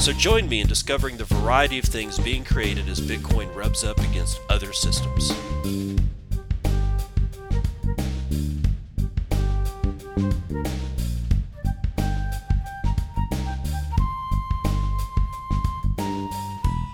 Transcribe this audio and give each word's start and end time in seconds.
So 0.00 0.14
join 0.14 0.48
me 0.48 0.62
in 0.62 0.66
discovering 0.66 1.18
the 1.18 1.24
variety 1.24 1.78
of 1.78 1.84
things 1.84 2.18
being 2.18 2.42
created 2.42 2.88
as 2.88 2.98
Bitcoin 2.98 3.54
rubs 3.54 3.84
up 3.84 3.98
against 3.98 4.40
other 4.48 4.72
systems. 4.72 5.30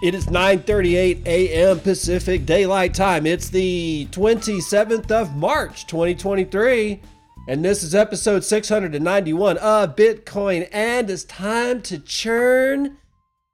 It 0.02 0.14
is 0.14 0.26
9:38 0.26 1.24
a.m. 1.24 1.80
Pacific 1.80 2.44
Daylight 2.44 2.94
Time. 2.94 3.26
It's 3.26 3.48
the 3.48 4.08
27th 4.10 5.10
of 5.12 5.36
March, 5.36 5.86
2023, 5.86 7.00
and 7.48 7.64
this 7.64 7.82
is 7.82 7.94
episode 7.94 8.44
691 8.44 9.58
of 9.58 9.96
Bitcoin 9.96 10.68
and 10.72 11.10
it's 11.10 11.24
time 11.24 11.82
to 11.82 11.98
churn 11.98 12.96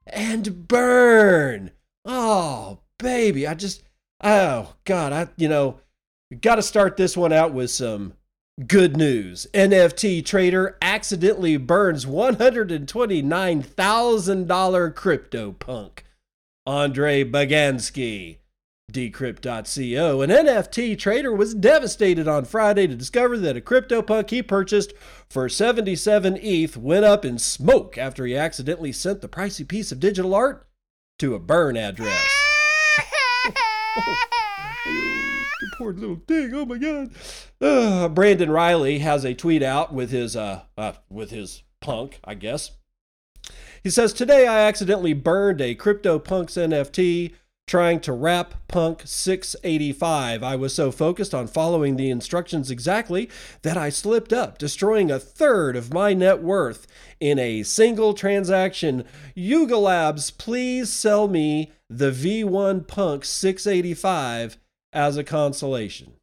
and 0.05 0.67
burn. 0.67 1.71
Oh, 2.05 2.79
baby, 2.97 3.47
I 3.47 3.53
just 3.53 3.83
oh 4.23 4.75
god, 4.85 5.13
I 5.13 5.27
you 5.37 5.47
know, 5.47 5.79
got 6.41 6.55
to 6.55 6.61
start 6.61 6.97
this 6.97 7.15
one 7.15 7.33
out 7.33 7.53
with 7.53 7.69
some 7.69 8.13
Good 8.67 8.97
news. 8.97 9.47
NFT 9.53 10.25
trader 10.25 10.77
accidentally 10.81 11.55
burns 11.57 12.05
$129,000 12.05 14.95
crypto 14.95 15.51
punk. 15.53 16.05
Andre 16.67 17.23
Beganski. 17.23 18.37
Decrypt.co. 18.91 20.21
An 20.21 20.29
NFT 20.29 20.97
trader 20.97 21.33
was 21.33 21.53
devastated 21.53 22.27
on 22.27 22.45
Friday 22.45 22.87
to 22.87 22.95
discover 22.95 23.37
that 23.37 23.57
a 23.57 23.61
CryptoPunk 23.61 24.29
he 24.29 24.41
purchased 24.43 24.93
for 25.29 25.47
77 25.47 26.37
ETH 26.41 26.77
went 26.77 27.05
up 27.05 27.23
in 27.23 27.37
smoke 27.37 27.97
after 27.97 28.25
he 28.25 28.35
accidentally 28.35 28.91
sent 28.91 29.21
the 29.21 29.29
pricey 29.29 29.67
piece 29.67 29.91
of 29.91 29.99
digital 29.99 30.35
art 30.35 30.67
to 31.19 31.35
a 31.35 31.39
burn 31.39 31.77
address. 31.77 32.27
the 35.61 35.71
poor 35.77 35.93
little 35.93 36.21
thing. 36.27 36.51
Oh 36.53 36.65
my 36.65 36.77
God. 36.77 37.11
Uh, 37.61 38.07
Brandon 38.09 38.51
Riley 38.51 38.99
has 38.99 39.23
a 39.23 39.33
tweet 39.33 39.63
out 39.63 39.93
with 39.93 40.11
his 40.11 40.35
uh, 40.35 40.63
uh 40.77 40.93
with 41.09 41.31
his 41.31 41.63
punk, 41.79 42.19
I 42.23 42.33
guess. 42.33 42.71
He 43.83 43.89
says, 43.89 44.13
Today 44.13 44.47
I 44.47 44.61
accidentally 44.61 45.13
burned 45.13 45.61
a 45.61 45.75
CryptoPunks 45.75 46.55
NFT 46.55 47.33
trying 47.71 48.01
to 48.01 48.11
wrap 48.11 48.53
Punk 48.67 49.01
685. 49.05 50.43
I 50.43 50.57
was 50.57 50.75
so 50.75 50.91
focused 50.91 51.33
on 51.33 51.47
following 51.47 51.95
the 51.95 52.09
instructions 52.09 52.69
exactly 52.69 53.29
that 53.61 53.77
I 53.77 53.87
slipped 53.87 54.33
up, 54.33 54.57
destroying 54.57 55.09
a 55.09 55.17
third 55.17 55.77
of 55.77 55.93
my 55.93 56.13
net 56.13 56.43
worth 56.43 56.85
in 57.21 57.39
a 57.39 57.63
single 57.63 58.13
transaction. 58.13 59.05
Yuga 59.35 59.77
Labs, 59.77 60.31
please 60.31 60.91
sell 60.91 61.29
me 61.29 61.71
the 61.89 62.11
V1 62.11 62.89
Punk 62.89 63.23
685 63.23 64.57
as 64.91 65.15
a 65.15 65.23
consolation. 65.23 66.15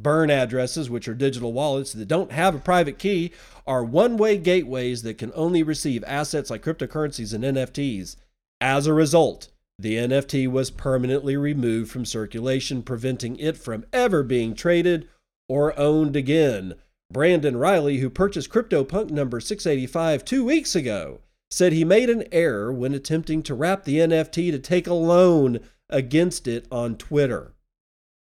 Burn 0.00 0.30
addresses, 0.30 0.88
which 0.88 1.08
are 1.08 1.14
digital 1.14 1.52
wallets 1.52 1.94
that 1.94 2.06
don't 2.06 2.30
have 2.30 2.54
a 2.54 2.60
private 2.60 3.00
key, 3.00 3.32
are 3.66 3.82
one 3.82 4.16
way 4.16 4.38
gateways 4.38 5.02
that 5.02 5.18
can 5.18 5.32
only 5.34 5.64
receive 5.64 6.04
assets 6.06 6.48
like 6.48 6.62
cryptocurrencies 6.62 7.34
and 7.34 7.42
NFTs. 7.42 8.14
As 8.60 8.86
a 8.86 8.94
result, 8.94 9.48
the 9.80 9.96
NFT 9.96 10.46
was 10.46 10.70
permanently 10.70 11.36
removed 11.36 11.90
from 11.90 12.04
circulation, 12.04 12.82
preventing 12.82 13.36
it 13.38 13.56
from 13.56 13.86
ever 13.92 14.22
being 14.22 14.54
traded 14.54 15.08
or 15.48 15.78
owned 15.78 16.16
again. 16.16 16.74
Brandon 17.10 17.56
Riley, 17.56 17.98
who 17.98 18.10
purchased 18.10 18.50
CryptoPunk 18.50 19.10
number 19.10 19.40
685 19.40 20.24
two 20.24 20.44
weeks 20.44 20.76
ago, 20.76 21.20
said 21.50 21.72
he 21.72 21.84
made 21.84 22.10
an 22.10 22.24
error 22.30 22.72
when 22.72 22.94
attempting 22.94 23.42
to 23.42 23.54
wrap 23.54 23.84
the 23.84 23.96
NFT 23.96 24.50
to 24.50 24.58
take 24.58 24.86
a 24.86 24.94
loan 24.94 25.60
against 25.88 26.46
it 26.46 26.66
on 26.70 26.96
Twitter. 26.96 27.54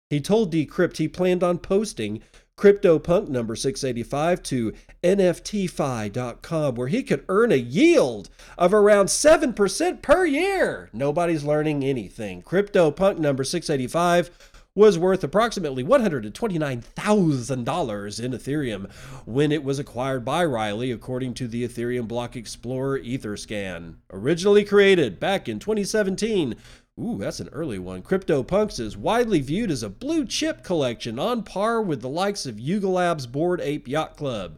He 0.09 0.21
told 0.21 0.53
Decrypt 0.53 0.97
he 0.97 1.07
planned 1.07 1.43
on 1.43 1.57
posting 1.57 2.21
CryptoPunk 2.57 3.29
number 3.29 3.55
685 3.55 4.43
to 4.43 4.73
NFTFi.com, 5.03 6.75
where 6.75 6.87
he 6.87 7.03
could 7.03 7.23
earn 7.29 7.51
a 7.51 7.55
yield 7.55 8.31
of 8.57 8.73
around 8.73 9.05
7% 9.05 10.01
per 10.01 10.25
year. 10.25 10.89
Nobody's 10.91 11.43
learning 11.43 11.83
anything. 11.83 12.41
CryptoPunk 12.41 13.19
number 13.19 13.43
685 13.43 14.31
was 14.73 14.97
worth 14.97 15.23
approximately 15.23 15.83
$129,000 15.83 18.23
in 18.23 18.31
Ethereum 18.31 18.91
when 19.25 19.51
it 19.51 19.63
was 19.63 19.77
acquired 19.79 20.25
by 20.25 20.45
Riley, 20.45 20.91
according 20.91 21.33
to 21.35 21.47
the 21.47 21.67
Ethereum 21.67 22.07
Block 22.07 22.35
Explorer 22.35 22.99
Etherscan. 22.99 23.97
Originally 24.11 24.63
created 24.63 25.19
back 25.19 25.47
in 25.49 25.59
2017 25.59 26.55
Ooh, 26.99 27.17
that's 27.19 27.39
an 27.39 27.49
early 27.51 27.77
one. 27.77 28.01
CryptoPunks 28.01 28.79
is 28.79 28.97
widely 28.97 29.39
viewed 29.39 29.69
as 29.69 29.83
a 29.83 29.89
blue 29.89 30.25
chip 30.25 30.63
collection 30.63 31.19
on 31.19 31.43
par 31.43 31.79
with 31.79 32.01
the 32.01 32.09
likes 32.09 32.47
of 32.47 32.59
Yuga 32.59 32.87
Labs 32.87 33.27
Bored 33.27 33.61
Ape 33.61 33.87
Yacht 33.87 34.17
Club. 34.17 34.57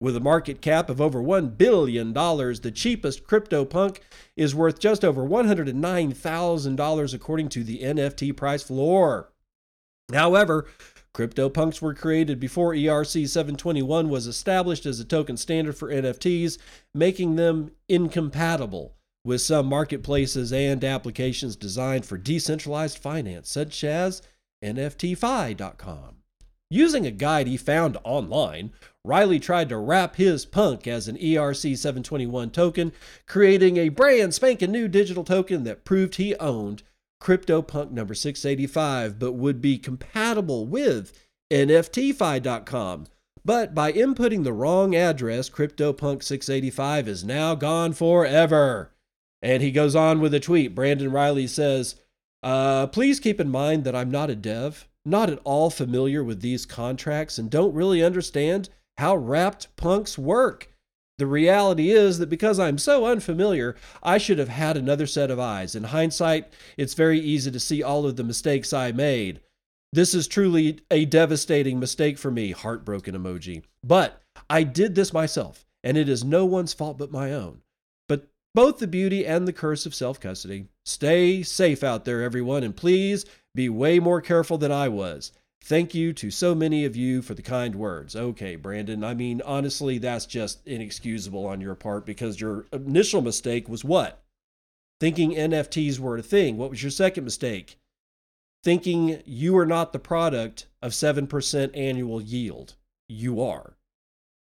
With 0.00 0.16
a 0.16 0.20
market 0.20 0.60
cap 0.60 0.88
of 0.88 1.00
over 1.00 1.20
$1 1.20 1.56
billion, 1.56 2.12
the 2.12 2.72
cheapest 2.74 3.24
CryptoPunk 3.24 3.98
is 4.36 4.54
worth 4.54 4.78
just 4.78 5.04
over 5.04 5.22
$109,000 5.22 7.14
according 7.14 7.48
to 7.48 7.64
the 7.64 7.78
NFT 7.80 8.36
price 8.36 8.62
floor. 8.62 9.32
However, 10.12 10.66
CryptoPunks 11.14 11.82
were 11.82 11.94
created 11.94 12.38
before 12.38 12.74
ERC 12.74 13.28
721 13.28 14.08
was 14.08 14.28
established 14.28 14.86
as 14.86 15.00
a 15.00 15.04
token 15.04 15.36
standard 15.36 15.76
for 15.76 15.88
NFTs, 15.88 16.58
making 16.94 17.34
them 17.36 17.72
incompatible 17.88 18.94
with 19.24 19.40
some 19.40 19.66
marketplaces 19.66 20.52
and 20.52 20.82
applications 20.84 21.56
designed 21.56 22.04
for 22.04 22.18
decentralized 22.18 22.98
finance, 22.98 23.50
such 23.50 23.84
as 23.84 24.22
NFTFi.com. 24.64 26.16
Using 26.70 27.06
a 27.06 27.10
guide 27.10 27.48
he 27.48 27.58
found 27.58 27.98
online, 28.02 28.72
Riley 29.04 29.38
tried 29.38 29.68
to 29.68 29.76
wrap 29.76 30.16
his 30.16 30.46
punk 30.46 30.86
as 30.86 31.06
an 31.06 31.18
ERC 31.18 31.76
721 31.76 32.50
token, 32.50 32.92
creating 33.26 33.76
a 33.76 33.90
brand 33.90 34.32
spanking 34.32 34.72
new 34.72 34.88
digital 34.88 35.22
token 35.22 35.64
that 35.64 35.84
proved 35.84 36.14
he 36.14 36.34
owned 36.36 36.82
CryptoPunk 37.22 37.90
number 37.90 38.14
685, 38.14 39.18
but 39.18 39.32
would 39.32 39.60
be 39.60 39.76
compatible 39.76 40.66
with 40.66 41.12
NFTFi.com. 41.52 43.06
But 43.44 43.74
by 43.74 43.92
inputting 43.92 44.44
the 44.44 44.52
wrong 44.52 44.94
address, 44.94 45.50
CryptoPunk 45.50 46.22
685 46.22 47.06
is 47.06 47.22
now 47.22 47.54
gone 47.54 47.92
forever. 47.92 48.91
And 49.42 49.62
he 49.62 49.72
goes 49.72 49.96
on 49.96 50.20
with 50.20 50.32
a 50.34 50.40
tweet. 50.40 50.74
Brandon 50.74 51.10
Riley 51.10 51.46
says, 51.46 51.96
uh, 52.42 52.86
Please 52.86 53.18
keep 53.20 53.40
in 53.40 53.50
mind 53.50 53.84
that 53.84 53.96
I'm 53.96 54.10
not 54.10 54.30
a 54.30 54.36
dev, 54.36 54.88
not 55.04 55.30
at 55.30 55.40
all 55.44 55.68
familiar 55.68 56.22
with 56.22 56.40
these 56.40 56.64
contracts, 56.64 57.38
and 57.38 57.50
don't 57.50 57.74
really 57.74 58.02
understand 58.02 58.68
how 58.98 59.16
wrapped 59.16 59.74
punks 59.76 60.16
work. 60.16 60.68
The 61.18 61.26
reality 61.26 61.90
is 61.90 62.18
that 62.18 62.30
because 62.30 62.58
I'm 62.58 62.78
so 62.78 63.04
unfamiliar, 63.06 63.76
I 64.02 64.18
should 64.18 64.38
have 64.38 64.48
had 64.48 64.76
another 64.76 65.06
set 65.06 65.30
of 65.30 65.38
eyes. 65.38 65.74
In 65.74 65.84
hindsight, 65.84 66.52
it's 66.76 66.94
very 66.94 67.20
easy 67.20 67.50
to 67.50 67.60
see 67.60 67.82
all 67.82 68.06
of 68.06 68.16
the 68.16 68.24
mistakes 68.24 68.72
I 68.72 68.92
made. 68.92 69.40
This 69.92 70.14
is 70.14 70.26
truly 70.26 70.80
a 70.90 71.04
devastating 71.04 71.78
mistake 71.78 72.16
for 72.16 72.30
me, 72.30 72.52
heartbroken 72.52 73.14
emoji. 73.14 73.62
But 73.84 74.22
I 74.48 74.62
did 74.62 74.94
this 74.94 75.12
myself, 75.12 75.66
and 75.84 75.96
it 75.96 76.08
is 76.08 76.24
no 76.24 76.46
one's 76.46 76.72
fault 76.72 76.96
but 76.96 77.12
my 77.12 77.32
own 77.32 77.61
both 78.54 78.78
the 78.78 78.86
beauty 78.86 79.26
and 79.26 79.46
the 79.48 79.52
curse 79.52 79.86
of 79.86 79.94
self 79.94 80.20
custody. 80.20 80.66
Stay 80.84 81.42
safe 81.42 81.82
out 81.82 82.04
there, 82.04 82.22
everyone, 82.22 82.62
and 82.62 82.76
please 82.76 83.24
be 83.54 83.68
way 83.68 83.98
more 83.98 84.20
careful 84.20 84.58
than 84.58 84.72
I 84.72 84.88
was. 84.88 85.32
Thank 85.64 85.94
you 85.94 86.12
to 86.14 86.30
so 86.30 86.54
many 86.54 86.84
of 86.84 86.96
you 86.96 87.22
for 87.22 87.34
the 87.34 87.42
kind 87.42 87.76
words. 87.76 88.16
Okay, 88.16 88.56
Brandon, 88.56 89.04
I 89.04 89.14
mean, 89.14 89.40
honestly, 89.44 89.98
that's 89.98 90.26
just 90.26 90.66
inexcusable 90.66 91.46
on 91.46 91.60
your 91.60 91.76
part 91.76 92.04
because 92.04 92.40
your 92.40 92.66
initial 92.72 93.22
mistake 93.22 93.68
was 93.68 93.84
what? 93.84 94.22
Thinking 95.00 95.32
NFTs 95.32 96.00
were 96.00 96.16
a 96.16 96.22
thing. 96.22 96.56
What 96.56 96.70
was 96.70 96.82
your 96.82 96.90
second 96.90 97.24
mistake? 97.24 97.78
Thinking 98.64 99.22
you 99.24 99.56
are 99.56 99.66
not 99.66 99.92
the 99.92 99.98
product 99.98 100.66
of 100.80 100.92
7% 100.92 101.76
annual 101.76 102.20
yield. 102.20 102.74
You 103.08 103.40
are. 103.42 103.76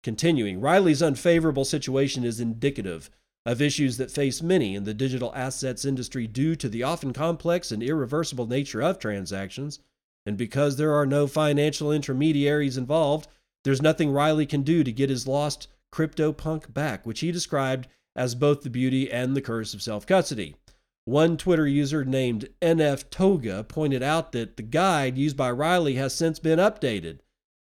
Continuing, 0.02 0.60
Riley's 0.60 1.02
unfavorable 1.02 1.64
situation 1.64 2.24
is 2.24 2.40
indicative 2.40 3.10
of 3.46 3.60
issues 3.60 3.96
that 3.98 4.10
face 4.10 4.42
many 4.42 4.74
in 4.74 4.84
the 4.84 4.94
digital 4.94 5.32
assets 5.34 5.84
industry 5.84 6.26
due 6.26 6.56
to 6.56 6.68
the 6.68 6.82
often 6.82 7.12
complex 7.12 7.70
and 7.70 7.82
irreversible 7.82 8.46
nature 8.46 8.82
of 8.82 8.98
transactions. 8.98 9.80
And 10.26 10.36
because 10.38 10.76
there 10.76 10.94
are 10.94 11.04
no 11.04 11.26
financial 11.26 11.92
intermediaries 11.92 12.78
involved, 12.78 13.28
there's 13.64 13.82
nothing 13.82 14.10
Riley 14.10 14.46
can 14.46 14.62
do 14.62 14.82
to 14.82 14.92
get 14.92 15.10
his 15.10 15.26
lost 15.26 15.68
CryptoPunk 15.92 16.72
back, 16.72 17.04
which 17.04 17.20
he 17.20 17.30
described 17.30 17.86
as 18.16 18.34
both 18.34 18.62
the 18.62 18.70
beauty 18.70 19.10
and 19.10 19.36
the 19.36 19.42
curse 19.42 19.74
of 19.74 19.82
self 19.82 20.06
custody. 20.06 20.56
One 21.04 21.36
Twitter 21.36 21.66
user 21.66 22.02
named 22.02 22.48
NF 22.62 23.10
Toga 23.10 23.62
pointed 23.64 24.02
out 24.02 24.32
that 24.32 24.56
the 24.56 24.62
guide 24.62 25.18
used 25.18 25.36
by 25.36 25.50
Riley 25.50 25.94
has 25.94 26.14
since 26.14 26.38
been 26.38 26.58
updated, 26.58 27.18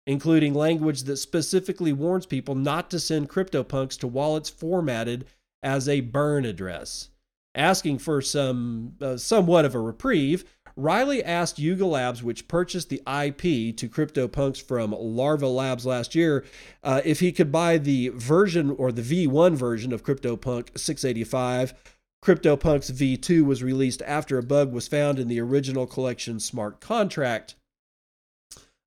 including 0.06 0.54
language 0.54 1.04
that 1.04 1.18
specifically 1.18 1.94
warns 1.94 2.28
people 2.28 2.54
not 2.54 2.92
to 2.92 3.00
send 3.00 3.30
CryptoPunks 3.30 3.98
to 4.00 4.08
wallets 4.08 4.50
formatted 4.50 5.26
as 5.63 5.89
a 5.89 6.01
burn 6.01 6.45
address. 6.45 7.10
Asking 7.56 8.00
for 8.00 8.21
some 8.21 8.94
uh, 9.01 9.18
somewhat 9.18 9.65
of 9.65 9.75
a 9.75 9.80
reprieve, 9.80 10.44
Riley 10.75 11.24
asked 11.24 11.60
Yuga 11.60 11.86
Labs, 11.86 12.24
which 12.24 12.48
purchased 12.48 12.89
the 12.89 13.01
IP 13.01 13.75
to 13.77 13.88
CryptoPunks 13.88 14.62
from 14.62 14.92
Larva 14.92 15.48
Labs 15.48 15.86
last 15.86 16.15
year, 16.15 16.45
uh, 16.83 17.01
if 17.06 17.19
he 17.19 17.31
could 17.31 17.51
buy 17.51 17.77
the 17.77 18.10
version 18.10 18.71
or 18.71 18.92
the 18.92 19.04
V1 19.04 19.54
version 19.54 19.94
of 19.94 20.04
CryptoPunk 20.04 20.77
685 20.77 21.75
CryptoPunks 22.24 22.89
V2 22.89 23.44
was 23.44 23.62
released 23.62 24.01
after 24.04 24.38
a 24.38 24.44
bug 24.44 24.71
was 24.71 24.88
found 24.88 25.19
in 25.19 25.27
the 25.27 25.42
original 25.42 25.86
collection 25.86 26.39
smart 26.39 26.80
contract. 26.80 27.56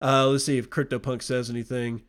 Uh, 0.00 0.26
let's 0.28 0.46
see 0.46 0.56
if 0.56 0.70
CryptoPunk 0.70 1.20
says 1.20 1.50
anything. 1.50 2.02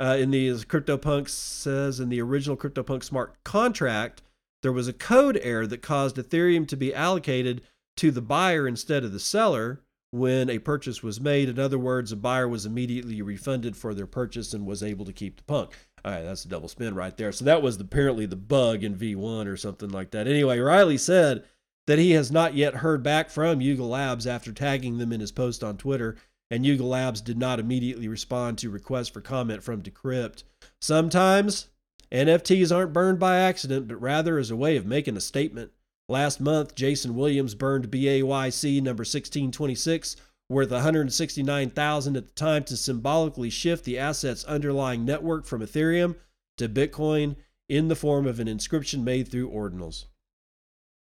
Uh, 0.00 0.16
in 0.16 0.30
the 0.30 0.48
CryptoPunk 0.50 1.28
says 1.28 2.00
in 2.00 2.08
the 2.08 2.22
original 2.22 2.56
CryptoPunk 2.56 3.04
smart 3.04 3.34
contract, 3.44 4.22
there 4.62 4.72
was 4.72 4.88
a 4.88 4.94
code 4.94 5.38
error 5.42 5.66
that 5.66 5.82
caused 5.82 6.16
Ethereum 6.16 6.66
to 6.68 6.76
be 6.76 6.94
allocated 6.94 7.60
to 7.98 8.10
the 8.10 8.22
buyer 8.22 8.66
instead 8.66 9.04
of 9.04 9.12
the 9.12 9.20
seller 9.20 9.82
when 10.10 10.48
a 10.48 10.58
purchase 10.58 11.02
was 11.02 11.20
made. 11.20 11.50
In 11.50 11.58
other 11.58 11.78
words, 11.78 12.12
a 12.12 12.16
buyer 12.16 12.48
was 12.48 12.64
immediately 12.64 13.20
refunded 13.20 13.76
for 13.76 13.92
their 13.92 14.06
purchase 14.06 14.54
and 14.54 14.64
was 14.64 14.82
able 14.82 15.04
to 15.04 15.12
keep 15.12 15.36
the 15.36 15.44
punk. 15.44 15.76
All 16.02 16.12
right, 16.12 16.22
that's 16.22 16.46
a 16.46 16.48
double 16.48 16.68
spin 16.68 16.94
right 16.94 17.16
there. 17.16 17.30
So 17.30 17.44
that 17.44 17.60
was 17.60 17.78
apparently 17.78 18.24
the 18.24 18.36
bug 18.36 18.82
in 18.82 18.96
V1 18.96 19.46
or 19.46 19.56
something 19.58 19.90
like 19.90 20.12
that. 20.12 20.26
Anyway, 20.26 20.58
Riley 20.58 20.96
said 20.96 21.44
that 21.86 21.98
he 21.98 22.12
has 22.12 22.30
not 22.30 22.54
yet 22.54 22.76
heard 22.76 23.02
back 23.02 23.28
from 23.28 23.60
Yuga 23.60 23.84
Labs 23.84 24.26
after 24.26 24.52
tagging 24.52 24.96
them 24.96 25.12
in 25.12 25.20
his 25.20 25.32
post 25.32 25.62
on 25.62 25.76
Twitter, 25.76 26.16
and 26.50 26.66
Yuga 26.66 26.84
Labs 26.84 27.20
did 27.20 27.38
not 27.38 27.60
immediately 27.60 28.08
respond 28.08 28.58
to 28.58 28.70
requests 28.70 29.08
for 29.08 29.20
comment 29.20 29.62
from 29.62 29.82
Decrypt. 29.82 30.42
Sometimes 30.80 31.68
NFTs 32.12 32.74
aren't 32.74 32.92
burned 32.92 33.20
by 33.20 33.36
accident, 33.36 33.86
but 33.86 34.00
rather 34.00 34.38
as 34.38 34.50
a 34.50 34.56
way 34.56 34.76
of 34.76 34.86
making 34.86 35.16
a 35.16 35.20
statement. 35.20 35.70
Last 36.08 36.40
month, 36.40 36.74
Jason 36.74 37.14
Williams 37.14 37.54
burned 37.54 37.90
BAYC 37.90 38.82
number 38.82 39.02
1626 39.02 40.16
worth 40.50 40.72
169,000 40.72 42.16
at 42.16 42.26
the 42.26 42.32
time 42.32 42.64
to 42.64 42.76
symbolically 42.76 43.48
shift 43.48 43.84
the 43.84 43.96
asset's 43.96 44.44
underlying 44.44 45.04
network 45.04 45.46
from 45.46 45.62
Ethereum 45.62 46.16
to 46.58 46.68
Bitcoin 46.68 47.36
in 47.68 47.86
the 47.86 47.94
form 47.94 48.26
of 48.26 48.40
an 48.40 48.48
inscription 48.48 49.04
made 49.04 49.28
through 49.28 49.48
ordinals. 49.48 50.06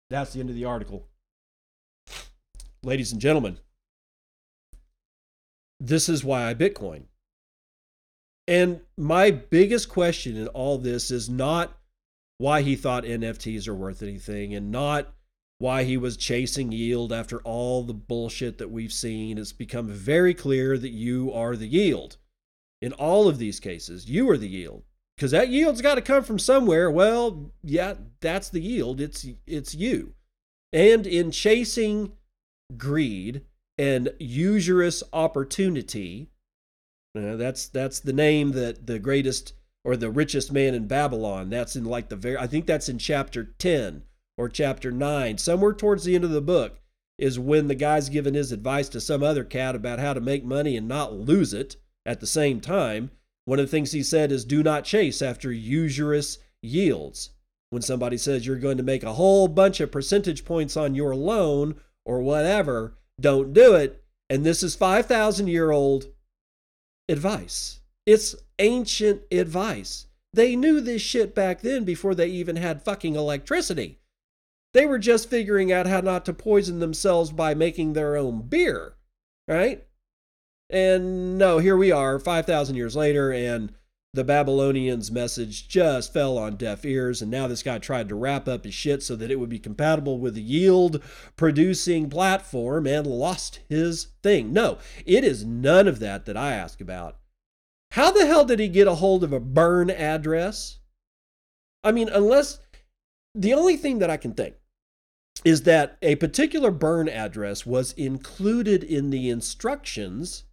That's 0.09 0.33
the 0.33 0.41
end 0.41 0.49
of 0.49 0.55
the 0.55 0.65
article. 0.65 1.07
Ladies 2.83 3.13
and 3.13 3.21
gentlemen, 3.21 3.57
this 5.79 6.09
is 6.09 6.24
why 6.24 6.50
I 6.50 6.53
Bitcoin. 6.53 7.03
And 8.47 8.81
my 8.97 9.31
biggest 9.31 9.89
question 9.89 10.38
in 10.38 10.47
all 10.47 10.77
this 10.77 11.12
is 11.12 11.29
not 11.29 11.77
why 12.38 12.62
he 12.62 12.75
thought 12.75 13.03
NFTs 13.03 13.68
are 13.68 13.75
worth 13.75 14.01
anything 14.01 14.53
and 14.53 14.71
not 14.71 15.13
why 15.59 15.83
he 15.83 15.97
was 15.97 16.18
chasing 16.18 16.71
yield 16.71 17.12
after 17.12 17.41
all 17.41 17.83
the 17.83 17.94
bullshit 17.94 18.57
that 18.59 18.69
we've 18.69 18.94
seen. 18.94 19.38
It's 19.38 19.51
become 19.51 19.89
very 19.89 20.33
clear 20.33 20.77
that 20.77 20.91
you 20.91 21.33
are 21.33 21.56
the 21.56 21.68
yield. 21.68 22.18
In 22.81 22.94
all 22.94 23.27
of 23.27 23.39
these 23.39 23.59
cases, 23.59 24.09
you 24.09 24.30
are 24.30 24.38
the 24.38 24.47
yield. 24.47 24.83
Because 25.18 25.31
that 25.31 25.50
yield's 25.50 25.81
got 25.81 25.95
to 25.95 26.01
come 26.01 26.23
from 26.23 26.38
somewhere. 26.38 26.91
Well, 26.91 27.51
yeah, 27.63 27.95
that's 28.21 28.50
the 28.50 28.62
yield. 28.62 29.01
It's 29.01 29.25
it's 29.47 29.73
you. 29.73 30.13
And 30.71 31.07
in 31.07 31.31
chasing 31.31 32.12
greed 32.77 33.41
and 33.77 34.13
usurious 34.19 35.03
opportunity, 35.13 36.29
uh, 37.15 37.35
that's 37.35 37.68
that's 37.68 38.00
the 38.00 38.13
name 38.13 38.51
that 38.51 38.88
the 38.88 39.00
greatest 39.00 39.53
or 39.83 39.95
the 39.95 40.09
richest 40.09 40.51
man 40.51 40.74
in 40.74 40.88
Babylon. 40.88 41.50
That's 41.50 41.75
in 41.75 41.85
like 41.85 42.09
the 42.09 42.15
very 42.15 42.38
I 42.38 42.47
think 42.47 42.65
that's 42.65 42.89
in 42.89 42.97
chapter 42.97 43.44
10 43.44 44.03
or 44.38 44.50
chapter 44.50 44.91
9, 44.91 45.38
somewhere 45.38 45.74
towards 45.74 46.03
the 46.03 46.13
end 46.13 46.24
of 46.24 46.29
the 46.29 46.41
book, 46.41 46.79
is 47.18 47.39
when 47.39 47.68
the 47.68 47.75
guy's 47.75 48.09
giving 48.09 48.35
his 48.35 48.51
advice 48.51 48.88
to 48.89 49.01
some 49.01 49.24
other 49.24 49.44
cat 49.44 49.75
about 49.75 50.00
how 50.00 50.13
to 50.13 50.21
make 50.21 50.44
money 50.44 50.77
and 50.77 50.88
not 50.88 51.13
lose 51.13 51.53
it 51.53 51.75
at 52.06 52.19
the 52.19 52.27
same 52.27 52.62
time. 52.62 53.12
One 53.45 53.59
of 53.59 53.65
the 53.65 53.71
things 53.71 53.94
he 53.94 54.03
said 54.03 54.31
is 54.31 54.45
do 54.45 54.62
not 54.62 54.83
chase 54.83 55.21
after 55.21 55.51
usurious 55.51 56.38
yields. 56.62 57.31
When 57.69 57.81
somebody 57.81 58.18
says 58.18 58.45
you're 58.45 58.57
going 58.57 58.77
to 58.77 58.83
make 58.83 59.03
a 59.03 59.13
whole 59.13 59.47
bunch 59.47 59.80
of 59.80 59.91
percentage 59.91 60.45
points 60.45 60.77
on 60.77 60.95
your 60.95 61.15
loan 61.15 61.80
or 62.06 62.21
whatever, 62.21 62.97
don't 63.19 63.53
do 63.53 63.75
it. 63.75 64.03
And 64.29 64.45
this 64.45 64.63
is 64.63 64.75
5,000 64.75 65.47
year 65.47 65.71
old 65.71 66.07
advice. 67.09 67.81
It's 68.05 68.35
ancient 68.59 69.21
advice. 69.31 70.07
They 70.33 70.55
knew 70.55 70.81
this 70.81 71.01
shit 71.01 71.33
back 71.33 71.61
then 71.61 71.83
before 71.83 72.13
they 72.13 72.27
even 72.27 72.57
had 72.57 72.83
fucking 72.83 73.15
electricity. 73.15 73.99
They 74.73 74.85
were 74.85 74.99
just 74.99 75.29
figuring 75.29 75.71
out 75.71 75.87
how 75.87 76.01
not 76.01 76.25
to 76.25 76.33
poison 76.33 76.79
themselves 76.79 77.31
by 77.31 77.53
making 77.53 77.93
their 77.93 78.15
own 78.15 78.41
beer, 78.43 78.95
right? 79.47 79.85
And 80.69 81.37
no, 81.37 81.59
here 81.59 81.77
we 81.77 81.91
are 81.91 82.19
5,000 82.19 82.75
years 82.75 82.95
later, 82.95 83.31
and 83.31 83.73
the 84.17 84.23
Babylonians' 84.23 85.11
message 85.11 85.67
just 85.69 86.11
fell 86.11 86.37
on 86.37 86.57
deaf 86.57 86.83
ears. 86.83 87.21
And 87.21 87.31
now 87.31 87.47
this 87.47 87.63
guy 87.63 87.77
tried 87.77 88.09
to 88.09 88.15
wrap 88.15 88.47
up 88.47 88.65
his 88.65 88.73
shit 88.73 89.03
so 89.03 89.15
that 89.15 89.31
it 89.31 89.39
would 89.39 89.47
be 89.47 89.59
compatible 89.59 90.19
with 90.19 90.33
the 90.33 90.41
yield 90.41 91.01
producing 91.37 92.09
platform 92.09 92.87
and 92.87 93.05
lost 93.05 93.59
his 93.69 94.07
thing. 94.23 94.51
No, 94.51 94.79
it 95.05 95.23
is 95.23 95.45
none 95.45 95.87
of 95.87 95.99
that 95.99 96.25
that 96.25 96.35
I 96.35 96.53
ask 96.53 96.81
about. 96.81 97.17
How 97.91 98.11
the 98.11 98.25
hell 98.25 98.43
did 98.43 98.59
he 98.59 98.67
get 98.67 98.87
a 98.87 98.95
hold 98.95 99.23
of 99.23 99.31
a 99.31 99.39
burn 99.39 99.91
address? 99.91 100.79
I 101.83 101.91
mean, 101.91 102.09
unless 102.09 102.59
the 103.35 103.53
only 103.53 103.77
thing 103.77 103.99
that 103.99 104.09
I 104.09 104.17
can 104.17 104.33
think 104.33 104.55
is 105.45 105.61
that 105.61 105.97
a 106.01 106.15
particular 106.15 106.71
burn 106.71 107.07
address 107.07 107.67
was 107.67 107.93
included 107.93 108.83
in 108.83 109.11
the 109.11 109.30
instructions 109.30 110.44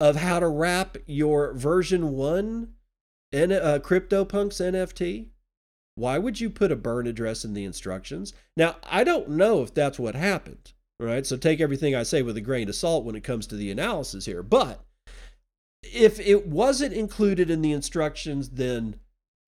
of 0.00 0.16
how 0.16 0.40
to 0.40 0.48
wrap 0.48 0.96
your 1.06 1.52
version 1.52 2.12
1 2.12 2.72
N- 3.32 3.52
uh, 3.52 3.78
CryptoPunks 3.80 4.60
NFT. 4.60 5.26
Why 5.94 6.18
would 6.18 6.40
you 6.40 6.50
put 6.50 6.72
a 6.72 6.76
burn 6.76 7.06
address 7.06 7.44
in 7.44 7.54
the 7.54 7.64
instructions? 7.64 8.32
Now, 8.56 8.76
I 8.82 9.04
don't 9.04 9.30
know 9.30 9.62
if 9.62 9.74
that's 9.74 9.98
what 9.98 10.14
happened, 10.14 10.72
right? 10.98 11.26
So 11.26 11.36
take 11.36 11.60
everything 11.60 11.94
I 11.94 12.02
say 12.02 12.22
with 12.22 12.36
a 12.36 12.40
grain 12.40 12.68
of 12.68 12.74
salt 12.74 13.04
when 13.04 13.14
it 13.14 13.24
comes 13.24 13.46
to 13.48 13.56
the 13.56 13.70
analysis 13.70 14.24
here. 14.24 14.42
But 14.42 14.84
if 15.82 16.18
it 16.18 16.46
wasn't 16.46 16.94
included 16.94 17.50
in 17.50 17.62
the 17.62 17.72
instructions, 17.72 18.50
then 18.50 18.96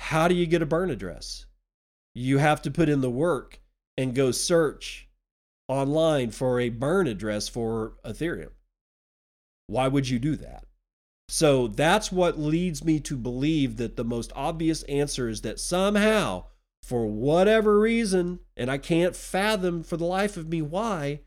how 0.01 0.29
do 0.29 0.35
you 0.35 0.47
get 0.47 0.63
a 0.63 0.67
burn 0.67 0.91
address? 0.91 1.47
You 2.15 2.39
have 2.39 2.61
to 2.63 2.71
put 2.71 2.89
in 2.89 3.01
the 3.01 3.11
work 3.11 3.61
and 3.97 4.15
go 4.15 4.31
search 4.31 5.09
online 5.69 6.31
for 6.31 6.61
a 6.61 6.69
burn 6.69 7.07
address 7.07 7.49
for 7.49 7.95
Ethereum. 8.05 8.51
Why 9.67 9.89
would 9.89 10.09
you 10.09 10.19
do 10.19 10.37
that? 10.37 10.65
So 11.29 11.67
that's 11.67 12.13
what 12.13 12.39
leads 12.39 12.85
me 12.85 13.01
to 13.01 13.17
believe 13.17 13.77
that 13.77 13.97
the 13.97 14.05
most 14.05 14.33
obvious 14.37 14.83
answer 14.85 15.29
is 15.29 15.41
that 15.43 15.61
somehow, 15.61 16.45
for 16.83 17.07
whatever 17.07 17.81
reason, 17.81 18.41
and 18.57 18.71
I 18.71 18.79
can't 18.79 19.17
fathom 19.17 19.83
for 19.83 19.97
the 19.97 20.05
life 20.05 20.37
of 20.37 20.49
me 20.49 20.61
why, 20.61 21.21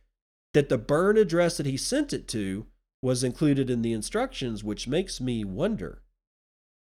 that 0.53 0.69
the 0.69 0.77
burn 0.77 1.17
address 1.17 1.57
that 1.57 1.65
he 1.65 1.77
sent 1.77 2.13
it 2.13 2.27
to 2.29 2.67
was 3.01 3.23
included 3.23 3.69
in 3.69 3.81
the 3.81 3.93
instructions, 3.93 4.63
which 4.63 4.87
makes 4.87 5.19
me 5.19 5.43
wonder 5.43 6.01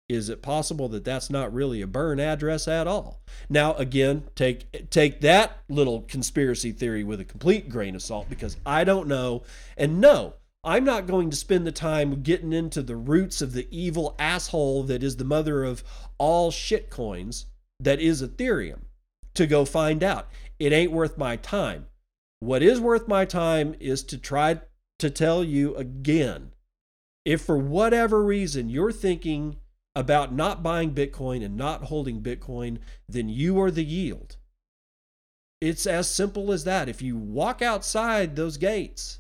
is 0.10 0.30
it 0.30 0.42
possible 0.42 0.90
that 0.90 1.06
that's 1.06 1.30
not 1.30 1.54
really 1.54 1.82
a 1.82 1.88
burn 1.88 2.20
address 2.20 2.68
at 2.68 2.88
all? 2.88 3.22
Now, 3.50 3.74
again, 3.76 4.26
take 4.36 4.90
take 4.90 5.22
that 5.22 5.60
little 5.70 6.02
conspiracy 6.02 6.72
theory 6.72 7.04
with 7.04 7.20
a 7.20 7.26
complete 7.26 7.70
grain 7.70 7.96
of 7.96 8.02
salt 8.02 8.30
because 8.30 8.58
I 8.66 8.84
don't 8.84 9.08
know. 9.08 9.44
And 9.78 10.02
no, 10.02 10.36
I'm 10.63 10.86
not 10.86 11.08
going 11.08 11.29
to 11.29 11.36
spend 11.36 11.67
the 11.67 11.74
time 11.74 12.24
getting 12.24 12.53
into 12.53 12.82
the 12.82 12.96
roots 12.96 13.41
of 13.41 13.51
the 13.51 13.67
evil 13.70 14.15
asshole 14.17 14.84
that 14.84 15.03
is 15.03 15.17
the 15.17 15.25
mother 15.25 15.63
of 15.63 15.84
all 16.17 16.51
shitcoins 16.51 17.46
that 17.79 18.00
is 18.00 18.22
Ethereum 18.22 18.84
to 19.34 19.46
go 19.46 19.65
find 19.65 20.03
out. 20.03 20.29
It 20.60 20.72
ain't 20.72 20.91
worth 20.91 21.17
my 21.17 21.36
time. 21.36 21.88
What 22.39 22.63
is 22.63 22.79
worth 22.79 23.08
my 23.08 23.25
time 23.25 23.75
is 23.79 24.03
to 24.03 24.17
try 24.17 24.62
to 25.00 25.10
tell 25.10 25.43
you 25.43 25.75
again 25.75 26.53
if 27.25 27.41
for 27.41 27.58
whatever 27.58 28.24
reason 28.24 28.70
you're 28.70 28.91
thinking 28.91 29.58
about 29.96 30.34
not 30.34 30.63
buying 30.63 30.93
Bitcoin 30.93 31.43
and 31.43 31.55
not 31.55 31.84
holding 31.84 32.22
Bitcoin, 32.22 32.79
then 33.08 33.29
you 33.29 33.60
are 33.62 33.72
the 33.72 33.84
yield. 33.84 34.38
It's 35.62 35.86
as 35.86 36.10
simple 36.10 36.51
as 36.51 36.63
that. 36.65 36.89
If 36.89 37.01
you 37.01 37.15
walk 37.17 37.62
outside 37.62 38.36
those 38.36 38.58
gates, 38.58 39.20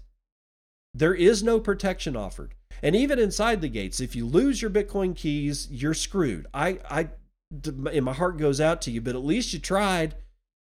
there 0.93 1.13
is 1.13 1.43
no 1.43 1.59
protection 1.59 2.15
offered. 2.15 2.53
And 2.81 2.95
even 2.95 3.19
inside 3.19 3.61
the 3.61 3.69
gates, 3.69 3.99
if 3.99 4.15
you 4.15 4.25
lose 4.25 4.61
your 4.61 4.71
Bitcoin 4.71 5.15
keys, 5.15 5.67
you're 5.71 5.93
screwed. 5.93 6.47
I, 6.53 6.79
I, 6.89 7.09
and 7.65 8.03
my 8.03 8.13
heart 8.13 8.37
goes 8.37 8.59
out 8.59 8.81
to 8.83 8.91
you, 8.91 9.01
but 9.01 9.15
at 9.15 9.23
least 9.23 9.53
you 9.53 9.59
tried. 9.59 10.15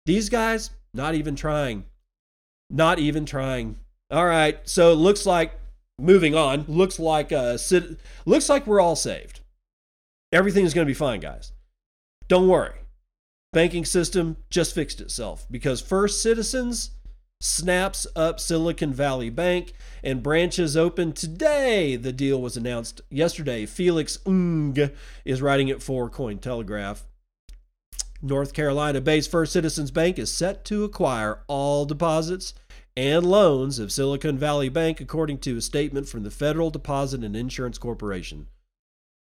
These 0.07 0.29
guys, 0.29 0.71
not 0.95 1.15
even 1.15 1.35
trying. 1.35 1.85
Not 2.71 2.99
even 2.99 3.27
trying. 3.27 3.77
All 4.11 4.27
right. 4.27 4.59
So 4.69 4.93
it 4.93 4.97
looks 4.97 5.27
like 5.27 5.59
moving 5.99 6.35
on. 6.35 6.65
Looks 6.69 6.99
like 6.99 7.33
uh, 7.33 7.59
looks 8.25 8.49
like 8.49 8.67
we're 8.67 8.81
all 8.81 8.97
saved. 8.97 9.41
Everything's 10.33 10.75
going 10.75 10.87
to 10.87 10.91
be 10.91 10.95
fine, 10.95 11.21
guys. 11.21 11.53
Don't 12.29 12.49
worry. 12.49 12.79
Banking 13.53 13.85
system 13.85 14.37
just 14.49 14.75
fixed 14.75 15.01
itself 15.01 15.47
because 15.51 15.81
First 15.81 16.23
Citizens 16.23 16.91
snaps 17.43 18.07
up 18.15 18.39
Silicon 18.39 18.93
Valley 18.93 19.29
Bank 19.29 19.73
and 20.03 20.23
branches 20.23 20.77
open 20.77 21.13
today. 21.13 21.97
The 21.97 22.13
deal 22.13 22.41
was 22.41 22.57
announced 22.57 23.01
yesterday. 23.11 23.67
Felix 23.67 24.19
Ng 24.27 24.91
is 25.25 25.43
writing 25.43 25.69
it 25.69 25.83
for 25.83 26.09
Cointelegraph. 26.09 27.03
North 28.23 28.53
Carolina 28.53 29.01
based 29.01 29.31
First 29.31 29.53
Citizens 29.53 29.91
Bank 29.91 30.19
is 30.19 30.33
set 30.33 30.65
to 30.67 30.85
acquire 30.85 31.43
all 31.49 31.85
deposits 31.85 32.55
and 32.97 33.27
loans 33.27 33.81
of 33.81 33.91
Silicon 33.91 34.39
Valley 34.39 34.69
Bank, 34.69 35.01
according 35.01 35.39
to 35.39 35.57
a 35.57 35.61
statement 35.61 36.09
from 36.09 36.23
the 36.23 36.31
Federal 36.31 36.71
Deposit 36.71 37.25
and 37.25 37.35
Insurance 37.35 37.79
Corporation. 37.79 38.47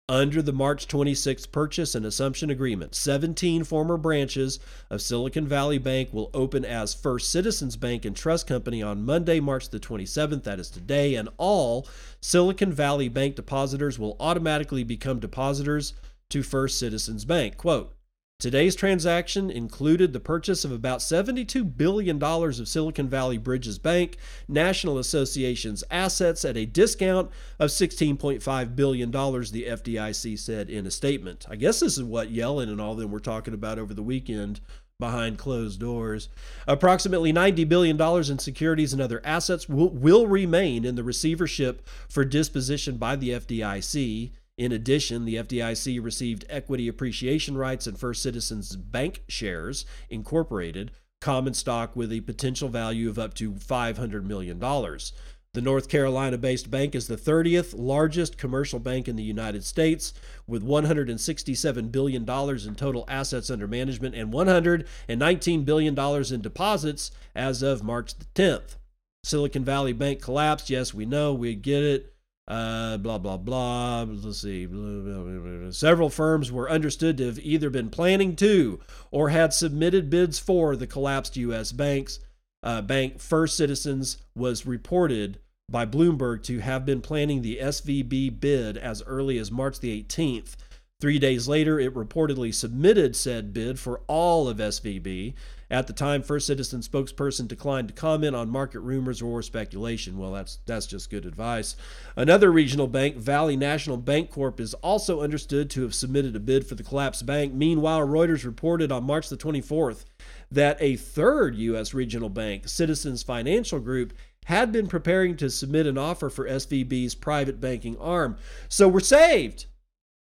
Under 0.07 0.43
the 0.43 0.53
March 0.53 0.87
26 0.87 1.47
purchase 1.47 1.95
and 1.95 2.05
assumption 2.05 2.51
agreement, 2.51 2.93
17 2.93 3.63
former 3.63 3.97
branches 3.97 4.59
of 4.91 5.01
Silicon 5.01 5.47
Valley 5.47 5.79
Bank 5.79 6.13
will 6.13 6.29
open 6.31 6.63
as 6.63 6.93
First 6.93 7.31
Citizens 7.31 7.75
Bank 7.75 8.05
and 8.05 8.15
Trust 8.15 8.45
Company 8.45 8.83
on 8.83 9.03
Monday, 9.03 9.39
March 9.39 9.69
the 9.69 9.79
27th, 9.79 10.43
that 10.43 10.59
is 10.59 10.69
today, 10.69 11.15
and 11.15 11.29
all 11.37 11.87
Silicon 12.21 12.71
Valley 12.71 13.09
Bank 13.09 13.35
depositors 13.35 13.97
will 13.97 14.15
automatically 14.19 14.83
become 14.83 15.19
depositors 15.19 15.95
to 16.29 16.43
First 16.43 16.77
Citizens 16.77 17.25
Bank. 17.25 17.57
Quote, 17.57 17.94
Today's 18.37 18.75
transaction 18.75 19.49
included 19.49 20.11
the 20.11 20.19
purchase 20.19 20.65
of 20.65 20.71
about 20.73 20.99
$72 20.99 21.77
billion 21.77 22.21
of 22.21 22.67
Silicon 22.67 23.07
Valley 23.07 23.37
Bridges 23.37 23.79
Bank 23.79 24.17
National 24.49 24.99
Association's 24.99 25.85
assets 25.89 26.43
at 26.43 26.57
a 26.57 26.65
discount 26.65 27.31
of 27.59 27.69
$16.5 27.69 28.75
billion, 28.75 29.09
the 29.09 29.65
FDIC 29.69 30.37
said 30.37 30.69
in 30.69 30.85
a 30.85 30.91
statement. 30.91 31.45
I 31.49 31.55
guess 31.55 31.79
this 31.79 31.97
is 31.97 32.03
what 32.03 32.33
Yellen 32.33 32.69
and 32.69 32.81
all 32.81 32.93
them 32.95 33.09
were 33.09 33.21
talking 33.21 33.53
about 33.53 33.79
over 33.79 33.93
the 33.93 34.03
weekend 34.03 34.59
behind 34.99 35.37
closed 35.37 35.79
doors. 35.79 36.27
Approximately 36.67 37.31
$90 37.31 37.67
billion 37.69 38.01
in 38.29 38.39
securities 38.39 38.91
and 38.91 39.01
other 39.01 39.21
assets 39.23 39.69
will, 39.69 39.91
will 39.91 40.27
remain 40.27 40.83
in 40.83 40.95
the 40.95 41.05
receivership 41.05 41.87
for 42.09 42.25
disposition 42.25 42.97
by 42.97 43.15
the 43.15 43.29
FDIC. 43.29 44.31
In 44.57 44.71
addition, 44.71 45.25
the 45.25 45.35
FDIC 45.35 46.01
received 46.01 46.45
equity 46.49 46.87
appreciation 46.87 47.57
rights 47.57 47.87
in 47.87 47.95
First 47.95 48.21
Citizens 48.21 48.75
Bank 48.77 49.23
shares, 49.27 49.85
incorporated, 50.09 50.91
common 51.19 51.53
stock 51.53 51.95
with 51.95 52.11
a 52.11 52.21
potential 52.21 52.69
value 52.69 53.09
of 53.09 53.19
up 53.19 53.33
to 53.33 53.51
$500 53.51 54.23
million. 54.23 54.57
The 54.59 55.61
North 55.61 55.89
Carolina 55.89 56.37
based 56.37 56.69
bank 56.71 56.95
is 56.95 57.07
the 57.07 57.17
30th 57.17 57.73
largest 57.77 58.37
commercial 58.37 58.79
bank 58.79 59.07
in 59.07 59.15
the 59.17 59.23
United 59.23 59.65
States, 59.65 60.13
with 60.47 60.63
$167 60.63 61.91
billion 61.91 62.29
in 62.29 62.75
total 62.75 63.05
assets 63.09 63.49
under 63.49 63.67
management 63.67 64.15
and 64.15 64.31
$119 64.31 65.65
billion 65.65 66.33
in 66.33 66.41
deposits 66.41 67.11
as 67.35 67.61
of 67.61 67.83
March 67.83 68.15
the 68.17 68.25
10th. 68.35 68.75
Silicon 69.23 69.65
Valley 69.65 69.93
Bank 69.93 70.21
collapsed. 70.21 70.69
Yes, 70.69 70.93
we 70.93 71.05
know, 71.05 71.33
we 71.33 71.55
get 71.55 71.83
it. 71.83 72.14
Uh, 72.47 72.97
blah 72.97 73.17
blah 73.17 73.37
blah. 73.37 74.03
Let's 74.03 74.41
see. 74.41 74.65
Blah, 74.67 75.01
blah, 75.01 75.23
blah, 75.23 75.71
Several 75.71 76.09
firms 76.09 76.51
were 76.51 76.69
understood 76.69 77.17
to 77.17 77.25
have 77.25 77.39
either 77.39 77.69
been 77.69 77.89
planning 77.89 78.35
to 78.37 78.79
or 79.09 79.29
had 79.29 79.53
submitted 79.53 80.09
bids 80.09 80.37
for 80.37 80.75
the 80.75 80.87
collapsed 80.87 81.35
U.S. 81.37 81.71
banks. 81.71 82.19
Uh, 82.61 82.81
bank 82.81 83.19
First 83.19 83.57
Citizens 83.57 84.17
was 84.35 84.65
reported 84.65 85.39
by 85.69 85.85
Bloomberg 85.85 86.43
to 86.43 86.59
have 86.59 86.85
been 86.85 87.01
planning 87.01 87.41
the 87.41 87.57
SVB 87.57 88.39
bid 88.39 88.77
as 88.77 89.01
early 89.03 89.37
as 89.39 89.51
March 89.51 89.79
the 89.79 90.03
18th. 90.03 90.55
Three 91.01 91.19
days 91.19 91.47
later, 91.47 91.79
it 91.79 91.93
reportedly 91.93 92.53
submitted 92.53 93.15
said 93.15 93.53
bid 93.53 93.79
for 93.79 94.01
all 94.07 94.47
of 94.47 94.57
SVB. 94.57 95.33
At 95.69 95.87
the 95.87 95.93
time, 95.93 96.21
First 96.21 96.47
Citizen 96.47 96.81
spokesperson 96.81 97.47
declined 97.47 97.87
to 97.87 97.93
comment 97.93 98.35
on 98.35 98.49
market 98.49 98.81
rumors 98.81 99.21
or 99.21 99.41
speculation. 99.41 100.17
Well, 100.17 100.31
that's 100.31 100.59
that's 100.65 100.85
just 100.85 101.09
good 101.09 101.25
advice. 101.25 101.75
Another 102.15 102.51
regional 102.51 102.87
bank, 102.87 103.15
Valley 103.15 103.57
National 103.57 103.97
Bank 103.97 104.29
Corp, 104.29 104.59
is 104.59 104.73
also 104.75 105.21
understood 105.21 105.69
to 105.71 105.81
have 105.81 105.95
submitted 105.95 106.35
a 106.35 106.39
bid 106.39 106.67
for 106.67 106.75
the 106.75 106.83
collapsed 106.83 107.25
bank. 107.25 107.53
Meanwhile, 107.53 108.07
Reuters 108.07 108.45
reported 108.45 108.91
on 108.91 109.03
March 109.03 109.29
the 109.29 109.37
24th 109.37 110.05
that 110.51 110.77
a 110.79 110.95
third 110.95 111.55
U.S. 111.55 111.93
regional 111.93 112.29
bank, 112.29 112.67
Citizens 112.67 113.23
Financial 113.23 113.79
Group, 113.79 114.13
had 114.45 114.71
been 114.71 114.87
preparing 114.87 115.35
to 115.37 115.49
submit 115.49 115.87
an 115.87 115.97
offer 115.97 116.29
for 116.29 116.47
SVB's 116.47 117.15
private 117.15 117.59
banking 117.59 117.97
arm. 117.97 118.37
So 118.69 118.87
we're 118.87 118.99
saved. 118.99 119.65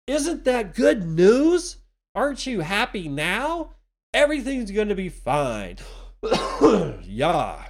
Isn't 0.06 0.44
that 0.44 0.74
good 0.74 1.04
news? 1.04 1.76
Aren't 2.14 2.46
you 2.46 2.60
happy 2.60 3.08
now? 3.08 3.75
Everything's 4.16 4.70
going 4.70 4.88
to 4.88 4.94
be 4.94 5.10
fine. 5.10 5.76
yeah. 7.02 7.66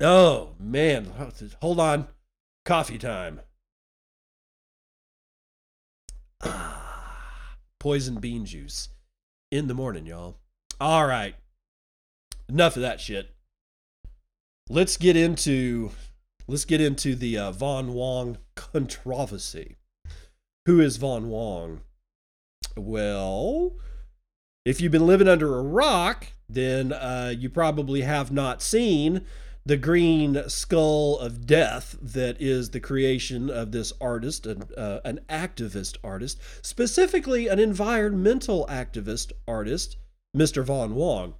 Oh, 0.00 0.54
man. 0.58 1.12
Hold 1.60 1.78
on. 1.78 2.08
Coffee 2.64 2.96
time. 2.96 3.42
Poison 7.78 8.14
bean 8.14 8.46
juice 8.46 8.88
in 9.50 9.68
the 9.68 9.74
morning, 9.74 10.06
y'all. 10.06 10.38
All 10.80 11.06
right. 11.06 11.34
Enough 12.48 12.76
of 12.76 12.82
that 12.82 12.98
shit. 12.98 13.28
Let's 14.70 14.96
get 14.96 15.16
into 15.16 15.90
let's 16.46 16.64
get 16.64 16.80
into 16.80 17.14
the 17.14 17.36
uh, 17.36 17.52
Von 17.52 17.92
Wong 17.92 18.38
controversy. 18.56 19.76
Who 20.64 20.80
is 20.80 20.96
Von 20.96 21.28
Wong? 21.28 21.82
Well, 22.74 23.76
if 24.68 24.82
you've 24.82 24.92
been 24.92 25.06
living 25.06 25.28
under 25.28 25.58
a 25.58 25.62
rock, 25.62 26.26
then 26.46 26.92
uh, 26.92 27.32
you 27.34 27.48
probably 27.48 28.02
have 28.02 28.30
not 28.30 28.60
seen 28.60 29.24
the 29.64 29.78
green 29.78 30.42
skull 30.46 31.18
of 31.18 31.46
death 31.46 31.96
that 32.02 32.36
is 32.38 32.68
the 32.68 32.80
creation 32.80 33.48
of 33.48 33.72
this 33.72 33.94
artist, 33.98 34.44
an, 34.44 34.64
uh, 34.76 35.00
an 35.06 35.20
activist 35.30 35.96
artist, 36.04 36.38
specifically 36.60 37.48
an 37.48 37.58
environmental 37.58 38.66
activist 38.68 39.32
artist, 39.46 39.96
Mr. 40.36 40.62
Von 40.62 40.94
Wong. 40.94 41.34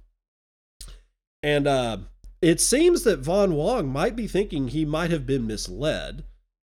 And 1.43 1.67
uh, 1.67 1.97
it 2.41 2.59
seems 2.59 3.03
that 3.03 3.19
Von 3.19 3.53
Wong 3.53 3.89
might 3.89 4.15
be 4.15 4.27
thinking 4.27 4.69
he 4.69 4.85
might 4.85 5.11
have 5.11 5.27
been 5.27 5.45
misled, 5.45 6.23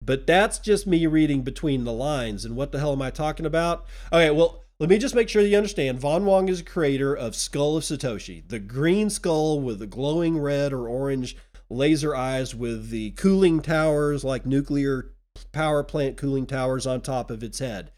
but 0.01 0.27
that's 0.27 0.59
just 0.59 0.85
me 0.85 1.05
reading 1.05 1.43
between 1.43 1.85
the 1.85 1.93
lines. 1.93 2.43
And 2.43 2.57
what 2.57 2.73
the 2.73 2.79
hell 2.79 2.91
am 2.91 3.01
I 3.01 3.09
talking 3.09 3.45
about? 3.45 3.85
Okay, 4.11 4.31
well, 4.31 4.61
let 4.81 4.89
me 4.89 4.97
just 4.97 5.13
make 5.13 5.29
sure 5.29 5.43
that 5.43 5.47
you 5.47 5.57
understand. 5.57 5.99
Von 5.99 6.25
Wong 6.25 6.49
is 6.49 6.61
a 6.61 6.63
creator 6.63 7.13
of 7.13 7.35
Skull 7.35 7.77
of 7.77 7.83
Satoshi, 7.83 8.41
the 8.47 8.57
green 8.57 9.11
skull 9.11 9.61
with 9.61 9.77
the 9.77 9.85
glowing 9.85 10.39
red 10.39 10.73
or 10.73 10.87
orange 10.87 11.37
laser 11.69 12.15
eyes 12.15 12.55
with 12.55 12.89
the 12.89 13.11
cooling 13.11 13.61
towers 13.61 14.23
like 14.23 14.43
nuclear 14.43 15.11
power 15.51 15.83
plant 15.83 16.17
cooling 16.17 16.47
towers 16.47 16.87
on 16.87 16.99
top 16.99 17.29
of 17.29 17.43
its 17.43 17.59
head. 17.59 17.91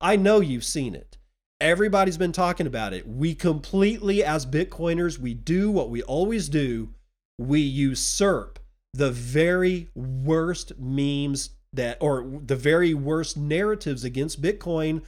I 0.00 0.16
know 0.16 0.40
you've 0.40 0.64
seen 0.64 0.94
it. 0.94 1.18
Everybody's 1.60 2.16
been 2.16 2.32
talking 2.32 2.66
about 2.66 2.94
it. 2.94 3.06
We 3.06 3.34
completely, 3.34 4.24
as 4.24 4.46
Bitcoiners, 4.46 5.18
we 5.18 5.34
do 5.34 5.70
what 5.70 5.90
we 5.90 6.02
always 6.04 6.48
do. 6.48 6.94
We 7.38 7.60
usurp 7.60 8.58
the 8.94 9.10
very 9.10 9.90
worst 9.94 10.72
memes 10.78 11.50
that, 11.74 11.98
or 12.00 12.40
the 12.46 12.56
very 12.56 12.94
worst 12.94 13.36
narratives 13.36 14.04
against 14.04 14.40
Bitcoin 14.40 15.02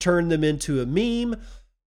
turn 0.00 0.28
them 0.28 0.44
into 0.44 0.80
a 0.80 0.86
meme, 0.86 1.40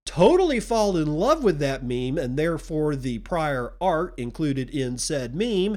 totally 0.04 0.60
fall 0.60 0.96
in 0.96 1.06
love 1.06 1.44
with 1.44 1.58
that 1.58 1.82
meme 1.84 2.18
and 2.18 2.38
therefore 2.38 2.96
the 2.96 3.18
prior 3.20 3.74
art 3.80 4.14
included 4.18 4.68
in 4.70 4.98
said 4.98 5.34
meme 5.34 5.76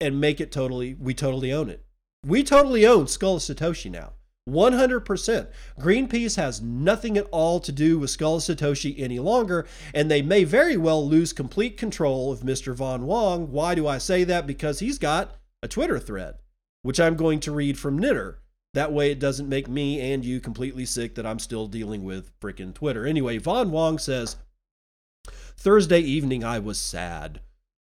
and 0.00 0.20
make 0.20 0.40
it 0.40 0.52
totally, 0.52 0.94
we 0.94 1.12
totally 1.12 1.52
own 1.52 1.68
it. 1.68 1.84
We 2.26 2.42
totally 2.42 2.86
own 2.86 3.06
Skull 3.06 3.36
of 3.36 3.42
Satoshi 3.42 3.90
now. 3.90 4.12
100%. 4.48 5.48
Greenpeace 5.78 6.36
has 6.36 6.62
nothing 6.62 7.18
at 7.18 7.28
all 7.30 7.60
to 7.60 7.70
do 7.70 7.98
with 7.98 8.10
Skull 8.10 8.36
of 8.36 8.42
Satoshi 8.42 8.98
any 8.98 9.18
longer, 9.18 9.66
and 9.92 10.10
they 10.10 10.22
may 10.22 10.44
very 10.44 10.76
well 10.76 11.06
lose 11.06 11.32
complete 11.32 11.76
control 11.76 12.32
of 12.32 12.40
Mr. 12.40 12.74
Von 12.74 13.06
Wong. 13.06 13.52
Why 13.52 13.74
do 13.74 13.86
I 13.86 13.98
say 13.98 14.24
that? 14.24 14.46
Because 14.46 14.78
he's 14.78 14.98
got 14.98 15.36
a 15.62 15.68
Twitter 15.68 15.98
thread, 15.98 16.36
which 16.82 16.98
I'm 16.98 17.16
going 17.16 17.40
to 17.40 17.52
read 17.52 17.78
from 17.78 18.00
Nitter 18.00 18.36
That 18.74 18.92
way, 18.92 19.10
it 19.10 19.18
doesn't 19.18 19.48
make 19.48 19.68
me 19.68 20.12
and 20.12 20.24
you 20.24 20.40
completely 20.40 20.84
sick 20.84 21.14
that 21.14 21.26
I'm 21.26 21.38
still 21.38 21.66
dealing 21.66 22.04
with 22.04 22.38
frickin' 22.40 22.74
Twitter. 22.74 23.06
Anyway, 23.06 23.38
Von 23.38 23.70
Wong 23.70 23.98
says 23.98 24.36
Thursday 25.56 26.00
evening, 26.00 26.44
I 26.44 26.58
was 26.58 26.78
sad. 26.78 27.40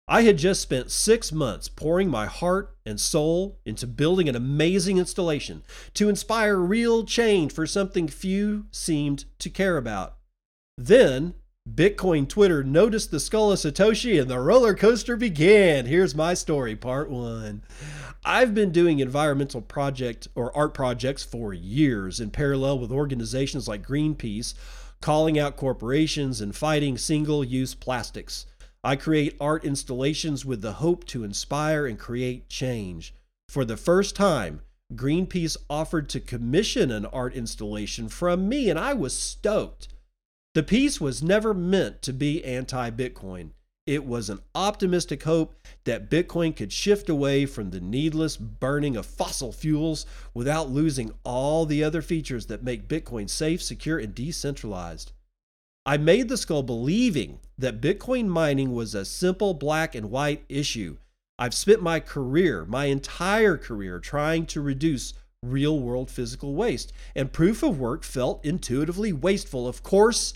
I 0.07 0.23
had 0.23 0.37
just 0.37 0.61
spent 0.61 0.89
six 0.89 1.31
months 1.31 1.69
pouring 1.69 2.09
my 2.09 2.25
heart 2.25 2.75
and 2.83 2.99
soul 2.99 3.59
into 3.63 3.85
building 3.85 4.27
an 4.27 4.35
amazing 4.35 4.97
installation 4.97 5.63
to 5.93 6.09
inspire 6.09 6.57
real 6.57 7.03
change 7.03 7.53
for 7.53 7.67
something 7.67 8.07
few 8.07 8.65
seemed 8.71 9.25
to 9.37 9.51
care 9.51 9.77
about. 9.77 10.17
Then, 10.77 11.35
Bitcoin 11.69 12.27
Twitter 12.27 12.63
noticed 12.63 13.11
the 13.11 13.19
skull 13.19 13.51
of 13.51 13.59
Satoshi 13.59 14.19
and 14.19 14.31
the 14.31 14.39
roller 14.39 14.73
coaster 14.73 15.15
began. 15.15 15.85
Here's 15.85 16.15
my 16.15 16.33
story, 16.33 16.75
part 16.75 17.11
one. 17.11 17.61
I've 18.25 18.53
been 18.53 18.71
doing 18.71 18.99
environmental 18.99 19.61
project 19.61 20.27
or 20.35 20.55
art 20.55 20.73
projects 20.73 21.23
for 21.23 21.53
years 21.53 22.19
in 22.19 22.31
parallel 22.31 22.79
with 22.79 22.91
organizations 22.91 23.67
like 23.67 23.87
Greenpeace, 23.87 24.53
calling 25.01 25.39
out 25.39 25.55
corporations 25.55 26.41
and 26.41 26.55
fighting 26.55 26.97
single 26.97 27.43
use 27.43 27.73
plastics. 27.73 28.45
I 28.83 28.97
create 28.97 29.37
art 29.39 29.63
installations 29.63 30.45
with 30.45 30.61
the 30.61 30.73
hope 30.73 31.05
to 31.07 31.23
inspire 31.23 31.85
and 31.85 31.97
create 31.97 32.49
change. 32.49 33.13
For 33.47 33.63
the 33.63 33.77
first 33.77 34.15
time, 34.15 34.61
Greenpeace 34.93 35.55
offered 35.69 36.09
to 36.09 36.19
commission 36.19 36.91
an 36.91 37.05
art 37.05 37.33
installation 37.33 38.09
from 38.09 38.49
me, 38.49 38.69
and 38.69 38.77
I 38.77 38.93
was 38.93 39.15
stoked. 39.15 39.87
The 40.55 40.63
piece 40.63 40.99
was 40.99 41.23
never 41.23 41.53
meant 41.53 42.01
to 42.01 42.13
be 42.13 42.43
anti 42.43 42.89
Bitcoin. 42.89 43.51
It 43.89 44.05
was 44.05 44.29
an 44.29 44.41
optimistic 44.53 45.23
hope 45.23 45.55
that 45.85 46.11
Bitcoin 46.11 46.55
could 46.55 46.71
shift 46.71 47.09
away 47.09 47.47
from 47.47 47.71
the 47.71 47.79
needless 47.79 48.37
burning 48.37 48.95
of 48.95 49.07
fossil 49.07 49.51
fuels 49.51 50.05
without 50.31 50.69
losing 50.69 51.11
all 51.23 51.65
the 51.65 51.83
other 51.83 52.03
features 52.03 52.45
that 52.45 52.61
make 52.61 52.87
Bitcoin 52.87 53.27
safe, 53.27 53.63
secure, 53.63 53.97
and 53.97 54.13
decentralized. 54.13 55.11
I 55.87 55.97
made 55.97 56.29
the 56.29 56.37
skull 56.37 56.61
believing 56.61 57.39
that 57.57 57.81
Bitcoin 57.81 58.27
mining 58.27 58.75
was 58.75 58.93
a 58.93 59.03
simple 59.03 59.55
black 59.55 59.95
and 59.95 60.11
white 60.11 60.45
issue. 60.47 60.97
I've 61.39 61.55
spent 61.55 61.81
my 61.81 61.99
career, 61.99 62.65
my 62.65 62.85
entire 62.85 63.57
career, 63.57 63.99
trying 63.99 64.45
to 64.45 64.61
reduce 64.61 65.15
real 65.41 65.79
world 65.79 66.11
physical 66.11 66.53
waste, 66.53 66.93
and 67.15 67.33
proof 67.33 67.63
of 67.63 67.79
work 67.79 68.03
felt 68.03 68.45
intuitively 68.45 69.13
wasteful. 69.13 69.67
Of 69.67 69.81
course, 69.81 70.35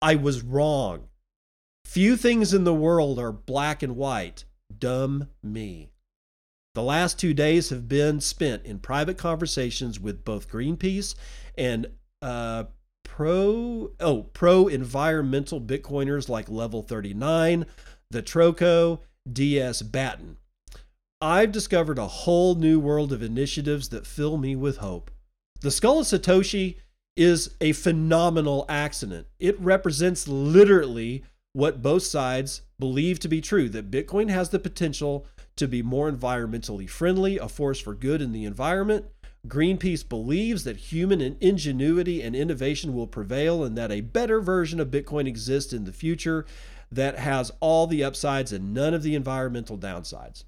I 0.00 0.14
was 0.14 0.44
wrong. 0.44 1.08
Few 1.86 2.16
things 2.18 2.52
in 2.52 2.64
the 2.64 2.74
world 2.74 3.18
are 3.18 3.32
black 3.32 3.82
and 3.82 3.96
white. 3.96 4.44
Dumb 4.76 5.28
me. 5.42 5.92
The 6.74 6.82
last 6.82 7.18
two 7.18 7.32
days 7.32 7.70
have 7.70 7.88
been 7.88 8.20
spent 8.20 8.66
in 8.66 8.80
private 8.80 9.16
conversations 9.16 9.98
with 9.98 10.22
both 10.22 10.50
Greenpeace 10.50 11.14
and 11.56 11.86
uh, 12.20 12.64
pro 13.04 13.92
oh 13.98 14.24
pro 14.34 14.66
environmental 14.66 15.58
Bitcoiners 15.58 16.28
like 16.28 16.50
Level 16.50 16.82
39, 16.82 17.64
the 18.10 18.22
Troco, 18.22 18.98
DS 19.32 19.80
Batten. 19.80 20.36
I've 21.22 21.52
discovered 21.52 21.98
a 21.98 22.08
whole 22.08 22.56
new 22.56 22.78
world 22.78 23.10
of 23.10 23.22
initiatives 23.22 23.88
that 23.88 24.06
fill 24.06 24.36
me 24.36 24.54
with 24.54 24.78
hope. 24.78 25.10
The 25.60 25.70
Skull 25.70 26.00
of 26.00 26.06
Satoshi 26.06 26.76
is 27.16 27.54
a 27.60 27.72
phenomenal 27.72 28.66
accident. 28.68 29.28
It 29.38 29.58
represents 29.60 30.28
literally 30.28 31.24
what 31.56 31.80
both 31.80 32.02
sides 32.02 32.60
believe 32.78 33.18
to 33.18 33.28
be 33.28 33.40
true 33.40 33.66
that 33.66 33.90
Bitcoin 33.90 34.28
has 34.28 34.50
the 34.50 34.58
potential 34.58 35.26
to 35.56 35.66
be 35.66 35.80
more 35.80 36.12
environmentally 36.12 36.86
friendly, 36.86 37.38
a 37.38 37.48
force 37.48 37.80
for 37.80 37.94
good 37.94 38.20
in 38.20 38.32
the 38.32 38.44
environment, 38.44 39.06
Greenpeace 39.48 40.06
believes 40.06 40.64
that 40.64 40.76
human 40.76 41.22
ingenuity 41.40 42.20
and 42.20 42.36
innovation 42.36 42.92
will 42.92 43.06
prevail 43.06 43.64
and 43.64 43.74
that 43.74 43.90
a 43.90 44.02
better 44.02 44.42
version 44.42 44.78
of 44.80 44.90
Bitcoin 44.90 45.26
exists 45.26 45.72
in 45.72 45.84
the 45.84 45.94
future 45.94 46.44
that 46.92 47.18
has 47.18 47.50
all 47.60 47.86
the 47.86 48.04
upsides 48.04 48.52
and 48.52 48.74
none 48.74 48.92
of 48.92 49.02
the 49.02 49.14
environmental 49.14 49.78
downsides. 49.78 50.44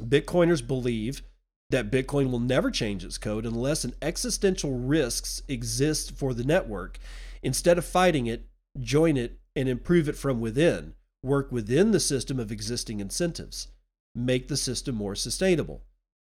Bitcoiners 0.00 0.66
believe 0.66 1.20
that 1.68 1.90
Bitcoin 1.90 2.30
will 2.30 2.40
never 2.40 2.70
change 2.70 3.04
its 3.04 3.18
code 3.18 3.44
unless 3.44 3.84
an 3.84 3.92
existential 4.00 4.78
risks 4.78 5.42
exist 5.46 6.16
for 6.16 6.32
the 6.32 6.44
network. 6.44 6.98
Instead 7.42 7.76
of 7.76 7.84
fighting 7.84 8.24
it, 8.24 8.46
join 8.80 9.18
it 9.18 9.38
and 9.56 9.68
improve 9.68 10.08
it 10.08 10.16
from 10.16 10.40
within. 10.40 10.94
Work 11.22 11.50
within 11.50 11.90
the 11.90 11.98
system 11.98 12.38
of 12.38 12.52
existing 12.52 13.00
incentives. 13.00 13.68
Make 14.14 14.48
the 14.48 14.56
system 14.56 14.94
more 14.94 15.16
sustainable. 15.16 15.82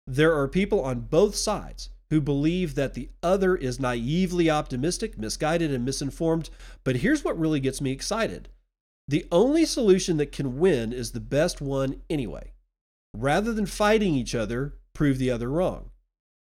There 0.07 0.33
are 0.33 0.47
people 0.47 0.81
on 0.81 1.01
both 1.01 1.35
sides 1.35 1.89
who 2.09 2.21
believe 2.21 2.75
that 2.75 2.93
the 2.93 3.09
other 3.23 3.55
is 3.55 3.79
naively 3.79 4.49
optimistic, 4.49 5.17
misguided, 5.17 5.73
and 5.73 5.83
misinformed. 5.83 6.49
But 6.83 6.97
here's 6.97 7.23
what 7.23 7.39
really 7.39 7.59
gets 7.59 7.81
me 7.81 7.91
excited 7.91 8.49
the 9.07 9.25
only 9.31 9.65
solution 9.65 10.17
that 10.17 10.31
can 10.31 10.57
win 10.57 10.91
is 10.91 11.11
the 11.11 11.19
best 11.19 11.61
one 11.61 12.01
anyway. 12.09 12.53
Rather 13.15 13.53
than 13.53 13.67
fighting 13.67 14.15
each 14.15 14.33
other, 14.33 14.73
prove 14.93 15.19
the 15.19 15.29
other 15.29 15.49
wrong. 15.49 15.91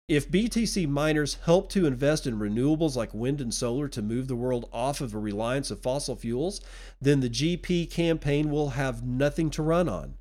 If 0.08 0.30
BTC 0.30 0.88
miners 0.88 1.38
help 1.46 1.68
to 1.70 1.84
invest 1.84 2.28
in 2.28 2.38
renewables 2.38 2.94
like 2.94 3.12
wind 3.12 3.40
and 3.40 3.52
solar 3.52 3.88
to 3.88 4.00
move 4.00 4.28
the 4.28 4.36
world 4.36 4.68
off 4.72 5.00
of 5.00 5.14
a 5.14 5.18
reliance 5.18 5.72
of 5.72 5.80
fossil 5.80 6.14
fuels, 6.14 6.60
then 7.00 7.18
the 7.18 7.28
GP 7.28 7.90
campaign 7.90 8.48
will 8.48 8.70
have 8.70 9.04
nothing 9.04 9.50
to 9.50 9.64
run 9.64 9.88
on. 9.88 10.14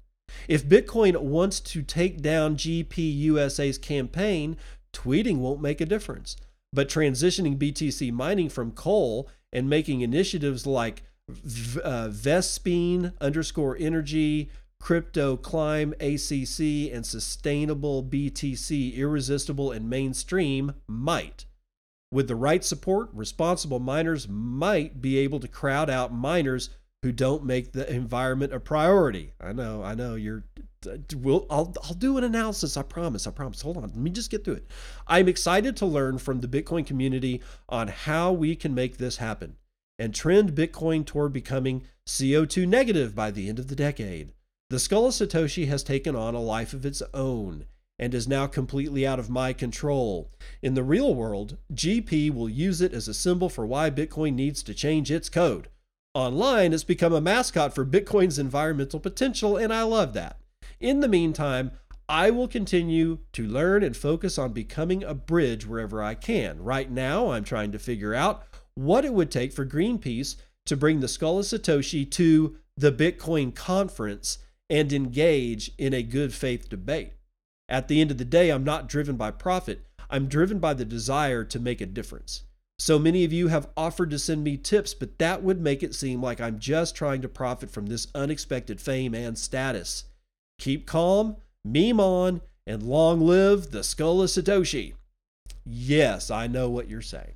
If 0.48 0.66
Bitcoin 0.68 1.22
wants 1.22 1.60
to 1.60 1.84
take 1.84 2.24
down 2.24 2.58
GPUSA's 2.58 3.78
campaign, 3.78 4.58
tweeting 4.92 5.38
won't 5.38 5.62
make 5.62 5.80
a 5.80 5.86
difference. 5.86 6.36
But 6.74 6.90
transitioning 6.90 7.60
BTC 7.60 8.12
mining 8.12 8.50
from 8.50 8.72
coal 8.72 9.30
and 9.54 9.70
making 9.70 10.02
initiatives 10.02 10.66
like 10.66 11.04
uh, 11.30 12.10
Vespene 12.10 13.14
underscore 13.22 13.78
energy, 13.80 14.50
crypto 14.80 15.38
climb 15.38 15.94
ACC, 16.00 16.92
and 16.94 17.06
sustainable 17.06 18.04
BTC 18.04 18.96
irresistible 18.96 19.72
and 19.72 19.90
mainstream 19.90 20.74
might. 20.88 21.46
With 22.12 22.28
the 22.28 22.36
right 22.36 22.64
support, 22.64 23.10
responsible 23.14 23.80
miners 23.80 24.28
might 24.30 25.02
be 25.02 25.18
able 25.18 25.40
to 25.40 25.48
crowd 25.48 25.90
out 25.90 26.14
miners 26.14 26.70
who 27.04 27.12
don't 27.12 27.44
make 27.44 27.72
the 27.72 27.92
environment 27.92 28.54
a 28.54 28.60
priority. 28.60 29.34
I 29.40 29.54
know, 29.54 29.84
I 29.84 29.96
know. 29.96 30.16
You're. 30.16 30.44
We'll, 31.16 31.48
I'll, 31.50 31.74
I'll 31.84 31.96
do 31.96 32.18
an 32.18 32.24
analysis. 32.24 32.78
I 32.78 32.84
promise. 32.84 33.26
I 33.26 33.32
promise. 33.32 33.62
Hold 33.62 33.78
on. 33.78 33.84
Let 33.84 33.96
me 33.96 34.12
just 34.12 34.30
get 34.30 34.46
through 34.46 34.56
it. 34.56 34.68
I'm 35.08 35.28
excited 35.28 35.76
to 35.78 35.86
learn 35.86 36.20
from 36.20 36.42
the 36.42 36.48
Bitcoin 36.48 36.86
community 36.86 37.42
on 37.68 37.88
how 37.88 38.32
we 38.32 38.56
can 38.56 38.76
make 38.76 38.98
this 38.98 39.18
happen 39.18 39.56
and 39.98 40.14
trend 40.14 40.54
Bitcoin 40.54 41.06
toward 41.06 41.34
becoming 41.34 41.86
CO2 42.08 42.68
negative 42.68 43.16
by 43.16 43.32
the 43.32 43.50
end 43.50 43.60
of 43.60 43.68
the 43.68 43.76
decade. 43.76 44.32
The 44.72 44.80
Skull 44.80 45.06
of 45.06 45.14
Satoshi 45.14 45.68
has 45.68 45.84
taken 45.84 46.16
on 46.16 46.34
a 46.34 46.42
life 46.42 46.74
of 46.74 46.88
its 46.88 47.04
own 47.14 47.66
and 48.00 48.16
is 48.16 48.28
now 48.28 48.48
completely 48.48 49.06
out 49.06 49.20
of 49.20 49.30
my 49.30 49.54
control. 49.54 50.32
In 50.64 50.74
the 50.74 50.84
real 50.84 51.14
world, 51.14 51.58
GP 51.72 52.34
will 52.34 52.50
use 52.50 52.82
it 52.82 52.92
as 52.92 53.08
a 53.08 53.14
symbol 53.14 53.48
for 53.48 53.68
why 53.68 53.92
Bitcoin 53.92 54.34
needs 54.34 54.64
to 54.64 54.74
change 54.74 55.12
its 55.12 55.30
code. 55.30 55.70
Online, 56.16 56.74
it's 56.74 56.84
become 56.84 57.14
a 57.14 57.22
mascot 57.22 57.76
for 57.76 57.86
Bitcoin's 57.86 58.40
environmental 58.40 59.00
potential, 59.00 59.56
and 59.56 59.72
I 59.72 59.84
love 59.84 60.14
that. 60.14 60.40
In 60.80 61.00
the 61.00 61.08
meantime, 61.08 61.70
I 62.10 62.32
will 62.32 62.48
continue 62.48 63.20
to 63.34 63.46
learn 63.46 63.84
and 63.84 63.96
focus 63.96 64.40
on 64.40 64.52
becoming 64.52 65.04
a 65.04 65.14
bridge 65.14 65.68
wherever 65.68 66.02
I 66.02 66.16
can. 66.16 66.64
Right 66.64 66.90
now, 66.90 67.30
I'm 67.30 67.44
trying 67.44 67.72
to 67.74 67.80
figure 67.80 68.16
out 68.16 68.48
what 68.74 69.06
it 69.06 69.14
would 69.14 69.30
take 69.30 69.54
for 69.54 69.66
Greenpeace 69.66 70.38
to 70.66 70.76
bring 70.76 71.02
the 71.02 71.08
Skull 71.08 71.38
of 71.38 71.46
Satoshi 71.46 72.10
to 72.12 72.58
the 72.76 72.92
Bitcoin 72.92 73.54
conference 73.54 74.40
and 74.70 74.92
engage 74.92 75.72
in 75.78 75.94
a 75.94 76.04
good 76.04 76.34
faith 76.34 76.70
debate. 76.70 77.14
At 77.68 77.88
the 77.88 78.02
end 78.02 78.12
of 78.12 78.18
the 78.18 78.26
day, 78.26 78.50
I'm 78.50 78.64
not 78.64 78.88
driven 78.88 79.16
by 79.16 79.32
profit, 79.32 79.82
I'm 80.10 80.28
driven 80.28 80.60
by 80.60 80.74
the 80.74 80.86
desire 80.86 81.44
to 81.46 81.60
make 81.60 81.82
a 81.82 81.86
difference. 81.86 82.44
So 82.78 83.00
many 83.00 83.24
of 83.24 83.32
you 83.32 83.48
have 83.48 83.70
offered 83.78 84.10
to 84.12 84.20
send 84.20 84.44
me 84.44 84.58
tips, 84.58 84.94
but 84.94 85.18
that 85.20 85.42
would 85.42 85.62
make 85.62 85.82
it 85.82 85.96
seem 85.96 86.22
like 86.22 86.42
I'm 86.42 86.60
just 86.60 86.94
trying 86.96 87.22
to 87.22 87.30
profit 87.30 87.72
from 87.72 87.86
this 87.86 88.08
unexpected 88.14 88.82
fame 88.82 89.16
and 89.16 89.38
status. 89.38 90.04
Keep 90.60 90.86
calm, 90.86 91.38
meme 91.64 92.00
on, 92.00 92.42
and 92.68 92.84
long 92.84 93.22
live 93.22 93.72
the 93.72 93.84
Skull 93.84 94.22
of 94.22 94.30
Satoshi. 94.30 94.94
Yes, 95.66 96.30
I 96.30 96.48
know 96.48 96.70
what 96.70 96.90
you're 96.90 97.02
saying. 97.02 97.36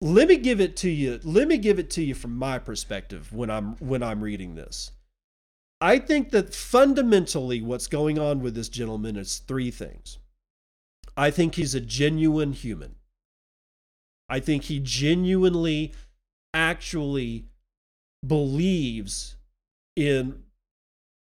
Let 0.00 0.28
me 0.28 0.36
give 0.36 0.60
it 0.60 0.76
to 0.78 0.90
you. 0.90 1.20
Let 1.24 1.48
me 1.48 1.56
give 1.56 1.78
it 1.78 1.90
to 1.90 2.02
you 2.02 2.14
from 2.14 2.36
my 2.36 2.58
perspective 2.58 3.32
when 3.32 3.50
I'm 3.50 3.76
when 3.76 4.02
I'm 4.02 4.22
reading 4.22 4.54
this. 4.54 4.92
I 5.80 5.98
think 5.98 6.30
that 6.30 6.54
fundamentally 6.54 7.60
what's 7.60 7.86
going 7.86 8.18
on 8.18 8.40
with 8.40 8.54
this 8.54 8.68
gentleman 8.68 9.16
is 9.16 9.38
three 9.38 9.70
things. 9.70 10.18
I 11.16 11.30
think 11.30 11.54
he's 11.54 11.74
a 11.74 11.80
genuine 11.80 12.52
human. 12.52 12.96
I 14.28 14.40
think 14.40 14.64
he 14.64 14.80
genuinely 14.80 15.94
actually 16.52 17.46
believes 18.26 19.36
in 19.94 20.42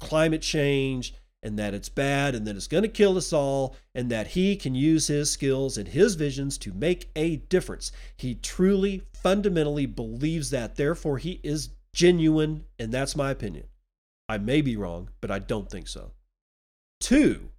climate 0.00 0.42
change 0.42 1.14
and 1.42 1.58
that 1.58 1.74
it's 1.74 1.88
bad 1.88 2.34
and 2.34 2.46
that 2.46 2.56
it's 2.56 2.66
going 2.66 2.82
to 2.82 2.88
kill 2.88 3.16
us 3.16 3.32
all 3.32 3.76
and 3.94 4.10
that 4.10 4.28
he 4.28 4.56
can 4.56 4.74
use 4.74 5.06
his 5.06 5.30
skills 5.30 5.78
and 5.78 5.88
his 5.88 6.14
visions 6.14 6.58
to 6.58 6.72
make 6.72 7.10
a 7.16 7.36
difference. 7.36 7.92
He 8.16 8.34
truly, 8.34 9.02
fundamentally 9.14 9.86
believes 9.86 10.50
that. 10.50 10.76
Therefore, 10.76 11.18
he 11.18 11.40
is 11.42 11.70
genuine, 11.94 12.64
and 12.78 12.92
that's 12.92 13.16
my 13.16 13.30
opinion. 13.30 13.66
I 14.28 14.38
may 14.38 14.60
be 14.60 14.76
wrong, 14.76 15.10
but 15.20 15.30
I 15.30 15.38
don't 15.38 15.70
think 15.70 15.88
so. 15.88 16.12
Two, 17.00 17.50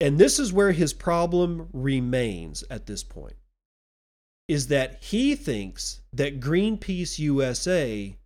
and 0.00 0.16
this 0.16 0.38
is 0.38 0.52
where 0.52 0.72
his 0.72 0.94
problem 0.94 1.68
remains 1.72 2.64
at 2.70 2.86
this 2.86 3.04
point, 3.04 3.36
is 4.48 4.68
that 4.68 5.02
he 5.02 5.34
thinks 5.34 6.00
that 6.12 6.40
Greenpeace 6.40 7.18
USA 7.18 8.16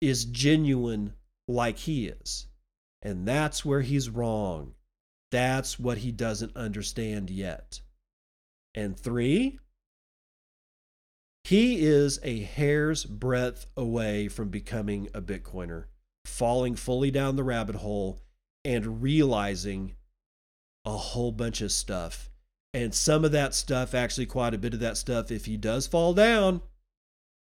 is 0.00 0.24
genuine 0.24 1.12
like 1.46 1.78
he 1.78 2.06
is. 2.06 2.47
And 3.02 3.26
that's 3.26 3.64
where 3.64 3.82
he's 3.82 4.10
wrong. 4.10 4.74
That's 5.30 5.78
what 5.78 5.98
he 5.98 6.10
doesn't 6.10 6.56
understand 6.56 7.30
yet. 7.30 7.80
And 8.74 8.98
three, 8.98 9.58
he 11.44 11.84
is 11.84 12.18
a 12.22 12.40
hair's 12.40 13.04
breadth 13.04 13.66
away 13.76 14.28
from 14.28 14.48
becoming 14.48 15.08
a 15.14 15.20
Bitcoiner, 15.20 15.84
falling 16.24 16.76
fully 16.76 17.10
down 17.10 17.36
the 17.36 17.44
rabbit 17.44 17.76
hole 17.76 18.20
and 18.64 19.02
realizing 19.02 19.94
a 20.84 20.96
whole 20.96 21.32
bunch 21.32 21.60
of 21.60 21.72
stuff. 21.72 22.30
And 22.74 22.94
some 22.94 23.24
of 23.24 23.32
that 23.32 23.54
stuff, 23.54 23.94
actually, 23.94 24.26
quite 24.26 24.54
a 24.54 24.58
bit 24.58 24.74
of 24.74 24.80
that 24.80 24.96
stuff, 24.96 25.30
if 25.30 25.46
he 25.46 25.56
does 25.56 25.86
fall 25.86 26.12
down, 26.12 26.60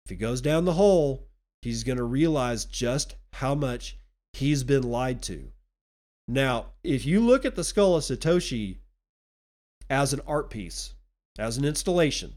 if 0.04 0.10
he 0.10 0.16
goes 0.16 0.40
down 0.40 0.64
the 0.64 0.74
hole, 0.74 1.26
he's 1.62 1.82
going 1.82 1.98
to 1.98 2.04
realize 2.04 2.64
just 2.64 3.16
how 3.32 3.54
much 3.54 3.98
he's 4.36 4.64
been 4.64 4.82
lied 4.82 5.22
to. 5.22 5.52
Now, 6.28 6.66
if 6.82 7.06
you 7.06 7.20
look 7.20 7.44
at 7.44 7.54
the 7.54 7.64
Skull 7.64 7.96
of 7.96 8.02
Satoshi 8.02 8.78
as 9.88 10.12
an 10.12 10.20
art 10.26 10.50
piece, 10.50 10.94
as 11.38 11.56
an 11.56 11.64
installation, 11.64 12.34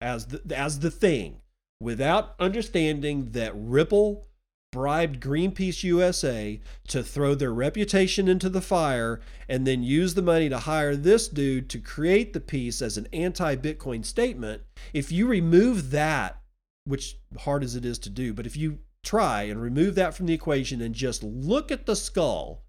as 0.00 0.26
the, 0.26 0.56
as 0.56 0.80
the 0.80 0.90
thing, 0.90 1.40
without 1.80 2.34
understanding 2.38 3.32
that 3.32 3.52
Ripple 3.54 4.26
bribed 4.72 5.20
Greenpeace 5.20 5.84
USA 5.84 6.60
to 6.88 7.02
throw 7.02 7.34
their 7.34 7.52
reputation 7.52 8.26
into 8.26 8.48
the 8.48 8.60
fire 8.60 9.20
and 9.48 9.66
then 9.66 9.82
use 9.82 10.14
the 10.14 10.22
money 10.22 10.48
to 10.48 10.58
hire 10.58 10.96
this 10.96 11.28
dude 11.28 11.68
to 11.70 11.78
create 11.78 12.32
the 12.32 12.40
piece 12.40 12.82
as 12.82 12.96
an 12.96 13.06
anti 13.12 13.54
Bitcoin 13.56 14.04
statement, 14.04 14.62
if 14.92 15.12
you 15.12 15.26
remove 15.26 15.90
that, 15.90 16.40
which 16.84 17.18
hard 17.40 17.62
as 17.62 17.76
it 17.76 17.84
is 17.84 17.98
to 18.00 18.10
do, 18.10 18.32
but 18.32 18.46
if 18.46 18.56
you 18.56 18.78
try 19.04 19.42
and 19.42 19.60
remove 19.60 19.94
that 19.94 20.14
from 20.14 20.26
the 20.26 20.34
equation 20.34 20.80
and 20.80 20.94
just 20.94 21.22
look 21.22 21.70
at 21.70 21.86
the 21.86 21.96
skull 21.96 22.64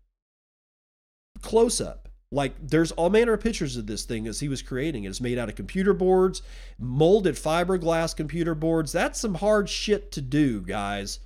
close 1.41 1.79
up. 1.79 2.09
Like 2.31 2.55
there's 2.59 2.91
all 2.91 3.09
manner 3.09 3.33
of 3.33 3.41
pictures 3.41 3.77
of 3.77 3.87
this 3.87 4.03
thing 4.03 4.27
as 4.27 4.39
he 4.39 4.49
was 4.49 4.61
creating 4.61 5.03
it. 5.03 5.09
It's 5.09 5.21
made 5.21 5.37
out 5.37 5.47
of 5.47 5.55
computer 5.55 5.93
boards, 5.93 6.41
molded 6.77 7.35
fiberglass 7.35 8.15
computer 8.15 8.55
boards. 8.55 8.91
That's 8.91 9.19
some 9.19 9.35
hard 9.35 9.69
shit 9.69 10.11
to 10.13 10.21
do, 10.21 10.61
guys. 10.61 11.19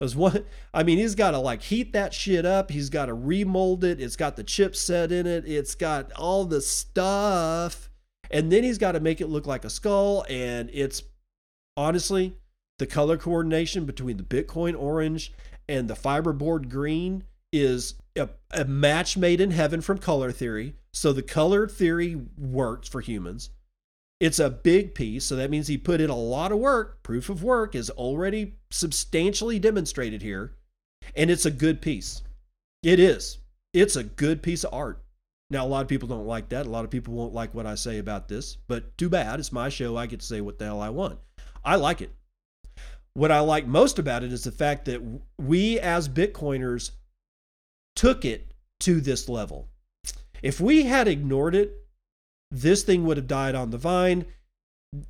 As 0.00 0.16
one, 0.16 0.44
I 0.72 0.82
mean, 0.82 0.98
he's 0.98 1.14
got 1.14 1.32
to 1.32 1.38
like 1.38 1.62
heat 1.62 1.92
that 1.92 2.14
shit 2.14 2.46
up. 2.46 2.70
He's 2.70 2.88
got 2.90 3.06
to 3.06 3.14
remold 3.14 3.84
it. 3.84 4.00
It's 4.00 4.16
got 4.16 4.36
the 4.36 4.44
chip 4.44 4.74
set 4.74 5.12
in 5.12 5.26
it. 5.26 5.44
It's 5.46 5.74
got 5.74 6.12
all 6.12 6.44
the 6.44 6.60
stuff, 6.60 7.90
and 8.30 8.50
then 8.50 8.64
he's 8.64 8.78
got 8.78 8.92
to 8.92 9.00
make 9.00 9.20
it 9.20 9.28
look 9.28 9.46
like 9.46 9.64
a 9.64 9.70
skull. 9.70 10.24
And 10.28 10.70
it's 10.72 11.02
honestly, 11.76 12.36
the 12.78 12.86
color 12.86 13.16
coordination 13.16 13.84
between 13.84 14.16
the 14.16 14.22
Bitcoin 14.22 14.78
orange 14.78 15.32
and 15.68 15.88
the 15.88 15.94
fiberboard 15.94 16.68
green 16.68 17.24
is 17.52 17.94
a, 18.16 18.28
a, 18.50 18.64
match 18.64 19.16
made 19.16 19.40
in 19.40 19.52
heaven 19.52 19.80
from 19.80 19.98
color 19.98 20.32
theory. 20.32 20.74
So 20.92 21.12
the 21.12 21.22
color 21.22 21.68
theory 21.68 22.20
works 22.36 22.88
for 22.88 23.00
humans. 23.00 23.50
It's 24.20 24.38
a 24.38 24.50
big 24.50 24.94
piece, 24.94 25.24
so 25.24 25.36
that 25.36 25.50
means 25.50 25.66
he 25.66 25.78
put 25.78 26.00
in 26.00 26.10
a 26.10 26.16
lot 26.16 26.52
of 26.52 26.58
work. 26.58 27.02
Proof 27.02 27.28
of 27.28 27.42
work 27.42 27.74
is 27.74 27.90
already 27.90 28.54
substantially 28.70 29.58
demonstrated 29.58 30.22
here, 30.22 30.54
and 31.14 31.30
it's 31.30 31.46
a 31.46 31.50
good 31.50 31.82
piece. 31.82 32.22
It 32.82 33.00
is. 33.00 33.38
It's 33.72 33.96
a 33.96 34.04
good 34.04 34.42
piece 34.42 34.64
of 34.64 34.72
art. 34.72 35.02
Now, 35.50 35.66
a 35.66 35.68
lot 35.68 35.82
of 35.82 35.88
people 35.88 36.08
don't 36.08 36.26
like 36.26 36.48
that. 36.50 36.66
A 36.66 36.70
lot 36.70 36.84
of 36.84 36.90
people 36.90 37.14
won't 37.14 37.34
like 37.34 37.54
what 37.54 37.66
I 37.66 37.74
say 37.74 37.98
about 37.98 38.28
this, 38.28 38.56
but 38.66 38.96
too 38.96 39.08
bad. 39.08 39.40
It's 39.40 39.52
my 39.52 39.68
show. 39.68 39.96
I 39.96 40.06
get 40.06 40.20
to 40.20 40.26
say 40.26 40.40
what 40.40 40.58
the 40.58 40.64
hell 40.64 40.80
I 40.80 40.90
want. 40.90 41.18
I 41.64 41.76
like 41.76 42.00
it. 42.00 42.12
What 43.14 43.30
I 43.30 43.40
like 43.40 43.66
most 43.66 43.98
about 43.98 44.24
it 44.24 44.32
is 44.32 44.44
the 44.44 44.52
fact 44.52 44.86
that 44.86 45.00
we 45.38 45.78
as 45.78 46.08
Bitcoiners 46.08 46.90
took 47.94 48.24
it 48.24 48.52
to 48.80 49.00
this 49.00 49.28
level. 49.28 49.68
If 50.42 50.60
we 50.60 50.84
had 50.84 51.06
ignored 51.08 51.54
it, 51.54 51.86
this 52.50 52.82
thing 52.82 53.04
would 53.04 53.16
have 53.16 53.28
died 53.28 53.54
on 53.54 53.70
the 53.70 53.78
vine. 53.78 54.26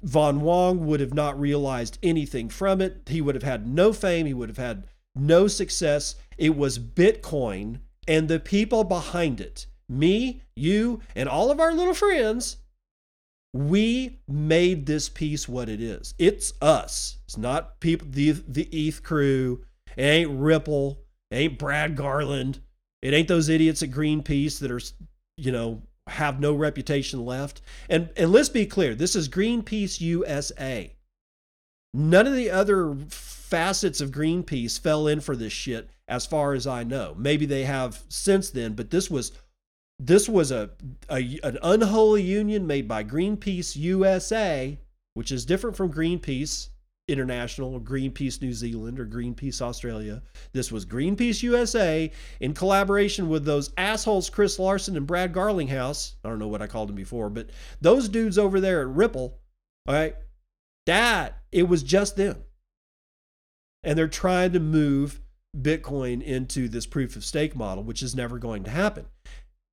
Von 0.02 0.42
Wong 0.42 0.86
would 0.86 1.00
have 1.00 1.14
not 1.14 1.38
realized 1.38 1.98
anything 2.02 2.48
from 2.48 2.80
it. 2.80 3.02
He 3.06 3.20
would 3.20 3.34
have 3.34 3.42
had 3.42 3.66
no 3.66 3.92
fame. 3.92 4.26
He 4.26 4.34
would 4.34 4.48
have 4.48 4.58
had 4.58 4.84
no 5.14 5.48
success. 5.48 6.14
It 6.38 6.56
was 6.56 6.78
Bitcoin 6.78 7.80
and 8.06 8.28
the 8.28 8.40
people 8.40 8.84
behind 8.84 9.40
it 9.40 9.66
me, 9.88 10.42
you, 10.56 11.00
and 11.14 11.28
all 11.28 11.50
of 11.50 11.60
our 11.60 11.74
little 11.74 11.94
friends. 11.94 12.56
We 13.54 14.18
made 14.26 14.84
this 14.84 15.08
piece 15.08 15.48
what 15.48 15.68
it 15.68 15.80
is. 15.80 16.12
It's 16.18 16.52
us. 16.60 17.18
It's 17.24 17.38
not 17.38 17.78
people, 17.78 18.08
the, 18.10 18.32
the 18.32 18.64
ETH 18.64 19.00
crew. 19.04 19.64
It 19.96 20.02
ain't 20.02 20.40
Ripple. 20.40 20.98
It 21.30 21.36
ain't 21.36 21.58
Brad 21.58 21.94
Garland. 21.94 22.58
It 23.00 23.14
ain't 23.14 23.28
those 23.28 23.48
idiots 23.48 23.80
at 23.84 23.92
Greenpeace 23.92 24.58
that 24.58 24.72
are, 24.72 24.80
you 25.36 25.52
know, 25.52 25.82
have 26.08 26.40
no 26.40 26.52
reputation 26.52 27.24
left. 27.24 27.62
And 27.88 28.10
and 28.16 28.32
let's 28.32 28.48
be 28.48 28.66
clear, 28.66 28.96
this 28.96 29.14
is 29.14 29.28
Greenpeace 29.28 30.00
USA. 30.00 30.92
None 31.94 32.26
of 32.26 32.34
the 32.34 32.50
other 32.50 32.96
facets 33.08 34.00
of 34.00 34.10
Greenpeace 34.10 34.80
fell 34.80 35.06
in 35.06 35.20
for 35.20 35.36
this 35.36 35.52
shit 35.52 35.90
as 36.08 36.26
far 36.26 36.54
as 36.54 36.66
I 36.66 36.82
know. 36.82 37.14
Maybe 37.16 37.46
they 37.46 37.62
have 37.64 38.02
since 38.08 38.50
then, 38.50 38.72
but 38.72 38.90
this 38.90 39.08
was 39.08 39.30
this 40.06 40.28
was 40.28 40.50
a, 40.50 40.70
a 41.08 41.38
an 41.42 41.58
unholy 41.62 42.22
union 42.22 42.66
made 42.66 42.86
by 42.86 43.04
Greenpeace 43.04 43.76
USA, 43.76 44.78
which 45.14 45.32
is 45.32 45.46
different 45.46 45.76
from 45.76 45.92
Greenpeace 45.92 46.68
International 47.08 47.74
or 47.74 47.80
Greenpeace 47.80 48.40
New 48.40 48.52
Zealand 48.52 48.98
or 48.98 49.06
Greenpeace 49.06 49.60
Australia. 49.60 50.22
This 50.52 50.70
was 50.72 50.86
Greenpeace 50.86 51.42
USA 51.42 52.10
in 52.40 52.54
collaboration 52.54 53.28
with 53.28 53.44
those 53.44 53.72
assholes 53.76 54.30
Chris 54.30 54.58
Larsen 54.58 54.96
and 54.96 55.06
Brad 55.06 55.32
Garlinghouse. 55.32 56.14
I 56.24 56.28
don't 56.28 56.38
know 56.38 56.48
what 56.48 56.62
I 56.62 56.66
called 56.66 56.88
them 56.88 56.96
before, 56.96 57.30
but 57.30 57.50
those 57.80 58.08
dudes 58.08 58.38
over 58.38 58.60
there 58.60 58.82
at 58.82 58.88
Ripple, 58.88 59.38
all 59.86 59.94
right, 59.94 60.16
that 60.86 61.38
it 61.52 61.68
was 61.68 61.82
just 61.82 62.16
them. 62.16 62.44
And 63.82 63.98
they're 63.98 64.08
trying 64.08 64.52
to 64.52 64.60
move 64.60 65.20
Bitcoin 65.56 66.22
into 66.22 66.68
this 66.68 66.86
proof 66.86 67.16
of 67.16 67.24
stake 67.24 67.54
model, 67.54 67.84
which 67.84 68.02
is 68.02 68.14
never 68.14 68.38
going 68.38 68.64
to 68.64 68.70
happen. 68.70 69.06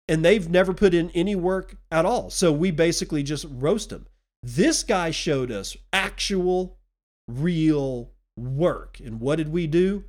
And 0.07 0.25
they've 0.25 0.49
never 0.49 0.73
put 0.73 0.93
in 0.93 1.09
any 1.11 1.35
work 1.35 1.75
at 1.91 2.05
all. 2.05 2.29
So 2.29 2.51
we 2.51 2.71
basically 2.71 3.23
just 3.23 3.45
roast 3.49 3.89
them. 3.89 4.07
This 4.43 4.83
guy 4.83 5.11
showed 5.11 5.51
us 5.51 5.77
actual 5.93 6.79
real 7.27 8.11
work. 8.35 8.99
And 9.03 9.19
what 9.19 9.37
did 9.37 9.49
we 9.49 9.67
do? 9.67 10.03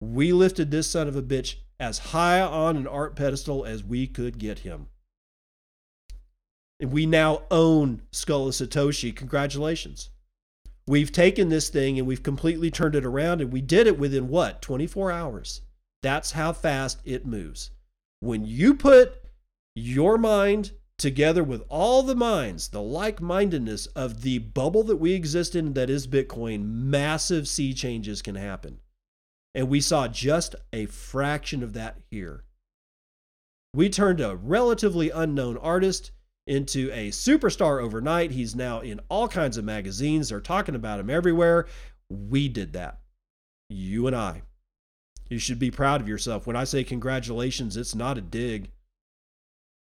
We 0.00 0.32
lifted 0.32 0.70
this 0.70 0.90
son 0.90 1.08
of 1.08 1.16
a 1.16 1.22
bitch 1.22 1.56
as 1.78 1.98
high 1.98 2.40
on 2.40 2.76
an 2.76 2.86
art 2.86 3.16
pedestal 3.16 3.64
as 3.64 3.84
we 3.84 4.06
could 4.06 4.38
get 4.38 4.60
him. 4.60 4.88
And 6.80 6.92
we 6.92 7.06
now 7.06 7.42
own 7.50 8.02
Skull 8.10 8.48
of 8.48 8.54
Satoshi. 8.54 9.14
Congratulations. 9.14 10.10
We've 10.86 11.12
taken 11.12 11.48
this 11.48 11.68
thing 11.68 11.98
and 11.98 12.06
we've 12.06 12.22
completely 12.22 12.70
turned 12.70 12.94
it 12.94 13.06
around, 13.06 13.40
and 13.40 13.52
we 13.52 13.60
did 13.60 13.86
it 13.86 13.98
within 13.98 14.28
what? 14.28 14.60
24 14.60 15.10
hours. 15.10 15.62
That's 16.02 16.32
how 16.32 16.52
fast 16.52 17.00
it 17.04 17.26
moves. 17.26 17.70
When 18.20 18.44
you 18.44 18.74
put 18.74 19.23
your 19.74 20.18
mind 20.18 20.72
together 20.98 21.42
with 21.42 21.62
all 21.68 22.02
the 22.02 22.14
minds, 22.14 22.68
the 22.68 22.82
like 22.82 23.20
mindedness 23.20 23.86
of 23.88 24.22
the 24.22 24.38
bubble 24.38 24.84
that 24.84 24.96
we 24.96 25.12
exist 25.12 25.54
in 25.56 25.74
that 25.74 25.90
is 25.90 26.06
Bitcoin, 26.06 26.64
massive 26.64 27.48
sea 27.48 27.74
changes 27.74 28.22
can 28.22 28.36
happen. 28.36 28.78
And 29.54 29.68
we 29.68 29.80
saw 29.80 30.08
just 30.08 30.54
a 30.72 30.86
fraction 30.86 31.62
of 31.62 31.72
that 31.74 31.98
here. 32.10 32.44
We 33.74 33.88
turned 33.88 34.20
a 34.20 34.36
relatively 34.36 35.10
unknown 35.10 35.56
artist 35.58 36.12
into 36.46 36.90
a 36.92 37.10
superstar 37.10 37.82
overnight. 37.82 38.30
He's 38.30 38.54
now 38.54 38.80
in 38.80 39.00
all 39.08 39.28
kinds 39.28 39.56
of 39.56 39.64
magazines. 39.64 40.28
They're 40.28 40.40
talking 40.40 40.74
about 40.74 41.00
him 41.00 41.10
everywhere. 41.10 41.66
We 42.08 42.48
did 42.48 42.72
that. 42.74 43.00
You 43.68 44.06
and 44.06 44.14
I. 44.14 44.42
You 45.28 45.38
should 45.38 45.58
be 45.58 45.70
proud 45.70 46.00
of 46.00 46.08
yourself. 46.08 46.46
When 46.46 46.56
I 46.56 46.64
say 46.64 46.84
congratulations, 46.84 47.76
it's 47.76 47.94
not 47.94 48.18
a 48.18 48.20
dig. 48.20 48.70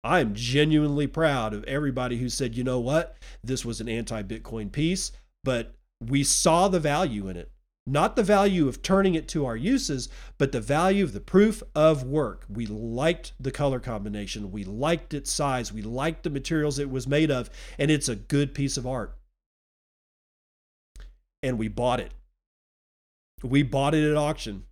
I 0.04 0.20
am 0.20 0.34
genuinely 0.34 1.06
proud 1.06 1.54
of 1.54 1.64
everybody 1.64 2.18
who 2.18 2.28
said, 2.28 2.56
you 2.56 2.64
know 2.64 2.80
what, 2.80 3.16
this 3.44 3.64
was 3.64 3.80
an 3.80 3.88
anti 3.88 4.22
Bitcoin 4.22 4.72
piece, 4.72 5.12
but 5.44 5.74
we 6.00 6.24
saw 6.24 6.68
the 6.68 6.80
value 6.80 7.28
in 7.28 7.36
it. 7.36 7.50
Not 7.86 8.14
the 8.14 8.22
value 8.22 8.68
of 8.68 8.80
turning 8.80 9.16
it 9.16 9.26
to 9.28 9.44
our 9.44 9.56
uses, 9.56 10.08
but 10.38 10.52
the 10.52 10.60
value 10.60 11.02
of 11.02 11.12
the 11.12 11.20
proof 11.20 11.62
of 11.74 12.04
work. 12.04 12.44
We 12.48 12.66
liked 12.66 13.32
the 13.40 13.50
color 13.50 13.80
combination. 13.80 14.52
We 14.52 14.62
liked 14.62 15.14
its 15.14 15.32
size. 15.32 15.72
We 15.72 15.82
liked 15.82 16.22
the 16.22 16.30
materials 16.30 16.78
it 16.78 16.90
was 16.90 17.08
made 17.08 17.30
of. 17.30 17.50
And 17.78 17.90
it's 17.90 18.08
a 18.08 18.14
good 18.14 18.54
piece 18.54 18.76
of 18.76 18.86
art. 18.86 19.16
And 21.42 21.58
we 21.58 21.66
bought 21.66 21.98
it. 21.98 22.12
We 23.42 23.64
bought 23.64 23.94
it 23.94 24.08
at 24.08 24.16
auction. 24.16 24.64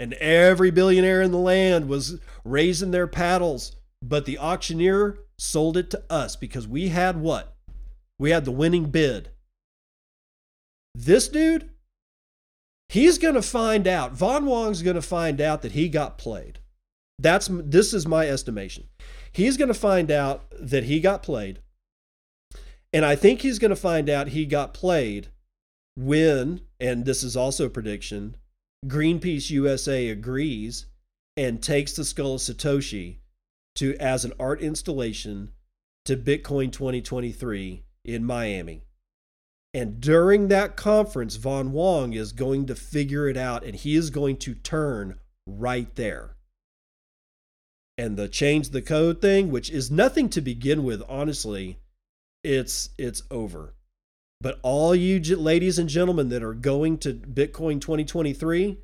And 0.00 0.14
every 0.14 0.70
billionaire 0.70 1.20
in 1.20 1.32
the 1.32 1.38
land 1.38 1.86
was 1.86 2.18
raising 2.44 2.92
their 2.92 3.06
paddles. 3.06 3.76
But 4.02 4.26
the 4.26 4.38
auctioneer 4.38 5.18
sold 5.38 5.76
it 5.76 5.90
to 5.90 6.02
us 6.10 6.34
because 6.34 6.66
we 6.66 6.88
had 6.88 7.20
what? 7.20 7.54
We 8.18 8.30
had 8.30 8.44
the 8.44 8.50
winning 8.50 8.86
bid. 8.86 9.30
This 10.94 11.28
dude, 11.28 11.70
he's 12.88 13.18
going 13.18 13.34
to 13.34 13.42
find 13.42 13.86
out. 13.86 14.12
Von 14.12 14.44
Wong's 14.44 14.82
going 14.82 14.96
to 14.96 15.02
find 15.02 15.40
out 15.40 15.62
that 15.62 15.72
he 15.72 15.88
got 15.88 16.18
played. 16.18 16.58
That's 17.18 17.48
this 17.50 17.94
is 17.94 18.06
my 18.06 18.28
estimation. 18.28 18.88
He's 19.32 19.56
going 19.56 19.68
to 19.68 19.74
find 19.74 20.10
out 20.10 20.44
that 20.60 20.84
he 20.84 21.00
got 21.00 21.22
played. 21.22 21.60
And 22.92 23.04
I 23.04 23.16
think 23.16 23.40
he's 23.40 23.58
going 23.58 23.70
to 23.70 23.76
find 23.76 24.10
out 24.10 24.28
he 24.28 24.44
got 24.44 24.74
played 24.74 25.28
when, 25.96 26.62
and 26.80 27.04
this 27.04 27.22
is 27.22 27.36
also 27.36 27.66
a 27.66 27.70
prediction, 27.70 28.36
Greenpeace 28.86 29.50
USA 29.50 30.08
agrees 30.08 30.86
and 31.36 31.62
takes 31.62 31.94
the 31.94 32.04
skull 32.04 32.34
of 32.34 32.40
Satoshi 32.40 33.18
to 33.76 33.94
as 33.96 34.24
an 34.24 34.32
art 34.38 34.60
installation 34.60 35.52
to 36.04 36.16
Bitcoin 36.16 36.72
2023 36.72 37.84
in 38.04 38.24
Miami. 38.24 38.84
And 39.74 40.00
during 40.00 40.48
that 40.48 40.76
conference, 40.76 41.36
Von 41.36 41.72
Wong 41.72 42.12
is 42.12 42.32
going 42.32 42.66
to 42.66 42.74
figure 42.74 43.28
it 43.28 43.36
out 43.36 43.64
and 43.64 43.74
he 43.74 43.96
is 43.96 44.10
going 44.10 44.36
to 44.38 44.54
turn 44.54 45.18
right 45.46 45.94
there. 45.94 46.36
And 47.96 48.16
the 48.16 48.28
change 48.28 48.70
the 48.70 48.82
code 48.82 49.20
thing, 49.20 49.50
which 49.50 49.70
is 49.70 49.90
nothing 49.90 50.28
to 50.30 50.40
begin 50.40 50.82
with, 50.82 51.02
honestly, 51.08 51.78
it's 52.42 52.90
it's 52.98 53.22
over. 53.30 53.74
But 54.40 54.58
all 54.62 54.94
you 54.94 55.20
ladies 55.36 55.78
and 55.78 55.88
gentlemen 55.88 56.28
that 56.30 56.42
are 56.42 56.54
going 56.54 56.98
to 56.98 57.14
Bitcoin 57.14 57.80
2023, 57.80 58.78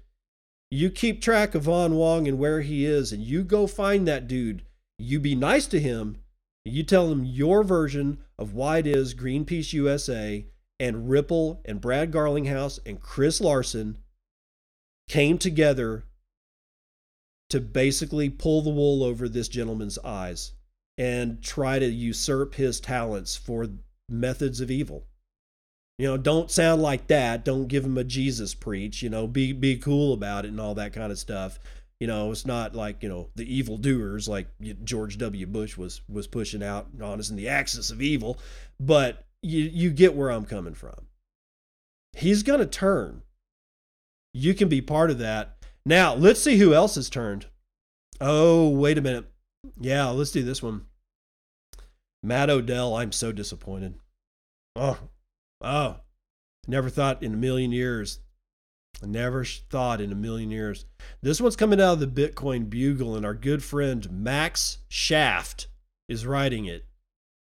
you 0.70 0.90
keep 0.90 1.20
track 1.20 1.54
of 1.54 1.64
Von 1.64 1.96
Wong 1.96 2.28
and 2.28 2.38
where 2.38 2.60
he 2.60 2.84
is, 2.84 3.12
and 3.12 3.22
you 3.22 3.42
go 3.42 3.66
find 3.66 4.06
that 4.06 4.28
dude. 4.28 4.62
You 4.98 5.20
be 5.20 5.34
nice 5.34 5.66
to 5.68 5.80
him. 5.80 6.18
You 6.64 6.82
tell 6.82 7.10
him 7.10 7.24
your 7.24 7.62
version 7.62 8.18
of 8.38 8.52
why 8.52 8.78
it 8.78 8.86
is 8.86 9.14
Greenpeace 9.14 9.72
USA 9.72 10.46
and 10.80 11.08
Ripple 11.08 11.60
and 11.64 11.80
Brad 11.80 12.12
Garlinghouse 12.12 12.78
and 12.84 13.00
Chris 13.00 13.40
Larsen 13.40 13.98
came 15.08 15.38
together 15.38 16.04
to 17.50 17.60
basically 17.60 18.28
pull 18.28 18.62
the 18.62 18.70
wool 18.70 19.02
over 19.02 19.28
this 19.28 19.48
gentleman's 19.48 19.98
eyes 19.98 20.52
and 20.98 21.42
try 21.42 21.78
to 21.78 21.86
usurp 21.86 22.56
his 22.56 22.80
talents 22.80 23.36
for 23.36 23.68
methods 24.08 24.60
of 24.60 24.70
evil. 24.70 25.06
You 25.98 26.06
know, 26.06 26.16
don't 26.16 26.50
sound 26.50 26.82
like 26.82 27.08
that. 27.08 27.44
Don't 27.44 27.66
give 27.66 27.84
him 27.84 27.98
a 27.98 28.04
Jesus 28.04 28.54
preach. 28.54 29.02
You 29.02 29.10
know, 29.10 29.26
be 29.26 29.52
be 29.52 29.76
cool 29.76 30.12
about 30.12 30.44
it 30.44 30.48
and 30.48 30.60
all 30.60 30.74
that 30.74 30.92
kind 30.92 31.10
of 31.10 31.18
stuff. 31.18 31.58
You 32.00 32.06
know, 32.06 32.30
it's 32.30 32.46
not 32.46 32.74
like 32.74 33.02
you 33.02 33.08
know 33.08 33.30
the 33.34 33.52
evil 33.52 33.76
doers 33.76 34.28
like 34.28 34.48
George 34.84 35.18
W. 35.18 35.46
Bush 35.46 35.76
was 35.76 36.00
was 36.08 36.26
pushing 36.28 36.62
out 36.62 36.88
on 37.02 37.18
us 37.18 37.30
in 37.30 37.36
the 37.36 37.48
axis 37.48 37.90
of 37.90 38.00
evil, 38.00 38.38
but 38.78 39.26
you 39.42 39.64
you 39.64 39.90
get 39.90 40.14
where 40.14 40.30
I'm 40.30 40.44
coming 40.44 40.74
from. 40.74 41.08
He's 42.12 42.42
gonna 42.44 42.66
turn. 42.66 43.22
You 44.32 44.54
can 44.54 44.68
be 44.68 44.80
part 44.80 45.10
of 45.10 45.18
that. 45.18 45.56
Now 45.84 46.14
let's 46.14 46.40
see 46.40 46.58
who 46.58 46.72
else 46.72 46.94
has 46.94 47.10
turned. 47.10 47.46
Oh, 48.20 48.68
wait 48.68 48.98
a 48.98 49.02
minute. 49.02 49.26
Yeah, 49.80 50.08
let's 50.08 50.30
do 50.30 50.44
this 50.44 50.62
one. 50.62 50.86
Matt 52.22 52.50
Odell, 52.50 52.96
I'm 52.96 53.12
so 53.12 53.32
disappointed. 53.32 53.94
Oh, 54.76 54.98
oh, 55.60 55.96
never 56.68 56.90
thought 56.90 57.22
in 57.22 57.34
a 57.34 57.36
million 57.36 57.72
years 57.72 58.20
I 59.02 59.06
never 59.06 59.44
thought 59.44 60.00
in 60.00 60.10
a 60.10 60.16
million 60.16 60.50
years. 60.50 60.84
This 61.22 61.40
one's 61.40 61.56
coming 61.56 61.80
out 61.80 61.94
of 61.94 62.00
the 62.00 62.06
Bitcoin 62.06 62.68
Bugle, 62.68 63.14
and 63.14 63.24
our 63.24 63.34
good 63.34 63.62
friend 63.62 64.10
Max 64.10 64.78
Shaft 64.88 65.68
is 66.08 66.26
writing 66.26 66.64
it. 66.64 66.84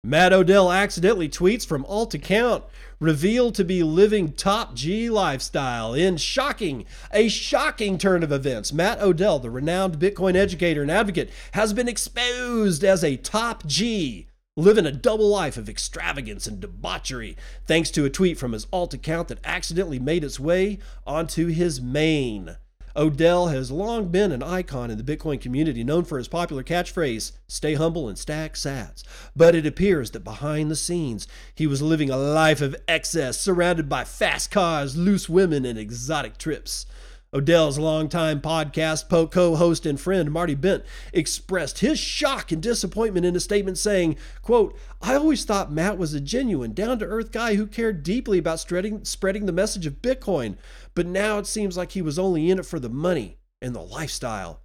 Matt 0.02 0.34
Odell 0.34 0.70
accidentally 0.70 1.30
tweets 1.30 1.64
from 1.64 1.86
alt 1.86 2.12
account, 2.12 2.64
revealed 3.00 3.54
to 3.54 3.64
be 3.64 3.82
living 3.82 4.32
top 4.32 4.74
G 4.74 5.08
lifestyle 5.08 5.94
in 5.94 6.18
shocking, 6.18 6.84
a 7.10 7.28
shocking 7.28 7.96
turn 7.96 8.22
of 8.22 8.30
events. 8.30 8.72
Matt 8.72 9.00
Odell, 9.00 9.38
the 9.38 9.50
renowned 9.50 9.98
Bitcoin 9.98 10.34
educator 10.34 10.82
and 10.82 10.90
advocate, 10.90 11.30
has 11.52 11.72
been 11.72 11.88
exposed 11.88 12.84
as 12.84 13.02
a 13.02 13.16
top 13.16 13.64
G 13.64 14.26
living 14.56 14.86
a 14.86 14.92
double 14.92 15.28
life 15.28 15.56
of 15.56 15.68
extravagance 15.68 16.46
and 16.46 16.60
debauchery 16.60 17.36
thanks 17.66 17.90
to 17.90 18.04
a 18.04 18.10
tweet 18.10 18.38
from 18.38 18.52
his 18.52 18.68
alt 18.72 18.94
account 18.94 19.26
that 19.26 19.44
accidentally 19.44 19.98
made 19.98 20.22
its 20.22 20.38
way 20.38 20.78
onto 21.04 21.48
his 21.48 21.80
main. 21.80 22.56
Odell 22.96 23.48
has 23.48 23.72
long 23.72 24.06
been 24.06 24.30
an 24.30 24.44
icon 24.44 24.92
in 24.92 24.96
the 24.96 25.16
Bitcoin 25.16 25.40
community, 25.40 25.82
known 25.82 26.04
for 26.04 26.18
his 26.18 26.28
popular 26.28 26.62
catchphrase, 26.62 27.32
stay 27.48 27.74
humble 27.74 28.08
and 28.08 28.16
stack 28.16 28.54
sats. 28.54 29.02
But 29.34 29.56
it 29.56 29.66
appears 29.66 30.12
that 30.12 30.22
behind 30.22 30.70
the 30.70 30.76
scenes, 30.76 31.26
he 31.52 31.66
was 31.66 31.82
living 31.82 32.08
a 32.08 32.16
life 32.16 32.60
of 32.60 32.76
excess, 32.86 33.36
surrounded 33.36 33.88
by 33.88 34.04
fast 34.04 34.52
cars, 34.52 34.96
loose 34.96 35.28
women, 35.28 35.64
and 35.64 35.76
exotic 35.76 36.38
trips. 36.38 36.86
Odell's 37.34 37.80
longtime 37.80 38.40
podcast 38.40 39.08
co 39.08 39.56
host 39.56 39.86
and 39.86 40.00
friend 40.00 40.30
Marty 40.30 40.54
Bent 40.54 40.84
expressed 41.12 41.80
his 41.80 41.98
shock 41.98 42.52
and 42.52 42.62
disappointment 42.62 43.26
in 43.26 43.34
a 43.34 43.40
statement 43.40 43.76
saying, 43.76 44.16
quote, 44.40 44.78
I 45.02 45.14
always 45.16 45.44
thought 45.44 45.72
Matt 45.72 45.98
was 45.98 46.14
a 46.14 46.20
genuine, 46.20 46.74
down 46.74 47.00
to 47.00 47.06
earth 47.06 47.32
guy 47.32 47.56
who 47.56 47.66
cared 47.66 48.04
deeply 48.04 48.38
about 48.38 48.60
spreading, 48.60 49.04
spreading 49.04 49.46
the 49.46 49.52
message 49.52 49.84
of 49.84 50.00
Bitcoin, 50.00 50.56
but 50.94 51.06
now 51.06 51.38
it 51.38 51.48
seems 51.48 51.76
like 51.76 51.92
he 51.92 52.02
was 52.02 52.20
only 52.20 52.50
in 52.50 52.60
it 52.60 52.66
for 52.66 52.78
the 52.78 52.88
money 52.88 53.38
and 53.60 53.74
the 53.74 53.82
lifestyle. 53.82 54.60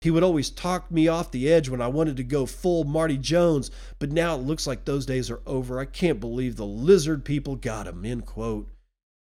He 0.00 0.10
would 0.10 0.22
always 0.22 0.48
talk 0.48 0.90
me 0.90 1.08
off 1.08 1.30
the 1.30 1.50
edge 1.52 1.68
when 1.68 1.82
I 1.82 1.88
wanted 1.88 2.16
to 2.18 2.24
go 2.24 2.46
full 2.46 2.84
Marty 2.84 3.18
Jones, 3.18 3.70
but 3.98 4.12
now 4.12 4.34
it 4.34 4.42
looks 4.42 4.66
like 4.66 4.84
those 4.84 5.04
days 5.04 5.30
are 5.30 5.42
over. 5.46 5.78
I 5.78 5.84
can't 5.84 6.20
believe 6.20 6.56
the 6.56 6.64
lizard 6.64 7.24
people 7.24 7.56
got 7.56 7.86
him, 7.86 8.04
end 8.04 8.24
quote. 8.24 8.70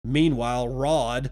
Meanwhile, 0.04 0.68
Rod, 0.70 1.30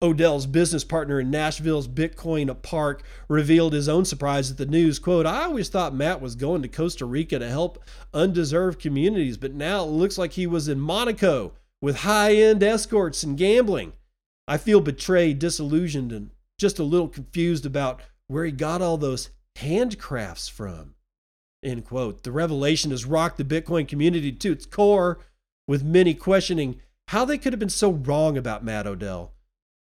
Odell's 0.00 0.46
business 0.46 0.84
partner 0.84 1.18
in 1.18 1.28
Nashville's 1.28 1.88
Bitcoin 1.88 2.62
Park 2.62 3.02
revealed 3.28 3.72
his 3.72 3.88
own 3.88 4.04
surprise 4.04 4.48
at 4.48 4.56
the 4.56 4.66
news. 4.66 5.00
Quote, 5.00 5.26
I 5.26 5.42
always 5.42 5.68
thought 5.68 5.92
Matt 5.92 6.20
was 6.20 6.36
going 6.36 6.62
to 6.62 6.68
Costa 6.68 7.04
Rica 7.04 7.40
to 7.40 7.48
help 7.48 7.82
undeserved 8.14 8.80
communities, 8.80 9.36
but 9.36 9.54
now 9.54 9.82
it 9.82 9.88
looks 9.88 10.16
like 10.16 10.32
he 10.32 10.46
was 10.46 10.68
in 10.68 10.78
Monaco 10.78 11.52
with 11.82 11.98
high 11.98 12.34
end 12.34 12.62
escorts 12.62 13.24
and 13.24 13.36
gambling. 13.36 13.92
I 14.46 14.56
feel 14.56 14.80
betrayed, 14.80 15.40
disillusioned, 15.40 16.12
and 16.12 16.30
just 16.58 16.78
a 16.78 16.84
little 16.84 17.08
confused 17.08 17.66
about 17.66 18.00
where 18.28 18.44
he 18.44 18.52
got 18.52 18.80
all 18.80 18.98
those 18.98 19.30
handcrafts 19.56 20.48
from. 20.48 20.94
End 21.64 21.84
quote. 21.84 22.22
The 22.22 22.30
revelation 22.30 22.92
has 22.92 23.04
rocked 23.04 23.36
the 23.36 23.44
Bitcoin 23.44 23.88
community 23.88 24.30
to 24.30 24.52
its 24.52 24.64
core, 24.64 25.18
with 25.66 25.82
many 25.82 26.14
questioning 26.14 26.80
how 27.08 27.24
they 27.24 27.36
could 27.36 27.52
have 27.52 27.60
been 27.60 27.68
so 27.68 27.90
wrong 27.90 28.38
about 28.38 28.64
Matt 28.64 28.86
Odell. 28.86 29.32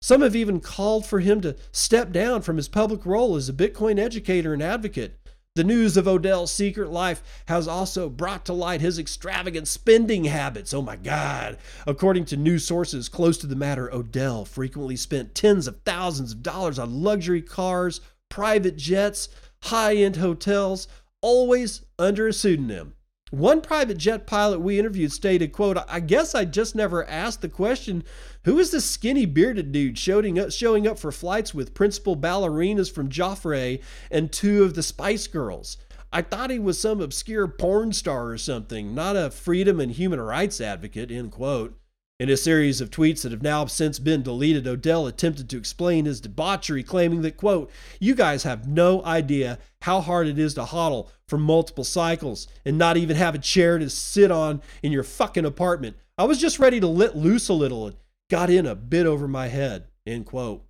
Some 0.02 0.22
have 0.22 0.36
even 0.36 0.60
called 0.60 1.06
for 1.06 1.20
him 1.20 1.42
to 1.42 1.56
step 1.72 2.12
down 2.12 2.42
from 2.42 2.58
his 2.58 2.68
public 2.68 3.06
role 3.06 3.36
as 3.36 3.48
a 3.48 3.54
Bitcoin 3.54 4.00
educator 4.00 4.52
and 4.52 4.62
advocate. 4.64 5.20
The 5.56 5.64
news 5.64 5.98
of 5.98 6.08
Odell's 6.08 6.52
secret 6.52 6.92
life 6.92 7.44
has 7.48 7.68
also 7.68 8.10
brought 8.10 8.46
to 8.46 8.54
light 8.54 8.82
his 8.82 8.98
extravagant 8.98 9.68
spending 9.68 10.24
habits. 10.24 10.74
Oh 10.74 10.82
my 10.82 10.96
God. 10.96 11.58
According 11.86 12.26
to 12.26 12.38
news 12.38 12.66
sources 12.66 13.10
close 13.10 13.38
to 13.40 13.48
the 13.48 13.56
matter, 13.56 13.94
Odell 13.94 14.46
frequently 14.46 14.96
spent 14.96 15.36
tens 15.36 15.68
of 15.68 15.82
thousands 15.86 16.32
of 16.32 16.42
dollars 16.42 16.80
on 16.80 17.04
luxury 17.04 17.42
cars, 17.42 18.00
private 18.30 18.78
jets, 18.78 19.28
high 19.64 19.96
end 19.96 20.16
hotels, 20.16 20.88
always 21.22 21.82
under 22.00 22.28
a 22.30 22.34
pseudonym. 22.34 22.94
One 23.32 23.62
private 23.62 23.98
jet 23.98 24.28
pilot 24.28 24.60
we 24.60 24.78
interviewed 24.78 25.13
stated, 25.13 25.54
quote, 25.54 25.78
I 25.88 26.02
guess 26.02 26.36
I 26.36 26.44
just 26.44 26.76
never 26.76 27.08
asked 27.08 27.41
the 27.41 27.48
question, 27.48 28.04
who 28.44 28.60
is 28.60 28.72
this 28.72 28.84
skinny 28.84 29.26
bearded 29.26 29.72
dude 29.72 29.98
showing 29.98 30.38
up, 30.38 30.52
showing 30.52 30.86
up 30.86 31.00
for 31.00 31.13
flights 31.13 31.54
with 31.54 31.74
principal 31.74 32.17
ballerinas 32.17 32.91
from 32.91 33.08
Joffrey 33.08 33.82
and 34.12 34.34
two 34.34 34.65
of 34.65 34.74
the 34.74 34.84
Spice 34.84 35.28
Girls? 35.28 35.78
I 36.12 36.24
thought 36.24 36.50
he 36.50 36.60
was 36.60 36.78
some 36.78 37.00
obscure 37.00 37.48
porn 37.48 37.94
star 37.94 38.28
or 38.28 38.38
something, 38.38 38.94
not 38.94 39.15
a 39.15 39.32
freedom 39.32 39.80
and 39.80 39.94
human 39.94 40.20
rights 40.20 40.60
advocate, 40.60 41.10
end 41.10 41.32
quote. 41.32 41.81
In 42.22 42.30
a 42.30 42.38
series 42.38 42.82
of 42.82 42.92
tweets 42.92 43.24
that 43.24 43.32
have 43.32 43.42
now 43.42 43.66
since 43.66 43.98
been 43.98 44.22
deleted, 44.22 44.68
Odell 44.68 45.08
attempted 45.08 45.50
to 45.50 45.58
explain 45.58 46.06
his 46.06 46.22
debauchery, 46.22 46.84
claiming 46.84 47.24
that, 47.24 47.36
quote, 47.36 47.72
you 48.00 48.14
guys 48.14 48.44
have 48.44 48.68
no 48.68 49.04
idea 49.04 49.58
how 49.82 50.02
hard 50.02 50.28
it 50.28 50.38
is 50.38 50.54
to 50.54 50.62
hodl 50.66 51.10
for 51.28 51.40
multiple 51.40 51.84
cycles 51.84 52.48
and 52.64 52.78
not 52.78 52.96
even 52.96 53.16
have 53.16 53.34
a 53.34 53.40
chair 53.40 53.80
to 53.80 53.90
sit 53.90 54.30
on 54.30 54.62
in 54.84 54.92
your 54.92 55.02
fucking 55.02 55.46
apartment. 55.46 55.98
I 56.16 56.26
was 56.26 56.38
just 56.38 56.60
ready 56.60 56.80
to 56.80 56.86
let 56.86 57.18
loose 57.18 57.50
a 57.50 57.54
little 57.54 57.88
and 57.88 57.96
got 58.30 58.52
in 58.52 58.68
a 58.68 58.76
bit 58.76 59.08
over 59.08 59.28
my 59.28 59.48
head, 59.48 59.88
end 60.06 60.28
quote. 60.28 60.64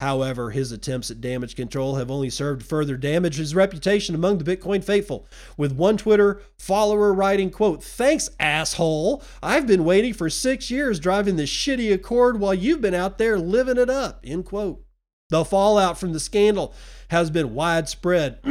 However, 0.00 0.50
his 0.50 0.72
attempts 0.72 1.10
at 1.10 1.20
damage 1.20 1.54
control 1.56 1.96
have 1.96 2.10
only 2.10 2.28
served 2.28 2.62
to 2.62 2.66
further 2.66 2.96
damage 2.96 3.36
his 3.36 3.54
reputation 3.54 4.14
among 4.14 4.38
the 4.38 4.56
Bitcoin 4.56 4.82
faithful, 4.82 5.26
with 5.56 5.72
one 5.72 5.96
Twitter 5.96 6.42
follower 6.58 7.14
writing, 7.14 7.50
quote, 7.50 7.82
Thanks, 7.82 8.28
asshole. 8.40 9.22
I've 9.42 9.66
been 9.66 9.84
waiting 9.84 10.12
for 10.12 10.28
six 10.28 10.70
years 10.70 10.98
driving 10.98 11.36
this 11.36 11.50
shitty 11.50 11.92
Accord 11.92 12.40
while 12.40 12.54
you've 12.54 12.80
been 12.80 12.94
out 12.94 13.18
there 13.18 13.38
living 13.38 13.78
it 13.78 13.88
up, 13.88 14.20
end 14.24 14.44
quote. 14.46 14.84
The 15.30 15.44
fallout 15.44 15.96
from 15.96 16.12
the 16.12 16.20
scandal 16.20 16.74
has 17.08 17.30
been 17.30 17.54
widespread, 17.54 18.40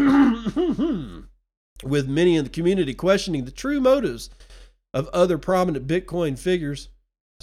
with 1.83 2.07
many 2.07 2.35
in 2.35 2.45
the 2.45 2.49
community 2.49 2.93
questioning 2.93 3.45
the 3.45 3.51
true 3.51 3.79
motives 3.81 4.29
of 4.93 5.07
other 5.09 5.37
prominent 5.37 5.87
Bitcoin 5.87 6.39
figures. 6.39 6.89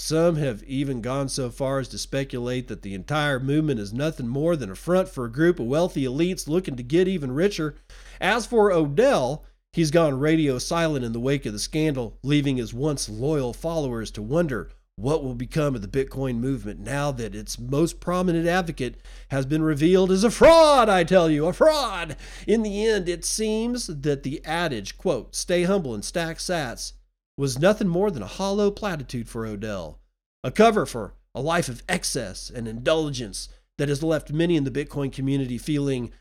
Some 0.01 0.37
have 0.37 0.65
even 0.65 1.03
gone 1.03 1.29
so 1.29 1.51
far 1.51 1.79
as 1.79 1.87
to 1.89 1.99
speculate 1.99 2.69
that 2.69 2.81
the 2.81 2.95
entire 2.95 3.39
movement 3.39 3.79
is 3.79 3.93
nothing 3.93 4.27
more 4.27 4.57
than 4.57 4.71
a 4.71 4.75
front 4.75 5.11
for 5.11 5.27
a 5.27 5.31
group 5.31 5.61
of 5.61 5.67
wealthy 5.67 6.05
elites 6.05 6.49
looking 6.49 6.75
to 6.77 6.83
get 6.83 7.07
even 7.07 7.33
richer. 7.33 7.77
As 8.19 8.47
for 8.47 8.73
Odell, 8.73 9.45
he's 9.75 9.91
gone 9.91 10.19
radio 10.19 10.59
silent 10.59 11.05
in 11.05 11.13
the 11.13 11.21
wake 11.21 11.45
of 11.45 11.53
the 11.53 11.59
scandal, 11.59 12.19
leaving 12.23 12.57
his 12.57 12.73
once 12.73 13.11
loyal 13.11 13.53
followers 13.53 14.11
to 14.13 14.23
wonder 14.23 14.71
what 14.97 15.23
will 15.23 15.35
become 15.35 15.75
of 15.75 15.83
the 15.83 15.87
Bitcoin 15.87 16.37
movement 16.37 16.81
now 16.81 17.13
that 17.13 17.35
its 17.35 17.59
most 17.59 18.01
prominent 18.01 18.49
advocate 18.49 19.03
has 19.29 19.45
been 19.45 19.63
revealed 19.63 20.11
as 20.11 20.25
a 20.25 20.31
fraud, 20.31 20.89
I 20.89 21.05
tell 21.05 21.29
you, 21.31 21.45
a 21.47 21.53
fraud. 21.53 22.17
In 22.47 22.63
the 22.63 22.87
end, 22.87 23.07
it 23.07 23.27
seems 23.27 23.87
that 23.87 24.23
the 24.23 24.43
adage, 24.47 24.97
quote, 24.97 25.35
stay 25.37 25.65
humble 25.65 25.95
and 25.95 26.05
stack 26.05 26.39
sats, 26.39 26.95
was 27.41 27.59
nothing 27.59 27.89
more 27.89 28.11
than 28.11 28.23
a 28.23 28.27
hollow 28.27 28.71
platitude 28.71 29.27
for 29.27 29.47
Odell, 29.47 29.99
a 30.45 30.51
cover 30.51 30.85
for 30.85 31.15
a 31.35 31.41
life 31.41 31.71
of 31.71 31.83
excess 31.89 32.51
and 32.55 32.69
indulgence 32.69 33.49
that 33.79 33.89
has 33.89 34.03
left 34.03 34.31
many 34.31 34.57
in 34.57 34.65
the 34.65 34.71
Bitcoin 34.71 35.11
community 35.11 35.57
feeling 35.57 36.13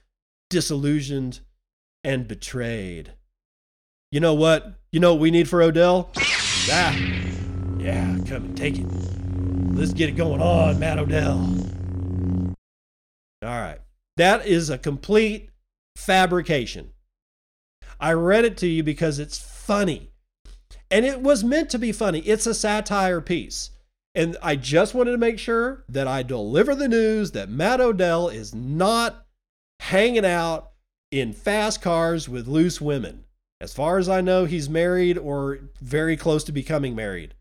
disillusioned 0.50 1.42
and 2.06 2.26
betrayed. 2.26 3.12
You 4.14 4.22
know 4.22 4.34
what? 4.34 4.80
You 4.94 5.02
know 5.02 5.14
what 5.14 5.20
we 5.20 5.30
need 5.30 5.50
for 5.50 5.62
Odell? 5.62 6.10
Ah, 6.72 6.96
yeah, 7.78 8.18
come 8.26 8.46
and 8.46 8.58
take 8.58 8.80
it. 8.80 8.88
Let's 9.76 9.92
get 9.92 10.08
it 10.08 10.14
going 10.14 10.42
on, 10.42 10.80
Matt 10.80 11.00
Odell. 11.00 11.54
All 13.44 13.60
right. 13.60 13.80
That 14.16 14.46
is 14.46 14.70
a 14.70 14.78
complete 14.78 15.50
fabrication. 15.98 16.92
I 18.00 18.14
read 18.14 18.46
it 18.46 18.56
to 18.60 18.68
you 18.68 18.84
because 18.84 19.20
it's 19.20 19.38
funny. 19.38 20.12
And 20.92 21.06
it 21.06 21.22
was 21.22 21.44
meant 21.44 21.70
to 21.72 21.80
be 21.80 21.92
funny. 21.92 22.20
It's 22.20 22.48
a 22.48 22.54
satire 22.54 23.22
piece. 23.22 23.72
And 24.16 24.38
I 24.42 24.56
just 24.56 24.94
wanted 24.94 25.12
to 25.12 25.18
make 25.18 25.38
sure 25.38 25.84
that 25.88 26.08
I 26.08 26.24
deliver 26.24 26.74
the 26.74 26.88
news 26.88 27.32
that 27.32 27.50
Matt 27.50 27.80
Odell 27.80 28.28
is 28.28 28.56
not 28.56 29.26
hanging 29.80 30.26
out 30.26 30.72
in 31.12 31.32
fast 31.34 31.82
cars 31.82 32.28
with 32.28 32.48
loose 32.48 32.82
women. 32.82 33.26
As 33.62 33.74
far 33.74 33.98
as 33.98 34.10
I 34.10 34.22
know, 34.22 34.46
he's 34.46 34.70
married 34.70 35.18
or 35.18 35.60
very 35.80 36.18
close 36.18 36.44
to 36.46 36.52
becoming 36.52 36.96
married. 36.96 37.36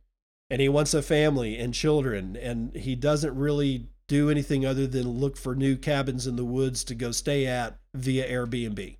And 0.50 0.60
he 0.60 0.68
wants 0.68 0.94
a 0.94 1.02
family 1.02 1.58
and 1.58 1.72
children. 1.72 2.36
And 2.36 2.74
he 2.74 2.94
doesn't 2.94 3.34
really 3.34 3.88
do 4.08 4.30
anything 4.30 4.66
other 4.66 4.86
than 4.86 5.20
look 5.20 5.36
for 5.36 5.54
new 5.54 5.76
cabins 5.76 6.26
in 6.26 6.36
the 6.36 6.44
woods 6.44 6.82
to 6.84 6.94
go 6.94 7.12
stay 7.12 7.46
at 7.46 7.78
via 7.94 8.28
Airbnb 8.28 8.96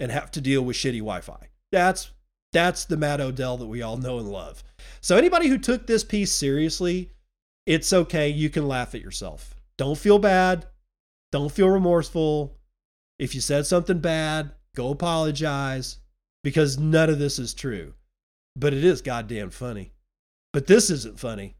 and 0.00 0.12
have 0.12 0.30
to 0.32 0.40
deal 0.40 0.62
with 0.62 0.76
shitty 0.76 0.98
Wi 0.98 1.20
Fi. 1.20 1.48
That's 1.70 2.10
that's 2.54 2.86
the 2.86 2.96
Matt 2.96 3.20
Odell 3.20 3.58
that 3.58 3.66
we 3.66 3.82
all 3.82 3.98
know 3.98 4.18
and 4.18 4.30
love. 4.30 4.64
So 5.02 5.16
anybody 5.16 5.48
who 5.48 5.58
took 5.58 5.86
this 5.86 6.04
piece 6.04 6.32
seriously, 6.32 7.10
it's 7.66 7.92
okay. 7.92 8.30
You 8.30 8.48
can 8.48 8.66
laugh 8.66 8.94
at 8.94 9.02
yourself. 9.02 9.54
Don't 9.76 9.98
feel 9.98 10.18
bad. 10.18 10.66
Don't 11.32 11.52
feel 11.52 11.68
remorseful. 11.68 12.56
If 13.18 13.34
you 13.34 13.40
said 13.40 13.66
something 13.66 13.98
bad, 13.98 14.52
go 14.74 14.90
apologize 14.90 15.98
because 16.42 16.78
none 16.78 17.10
of 17.10 17.18
this 17.18 17.38
is 17.38 17.52
true. 17.52 17.94
But 18.56 18.72
it 18.72 18.84
is 18.84 19.02
goddamn 19.02 19.50
funny. 19.50 19.92
But 20.52 20.68
this 20.68 20.90
isn't 20.90 21.18
funny. 21.18 21.56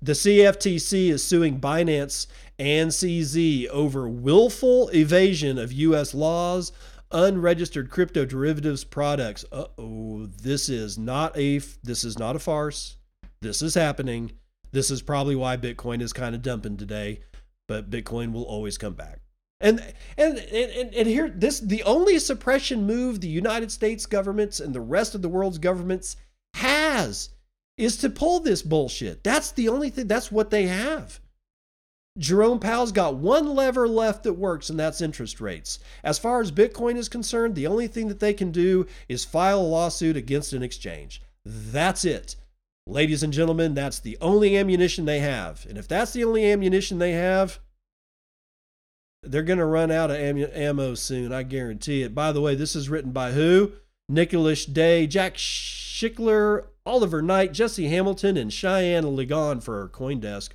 The 0.00 0.12
CFTC 0.12 1.08
is 1.08 1.24
suing 1.24 1.60
Binance 1.60 2.28
and 2.58 2.90
CZ 2.90 3.66
over 3.68 4.08
willful 4.08 4.88
evasion 4.94 5.58
of 5.58 5.72
U.S. 5.72 6.14
laws 6.14 6.70
unregistered 7.10 7.90
crypto 7.90 8.24
derivatives 8.24 8.84
products. 8.84 9.44
Uh-oh, 9.50 10.26
this 10.26 10.68
is 10.68 10.98
not 10.98 11.36
a 11.36 11.58
this 11.82 12.04
is 12.04 12.18
not 12.18 12.36
a 12.36 12.38
farce. 12.38 12.96
This 13.40 13.62
is 13.62 13.74
happening. 13.74 14.32
This 14.70 14.90
is 14.90 15.02
probably 15.02 15.36
why 15.36 15.56
Bitcoin 15.56 16.02
is 16.02 16.12
kind 16.12 16.34
of 16.34 16.42
dumping 16.42 16.76
today, 16.76 17.20
but 17.66 17.90
Bitcoin 17.90 18.32
will 18.32 18.42
always 18.42 18.76
come 18.76 18.94
back. 18.94 19.20
And 19.60 19.80
and 20.16 20.38
and 20.38 20.94
and 20.94 21.08
here 21.08 21.28
this 21.28 21.58
the 21.60 21.82
only 21.82 22.18
suppression 22.18 22.86
move 22.86 23.20
the 23.20 23.28
United 23.28 23.72
States 23.72 24.06
governments 24.06 24.60
and 24.60 24.74
the 24.74 24.80
rest 24.80 25.14
of 25.14 25.22
the 25.22 25.28
world's 25.28 25.58
governments 25.58 26.16
has 26.54 27.30
is 27.76 27.96
to 27.98 28.10
pull 28.10 28.40
this 28.40 28.62
bullshit. 28.62 29.24
That's 29.24 29.52
the 29.52 29.68
only 29.68 29.90
thing 29.90 30.06
that's 30.06 30.30
what 30.30 30.50
they 30.50 30.66
have. 30.66 31.20
Jerome 32.18 32.58
Powell's 32.58 32.92
got 32.92 33.14
one 33.14 33.54
lever 33.54 33.86
left 33.86 34.24
that 34.24 34.32
works, 34.32 34.68
and 34.68 34.78
that's 34.78 35.00
interest 35.00 35.40
rates. 35.40 35.78
As 36.02 36.18
far 36.18 36.40
as 36.40 36.50
Bitcoin 36.50 36.96
is 36.96 37.08
concerned, 37.08 37.54
the 37.54 37.66
only 37.66 37.86
thing 37.86 38.08
that 38.08 38.20
they 38.20 38.34
can 38.34 38.50
do 38.50 38.86
is 39.08 39.24
file 39.24 39.60
a 39.60 39.62
lawsuit 39.62 40.16
against 40.16 40.52
an 40.52 40.62
exchange. 40.62 41.22
That's 41.44 42.04
it. 42.04 42.36
Ladies 42.86 43.22
and 43.22 43.32
gentlemen, 43.32 43.74
that's 43.74 44.00
the 44.00 44.18
only 44.20 44.56
ammunition 44.56 45.04
they 45.04 45.20
have. 45.20 45.64
And 45.68 45.78
if 45.78 45.86
that's 45.86 46.12
the 46.12 46.24
only 46.24 46.50
ammunition 46.50 46.98
they 46.98 47.12
have, 47.12 47.60
they're 49.22 49.42
going 49.42 49.58
to 49.58 49.64
run 49.64 49.90
out 49.90 50.10
of 50.10 50.16
ammo 50.16 50.94
soon. 50.94 51.32
I 51.32 51.42
guarantee 51.42 52.02
it. 52.02 52.14
By 52.14 52.32
the 52.32 52.40
way, 52.40 52.54
this 52.54 52.74
is 52.74 52.88
written 52.88 53.12
by 53.12 53.32
who? 53.32 53.72
Nicholas 54.08 54.64
Day, 54.64 55.06
Jack 55.06 55.34
Schickler, 55.34 56.66
Oliver 56.86 57.20
Knight, 57.20 57.52
Jesse 57.52 57.88
Hamilton, 57.88 58.36
and 58.36 58.52
Cheyenne 58.52 59.04
Ligon 59.04 59.62
for 59.62 59.88
Coindesk. 59.90 60.50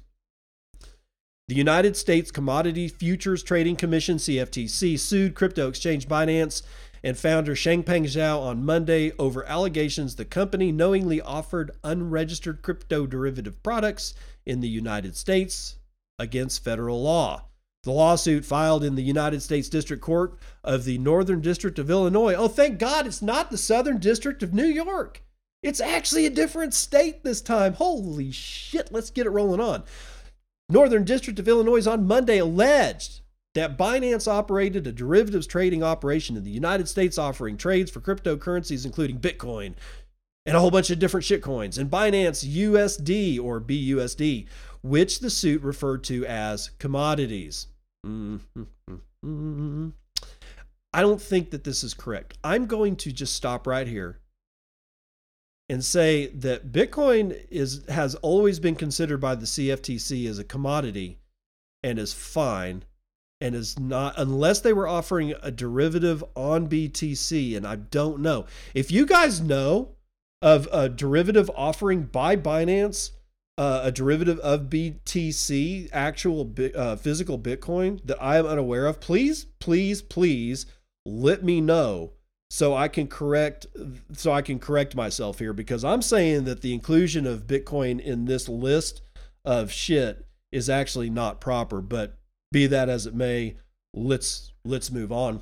The 1.49 1.55
United 1.55 1.97
States 1.97 2.31
Commodity 2.31 2.87
Futures 2.87 3.43
Trading 3.43 3.75
Commission, 3.75 4.15
CFTC, 4.15 4.97
sued 4.97 5.35
crypto 5.35 5.67
exchange 5.67 6.07
Binance 6.07 6.61
and 7.03 7.17
founder 7.17 7.53
Changpeng 7.53 8.05
Zhao 8.05 8.39
on 8.39 8.65
Monday 8.65 9.11
over 9.19 9.45
allegations 9.45 10.15
the 10.15 10.23
company 10.23 10.71
knowingly 10.71 11.19
offered 11.19 11.71
unregistered 11.83 12.61
crypto 12.61 13.05
derivative 13.05 13.61
products 13.61 14.13
in 14.45 14.61
the 14.61 14.69
United 14.69 15.17
States 15.17 15.75
against 16.17 16.63
federal 16.63 17.03
law. 17.03 17.43
The 17.83 17.91
lawsuit 17.91 18.45
filed 18.45 18.85
in 18.85 18.95
the 18.95 19.03
United 19.03 19.41
States 19.41 19.67
District 19.67 20.01
Court 20.01 20.37
of 20.63 20.85
the 20.85 20.97
Northern 20.97 21.41
District 21.41 21.77
of 21.77 21.89
Illinois. 21.89 22.35
Oh, 22.35 22.47
thank 22.47 22.79
God 22.79 23.05
it's 23.05 23.21
not 23.21 23.51
the 23.51 23.57
Southern 23.57 23.97
District 23.97 24.43
of 24.43 24.53
New 24.53 24.67
York. 24.67 25.21
It's 25.61 25.81
actually 25.81 26.25
a 26.25 26.29
different 26.29 26.73
state 26.73 27.25
this 27.25 27.41
time. 27.41 27.73
Holy 27.73 28.31
shit, 28.31 28.93
let's 28.93 29.09
get 29.09 29.25
it 29.25 29.31
rolling 29.31 29.59
on. 29.59 29.83
Northern 30.69 31.03
District 31.03 31.39
of 31.39 31.47
Illinois 31.47 31.87
on 31.87 32.07
Monday 32.07 32.37
alleged 32.37 33.21
that 33.55 33.77
Binance 33.77 34.27
operated 34.27 34.87
a 34.87 34.91
derivatives 34.91 35.45
trading 35.45 35.83
operation 35.83 36.35
in 36.35 36.43
the 36.43 36.49
United 36.49 36.87
States 36.87 37.17
offering 37.17 37.57
trades 37.57 37.91
for 37.91 38.01
cryptocurrencies 38.01 38.85
including 38.85 39.19
Bitcoin 39.19 39.75
and 40.45 40.57
a 40.57 40.59
whole 40.59 40.71
bunch 40.71 40.89
of 40.89 40.99
different 40.99 41.25
shitcoins 41.25 41.77
and 41.77 41.89
Binance 41.89 42.45
USD 42.45 43.39
or 43.41 43.61
BUSD, 43.61 44.47
which 44.81 45.19
the 45.19 45.29
suit 45.29 45.61
referred 45.61 46.03
to 46.05 46.25
as 46.25 46.71
commodities. 46.79 47.67
Mm-hmm. 48.05 49.89
I 50.93 51.01
don't 51.01 51.21
think 51.21 51.51
that 51.51 51.63
this 51.63 51.83
is 51.83 51.93
correct. 51.93 52.37
I'm 52.43 52.65
going 52.65 52.97
to 52.97 53.11
just 53.11 53.35
stop 53.35 53.65
right 53.65 53.87
here 53.87 54.19
and 55.69 55.83
say 55.83 56.27
that 56.27 56.71
Bitcoin 56.71 57.45
is 57.49 57.83
has 57.89 58.15
always 58.15 58.59
been 58.59 58.75
considered 58.75 59.19
by 59.19 59.35
the 59.35 59.45
CFTC 59.45 60.27
as 60.27 60.39
a 60.39 60.43
commodity 60.43 61.19
and 61.81 61.97
is 61.97 62.13
fine 62.13 62.83
and 63.39 63.55
is 63.55 63.79
not 63.79 64.13
unless 64.17 64.61
they 64.61 64.73
were 64.73 64.87
offering 64.87 65.33
a 65.41 65.51
derivative 65.51 66.23
on 66.35 66.67
BTC 66.67 67.55
and 67.55 67.65
I 67.65 67.75
don't 67.77 68.19
know. 68.19 68.45
If 68.73 68.91
you 68.91 69.05
guys 69.05 69.41
know 69.41 69.95
of 70.41 70.67
a 70.71 70.89
derivative 70.89 71.49
offering 71.55 72.03
by 72.03 72.35
Binance 72.35 73.11
uh, 73.57 73.81
a 73.83 73.91
derivative 73.91 74.39
of 74.39 74.61
BTC, 74.61 75.89
actual 75.91 76.53
uh, 76.75 76.95
physical 76.95 77.37
Bitcoin 77.37 78.01
that 78.05 78.21
I 78.21 78.37
am 78.37 78.45
unaware 78.45 78.87
of, 78.87 78.99
please, 78.99 79.45
please, 79.59 80.01
please 80.01 80.65
let 81.05 81.43
me 81.43 81.61
know 81.61 82.13
so 82.53 82.75
I 82.75 82.87
can 82.87 83.07
correct 83.07 83.65
so 84.11 84.31
I 84.31 84.43
can 84.43 84.59
correct 84.59 84.95
myself 84.95 85.39
here 85.39 85.53
because 85.53 85.83
I'm 85.83 86.03
saying 86.03 86.43
that 86.43 86.61
the 86.61 86.71
inclusion 86.71 87.25
of 87.25 87.47
Bitcoin 87.47 87.99
in 87.99 88.25
this 88.25 88.47
list 88.47 89.01
of 89.43 89.71
shit 89.71 90.27
is 90.51 90.69
actually 90.69 91.09
not 91.09 91.41
proper. 91.41 91.81
But 91.81 92.15
be 92.51 92.67
that 92.67 92.89
as 92.89 93.07
it 93.07 93.15
may, 93.15 93.55
let's 93.95 94.53
let's 94.63 94.91
move 94.91 95.11
on. 95.11 95.41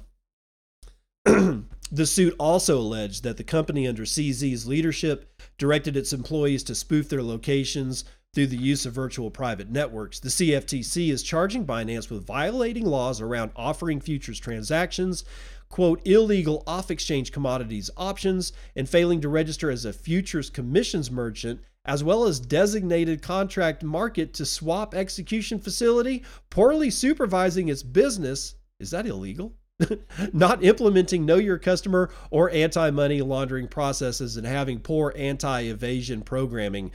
the 1.25 2.05
suit 2.05 2.33
also 2.39 2.77
alleged 2.77 3.23
that 3.23 3.35
the 3.35 3.43
company 3.43 3.89
under 3.89 4.03
CZ's 4.03 4.65
leadership 4.65 5.33
directed 5.57 5.97
its 5.97 6.13
employees 6.13 6.63
to 6.63 6.73
spoof 6.73 7.09
their 7.09 7.21
locations, 7.21 8.05
through 8.33 8.47
the 8.47 8.57
use 8.57 8.85
of 8.85 8.93
virtual 8.93 9.29
private 9.29 9.69
networks. 9.69 10.19
The 10.19 10.29
CFTC 10.29 11.11
is 11.11 11.23
charging 11.23 11.65
Binance 11.65 12.09
with 12.09 12.25
violating 12.25 12.85
laws 12.85 13.19
around 13.19 13.51
offering 13.55 13.99
futures 13.99 14.39
transactions, 14.39 15.25
quote, 15.71 16.05
illegal 16.05 16.63
off 16.67 16.91
exchange 16.91 17.31
commodities 17.31 17.89
options, 17.97 18.53
and 18.75 18.87
failing 18.87 19.21
to 19.21 19.29
register 19.29 19.71
as 19.71 19.85
a 19.85 19.93
futures 19.93 20.49
commissions 20.49 21.09
merchant, 21.09 21.61
as 21.85 22.03
well 22.03 22.25
as 22.25 22.39
designated 22.39 23.21
contract 23.21 23.81
market 23.81 24.33
to 24.35 24.45
swap 24.45 24.93
execution 24.93 25.59
facility, 25.59 26.23
poorly 26.49 26.91
supervising 26.91 27.69
its 27.69 27.81
business. 27.81 28.55
Is 28.79 28.91
that 28.91 29.07
illegal? 29.07 29.55
not 30.33 30.63
implementing 30.63 31.25
know 31.25 31.37
your 31.37 31.57
customer 31.57 32.11
or 32.29 32.51
anti 32.51 32.91
money 32.91 33.21
laundering 33.21 33.67
processes 33.67 34.37
and 34.37 34.45
having 34.45 34.79
poor 34.79 35.13
anti 35.15 35.61
evasion 35.61 36.21
programming. 36.21 36.91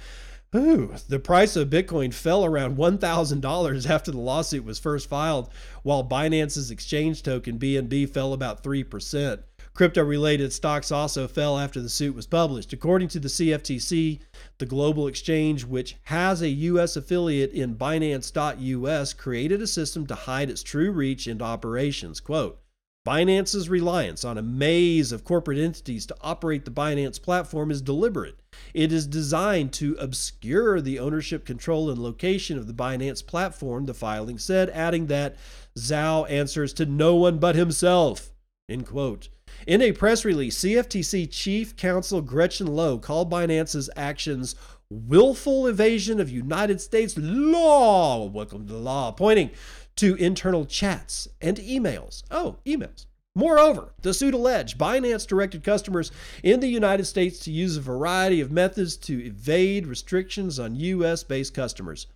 Ooh, 0.57 0.95
the 1.09 1.19
price 1.19 1.55
of 1.55 1.69
Bitcoin 1.69 2.15
fell 2.15 2.43
around 2.43 2.79
$1,000 2.79 3.91
after 3.91 4.11
the 4.11 4.19
lawsuit 4.19 4.65
was 4.65 4.79
first 4.79 5.07
filed, 5.07 5.51
while 5.83 6.03
Binance's 6.03 6.71
exchange 6.71 7.23
token 7.23 7.59
BNB 7.59 8.09
fell 8.09 8.33
about 8.33 8.63
3%. 8.63 9.43
Crypto 9.75 10.03
related 10.03 10.55
stocks 10.55 10.91
also 10.91 11.29
fell 11.29 11.59
after 11.59 11.83
the 11.83 11.91
suit 11.91 12.15
was 12.15 12.27
published. 12.27 12.73
According 12.73 13.09
to 13.09 13.21
the 13.21 13.29
CFTC, 13.29 14.21
the 14.57 14.65
global 14.65 15.07
exchange, 15.07 15.65
which 15.65 15.97
has 16.05 16.41
a 16.41 16.49
U.S. 16.49 16.97
affiliate 16.97 17.53
in 17.53 17.77
Binance.us, 17.77 19.13
created 19.13 19.61
a 19.61 19.67
system 19.67 20.07
to 20.07 20.15
hide 20.15 20.49
its 20.49 20.63
true 20.63 20.91
reach 20.91 21.27
and 21.27 21.43
operations. 21.43 22.21
Quote, 22.21 22.59
Binance's 23.07 23.69
reliance 23.69 24.25
on 24.25 24.37
a 24.37 24.43
maze 24.43 25.13
of 25.13 25.23
corporate 25.23 25.59
entities 25.59 26.07
to 26.07 26.17
operate 26.23 26.65
the 26.65 26.73
Binance 26.73 27.23
platform 27.23 27.71
is 27.71 27.81
deliberate. 27.81 28.37
It 28.75 28.91
is 28.91 29.07
designed 29.07 29.73
to 29.75 29.97
obscure 30.01 30.81
the 30.81 30.99
ownership, 30.99 31.45
control, 31.47 31.89
and 31.89 32.01
location 32.01 32.59
of 32.59 32.67
the 32.67 32.75
Binance 32.75 33.25
platform, 33.25 33.87
the 33.87 33.95
filing 33.95 34.39
said, 34.39 34.71
adding 34.71 35.07
that 35.07 35.37
Zhao 35.79 36.29
answers 36.29 36.73
to 36.75 36.87
no 36.87 37.15
one 37.15 37.39
but 37.39 37.55
himself. 37.55 38.33
End 38.69 38.87
quote. 38.87 39.29
In 39.69 39.81
a 39.81 39.93
press 39.93 40.25
release, 40.25 40.59
CFTC 40.59 41.31
Chief 41.31 41.77
Counsel 41.77 42.21
Gretchen 42.21 42.67
Lowe 42.67 42.99
called 42.99 43.31
Binance's 43.31 43.89
actions 43.95 44.57
willful 44.91 45.67
evasion 45.67 46.21
of 46.21 46.31
United 46.31 46.81
States 46.81 47.17
law. 47.17 48.25
Welcome 48.27 48.67
to 48.67 48.73
the 48.73 48.79
law, 48.79 49.13
pointing 49.13 49.51
to 49.97 50.15
internal 50.17 50.65
chats 50.65 51.29
and 51.41 51.57
emails. 51.59 52.23
Oh, 52.31 52.57
emails. 52.67 53.07
Moreover, 53.35 53.93
the 54.01 54.15
suit 54.15 54.33
alleged 54.33 54.79
Binance 54.79 55.27
directed 55.27 55.63
customers 55.63 56.11
in 56.43 56.61
the 56.61 56.69
United 56.69 57.05
States 57.05 57.39
to 57.41 57.53
use 57.53 57.77
a 57.77 57.83
variety 57.83 58.41
of 58.41 58.51
methods 58.51 58.97
to 58.97 59.23
evade 59.23 59.87
restrictions 59.87 60.59
on 60.59 60.75
U.S. 60.77 61.23
based 61.23 61.53
customers. 61.53 62.07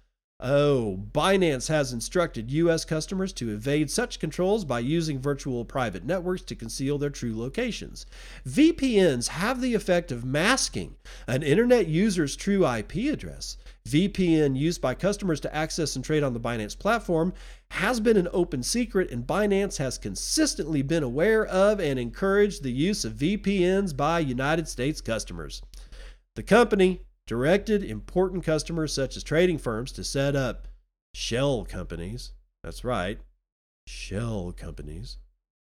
Oh, 0.43 0.99
Binance 1.13 1.69
has 1.69 1.93
instructed 1.93 2.51
U.S. 2.51 2.87
customers 2.87 3.31
to 3.35 3.51
evade 3.51 3.91
such 3.91 4.19
controls 4.19 4.65
by 4.65 4.79
using 4.79 5.21
virtual 5.21 5.67
private 5.67 6.03
networks 6.03 6.41
to 6.45 6.55
conceal 6.55 6.97
their 6.97 7.11
true 7.11 7.39
locations. 7.39 8.07
VPNs 8.49 9.29
have 9.29 9.61
the 9.61 9.75
effect 9.75 10.11
of 10.11 10.25
masking 10.25 10.97
an 11.27 11.43
internet 11.43 11.89
user's 11.89 12.37
true 12.37 12.67
IP 12.67 13.13
address. 13.13 13.59
VPN 13.87 14.57
used 14.57 14.81
by 14.81 14.95
customers 14.95 15.41
to 15.41 15.55
access 15.55 15.95
and 15.95 16.03
trade 16.03 16.23
on 16.23 16.33
the 16.33 16.41
Binance 16.41 16.79
platform 16.79 17.35
has 17.73 18.01
been 18.01 18.17
an 18.17 18.29
open 18.33 18.63
secret, 18.63 19.11
and 19.11 19.27
Binance 19.27 19.77
has 19.77 19.99
consistently 19.99 20.81
been 20.81 21.03
aware 21.03 21.45
of 21.45 21.81
and 21.81 21.99
encouraged 21.99 22.63
the 22.63 22.73
use 22.73 23.05
of 23.05 23.13
VPNs 23.13 23.95
by 23.95 24.21
United 24.21 24.69
States 24.69 25.03
customers. 25.03 25.61
The 26.35 26.43
company 26.43 27.03
directed 27.31 27.85
important 27.85 28.43
customers 28.43 28.93
such 28.93 29.17
as 29.17 29.23
trading 29.23 29.57
firms 29.57 29.93
to 29.93 30.03
set 30.03 30.35
up 30.35 30.67
shell 31.15 31.65
companies. 31.65 32.33
That's 32.65 32.83
right, 32.83 33.21
shell 33.87 34.53
companies. 34.57 35.19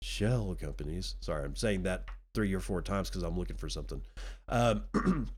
Shell 0.02 0.56
companies. 0.60 1.14
Sorry, 1.20 1.44
I'm 1.44 1.54
saying 1.54 1.84
that 1.84 2.06
three 2.34 2.52
or 2.52 2.58
four 2.58 2.82
times 2.82 3.08
because 3.08 3.22
I'm 3.22 3.38
looking 3.38 3.54
for 3.54 3.68
something. 3.68 4.02
Um, 4.48 4.82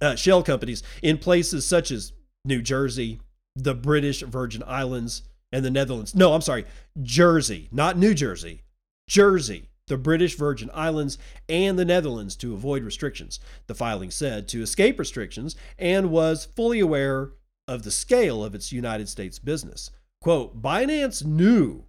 uh, 0.00 0.14
shell 0.14 0.44
companies 0.44 0.84
in 1.02 1.18
places 1.18 1.66
such 1.66 1.90
as 1.90 2.12
New 2.44 2.62
Jersey, 2.62 3.18
the 3.56 3.74
British 3.74 4.20
Virgin 4.20 4.62
Islands, 4.64 5.24
and 5.50 5.64
the 5.64 5.72
Netherlands. 5.72 6.14
No, 6.14 6.34
I'm 6.34 6.40
sorry, 6.40 6.66
Jersey, 7.02 7.68
not 7.72 7.98
New 7.98 8.14
Jersey, 8.14 8.62
Jersey, 9.08 9.70
the 9.88 9.98
British 9.98 10.36
Virgin 10.36 10.70
Islands, 10.72 11.18
and 11.48 11.78
the 11.78 11.84
Netherlands 11.84 12.36
to 12.36 12.54
avoid 12.54 12.82
restrictions, 12.82 13.40
the 13.66 13.74
filing 13.74 14.10
said, 14.10 14.48
to 14.48 14.62
escape 14.62 14.98
restrictions, 14.98 15.56
and 15.78 16.10
was 16.10 16.44
fully 16.44 16.80
aware 16.80 17.30
of 17.66 17.82
the 17.82 17.90
scale 17.90 18.44
of 18.44 18.54
its 18.54 18.72
United 18.72 19.08
States 19.08 19.38
business. 19.38 19.90
Quote, 20.20 20.60
Binance 20.60 21.24
knew, 21.24 21.84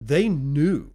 they 0.00 0.28
knew 0.28 0.90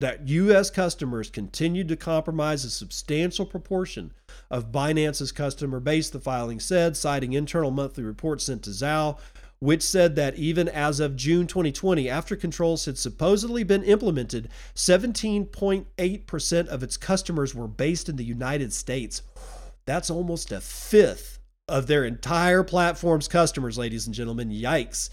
that 0.00 0.28
U.S. 0.28 0.70
customers 0.70 1.28
continued 1.28 1.88
to 1.88 1.96
compromise 1.96 2.64
a 2.64 2.70
substantial 2.70 3.44
proportion 3.44 4.12
of 4.50 4.70
Binance's 4.70 5.32
customer 5.32 5.80
base, 5.80 6.08
the 6.08 6.20
filing 6.20 6.60
said, 6.60 6.96
citing 6.96 7.32
internal 7.32 7.72
monthly 7.72 8.04
reports 8.04 8.44
sent 8.44 8.62
to 8.64 8.70
Zhao, 8.70 9.18
which 9.60 9.82
said 9.82 10.14
that 10.16 10.36
even 10.36 10.68
as 10.68 11.00
of 11.00 11.16
June 11.16 11.46
2020, 11.46 12.08
after 12.08 12.36
controls 12.36 12.84
had 12.84 12.96
supposedly 12.96 13.64
been 13.64 13.82
implemented, 13.82 14.48
17.8% 14.74 16.66
of 16.68 16.82
its 16.82 16.96
customers 16.96 17.54
were 17.54 17.68
based 17.68 18.08
in 18.08 18.16
the 18.16 18.24
United 18.24 18.72
States. 18.72 19.22
That's 19.84 20.10
almost 20.10 20.52
a 20.52 20.60
fifth 20.60 21.40
of 21.66 21.86
their 21.86 22.04
entire 22.04 22.62
platform's 22.62 23.28
customers, 23.28 23.76
ladies 23.76 24.06
and 24.06 24.14
gentlemen. 24.14 24.50
Yikes. 24.50 25.10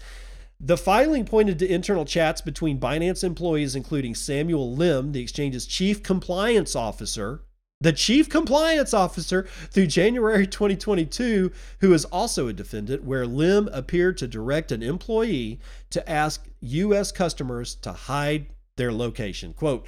The 0.58 0.78
filing 0.78 1.26
pointed 1.26 1.58
to 1.58 1.70
internal 1.70 2.06
chats 2.06 2.40
between 2.40 2.80
Binance 2.80 3.22
employees, 3.22 3.74
including 3.74 4.14
Samuel 4.14 4.74
Lim, 4.74 5.12
the 5.12 5.20
exchange's 5.20 5.66
chief 5.66 6.02
compliance 6.02 6.74
officer, 6.74 7.42
the 7.80 7.92
chief 7.92 8.28
compliance 8.28 8.94
officer 8.94 9.46
through 9.70 9.86
January 9.86 10.46
2022, 10.46 11.52
who 11.80 11.92
is 11.92 12.04
also 12.06 12.48
a 12.48 12.52
defendant, 12.52 13.04
where 13.04 13.26
Lim 13.26 13.68
appeared 13.72 14.16
to 14.18 14.28
direct 14.28 14.72
an 14.72 14.82
employee 14.82 15.60
to 15.90 16.08
ask 16.08 16.46
U.S. 16.60 17.12
customers 17.12 17.74
to 17.76 17.92
hide 17.92 18.46
their 18.76 18.92
location. 18.92 19.52
Quote, 19.52 19.86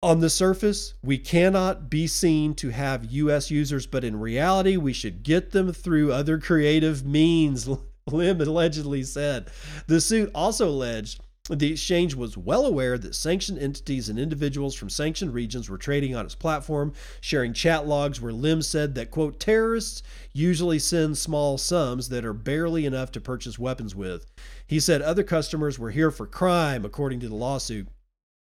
on 0.00 0.20
the 0.20 0.30
surface, 0.30 0.94
we 1.02 1.18
cannot 1.18 1.90
be 1.90 2.06
seen 2.06 2.54
to 2.54 2.68
have 2.68 3.10
US 3.10 3.50
users, 3.50 3.84
but 3.84 4.04
in 4.04 4.20
reality, 4.20 4.76
we 4.76 4.92
should 4.92 5.24
get 5.24 5.50
them 5.50 5.72
through 5.72 6.12
other 6.12 6.38
creative 6.38 7.04
means, 7.04 7.68
Lim 8.06 8.40
allegedly 8.40 9.02
said. 9.02 9.50
The 9.88 10.00
suit 10.00 10.30
also 10.34 10.68
alleged 10.68 11.20
the 11.54 11.72
exchange 11.72 12.14
was 12.14 12.36
well 12.36 12.66
aware 12.66 12.98
that 12.98 13.14
sanctioned 13.14 13.58
entities 13.58 14.08
and 14.08 14.18
individuals 14.18 14.74
from 14.74 14.90
sanctioned 14.90 15.32
regions 15.32 15.70
were 15.70 15.78
trading 15.78 16.14
on 16.14 16.26
its 16.26 16.34
platform, 16.34 16.92
sharing 17.20 17.52
chat 17.52 17.86
logs 17.86 18.20
where 18.20 18.32
Lim 18.32 18.60
said 18.62 18.94
that, 18.94 19.10
quote, 19.10 19.40
terrorists 19.40 20.02
usually 20.32 20.78
send 20.78 21.16
small 21.16 21.56
sums 21.56 22.10
that 22.10 22.24
are 22.24 22.34
barely 22.34 22.84
enough 22.84 23.10
to 23.12 23.20
purchase 23.20 23.58
weapons 23.58 23.94
with. 23.94 24.26
He 24.66 24.78
said 24.78 25.00
other 25.00 25.22
customers 25.22 25.78
were 25.78 25.90
here 25.90 26.10
for 26.10 26.26
crime, 26.26 26.84
according 26.84 27.20
to 27.20 27.28
the 27.28 27.34
lawsuit. 27.34 27.88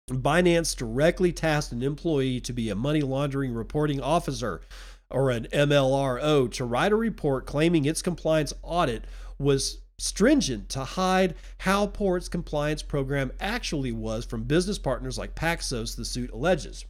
Binance 0.10 0.76
directly 0.76 1.34
tasked 1.34 1.74
an 1.74 1.84
employee 1.84 2.40
to 2.40 2.54
be 2.54 2.70
a 2.70 2.76
money 2.76 3.02
laundering 3.02 3.54
reporting 3.54 4.02
officer 4.02 4.62
or 5.10 5.32
an 5.32 5.48
MLRO 5.54 6.52
to 6.54 6.66
write 6.66 6.92
a 6.92 6.96
report 6.96 7.46
claiming 7.46 7.86
its 7.86 8.02
compliance 8.02 8.54
audit 8.62 9.06
was 9.38 9.80
stringent 10.00 10.70
to 10.70 10.84
hide 10.84 11.36
how 11.60 11.88
poor 11.88 12.18
its 12.18 12.30
compliance 12.30 12.84
program 12.84 13.32
actually 13.40 13.92
was 13.92 14.26
from 14.26 14.44
business 14.44 14.78
partners 14.78 15.18
like 15.18 15.36
Paxos, 15.36 15.96
the 15.96 16.06
suit 16.06 16.32
alleges. 16.32 16.86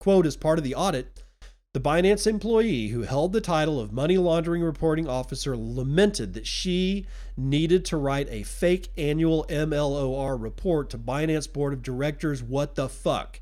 Quote, 0.00 0.26
as 0.26 0.36
part 0.36 0.58
of 0.58 0.64
the 0.64 0.74
audit, 0.74 1.22
the 1.74 1.80
Binance 1.80 2.26
employee 2.26 2.88
who 2.88 3.02
held 3.02 3.32
the 3.32 3.40
title 3.40 3.80
of 3.80 3.92
Money 3.92 4.16
Laundering 4.16 4.62
Reporting 4.62 5.08
Officer 5.08 5.56
lamented 5.56 6.34
that 6.34 6.46
she 6.46 7.06
needed 7.36 7.84
to 7.86 7.96
write 7.96 8.28
a 8.30 8.44
fake 8.44 8.90
annual 8.96 9.44
MLOR 9.48 10.40
report 10.40 10.90
to 10.90 10.98
Binance 10.98 11.52
Board 11.52 11.72
of 11.72 11.82
Directors. 11.82 12.42
What 12.44 12.76
the 12.76 12.88
fuck? 12.88 13.40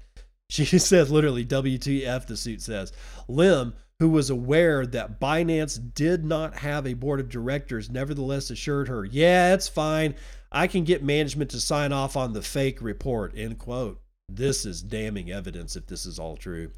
She 0.49 0.65
says, 0.79 1.11
literally, 1.11 1.45
WTF, 1.45 2.27
the 2.27 2.37
suit 2.37 2.63
says. 2.63 2.93
Lim, 3.29 3.75
who 4.03 4.09
was 4.09 4.31
aware 4.31 4.85
that 4.85 5.21
Binance 5.21 5.79
did 5.95 6.25
not 6.25 6.57
have 6.57 6.89
a 6.89 6.95
board 6.95 7.21
of 7.21 7.29
directors, 7.29 7.89
nevertheless 7.89 8.51
assured 8.51 8.89
her, 8.89 9.05
"Yeah, 9.05 9.55
it's 9.55 9.69
fine. 9.69 10.17
I 10.51 10.67
can 10.67 10.83
get 10.83 11.05
management 11.05 11.53
to 11.53 11.61
sign 11.61 11.93
off 11.93 12.17
on 12.17 12.33
the 12.33 12.43
fake 12.43 12.83
report." 12.83 13.33
End 13.37 13.59
quote. 13.59 14.03
This 14.29 14.67
is 14.67 14.83
damning 14.83 15.31
evidence 15.31 15.77
if 15.77 15.87
this 15.87 16.05
is 16.05 16.19
all 16.19 16.37
true. 16.37 16.73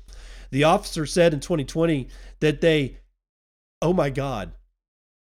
The 0.50 0.64
officer 0.64 1.06
said 1.06 1.32
in 1.32 1.40
2020 1.40 2.08
that 2.40 2.60
they, 2.60 2.98
oh 3.80 3.94
my 3.94 4.10
God, 4.10 4.52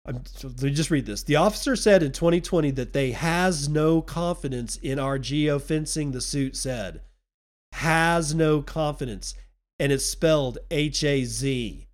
I'm, 0.04 0.24
let 0.42 0.62
me 0.62 0.70
just 0.72 0.90
read 0.90 1.06
this. 1.06 1.22
The 1.22 1.36
officer 1.36 1.76
said 1.76 2.02
in 2.02 2.10
2020 2.10 2.72
that 2.72 2.94
they 2.94 3.12
has 3.12 3.68
no 3.68 4.02
confidence 4.02 4.76
in 4.76 4.98
our 4.98 5.20
geofencing, 5.20 6.10
the 6.10 6.20
suit 6.20 6.56
said. 6.56 7.02
Has 7.74 8.34
no 8.34 8.60
confidence 8.60 9.36
and 9.78 9.92
it's 9.92 10.04
spelled 10.04 10.58
H 10.70 11.04
A 11.04 11.24
Z. 11.24 11.86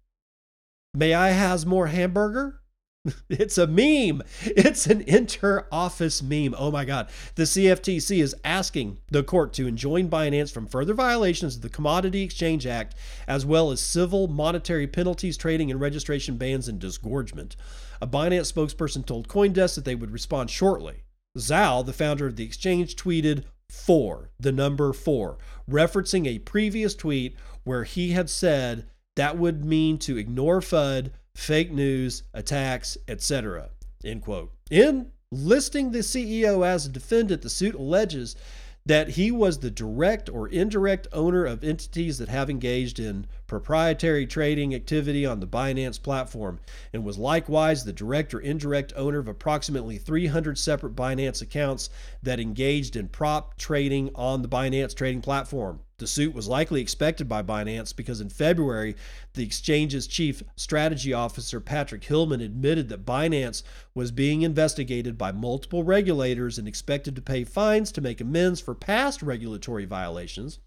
May 0.95 1.15
I 1.15 1.31
has 1.31 1.65
more 1.67 1.89
hamburger? 1.89 2.61
It's 3.29 3.59
a 3.59 3.67
meme. 3.67 4.23
It's 4.43 4.87
an 4.87 5.01
inter 5.03 5.67
office 5.73 6.23
meme. 6.23 6.55
Oh 6.57 6.71
my 6.71 6.85
God. 6.85 7.09
The 7.35 7.45
CFTC 7.45 8.23
is 8.23 8.37
asking 8.45 8.99
the 9.11 9.25
court 9.25 9.53
to 9.55 9.67
enjoin 9.67 10.09
Binance 10.09 10.53
from 10.53 10.67
further 10.67 10.95
violations 10.95 11.57
of 11.57 11.63
the 11.63 11.69
Commodity 11.69 12.23
Exchange 12.23 12.65
Act, 12.65 12.95
as 13.27 13.45
well 13.45 13.73
as 13.73 13.81
civil 13.81 14.29
monetary 14.29 14.87
penalties, 14.87 15.37
trading 15.37 15.71
and 15.71 15.81
registration 15.81 16.37
bans, 16.37 16.69
and 16.69 16.79
disgorgement. 16.79 17.57
A 18.01 18.07
Binance 18.07 18.53
spokesperson 18.53 19.05
told 19.05 19.27
Coindesk 19.27 19.75
that 19.75 19.85
they 19.85 19.97
would 19.97 20.13
respond 20.13 20.51
shortly. 20.51 21.03
Zhao, 21.37 21.85
the 21.85 21.93
founder 21.93 22.27
of 22.27 22.37
the 22.37 22.45
exchange, 22.45 22.95
tweeted 22.95 23.45
four, 23.69 24.31
the 24.39 24.53
number 24.53 24.93
four, 24.93 25.39
referencing 25.69 26.27
a 26.27 26.39
previous 26.41 26.95
tweet 26.95 27.37
where 27.65 27.85
he 27.85 28.13
had 28.13 28.29
said 28.29 28.87
that 29.17 29.39
would 29.39 29.65
mean 29.65 29.99
to 29.99 30.17
ignore 30.17 30.61
FUD 30.61 31.11
fake 31.35 31.73
news, 31.73 32.23
attacks, 32.35 32.97
etc. 33.09 33.71
End 34.05 34.23
quote. 34.23 34.53
In 34.71 35.13
listing 35.31 35.91
the 35.91 36.01
CEO 36.01 36.67
as 36.67 36.87
a 36.87 36.91
defendant, 36.91 37.43
the 37.43 37.51
suit 37.51 37.75
alleges 37.75 38.37
that 38.85 39.11
he 39.11 39.31
was 39.31 39.59
the 39.59 39.71
direct 39.71 40.29
or 40.29 40.49
indirect 40.49 41.07
owner 41.13 41.45
of 41.45 41.63
entities 41.63 42.19
that 42.19 42.29
have 42.29 42.51
engaged 42.51 42.99
in 42.99 43.27
proprietary 43.53 44.27
trading 44.27 44.75
activity 44.75 45.27
on 45.27 45.39
the 45.39 45.47
Binance 45.47 46.03
platform 46.03 46.59
and 46.95 47.05
was 47.05 47.19
likewise 47.19 47.85
the 47.85 47.93
direct 47.93 48.33
or 48.33 48.41
indirect 48.41 48.95
owner 48.97 49.19
of 49.19 49.29
approximately 49.29 49.99
300 49.99 50.57
separate 50.57 50.97
Binance 50.97 51.43
accounts 51.43 51.91
that 52.23 52.41
engaged 52.41 52.97
in 52.97 53.09
prop 53.09 53.59
trading 53.59 54.11
on 54.15 54.41
the 54.41 54.49
Binance 54.49 54.97
trading 54.97 55.21
platform. 55.21 55.81
The 55.99 56.07
suit 56.07 56.33
was 56.33 56.49
likely 56.49 56.81
expected 56.81 57.29
by 57.29 57.43
Binance 57.43 57.95
because 57.95 58.23
in 58.23 58.31
February, 58.31 58.97
the 59.35 59.45
exchange's 59.45 60.07
chief 60.07 60.43
strategy 60.57 61.13
officer, 61.13 61.61
Patrick 61.61 62.05
Hillman, 62.05 62.41
admitted 62.41 62.89
that 62.89 63.05
Binance 63.05 63.63
was 63.95 64.11
being 64.11 64.41
investigated 64.41 65.19
by 65.19 65.31
multiple 65.31 65.85
regulators 65.85 66.57
and 66.57 66.67
expected 66.67 67.15
to 67.17 67.23
pay 67.23 67.45
fines 67.45 67.93
to 67.93 68.01
make 68.01 68.23
amends 68.23 68.63
for 68.63 68.75
past 68.75 69.21
regulatory 69.23 69.85
violations. 69.85 70.59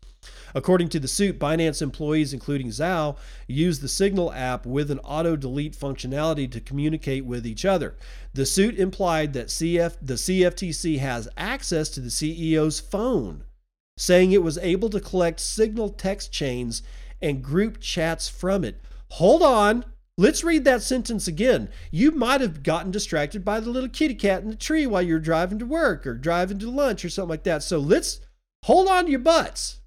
According 0.54 0.90
to 0.90 1.00
the 1.00 1.08
suit, 1.08 1.40
Binance 1.40 1.82
employees, 1.82 2.34
including 2.34 2.68
Zhao, 2.68 3.18
used 3.48 3.82
the 3.82 3.88
Signal 3.88 4.32
app 4.34 4.66
with 4.66 4.92
an 4.92 5.00
auto 5.00 5.36
delete 5.36 5.78
functionality 5.78 6.52
to 6.52 6.60
communicate 6.60 7.26
with 7.26 7.46
each 7.46 7.66
other. 7.66 7.96
The 8.34 8.46
suit 8.46 8.78
implied 8.80 9.34
that 9.34 9.48
CF, 9.48 9.98
the 10.02 10.16
CFTC 10.16 11.00
has 11.00 11.28
access 11.38 11.90
to 11.90 12.00
the 12.00 12.10
CEO's 12.10 12.80
phone 12.80 13.44
saying 13.98 14.32
it 14.32 14.44
was 14.44 14.58
able 14.58 14.90
to 14.90 15.00
collect 15.00 15.40
signal 15.40 15.90
text 15.90 16.32
chains 16.32 16.84
and 17.22 17.44
group 17.44 17.80
chats 17.80 18.28
from 18.28 18.64
it. 18.64 18.82
Hold 19.12 19.42
on. 19.42 19.86
Let's 20.18 20.44
read 20.46 20.64
that 20.64 20.82
sentence 20.82 21.28
again. 21.28 21.70
You 21.92 22.12
might 22.12 22.40
have 22.40 22.64
gotten 22.64 22.92
distracted 22.92 23.44
by 23.44 23.60
the 23.60 23.70
little 23.70 23.90
kitty 23.90 24.16
cat 24.16 24.44
in 24.44 24.50
the 24.50 24.56
tree 24.56 24.88
while 24.88 25.02
you're 25.02 25.20
driving 25.20 25.60
to 25.60 25.66
work 25.66 26.08
or 26.08 26.14
driving 26.14 26.58
to 26.60 26.72
lunch 26.72 27.04
or 27.04 27.10
something 27.10 27.30
like 27.30 27.44
that. 27.44 27.64
So 27.64 27.80
let's 27.80 28.22
hold 28.64 28.88
on 28.88 29.06
to 29.06 29.12
your 29.12 29.20
butts. 29.20 29.82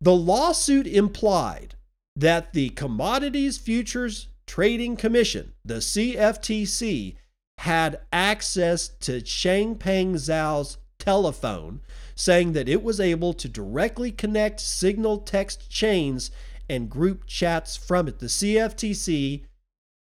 The 0.00 0.14
lawsuit 0.14 0.86
implied 0.86 1.74
that 2.14 2.52
the 2.52 2.70
Commodities 2.70 3.58
Futures 3.58 4.28
Trading 4.46 4.96
Commission, 4.96 5.52
the 5.64 5.76
CFTC, 5.76 7.16
had 7.58 8.00
access 8.12 8.88
to 8.88 9.20
Changpeng 9.20 10.14
Zhao's 10.14 10.78
telephone 10.98 11.80
saying 12.14 12.52
that 12.52 12.68
it 12.68 12.82
was 12.82 13.00
able 13.00 13.32
to 13.34 13.48
directly 13.48 14.10
connect 14.10 14.60
signal 14.60 15.18
text 15.18 15.70
chains 15.70 16.30
and 16.68 16.90
group 16.90 17.26
chats 17.26 17.76
from 17.76 18.08
it. 18.08 18.18
The 18.18 18.26
CFTC 18.26 19.44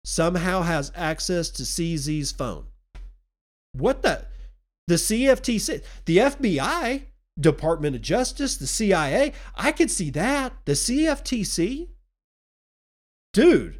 somehow 0.04 0.62
has 0.62 0.92
access 0.94 1.48
to 1.50 1.62
CZ's 1.62 2.32
phone. 2.32 2.66
What 3.72 4.02
the? 4.02 4.26
The 4.88 4.96
CFTC, 4.96 5.82
the 6.04 6.18
FBI, 6.18 7.02
Department 7.40 7.96
of 7.96 8.02
Justice, 8.02 8.56
the 8.56 8.66
CIA, 8.66 9.32
I 9.54 9.72
could 9.72 9.90
see 9.90 10.10
that. 10.10 10.52
The 10.64 10.72
CFTC? 10.72 11.88
Dude. 13.32 13.78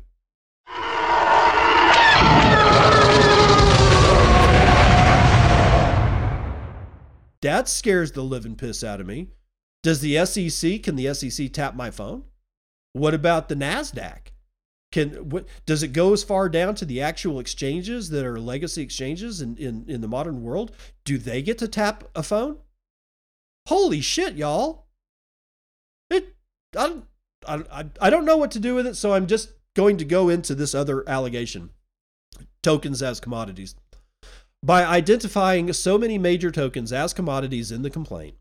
That 7.43 7.69
scares 7.69 8.13
the 8.13 8.23
living 8.23 8.55
piss 8.55 8.83
out 8.85 9.01
of 9.01 9.07
me. 9.07 9.29
Does 9.83 10.01
the 10.01 10.25
SEC, 10.25 10.83
can 10.83 10.95
the 10.95 11.13
SEC 11.13 11.53
tap 11.53 11.75
my 11.75 11.91
phone? 11.91 12.25
What 12.93 13.15
about 13.15 13.49
the 13.49 13.57
NASDAQ? 13.57 14.29
Can 14.93 15.31
what 15.31 15.47
does 15.67 15.83
it 15.83 15.89
go 15.89 16.13
as 16.13 16.23
far 16.23 16.49
down 16.49 16.75
to 16.77 16.85
the 16.85 17.01
actual 17.01 17.41
exchanges 17.41 18.11
that 18.11 18.25
are 18.27 18.39
legacy 18.39 18.83
exchanges 18.83 19.41
in, 19.41 19.57
in, 19.57 19.85
in 19.89 20.03
the 20.03 20.09
modern 20.09 20.43
world? 20.43 20.73
Do 21.05 21.19
they 21.19 21.43
get 21.43 21.59
to 21.59 21.69
tap 21.69 22.05
a 22.15 22.23
phone? 22.23 22.59
Holy 23.69 24.01
shit, 24.01 24.35
y'all. 24.35 24.87
It 26.11 26.35
I, 26.77 26.99
I, 27.47 27.85
I 28.01 28.11
don't 28.11 28.25
know 28.25 28.37
what 28.37 28.51
to 28.53 28.61
do 28.61 28.75
with 28.75 28.87
it, 28.87 28.97
so 28.97 29.13
I'm 29.13 29.27
just 29.27 29.53
going 29.75 29.97
to 29.99 30.05
go 30.05 30.29
into 30.29 30.55
this 30.55 30.75
other 30.75 31.09
allegation. 31.09 31.71
Tokens 32.63 33.03
as 33.03 33.21
commodities. 33.21 33.75
By 34.65 34.85
identifying 34.85 35.73
so 35.73 35.99
many 35.99 36.19
major 36.19 36.51
tokens 36.51 36.93
as 36.93 37.13
commodities 37.13 37.73
in 37.73 37.83
the 37.83 37.91
complaint, 37.91 38.37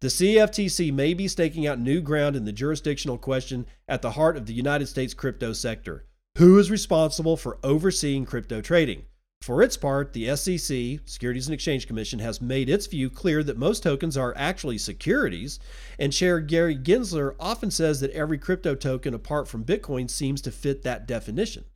the 0.00 0.08
CFTC 0.08 0.92
may 0.92 1.14
be 1.14 1.26
staking 1.26 1.66
out 1.66 1.80
new 1.80 2.00
ground 2.00 2.36
in 2.36 2.44
the 2.44 2.52
jurisdictional 2.52 3.18
question 3.18 3.66
at 3.88 4.02
the 4.02 4.12
heart 4.12 4.36
of 4.36 4.46
the 4.46 4.52
United 4.52 4.86
States 4.86 5.14
crypto 5.14 5.52
sector. 5.52 6.04
Who 6.38 6.58
is 6.58 6.70
responsible 6.70 7.36
for 7.36 7.58
overseeing 7.64 8.24
crypto 8.24 8.60
trading? 8.60 9.04
For 9.44 9.62
its 9.62 9.76
part, 9.76 10.14
the 10.14 10.34
SEC, 10.36 11.00
Securities 11.04 11.46
and 11.46 11.52
Exchange 11.52 11.86
Commission, 11.86 12.18
has 12.18 12.40
made 12.40 12.70
its 12.70 12.86
view 12.86 13.10
clear 13.10 13.42
that 13.42 13.58
most 13.58 13.82
tokens 13.82 14.16
are 14.16 14.32
actually 14.38 14.78
securities, 14.78 15.60
and 15.98 16.14
Chair 16.14 16.40
Gary 16.40 16.74
Gensler 16.74 17.34
often 17.38 17.70
says 17.70 18.00
that 18.00 18.10
every 18.12 18.38
crypto 18.38 18.74
token 18.74 19.12
apart 19.12 19.46
from 19.46 19.62
Bitcoin 19.62 20.08
seems 20.08 20.40
to 20.40 20.50
fit 20.50 20.82
that 20.84 21.06
definition. 21.06 21.66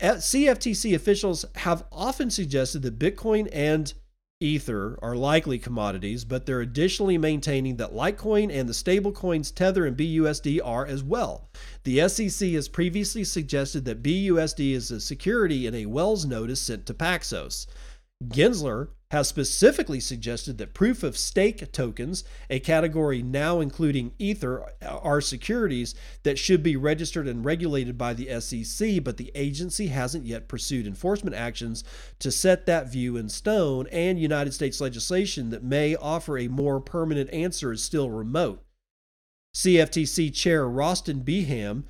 CFTC 0.00 0.92
officials 0.92 1.44
have 1.54 1.84
often 1.92 2.30
suggested 2.30 2.82
that 2.82 2.98
Bitcoin 2.98 3.48
and 3.52 3.94
Ether 4.42 4.98
are 5.00 5.14
likely 5.14 5.58
commodities, 5.58 6.24
but 6.24 6.44
they're 6.44 6.60
additionally 6.60 7.16
maintaining 7.16 7.76
that 7.76 7.94
Litecoin 7.94 8.52
and 8.52 8.68
the 8.68 8.72
stablecoins 8.72 9.54
Tether 9.54 9.86
and 9.86 9.96
BUSD 9.96 10.60
are 10.64 10.84
as 10.84 11.04
well. 11.04 11.48
The 11.84 12.08
SEC 12.08 12.50
has 12.50 12.68
previously 12.68 13.22
suggested 13.24 13.84
that 13.84 14.02
BUSD 14.02 14.72
is 14.72 14.90
a 14.90 15.00
security 15.00 15.66
in 15.66 15.74
a 15.74 15.86
Wells 15.86 16.26
notice 16.26 16.60
sent 16.60 16.86
to 16.86 16.94
Paxos. 16.94 17.66
Gensler 18.28 18.88
has 19.12 19.28
specifically 19.28 20.00
suggested 20.00 20.56
that 20.56 20.72
proof 20.72 21.02
of 21.02 21.18
stake 21.18 21.70
tokens, 21.70 22.24
a 22.48 22.58
category 22.58 23.22
now 23.22 23.60
including 23.60 24.10
Ether, 24.18 24.64
are 24.80 25.20
securities 25.20 25.94
that 26.22 26.38
should 26.38 26.62
be 26.62 26.76
registered 26.76 27.28
and 27.28 27.44
regulated 27.44 27.98
by 27.98 28.14
the 28.14 28.40
SEC, 28.40 29.04
but 29.04 29.18
the 29.18 29.30
agency 29.34 29.88
hasn't 29.88 30.24
yet 30.24 30.48
pursued 30.48 30.86
enforcement 30.86 31.36
actions 31.36 31.84
to 32.18 32.30
set 32.30 32.64
that 32.64 32.90
view 32.90 33.18
in 33.18 33.28
stone, 33.28 33.86
and 33.92 34.18
United 34.18 34.54
States 34.54 34.80
legislation 34.80 35.50
that 35.50 35.62
may 35.62 35.94
offer 35.94 36.38
a 36.38 36.48
more 36.48 36.80
permanent 36.80 37.28
answer 37.34 37.70
is 37.70 37.84
still 37.84 38.08
remote. 38.08 38.64
CFTC 39.54 40.34
Chair 40.34 40.66
Rostin 40.66 41.22
Behnam 41.22 41.84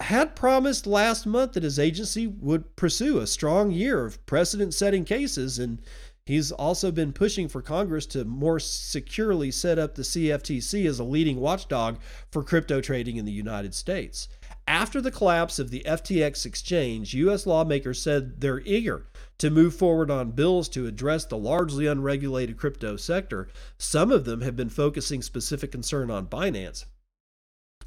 had 0.00 0.36
promised 0.36 0.86
last 0.86 1.26
month 1.26 1.52
that 1.52 1.62
his 1.62 1.78
agency 1.78 2.26
would 2.26 2.76
pursue 2.76 3.18
a 3.18 3.26
strong 3.26 3.70
year 3.70 4.04
of 4.04 4.24
precedent 4.26 4.72
setting 4.72 5.04
cases 5.04 5.58
and 5.58 5.80
He's 6.28 6.52
also 6.52 6.92
been 6.92 7.14
pushing 7.14 7.48
for 7.48 7.62
Congress 7.62 8.04
to 8.08 8.22
more 8.22 8.60
securely 8.60 9.50
set 9.50 9.78
up 9.78 9.94
the 9.94 10.02
CFTC 10.02 10.84
as 10.84 10.98
a 10.98 11.04
leading 11.04 11.40
watchdog 11.40 11.98
for 12.30 12.44
crypto 12.44 12.82
trading 12.82 13.16
in 13.16 13.24
the 13.24 13.32
United 13.32 13.72
States. 13.74 14.28
After 14.66 15.00
the 15.00 15.10
collapse 15.10 15.58
of 15.58 15.70
the 15.70 15.82
FTX 15.86 16.44
exchange, 16.44 17.14
U.S. 17.14 17.46
lawmakers 17.46 18.02
said 18.02 18.42
they're 18.42 18.60
eager 18.66 19.06
to 19.38 19.48
move 19.48 19.74
forward 19.74 20.10
on 20.10 20.32
bills 20.32 20.68
to 20.68 20.86
address 20.86 21.24
the 21.24 21.38
largely 21.38 21.86
unregulated 21.86 22.58
crypto 22.58 22.96
sector. 22.96 23.48
Some 23.78 24.12
of 24.12 24.26
them 24.26 24.42
have 24.42 24.54
been 24.54 24.68
focusing 24.68 25.22
specific 25.22 25.72
concern 25.72 26.10
on 26.10 26.26
Binance. 26.26 26.84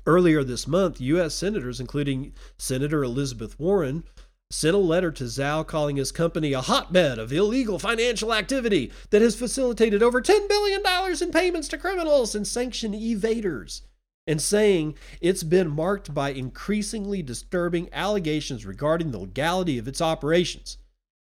Earlier 0.08 0.44
this 0.44 0.68
month, 0.68 1.00
U.S. 1.00 1.36
senators, 1.36 1.80
including 1.80 2.34
Senator 2.58 3.04
Elizabeth 3.04 3.60
Warren, 3.60 4.04
sent 4.52 4.76
a 4.76 4.80
letter 4.80 5.12
to 5.12 5.24
Zhao 5.24 5.66
calling 5.66 5.96
his 5.96 6.12
company 6.12 6.54
a 6.54 6.62
hotbed 6.62 7.18
of 7.18 7.32
illegal 7.32 7.80
financial 7.80 8.34
activity 8.34 8.92
that 9.10 9.22
has 9.22 9.36
facilitated 9.36 10.04
over 10.04 10.22
$10 10.22 10.48
billion 10.50 10.82
in 11.22 11.32
payments 11.32 11.68
to 11.70 11.78
criminals 11.78 12.36
and 12.36 12.46
sanction 12.46 12.94
evaders, 12.94 13.82
and 14.28 14.42
saying 14.42 14.96
it's 15.22 15.44
been 15.44 15.70
marked 15.70 16.14
by 16.14 16.32
increasingly 16.32 17.22
disturbing 17.22 17.90
allegations 17.94 18.66
regarding 18.66 19.12
the 19.12 19.20
legality 19.20 19.78
of 19.78 19.88
its 19.88 20.02
operations. 20.02 20.78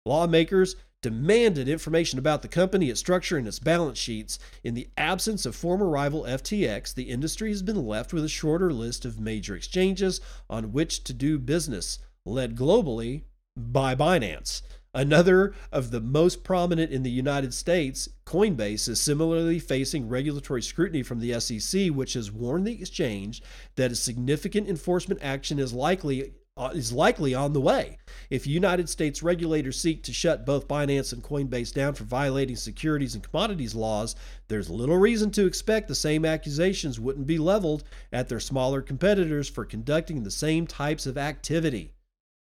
Lawmakers 0.05 0.75
demanded 1.03 1.67
information 1.67 2.17
about 2.17 2.41
the 2.41 2.47
company, 2.47 2.89
its 2.89 2.99
structure, 2.99 3.37
and 3.37 3.47
its 3.47 3.59
balance 3.59 3.99
sheets. 3.99 4.39
In 4.63 4.73
the 4.73 4.89
absence 4.97 5.45
of 5.45 5.55
former 5.55 5.87
rival 5.87 6.23
FTX, 6.23 6.95
the 6.95 7.03
industry 7.03 7.49
has 7.49 7.61
been 7.61 7.85
left 7.85 8.13
with 8.13 8.23
a 8.23 8.29
shorter 8.29 8.73
list 8.73 9.05
of 9.05 9.19
major 9.19 9.55
exchanges 9.55 10.21
on 10.49 10.71
which 10.71 11.03
to 11.03 11.13
do 11.13 11.37
business 11.37 11.99
led 12.25 12.55
globally 12.55 13.23
by 13.55 13.95
Binance. 13.95 14.61
Another 14.95 15.55
of 15.71 15.89
the 15.89 15.99
most 15.99 16.43
prominent 16.43 16.91
in 16.91 17.01
the 17.01 17.09
United 17.09 17.51
States, 17.53 18.07
Coinbase, 18.25 18.87
is 18.87 19.01
similarly 19.01 19.57
facing 19.57 20.07
regulatory 20.07 20.61
scrutiny 20.61 21.01
from 21.01 21.19
the 21.19 21.39
SEC, 21.39 21.87
which 21.87 22.13
has 22.13 22.31
warned 22.31 22.67
the 22.67 22.79
exchange 22.79 23.41
that 23.75 23.91
a 23.91 23.95
significant 23.95 24.69
enforcement 24.69 25.19
action 25.23 25.57
is 25.57 25.73
likely 25.73 26.33
uh, 26.55 26.69
is 26.75 26.93
likely 26.93 27.33
on 27.33 27.53
the 27.53 27.59
way. 27.59 27.97
If 28.29 28.45
United 28.45 28.87
States 28.87 29.23
regulators 29.23 29.79
seek 29.79 30.03
to 30.03 30.13
shut 30.13 30.45
both 30.45 30.67
Binance 30.67 31.11
and 31.11 31.23
Coinbase 31.23 31.73
down 31.73 31.95
for 31.95 32.03
violating 32.03 32.55
securities 32.55 33.15
and 33.15 33.23
commodities 33.23 33.73
laws, 33.73 34.15
there's 34.47 34.69
little 34.69 34.97
reason 34.97 35.31
to 35.31 35.47
expect 35.47 35.87
the 35.87 35.95
same 35.95 36.25
accusations 36.25 36.99
wouldn't 36.99 37.25
be 37.25 37.39
leveled 37.39 37.83
at 38.11 38.29
their 38.29 38.39
smaller 38.39 38.83
competitors 38.83 39.49
for 39.49 39.65
conducting 39.65 40.21
the 40.21 40.29
same 40.29 40.67
types 40.67 41.07
of 41.07 41.17
activity. 41.17 41.95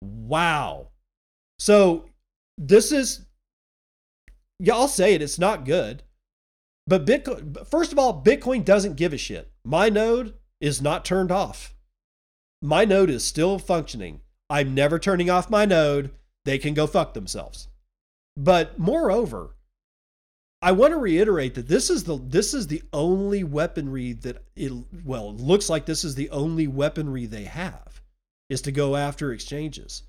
Wow. 0.02 0.88
So 1.58 2.06
this 2.58 2.92
is 2.92 3.26
yeah, 4.58 4.74
I'll 4.74 4.88
say 4.88 5.14
it, 5.14 5.22
it's 5.22 5.38
not 5.38 5.64
good. 5.64 6.02
But 6.86 7.06
Bitcoin 7.06 7.66
first 7.66 7.92
of 7.92 7.98
all, 7.98 8.22
Bitcoin 8.22 8.64
doesn't 8.64 8.96
give 8.96 9.12
a 9.12 9.18
shit. 9.18 9.50
My 9.64 9.88
node 9.88 10.34
is 10.60 10.82
not 10.82 11.04
turned 11.04 11.32
off. 11.32 11.74
My 12.62 12.84
node 12.84 13.10
is 13.10 13.24
still 13.24 13.58
functioning. 13.58 14.20
I'm 14.48 14.74
never 14.74 14.98
turning 14.98 15.30
off 15.30 15.50
my 15.50 15.64
node. 15.64 16.10
They 16.44 16.58
can 16.58 16.74
go 16.74 16.86
fuck 16.86 17.14
themselves. 17.14 17.68
But 18.36 18.78
moreover, 18.78 19.56
I 20.60 20.72
want 20.72 20.92
to 20.92 20.98
reiterate 20.98 21.54
that 21.54 21.68
this 21.68 21.90
is 21.90 22.04
the 22.04 22.18
this 22.18 22.54
is 22.54 22.66
the 22.66 22.82
only 22.92 23.44
weaponry 23.44 24.12
that 24.12 24.44
it 24.56 24.72
well, 25.04 25.30
it 25.30 25.36
looks 25.36 25.68
like 25.68 25.86
this 25.86 26.04
is 26.04 26.14
the 26.14 26.30
only 26.30 26.66
weaponry 26.66 27.26
they 27.26 27.44
have 27.44 28.02
is 28.54 28.62
to 28.62 28.72
go 28.72 28.96
after 28.96 29.32
exchanges. 29.32 30.04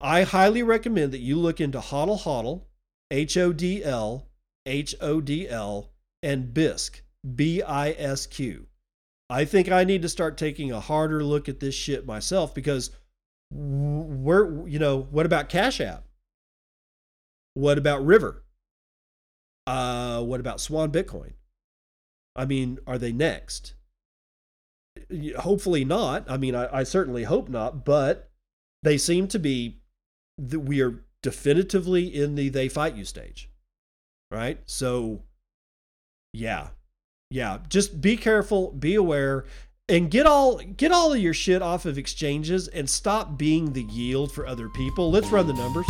I 0.00 0.24
highly 0.24 0.62
recommend 0.64 1.12
that 1.12 1.20
you 1.20 1.36
look 1.36 1.60
into 1.60 1.78
HODL 1.78 2.22
HODL, 2.22 2.64
H 3.10 3.36
O 3.36 3.52
D 3.52 3.84
L, 3.84 4.26
H 4.66 4.94
O 5.00 5.20
D 5.20 5.48
L, 5.48 5.92
and 6.22 6.52
BISQ, 6.52 7.00
B 7.36 7.62
I 7.62 7.90
S 7.92 8.26
Q. 8.26 8.66
I 9.30 9.44
think 9.44 9.70
I 9.70 9.84
need 9.84 10.02
to 10.02 10.08
start 10.08 10.36
taking 10.36 10.72
a 10.72 10.80
harder 10.80 11.24
look 11.24 11.48
at 11.48 11.60
this 11.60 11.74
shit 11.74 12.04
myself 12.04 12.52
because 12.52 12.90
we're, 13.52 14.66
you 14.66 14.78
know, 14.78 15.06
what 15.10 15.24
about 15.24 15.48
Cash 15.48 15.80
App? 15.80 16.04
What 17.54 17.78
about 17.78 18.04
River? 18.04 18.42
Uh, 19.66 20.20
what 20.22 20.40
about 20.40 20.60
Swan 20.60 20.90
Bitcoin? 20.90 21.34
I 22.34 22.44
mean, 22.44 22.78
are 22.86 22.98
they 22.98 23.12
next? 23.12 23.74
Hopefully 25.38 25.84
not. 25.84 26.30
I 26.30 26.36
mean, 26.36 26.54
I, 26.54 26.78
I 26.78 26.82
certainly 26.82 27.24
hope 27.24 27.48
not, 27.48 27.84
but 27.84 28.30
they 28.82 28.98
seem 28.98 29.28
to 29.28 29.38
be 29.38 29.80
that 30.38 30.60
we 30.60 30.80
are 30.80 31.04
definitively 31.22 32.06
in 32.06 32.34
the 32.34 32.48
they 32.48 32.68
fight 32.68 32.96
you 32.96 33.04
stage. 33.04 33.50
Right? 34.30 34.58
So 34.66 35.22
yeah. 36.32 36.68
Yeah, 37.30 37.58
just 37.68 38.02
be 38.02 38.18
careful, 38.18 38.72
be 38.72 38.94
aware 38.94 39.46
and 39.88 40.10
get 40.10 40.26
all 40.26 40.58
get 40.58 40.92
all 40.92 41.12
of 41.12 41.18
your 41.18 41.34
shit 41.34 41.60
off 41.60 41.84
of 41.84 41.98
exchanges 41.98 42.68
and 42.68 42.88
stop 42.88 43.36
being 43.36 43.72
the 43.72 43.82
yield 43.82 44.32
for 44.32 44.46
other 44.46 44.68
people. 44.70 45.10
Let's 45.10 45.28
run 45.28 45.46
the 45.46 45.52
numbers. 45.52 45.86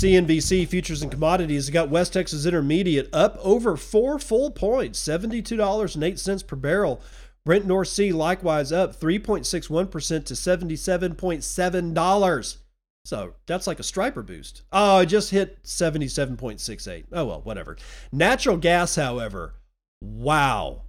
CNBC 0.00 0.66
futures 0.66 1.02
and 1.02 1.10
commodities 1.10 1.68
got 1.68 1.90
West 1.90 2.14
Texas 2.14 2.46
Intermediate 2.46 3.10
up 3.12 3.36
over 3.42 3.76
four 3.76 4.18
full 4.18 4.50
points, 4.50 4.98
$72.08 4.98 6.46
per 6.46 6.56
barrel. 6.56 7.02
Brent 7.44 7.66
North 7.66 7.88
Sea 7.88 8.10
likewise 8.10 8.72
up 8.72 8.98
3.61% 8.98 10.24
to 10.24 10.32
$77.7. 10.32 12.56
So 13.04 13.34
that's 13.44 13.66
like 13.66 13.78
a 13.78 13.82
striper 13.82 14.22
boost. 14.22 14.62
Oh, 14.72 15.00
it 15.00 15.06
just 15.06 15.32
hit 15.32 15.62
77.68. 15.64 17.04
Oh, 17.12 17.26
well, 17.26 17.42
whatever. 17.42 17.76
Natural 18.10 18.56
gas, 18.56 18.96
however, 18.96 19.56
wow. 20.00 20.84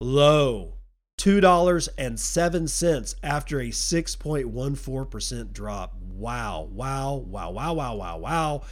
Low. 0.00 0.77
$2.07 1.18 3.14
after 3.22 3.60
a 3.60 3.68
6.14% 3.68 5.52
drop. 5.52 5.94
Wow, 6.00 6.68
wow, 6.70 7.14
wow, 7.16 7.50
wow, 7.50 7.72
wow, 7.74 7.96
wow, 7.96 8.18
wow. 8.18 8.62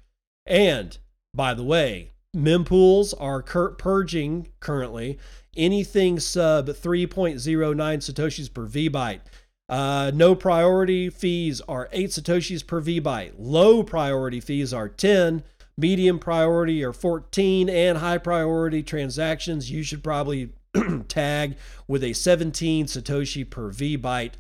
And 0.46 0.98
by 1.34 1.54
the 1.54 1.64
way, 1.64 2.12
mempools 2.36 3.14
are 3.18 3.42
purging 3.42 4.50
currently 4.60 5.18
anything 5.56 6.20
sub 6.20 6.68
3.09 6.68 7.38
satoshis 7.38 8.54
per 8.54 8.68
vbyte. 8.68 9.22
Uh, 9.70 10.12
no 10.14 10.36
priority 10.36 11.10
fees 11.10 11.62
are 11.62 11.90
8 11.92 12.10
Satoshis 12.10 12.66
per 12.66 12.82
VByte. 12.82 13.34
Low 13.38 13.84
priority 13.84 14.40
fees 14.40 14.74
are 14.74 14.90
10. 14.90 15.44
Medium 15.78 16.20
priority 16.20 16.84
are 16.84 16.94
14. 16.94 17.70
And 17.70 17.98
high 17.98 18.18
priority 18.18 18.84
transactions, 18.84 19.72
you 19.72 19.84
should 19.84 20.04
probably 20.04 20.50
tag 21.08 21.56
with 21.88 22.04
a 22.04 22.14
17 22.14 22.88
Satoshi 22.88 23.50
per 23.50 23.72
VByte 23.72 24.34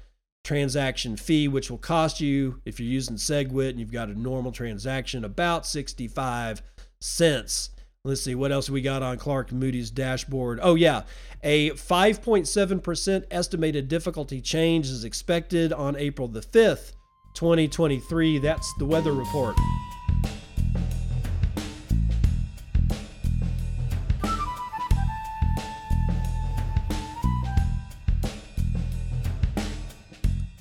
transaction 0.43 1.15
fee, 1.15 1.47
which 1.47 1.71
will 1.71 1.77
cost 1.77 2.19
you, 2.19 2.61
if 2.65 2.79
you're 2.79 2.89
using 2.89 3.15
SegWit 3.15 3.69
and 3.69 3.79
you've 3.79 3.91
got 3.91 4.09
a 4.09 4.19
normal 4.19 4.51
transaction, 4.51 5.23
about 5.23 5.65
65 5.65 6.61
cents. 6.99 7.69
Let's 8.05 8.19
see 8.19 8.35
what 8.35 8.51
else 8.51 8.69
we 8.69 8.81
got 8.81 9.01
on 9.01 9.17
Clark 9.17 9.53
Moody's 9.53 9.89
dashboard. 9.89 10.59
Oh 10.61 10.75
yeah, 10.75 11.03
a 11.41 11.69
5.7% 11.69 13.23
estimated 13.31 13.87
difficulty 13.87 14.41
change 14.41 14.89
is 14.89 15.05
expected 15.05 15.71
on 15.71 15.95
April 15.95 16.27
the 16.27 16.41
5th, 16.41 16.95
2023. 17.33 18.39
That's 18.39 18.73
the 18.77 18.83
weather 18.83 19.13
report. 19.13 19.55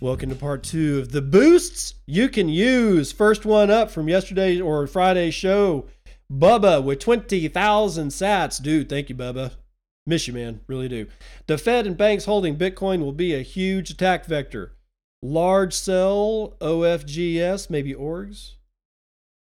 Welcome 0.01 0.31
to 0.31 0.37
part 0.37 0.63
two 0.63 1.01
of 1.01 1.11
the 1.11 1.23
boosts 1.23 1.95
you 2.07 2.29
can 2.29 2.49
use. 2.49 3.11
First 3.11 3.45
one 3.45 3.69
up 3.69 3.91
from 3.91 4.09
yesterday 4.09 4.61
or 4.61 4.87
Friday's 4.87 5.35
show 5.35 5.89
Bubba 6.33 6.83
with 6.83 6.99
20,000 7.01 8.09
sats. 8.09 8.63
Dude, 8.63 8.89
thank 8.89 9.11
you, 9.11 9.15
Bubba. 9.15 9.53
Miss 10.07 10.27
you, 10.27 10.33
man. 10.33 10.61
Really 10.67 10.89
do. 10.89 11.07
The 11.47 11.59
Fed 11.59 11.87
and 11.87 11.97
banks 11.97 12.25
holding 12.25 12.57
Bitcoin 12.57 13.01
will 13.01 13.13
be 13.13 13.35
a 13.35 13.43
huge 13.43 13.91
attack 13.91 14.25
vector. 14.25 14.73
Large 15.23 15.75
sell 15.75 16.57
OFGS, 16.61 17.71
maybe 17.71 17.95
orgs, 17.95 18.53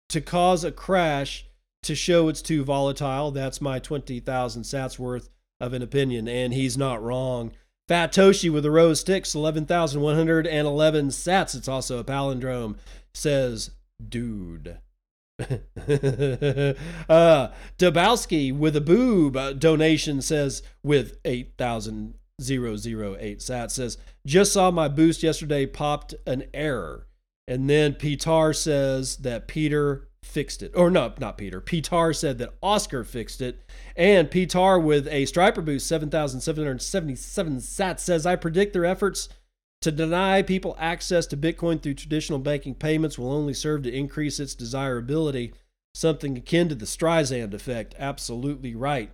to 0.09 0.21
cause 0.21 0.63
a 0.63 0.71
crash 0.71 1.47
to 1.83 1.95
show 1.95 2.29
it's 2.29 2.43
too 2.43 2.63
volatile. 2.63 3.31
That's 3.31 3.61
my 3.61 3.79
20,000 3.79 4.63
sats 4.63 4.99
worth 4.99 5.31
of 5.61 5.73
an 5.73 5.83
opinion, 5.83 6.29
and 6.29 6.53
he's 6.53 6.77
not 6.77 7.03
wrong. 7.03 7.53
Fatoshi 7.89 8.53
with 8.53 8.65
the 8.65 8.71
rose 8.71 9.01
sticks, 9.01 9.35
11,111 9.35 11.09
sats. 11.09 11.57
It's 11.57 11.69
also 11.69 11.99
a 11.99 12.05
palindrome. 12.05 12.77
Says, 13.15 13.71
dude. 14.09 14.79
uh, 15.39 15.45
Dabowski 17.79 18.57
with 18.57 18.75
a 18.75 18.81
boob 18.81 19.37
uh, 19.37 19.53
donation 19.53 20.23
says 20.23 20.63
with 20.83 21.19
8,008 21.27 23.43
sat 23.43 23.71
says 23.71 23.99
just 24.25 24.55
saw 24.55 24.71
my 24.71 24.89
boost 24.89 25.23
yesterday 25.23 25.67
popped 25.67 26.15
an 26.27 26.45
error. 26.55 27.07
And 27.47 27.69
then 27.71 27.95
Pitar 27.95 28.57
says 28.57 29.19
that 29.19 29.47
Peter 29.47 30.09
fixed 30.25 30.63
it. 30.63 30.73
Or 30.75 30.91
no, 30.91 31.13
not 31.21 31.39
Peter. 31.39 31.61
Pitar 31.61 32.13
said 32.15 32.39
that 32.39 32.55
Oscar 32.63 33.05
fixed 33.05 33.41
it. 33.41 33.63
And 33.95 34.29
Pitar 34.31 34.83
with 34.83 35.07
a 35.09 35.27
striper 35.27 35.63
boost 35.63 35.87
7,777 35.87 37.61
sat 37.61 38.01
says 38.01 38.27
I 38.27 38.35
predict 38.37 38.73
their 38.73 38.85
efforts 38.85 39.29
to 39.83 39.93
deny 39.93 40.43
people 40.43 40.77
access 40.79 41.27
to 41.27 41.37
Bitcoin 41.37 41.83
through 41.83 41.95
traditional 41.95 42.39
banking 42.39 42.75
payments 42.75 43.19
will 43.19 43.33
only 43.33 43.55
serve 43.55 43.83
to 43.83 43.93
increase 43.95 44.41
its 44.41 44.55
desirability, 44.55 45.53
something 45.95 46.37
akin 46.37 46.69
to 46.69 46.75
the 46.75 46.87
Streisand 46.87 47.55
effect. 47.55 47.95
Absolutely 47.99 48.75
right. 48.75 49.13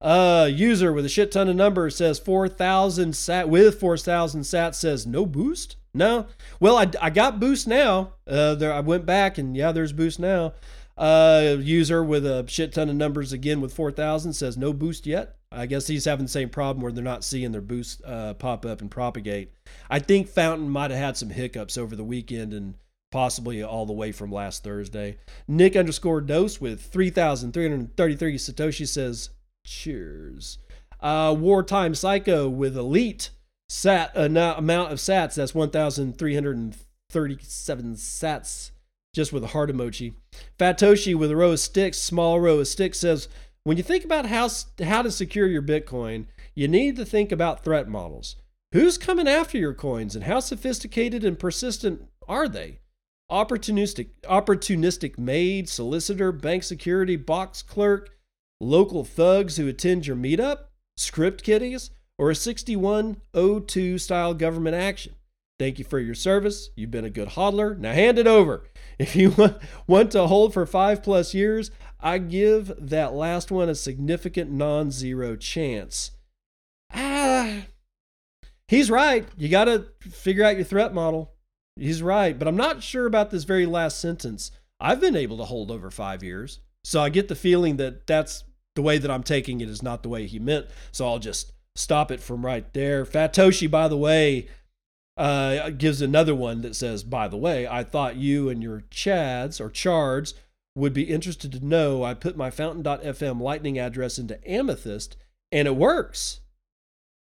Uh, 0.00 0.48
user 0.50 0.92
with 0.92 1.06
a 1.06 1.08
shit 1.08 1.32
ton 1.32 1.48
of 1.48 1.56
numbers 1.56 1.96
says 1.96 2.18
4,000 2.18 3.16
sat 3.16 3.48
with 3.48 3.80
4,000 3.80 4.44
sat 4.44 4.74
says 4.74 5.06
no 5.06 5.24
boost. 5.24 5.76
No. 5.94 6.26
Well, 6.60 6.76
I, 6.76 6.90
I 7.00 7.10
got 7.10 7.40
boost 7.40 7.66
now. 7.66 8.12
Uh, 8.26 8.54
there 8.54 8.72
I 8.72 8.80
went 8.80 9.06
back 9.06 9.38
and 9.38 9.56
yeah, 9.56 9.72
there's 9.72 9.94
boost 9.94 10.20
now. 10.20 10.52
Uh, 10.98 11.56
user 11.60 12.02
with 12.02 12.24
a 12.26 12.44
shit 12.46 12.72
ton 12.72 12.88
of 12.88 12.96
numbers 12.96 13.32
again 13.32 13.60
with 13.60 13.72
4,000 13.74 14.34
says 14.34 14.56
no 14.56 14.72
boost 14.72 15.06
yet. 15.06 15.36
I 15.56 15.66
guess 15.66 15.86
he's 15.86 16.04
having 16.04 16.26
the 16.26 16.30
same 16.30 16.50
problem 16.50 16.82
where 16.82 16.92
they're 16.92 17.02
not 17.02 17.24
seeing 17.24 17.52
their 17.52 17.60
boost 17.60 18.02
uh, 18.04 18.34
pop 18.34 18.66
up 18.66 18.80
and 18.80 18.90
propagate. 18.90 19.52
I 19.88 19.98
think 19.98 20.28
Fountain 20.28 20.68
might 20.68 20.90
have 20.90 21.00
had 21.00 21.16
some 21.16 21.30
hiccups 21.30 21.78
over 21.78 21.96
the 21.96 22.04
weekend 22.04 22.52
and 22.52 22.74
possibly 23.10 23.62
all 23.62 23.86
the 23.86 23.92
way 23.92 24.12
from 24.12 24.30
last 24.30 24.62
Thursday. 24.62 25.16
Nick 25.48 25.76
underscore 25.76 26.20
dose 26.20 26.60
with 26.60 26.82
3,333 26.82 28.36
Satoshi 28.36 28.86
says, 28.86 29.30
cheers. 29.64 30.58
Uh, 31.00 31.34
Wartime 31.36 31.94
Psycho 31.94 32.48
with 32.48 32.76
Elite 32.76 33.30
sat 33.68 34.16
uh, 34.16 34.54
amount 34.56 34.92
of 34.92 34.98
sats. 34.98 35.34
That's 35.36 35.54
1,337 35.54 37.94
sats 37.94 38.70
just 39.14 39.32
with 39.32 39.42
a 39.42 39.48
heart 39.48 39.70
emoji. 39.70 40.14
Fatoshi 40.58 41.14
with 41.14 41.30
a 41.30 41.36
row 41.36 41.52
of 41.52 41.60
sticks, 41.60 41.96
small 41.96 42.38
row 42.38 42.58
of 42.58 42.68
sticks 42.68 43.00
says, 43.00 43.28
when 43.66 43.76
you 43.76 43.82
think 43.82 44.04
about 44.04 44.26
how, 44.26 44.48
how 44.84 45.02
to 45.02 45.10
secure 45.10 45.48
your 45.48 45.60
Bitcoin, 45.60 46.26
you 46.54 46.68
need 46.68 46.94
to 46.94 47.04
think 47.04 47.32
about 47.32 47.64
threat 47.64 47.88
models. 47.88 48.36
Who's 48.70 48.96
coming 48.96 49.26
after 49.26 49.58
your 49.58 49.74
coins 49.74 50.14
and 50.14 50.22
how 50.22 50.38
sophisticated 50.38 51.24
and 51.24 51.36
persistent 51.36 52.06
are 52.28 52.46
they? 52.46 52.78
Opportunistic, 53.28 54.10
opportunistic 54.22 55.18
maid, 55.18 55.68
solicitor, 55.68 56.30
bank 56.30 56.62
security, 56.62 57.16
box 57.16 57.60
clerk, 57.60 58.10
local 58.60 59.02
thugs 59.02 59.56
who 59.56 59.66
attend 59.66 60.06
your 60.06 60.14
meetup, 60.14 60.66
script 60.96 61.42
kiddies, 61.42 61.90
or 62.18 62.30
a 62.30 62.36
6102 62.36 63.98
style 63.98 64.32
government 64.32 64.76
action. 64.76 65.16
Thank 65.58 65.80
you 65.80 65.84
for 65.84 65.98
your 65.98 66.14
service. 66.14 66.70
You've 66.76 66.92
been 66.92 67.04
a 67.04 67.10
good 67.10 67.30
hodler. 67.30 67.76
Now 67.76 67.92
hand 67.92 68.18
it 68.18 68.28
over. 68.28 68.64
If 68.98 69.16
you 69.16 69.34
want 69.88 70.12
to 70.12 70.28
hold 70.28 70.52
for 70.52 70.66
five 70.66 71.02
plus 71.02 71.34
years, 71.34 71.70
I 72.00 72.18
give 72.18 72.72
that 72.78 73.14
last 73.14 73.50
one 73.50 73.68
a 73.68 73.74
significant 73.74 74.50
non 74.50 74.90
zero 74.90 75.36
chance. 75.36 76.12
Ah, 76.92 77.62
he's 78.68 78.90
right. 78.90 79.26
You 79.36 79.48
got 79.48 79.64
to 79.64 79.86
figure 80.00 80.44
out 80.44 80.56
your 80.56 80.64
threat 80.64 80.94
model. 80.94 81.32
He's 81.76 82.02
right. 82.02 82.38
But 82.38 82.48
I'm 82.48 82.56
not 82.56 82.82
sure 82.82 83.06
about 83.06 83.30
this 83.30 83.44
very 83.44 83.66
last 83.66 84.00
sentence. 84.00 84.50
I've 84.80 85.00
been 85.00 85.16
able 85.16 85.38
to 85.38 85.44
hold 85.44 85.70
over 85.70 85.90
five 85.90 86.22
years. 86.22 86.60
So 86.84 87.00
I 87.00 87.08
get 87.08 87.28
the 87.28 87.34
feeling 87.34 87.76
that 87.78 88.06
that's 88.06 88.44
the 88.76 88.82
way 88.82 88.98
that 88.98 89.10
I'm 89.10 89.22
taking 89.22 89.60
it 89.60 89.68
is 89.68 89.82
not 89.82 90.02
the 90.02 90.08
way 90.08 90.26
he 90.26 90.38
meant. 90.38 90.66
So 90.92 91.06
I'll 91.06 91.18
just 91.18 91.52
stop 91.74 92.10
it 92.10 92.20
from 92.20 92.44
right 92.44 92.70
there. 92.72 93.04
Fatoshi, 93.04 93.70
by 93.70 93.88
the 93.88 93.96
way, 93.96 94.48
uh, 95.16 95.70
gives 95.70 96.02
another 96.02 96.34
one 96.34 96.60
that 96.60 96.76
says, 96.76 97.02
by 97.02 97.26
the 97.26 97.36
way, 97.36 97.66
I 97.66 97.82
thought 97.82 98.16
you 98.16 98.48
and 98.48 98.62
your 98.62 98.84
chads 98.90 99.60
or 99.60 99.70
chards 99.70 100.34
would 100.76 100.92
be 100.92 101.04
interested 101.04 101.50
to 101.50 101.64
know 101.64 102.04
I 102.04 102.12
put 102.12 102.36
my 102.36 102.50
fountain.fm 102.50 103.40
lightning 103.40 103.78
address 103.78 104.18
into 104.18 104.38
Amethyst 104.48 105.16
and 105.50 105.66
it 105.66 105.74
works. 105.74 106.40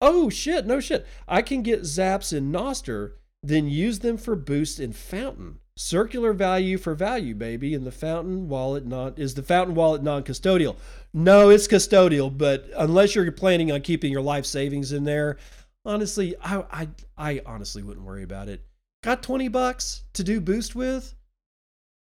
Oh 0.00 0.28
shit, 0.28 0.66
no 0.66 0.80
shit. 0.80 1.06
I 1.28 1.40
can 1.40 1.62
get 1.62 1.82
zaps 1.82 2.36
in 2.36 2.50
Nostr, 2.50 3.12
then 3.44 3.68
use 3.68 4.00
them 4.00 4.16
for 4.16 4.34
boost 4.34 4.80
in 4.80 4.92
Fountain. 4.92 5.60
Circular 5.76 6.32
value 6.32 6.78
for 6.78 6.94
value, 6.94 7.34
baby. 7.34 7.74
And 7.74 7.86
the 7.86 7.92
Fountain 7.92 8.48
wallet 8.48 8.86
not 8.86 9.18
is 9.20 9.34
the 9.34 9.42
Fountain 9.42 9.76
wallet 9.76 10.02
non-custodial. 10.02 10.76
No, 11.12 11.48
it's 11.48 11.68
custodial, 11.68 12.36
but 12.36 12.68
unless 12.76 13.14
you're 13.14 13.30
planning 13.30 13.70
on 13.70 13.82
keeping 13.82 14.10
your 14.10 14.22
life 14.22 14.46
savings 14.46 14.90
in 14.90 15.04
there, 15.04 15.36
honestly, 15.84 16.34
I, 16.42 16.64
I, 16.72 16.88
I 17.16 17.42
honestly 17.46 17.84
wouldn't 17.84 18.06
worry 18.06 18.24
about 18.24 18.48
it. 18.48 18.64
got 19.04 19.22
20 19.22 19.46
bucks 19.48 20.02
to 20.14 20.24
do 20.24 20.40
boost 20.40 20.74
with, 20.74 21.14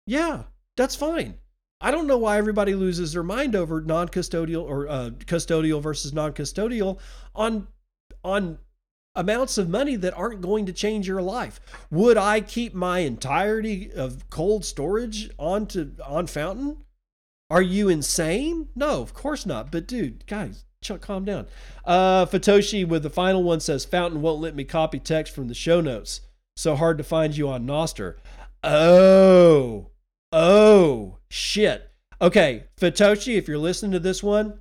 yeah, 0.08 0.44
that's 0.76 0.96
fine. 0.96 1.36
I 1.84 1.92
don't 1.92 2.08
know 2.08 2.18
why 2.18 2.38
everybody 2.38 2.74
loses 2.74 3.12
their 3.12 3.24
mind 3.24 3.56
over 3.56 3.82
non-custodial 3.82 4.64
or 4.64 4.88
uh, 4.88 5.10
custodial 5.26 5.82
versus 5.82 6.14
non-custodial 6.14 6.98
on 7.36 7.68
on 8.24 8.58
amounts 9.16 9.58
of 9.58 9.70
money 9.70 9.98
that 9.98 10.18
aren't 10.18 10.42
going 10.42 10.66
to 10.66 10.74
change 10.74 11.08
your 11.08 11.22
life. 11.22 11.60
Would 11.92 12.18
I 12.18 12.40
keep 12.40 12.74
my 12.74 13.00
entirety 13.00 13.92
of 13.92 14.30
cold 14.30 14.66
storage 14.66 15.30
onto 15.38 15.92
on 16.06 16.28
Fountain? 16.28 16.78
Are 17.50 17.62
you 17.62 17.90
insane? 17.90 18.70
No, 18.76 19.02
of 19.02 19.14
course 19.14 19.46
not. 19.46 19.72
But 19.72 19.86
dude, 19.86 20.26
guys, 20.26 20.64
Chuck, 20.82 21.02
calm 21.02 21.26
down. 21.26 21.48
Uh, 21.86 22.26
Fatoshi 22.26 22.88
with 22.88 23.04
the 23.04 23.10
final 23.10 23.44
one 23.44 23.60
says 23.60 23.86
Fountain 23.86 24.22
won't 24.22 24.42
let 24.42 24.56
me 24.56 24.64
copy 24.64 25.00
text 25.00 25.36
from 25.36 25.50
the 25.50 25.54
show 25.54 25.82
notes. 25.82 26.22
So 26.56 26.76
hard 26.76 26.98
to 26.98 27.04
find 27.04 27.36
you 27.36 27.50
on 27.50 27.68
Nostr. 27.68 28.16
Oh, 28.64 29.90
oh, 30.32 31.18
shit. 31.34 31.90
Okay, 32.22 32.66
Fatoshi, 32.80 33.38
if 33.38 33.48
you're 33.48 33.58
listening 33.58 33.92
to 33.94 34.00
this 34.00 34.22
one, 34.22 34.60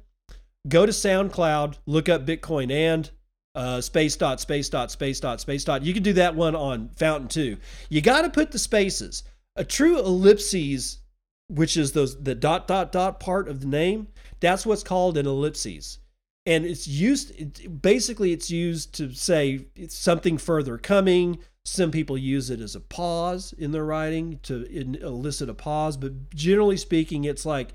go 0.67 0.87
to 0.87 0.93
SoundCloud, 0.93 1.77
look 1.87 2.09
up 2.09 2.27
Bitcoin 2.27 2.73
and 2.73 3.11
uh, 3.55 3.81
space 3.83 4.17
dot 4.17 4.41
space 4.41 4.71
dot 4.71 4.91
space 4.91 5.21
dot 5.21 5.41
space 5.41 5.65
dot. 5.65 5.83
You 5.83 5.93
can 5.93 6.03
do 6.03 6.15
that 6.15 6.35
one 6.35 6.57
on 6.57 6.89
Fountain 6.97 7.29
too. 7.29 7.59
You 7.91 8.01
got 8.01 8.23
to 8.23 8.31
put 8.31 8.51
the 8.51 8.59
spaces. 8.59 9.23
A 9.55 9.65
true 9.65 9.99
ellipses, 9.99 11.01
which 11.49 11.77
is 11.77 11.93
those 11.93 12.21
the 12.23 12.35
dot 12.35 12.67
dot 12.67 12.91
dot 12.91 13.21
part 13.21 13.49
of 13.49 13.61
the 13.61 13.67
name, 13.67 14.09
that's 14.41 14.65
what's 14.65 14.83
called 14.83 15.19
an 15.19 15.27
ellipses, 15.27 15.99
and 16.47 16.65
it's 16.65 16.89
used. 16.89 17.33
It, 17.39 17.83
basically, 17.83 18.33
it's 18.33 18.51
used 18.51 18.95
to 18.95 19.13
say 19.13 19.67
something 19.89 20.39
further 20.39 20.79
coming. 20.79 21.39
Some 21.65 21.91
people 21.91 22.19
use 22.19 22.51
it 22.51 22.61
as 22.61 22.75
a 22.75 22.81
pause 22.81 23.53
in 23.57 23.71
their 23.71 23.85
writing 23.85 24.41
to 24.45 24.65
elicit 25.01 25.49
a 25.49 25.55
pause, 25.55 25.97
but 25.97 26.31
generally 26.31 26.77
speaking, 26.77 27.25
it's 27.25 27.47
like 27.47 27.75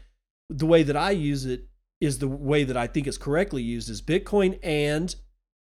the 0.49 0.65
way 0.65 0.83
that 0.83 0.97
I 0.97 1.11
use 1.11 1.45
it 1.45 1.67
is 1.99 2.19
the 2.19 2.27
way 2.27 2.63
that 2.63 2.77
I 2.77 2.87
think 2.87 3.07
it's 3.07 3.17
correctly 3.17 3.63
used 3.63 3.89
is 3.89 4.01
Bitcoin 4.01 4.59
and 4.61 5.15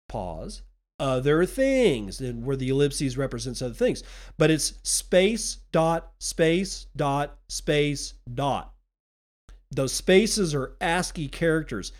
pause, 0.07 0.63
other 0.99 1.45
things, 1.45 2.19
and 2.19 2.45
where 2.45 2.55
the 2.55 2.69
ellipses 2.69 3.17
represents 3.17 3.61
other 3.61 3.73
things. 3.73 4.03
But 4.37 4.51
it's 4.51 4.73
space 4.83 5.59
dot 5.71 6.11
space 6.19 6.87
dot 6.95 7.37
space 7.47 8.15
dot. 8.33 8.73
Those 9.71 9.93
spaces 9.93 10.55
are 10.55 10.75
ASCII 10.81 11.27
characters. 11.27 11.91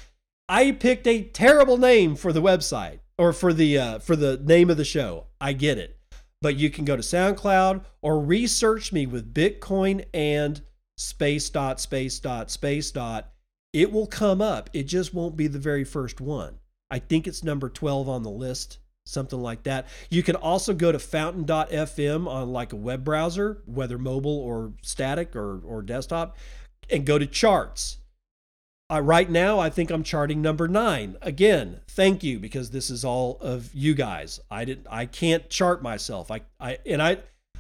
I 0.47 0.72
picked 0.72 1.05
a 1.05 1.24
terrible 1.24 1.78
name 1.78 2.15
for 2.15 2.34
the 2.34 2.41
website 2.41 2.99
or 3.17 3.34
for 3.34 3.53
the 3.53 3.78
uh, 3.78 3.99
for 3.99 4.15
the 4.15 4.38
name 4.38 4.70
of 4.70 4.78
the 4.78 4.86
show. 4.86 5.28
I 5.39 5.53
get 5.53 5.78
it, 5.78 5.99
but 6.42 6.56
you 6.56 6.70
can 6.70 6.86
go 6.86 6.96
to 6.96 7.02
SoundCloud 7.02 7.84
or 8.02 8.20
research 8.20 8.94
me 8.94 9.06
with 9.06 9.34
Bitcoin 9.34 10.06
and 10.14 10.62
space 10.98 11.50
dot 11.50 11.80
space 11.80 12.20
dot 12.20 12.52
space 12.52 12.92
dot. 12.92 13.32
It 13.74 13.92
will 13.92 14.08
come 14.08 14.42
up. 14.42 14.70
It 14.74 14.84
just 14.84 15.14
won't 15.14 15.38
be 15.38 15.48
the 15.48 15.60
very 15.60 15.84
first 15.84 16.20
one. 16.20 16.60
I 16.90 17.00
think 17.00 17.28
it's 17.28 17.44
number 17.44 17.70
12 17.70 18.10
on 18.10 18.24
the 18.24 18.32
list, 18.32 18.80
something 19.06 19.40
like 19.40 19.64
that. 19.64 19.88
You 20.10 20.24
can 20.24 20.36
also 20.36 20.74
go 20.74 20.92
to 20.92 20.98
fountain.fm 20.98 22.28
on 22.28 22.52
like 22.52 22.74
a 22.74 22.78
web 22.78 23.04
browser, 23.04 23.62
whether 23.66 23.98
mobile 23.98 24.40
or 24.40 24.74
static 24.82 25.36
or, 25.36 25.60
or 25.60 25.84
desktop, 25.84 26.38
and 26.90 27.06
go 27.06 27.20
to 27.20 27.28
charts. 27.28 27.99
Uh, 28.92 29.02
right 29.02 29.30
now, 29.30 29.60
I 29.60 29.70
think 29.70 29.92
I'm 29.92 30.04
charting 30.04 30.42
number 30.42 30.68
nine. 30.68 31.16
Again, 31.22 31.82
thank 31.88 32.24
you 32.24 32.40
because 32.40 32.72
this 32.72 32.90
is 32.90 33.06
all 33.06 33.38
of 33.40 33.70
you 33.74 33.94
guys. 33.94 34.40
I 34.50 34.66
didn't. 34.66 34.88
I 34.90 35.06
can't 35.06 35.50
chart 35.50 35.84
myself. 35.84 36.32
I. 36.32 36.42
I 36.60 36.80
and 36.86 37.02
I. 37.02 37.18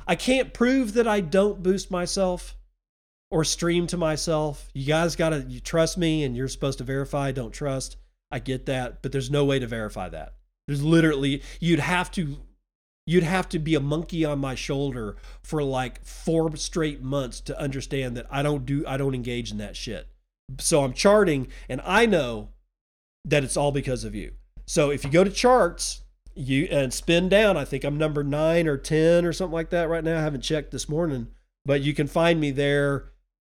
I 0.07 0.15
can't 0.15 0.53
prove 0.53 0.93
that 0.93 1.07
I 1.07 1.21
don't 1.21 1.61
boost 1.61 1.91
myself 1.91 2.55
or 3.29 3.43
stream 3.43 3.85
to 3.87 3.97
myself. 3.97 4.69
You 4.73 4.87
guys 4.87 5.15
gotta 5.15 5.45
trust 5.61 5.97
me, 5.99 6.23
and 6.23 6.35
you're 6.35 6.47
supposed 6.47 6.79
to 6.79 6.83
verify. 6.83 7.31
Don't 7.31 7.51
trust. 7.51 7.97
I 8.31 8.39
get 8.39 8.65
that, 8.65 9.01
but 9.01 9.11
there's 9.11 9.29
no 9.29 9.45
way 9.45 9.59
to 9.59 9.67
verify 9.67 10.09
that. 10.09 10.33
There's 10.67 10.83
literally 10.83 11.43
you'd 11.59 11.79
have 11.79 12.11
to 12.11 12.37
you'd 13.05 13.23
have 13.23 13.49
to 13.49 13.59
be 13.59 13.75
a 13.75 13.79
monkey 13.79 14.25
on 14.25 14.39
my 14.39 14.55
shoulder 14.55 15.17
for 15.41 15.63
like 15.63 16.03
four 16.05 16.55
straight 16.55 17.01
months 17.01 17.41
to 17.41 17.59
understand 17.59 18.17
that 18.17 18.27
I 18.31 18.41
don't 18.43 18.65
do 18.65 18.83
I 18.87 18.97
don't 18.97 19.15
engage 19.15 19.51
in 19.51 19.57
that 19.59 19.75
shit. 19.75 20.07
So 20.57 20.83
I'm 20.83 20.93
charting 20.93 21.47
and 21.67 21.81
I 21.85 22.05
know 22.05 22.49
that 23.25 23.43
it's 23.43 23.57
all 23.57 23.71
because 23.71 24.03
of 24.03 24.15
you. 24.15 24.33
So 24.65 24.89
if 24.89 25.03
you 25.03 25.11
go 25.11 25.23
to 25.23 25.29
charts, 25.29 26.01
you 26.35 26.67
and 26.71 26.93
spin 26.93 27.29
down, 27.29 27.57
I 27.57 27.65
think 27.65 27.83
I'm 27.83 27.97
number 27.97 28.23
9 28.23 28.67
or 28.67 28.77
10 28.77 29.25
or 29.25 29.33
something 29.33 29.53
like 29.53 29.71
that 29.71 29.89
right 29.89 30.03
now. 30.03 30.17
I 30.17 30.21
haven't 30.21 30.41
checked 30.41 30.71
this 30.71 30.87
morning, 30.87 31.27
but 31.65 31.81
you 31.81 31.93
can 31.93 32.07
find 32.07 32.39
me 32.39 32.51
there 32.51 33.11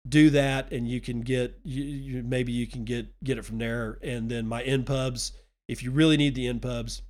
do 0.07 0.29
that 0.29 0.71
and 0.71 0.87
you 0.87 1.01
can 1.01 1.21
get 1.21 1.59
you, 1.63 1.83
you, 1.83 2.23
maybe 2.23 2.51
you 2.51 2.65
can 2.65 2.85
get 2.85 3.07
get 3.23 3.37
it 3.37 3.43
from 3.43 3.57
there 3.57 3.99
and 4.01 4.29
then 4.29 4.47
my 4.47 4.63
npubs 4.63 5.31
if 5.67 5.83
you 5.83 5.91
really 5.91 6.15
need 6.15 6.35
the 6.35 6.45
npubs 6.53 7.01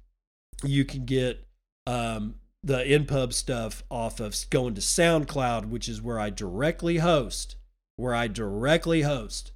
you 0.63 0.83
can 0.83 1.05
get 1.05 1.45
um, 1.85 2.35
the 2.63 2.79
npub 2.79 3.31
stuff 3.31 3.83
off 3.89 4.19
of 4.19 4.35
going 4.49 4.73
to 4.73 4.81
soundcloud 4.81 5.65
which 5.65 5.87
is 5.87 6.01
where 6.01 6.19
i 6.19 6.29
directly 6.29 6.97
host 6.97 7.55
where 7.95 8.15
i 8.15 8.27
directly 8.27 9.03
host 9.03 9.51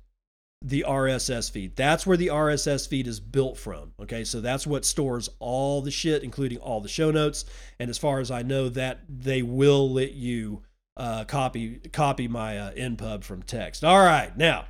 the 0.63 0.85
rss 0.87 1.51
feed 1.51 1.75
that's 1.75 2.07
where 2.07 2.17
the 2.17 2.27
rss 2.27 2.87
feed 2.87 3.05
is 3.05 3.19
built 3.19 3.57
from 3.57 3.91
okay 3.99 4.23
so 4.23 4.39
that's 4.39 4.65
what 4.65 4.85
stores 4.85 5.29
all 5.39 5.81
the 5.81 5.91
shit 5.91 6.23
including 6.23 6.57
all 6.59 6.79
the 6.79 6.87
show 6.87 7.11
notes 7.11 7.43
and 7.79 7.89
as 7.89 7.97
far 7.97 8.19
as 8.19 8.31
i 8.31 8.41
know 8.41 8.69
that 8.69 9.01
they 9.09 9.41
will 9.41 9.91
let 9.91 10.13
you 10.13 10.63
uh, 10.97 11.23
copy 11.25 11.79
copy 11.91 12.27
my 12.27 12.57
uh, 12.57 12.71
npub 12.73 13.23
from 13.23 13.41
text. 13.43 13.83
All 13.83 13.99
right, 13.99 14.35
now 14.37 14.65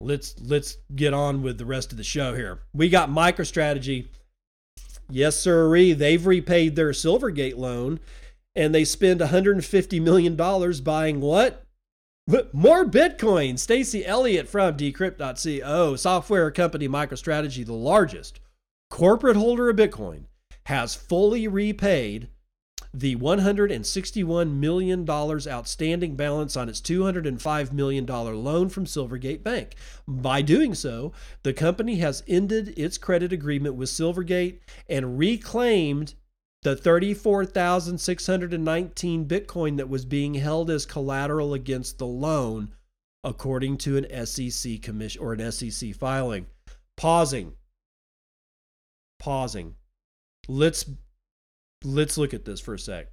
let's 0.00 0.34
let's 0.40 0.76
get 0.94 1.14
on 1.14 1.42
with 1.42 1.58
the 1.58 1.66
rest 1.66 1.92
of 1.92 1.98
the 1.98 2.04
show 2.04 2.34
here. 2.34 2.60
We 2.72 2.88
got 2.88 3.10
MicroStrategy. 3.10 4.08
Yes, 5.10 5.36
sir. 5.38 5.68
They've 5.94 6.26
repaid 6.26 6.76
their 6.76 6.90
Silvergate 6.90 7.56
loan, 7.56 7.98
and 8.54 8.74
they 8.74 8.84
spend 8.84 9.20
150 9.20 10.00
million 10.00 10.36
dollars 10.36 10.80
buying 10.80 11.20
what? 11.20 11.64
More 12.52 12.84
Bitcoin. 12.84 13.58
Stacy 13.58 14.04
Elliott 14.04 14.48
from 14.48 14.76
Decrypt.co, 14.76 15.96
software 15.96 16.50
company 16.50 16.86
MicroStrategy, 16.86 17.64
the 17.64 17.72
largest 17.72 18.40
corporate 18.90 19.36
holder 19.36 19.70
of 19.70 19.76
Bitcoin, 19.76 20.24
has 20.66 20.94
fully 20.94 21.48
repaid 21.48 22.28
the 22.92 23.16
$161 23.16 24.52
million 24.52 25.08
outstanding 25.08 26.16
balance 26.16 26.54
on 26.54 26.68
its 26.68 26.82
$205 26.82 27.72
million 27.72 28.04
loan 28.04 28.68
from 28.68 28.84
Silvergate 28.84 29.42
Bank. 29.42 29.74
By 30.06 30.42
doing 30.42 30.74
so, 30.74 31.14
the 31.44 31.54
company 31.54 31.96
has 31.96 32.22
ended 32.28 32.74
its 32.76 32.98
credit 32.98 33.32
agreement 33.32 33.74
with 33.74 33.88
Silvergate 33.88 34.58
and 34.86 35.18
reclaimed 35.18 36.12
the 36.68 36.76
34,619 36.76 39.26
Bitcoin 39.26 39.78
that 39.78 39.88
was 39.88 40.04
being 40.04 40.34
held 40.34 40.68
as 40.68 40.84
collateral 40.84 41.54
against 41.54 41.96
the 41.96 42.06
loan, 42.06 42.74
according 43.24 43.78
to 43.78 43.96
an 43.96 44.26
SEC 44.26 44.82
commission 44.82 45.22
or 45.22 45.32
an 45.32 45.50
SEC 45.50 45.94
filing. 45.94 46.44
Pausing. 46.94 47.54
Pausing. 49.18 49.76
Let's 50.46 50.84
let's 51.82 52.18
look 52.18 52.34
at 52.34 52.44
this 52.44 52.60
for 52.60 52.74
a 52.74 52.78
sec. 52.78 53.06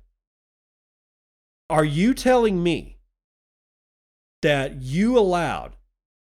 Are 1.69 1.85
you 1.85 2.13
telling 2.13 2.61
me 2.61 2.97
that 4.41 4.81
you 4.81 5.17
allowed 5.17 5.77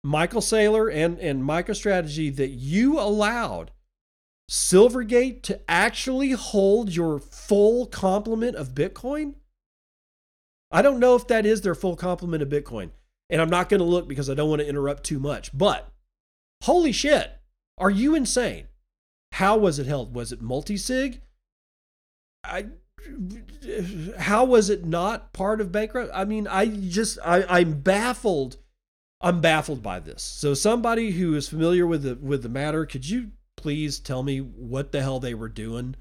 Michael 0.03 0.41
Saylor 0.41 0.93
and, 0.93 1.17
and 1.19 1.43
MicroStrategy 1.43 2.35
that 2.35 2.49
you 2.49 2.99
allowed 2.99 3.71
Silvergate 4.49 5.41
to 5.43 5.59
actually 5.67 6.31
hold 6.31 6.95
your 6.95 7.19
full 7.19 7.87
complement 7.87 8.55
of 8.55 8.75
Bitcoin? 8.75 9.35
I 10.71 10.81
don't 10.81 10.99
know 10.99 11.15
if 11.15 11.27
that 11.27 11.45
is 11.45 11.61
their 11.61 11.75
full 11.75 11.95
complement 11.95 12.43
of 12.43 12.49
Bitcoin. 12.49 12.91
And 13.29 13.41
I'm 13.41 13.49
not 13.49 13.69
going 13.69 13.79
to 13.79 13.85
look 13.85 14.07
because 14.07 14.29
I 14.29 14.35
don't 14.35 14.49
want 14.49 14.61
to 14.61 14.67
interrupt 14.67 15.03
too 15.03 15.19
much. 15.19 15.55
But 15.57 15.89
holy 16.63 16.91
shit, 16.91 17.31
are 17.77 17.89
you 17.89 18.15
insane? 18.15 18.67
How 19.33 19.57
was 19.57 19.79
it 19.79 19.87
held? 19.87 20.15
Was 20.15 20.31
it 20.31 20.41
multi 20.41 20.77
sig? 20.77 21.21
I 22.43 22.67
how 24.17 24.45
was 24.45 24.69
it 24.69 24.85
not 24.85 25.33
part 25.33 25.61
of 25.61 25.71
bankrupt? 25.71 26.11
I 26.13 26.25
mean, 26.25 26.47
I 26.47 26.67
just 26.67 27.19
I, 27.23 27.43
I'm 27.47 27.81
baffled. 27.81 28.57
I'm 29.21 29.41
baffled 29.41 29.81
by 29.81 29.99
this. 29.99 30.21
So 30.21 30.53
somebody 30.53 31.11
who 31.11 31.35
is 31.35 31.49
familiar 31.49 31.85
with 31.87 32.03
the 32.03 32.15
with 32.15 32.43
the 32.43 32.49
matter, 32.49 32.85
could 32.85 33.07
you 33.09 33.31
please 33.57 33.99
tell 33.99 34.23
me 34.23 34.39
what 34.39 34.91
the 34.91 35.01
hell 35.01 35.19
they 35.19 35.33
were 35.33 35.49
doing 35.49 35.95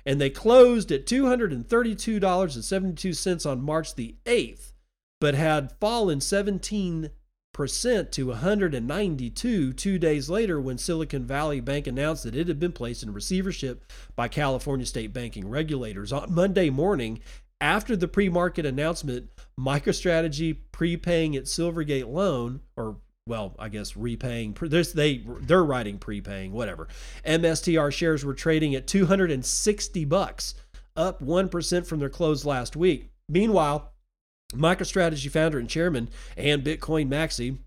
and 0.06 0.20
they 0.20 0.28
closed 0.30 0.90
at 0.90 1.06
$232.72 1.06 3.50
on 3.50 3.62
March 3.62 3.94
the 3.94 4.16
8th, 4.24 4.72
but 5.20 5.34
had 5.34 5.72
fallen 5.80 6.22
17 6.22 7.10
percent 7.54 8.12
to 8.12 8.26
192 8.26 9.72
two 9.72 9.98
days 9.98 10.28
later 10.28 10.60
when 10.60 10.76
Silicon 10.76 11.24
Valley 11.24 11.60
Bank 11.60 11.86
announced 11.86 12.24
that 12.24 12.36
it 12.36 12.48
had 12.48 12.60
been 12.60 12.72
placed 12.72 13.02
in 13.02 13.14
receivership 13.14 13.90
by 14.14 14.28
California 14.28 14.84
state 14.84 15.14
banking 15.14 15.48
regulators. 15.48 16.12
On 16.12 16.34
Monday 16.34 16.68
morning, 16.68 17.20
after 17.62 17.96
the 17.96 18.08
pre-market 18.08 18.66
announcement, 18.66 19.30
MicroStrategy 19.58 20.58
prepaying 20.72 21.32
its 21.32 21.56
Silvergate 21.56 22.12
loan, 22.12 22.60
or 22.76 22.98
well, 23.26 23.54
I 23.58 23.70
guess 23.70 23.96
repaying. 23.96 24.54
There's 24.60 24.92
they 24.92 25.24
they're 25.40 25.64
writing 25.64 25.96
prepaying, 25.96 26.52
whatever. 26.52 26.88
MSTR 27.26 27.90
shares 27.90 28.22
were 28.24 28.34
trading 28.34 28.74
at 28.74 28.86
260 28.86 30.04
bucks, 30.04 30.54
up 30.94 31.22
one 31.22 31.48
percent 31.48 31.86
from 31.86 32.00
their 32.00 32.10
close 32.10 32.44
last 32.44 32.76
week. 32.76 33.08
Meanwhile, 33.30 33.93
MicroStrategy 34.54 35.30
founder 35.30 35.58
and 35.58 35.68
chairman 35.68 36.08
and 36.36 36.64
Bitcoin 36.64 37.08
maxi 37.08 37.58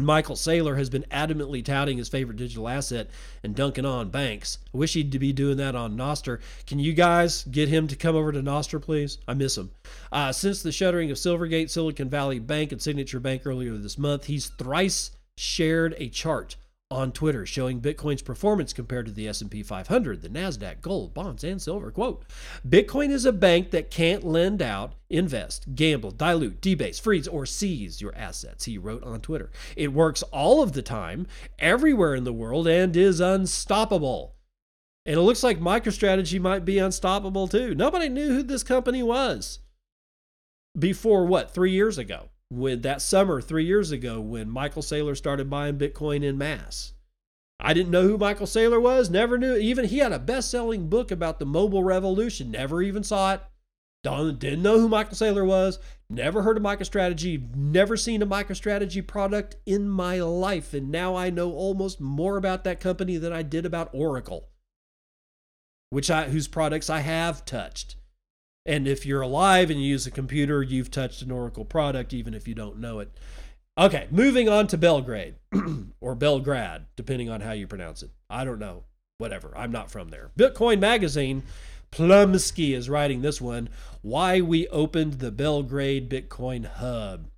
Michael 0.00 0.36
Saylor 0.36 0.78
has 0.78 0.88
been 0.88 1.04
adamantly 1.10 1.64
touting 1.64 1.98
his 1.98 2.08
favorite 2.08 2.36
digital 2.36 2.68
asset 2.68 3.10
and 3.42 3.54
dunking 3.54 3.84
on 3.84 4.10
banks. 4.10 4.58
I 4.72 4.76
wish 4.76 4.92
he'd 4.92 5.18
be 5.18 5.32
doing 5.32 5.56
that 5.56 5.74
on 5.74 5.96
Nostr. 5.96 6.38
Can 6.66 6.78
you 6.78 6.92
guys 6.92 7.42
get 7.44 7.68
him 7.68 7.88
to 7.88 7.96
come 7.96 8.14
over 8.14 8.30
to 8.30 8.40
Nostr, 8.40 8.80
please? 8.80 9.18
I 9.26 9.34
miss 9.34 9.58
him. 9.58 9.72
Uh, 10.12 10.30
since 10.30 10.62
the 10.62 10.70
shuttering 10.70 11.10
of 11.10 11.16
Silvergate, 11.16 11.68
Silicon 11.68 12.08
Valley 12.08 12.38
Bank, 12.38 12.70
and 12.70 12.80
Signature 12.80 13.18
Bank 13.18 13.42
earlier 13.44 13.76
this 13.76 13.98
month, 13.98 14.26
he's 14.26 14.46
thrice 14.46 15.10
shared 15.36 15.96
a 15.98 16.08
chart 16.08 16.54
on 16.90 17.12
Twitter 17.12 17.44
showing 17.44 17.82
Bitcoin's 17.82 18.22
performance 18.22 18.72
compared 18.72 19.04
to 19.04 19.12
the 19.12 19.28
S&P 19.28 19.62
500, 19.62 20.22
the 20.22 20.28
Nasdaq, 20.30 20.80
gold, 20.80 21.12
bonds, 21.12 21.44
and 21.44 21.60
silver. 21.60 21.90
Quote, 21.90 22.24
Bitcoin 22.66 23.10
is 23.10 23.26
a 23.26 23.32
bank 23.32 23.72
that 23.72 23.90
can't 23.90 24.24
lend 24.24 24.62
out, 24.62 24.94
invest, 25.10 25.74
gamble, 25.74 26.10
dilute, 26.10 26.62
debase, 26.62 26.98
freeze, 26.98 27.28
or 27.28 27.44
seize 27.44 28.00
your 28.00 28.14
assets, 28.14 28.64
he 28.64 28.78
wrote 28.78 29.04
on 29.04 29.20
Twitter. 29.20 29.50
It 29.76 29.92
works 29.92 30.22
all 30.24 30.62
of 30.62 30.72
the 30.72 30.80
time, 30.80 31.26
everywhere 31.58 32.14
in 32.14 32.24
the 32.24 32.32
world, 32.32 32.66
and 32.66 32.96
is 32.96 33.20
unstoppable. 33.20 34.36
And 35.04 35.16
it 35.16 35.22
looks 35.22 35.42
like 35.42 35.60
MicroStrategy 35.60 36.40
might 36.40 36.64
be 36.64 36.78
unstoppable 36.78 37.48
too. 37.48 37.74
Nobody 37.74 38.08
knew 38.08 38.28
who 38.28 38.42
this 38.42 38.62
company 38.62 39.02
was 39.02 39.58
before 40.78 41.26
what, 41.26 41.52
three 41.52 41.72
years 41.72 41.98
ago? 41.98 42.30
When 42.50 42.80
that 42.82 43.02
summer 43.02 43.40
three 43.40 43.64
years 43.64 43.90
ago 43.90 44.20
when 44.20 44.50
Michael 44.50 44.82
Saylor 44.82 45.16
started 45.16 45.50
buying 45.50 45.78
Bitcoin 45.78 46.22
in 46.22 46.38
mass. 46.38 46.94
I 47.60 47.74
didn't 47.74 47.90
know 47.90 48.02
who 48.02 48.16
Michael 48.16 48.46
Saylor 48.46 48.80
was, 48.80 49.10
never 49.10 49.36
knew. 49.36 49.56
Even 49.56 49.86
he 49.86 49.98
had 49.98 50.12
a 50.12 50.18
best 50.18 50.50
selling 50.50 50.88
book 50.88 51.10
about 51.10 51.38
the 51.38 51.46
mobile 51.46 51.82
revolution, 51.82 52.50
never 52.50 52.80
even 52.82 53.02
saw 53.02 53.34
it. 53.34 53.42
Didn't 54.04 54.62
know 54.62 54.78
who 54.78 54.88
Michael 54.88 55.16
Saylor 55.16 55.44
was, 55.44 55.78
never 56.08 56.42
heard 56.42 56.56
of 56.56 56.62
MicroStrategy, 56.62 57.54
never 57.54 57.96
seen 57.96 58.22
a 58.22 58.26
MicroStrategy 58.26 59.06
product 59.06 59.56
in 59.66 59.88
my 59.88 60.20
life. 60.20 60.72
And 60.72 60.90
now 60.90 61.14
I 61.14 61.28
know 61.28 61.52
almost 61.52 62.00
more 62.00 62.38
about 62.38 62.64
that 62.64 62.80
company 62.80 63.18
than 63.18 63.34
I 63.34 63.42
did 63.42 63.66
about 63.66 63.90
Oracle, 63.92 64.48
which 65.90 66.10
I, 66.10 66.28
whose 66.30 66.48
products 66.48 66.88
I 66.88 67.00
have 67.00 67.44
touched. 67.44 67.96
And 68.68 68.86
if 68.86 69.06
you're 69.06 69.22
alive 69.22 69.70
and 69.70 69.82
you 69.82 69.88
use 69.88 70.06
a 70.06 70.10
computer, 70.10 70.62
you've 70.62 70.90
touched 70.90 71.22
an 71.22 71.30
Oracle 71.30 71.64
product, 71.64 72.12
even 72.12 72.34
if 72.34 72.46
you 72.46 72.54
don't 72.54 72.78
know 72.78 72.98
it. 72.98 73.10
Okay, 73.78 74.06
moving 74.10 74.46
on 74.46 74.66
to 74.66 74.76
Belgrade 74.76 75.36
or 76.00 76.14
Belgrad, 76.14 76.82
depending 76.94 77.30
on 77.30 77.40
how 77.40 77.52
you 77.52 77.66
pronounce 77.66 78.02
it. 78.02 78.10
I 78.28 78.44
don't 78.44 78.58
know. 78.58 78.84
Whatever. 79.16 79.56
I'm 79.56 79.72
not 79.72 79.90
from 79.90 80.10
there. 80.10 80.32
Bitcoin 80.38 80.80
Magazine, 80.80 81.44
Plumsky 81.90 82.76
is 82.76 82.90
writing 82.90 83.22
this 83.22 83.40
one 83.40 83.70
Why 84.02 84.42
We 84.42 84.68
Opened 84.68 85.14
the 85.14 85.32
Belgrade 85.32 86.10
Bitcoin 86.10 86.66
Hub. 86.66 87.28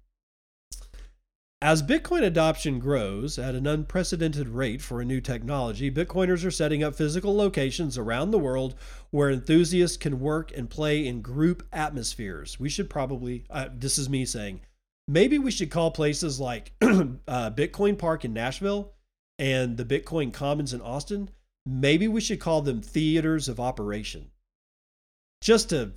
As 1.62 1.82
Bitcoin 1.82 2.22
adoption 2.22 2.78
grows 2.78 3.38
at 3.38 3.54
an 3.54 3.66
unprecedented 3.66 4.48
rate 4.48 4.80
for 4.80 4.98
a 4.98 5.04
new 5.04 5.20
technology, 5.20 5.90
Bitcoiners 5.90 6.42
are 6.42 6.50
setting 6.50 6.82
up 6.82 6.94
physical 6.94 7.36
locations 7.36 7.98
around 7.98 8.30
the 8.30 8.38
world 8.38 8.76
where 9.10 9.30
enthusiasts 9.30 9.98
can 9.98 10.20
work 10.20 10.56
and 10.56 10.70
play 10.70 11.06
in 11.06 11.20
group 11.20 11.62
atmospheres. 11.70 12.58
We 12.58 12.70
should 12.70 12.88
probably, 12.88 13.44
uh, 13.50 13.68
this 13.74 13.98
is 13.98 14.08
me 14.08 14.24
saying, 14.24 14.62
maybe 15.06 15.38
we 15.38 15.50
should 15.50 15.70
call 15.70 15.90
places 15.90 16.40
like 16.40 16.72
uh, 16.80 17.50
Bitcoin 17.50 17.98
Park 17.98 18.24
in 18.24 18.32
Nashville 18.32 18.94
and 19.38 19.76
the 19.76 19.84
Bitcoin 19.84 20.32
Commons 20.32 20.72
in 20.72 20.80
Austin, 20.80 21.28
maybe 21.66 22.08
we 22.08 22.22
should 22.22 22.40
call 22.40 22.62
them 22.62 22.80
theaters 22.80 23.50
of 23.50 23.60
operation. 23.60 24.30
Just 25.42 25.68
to, 25.70 25.92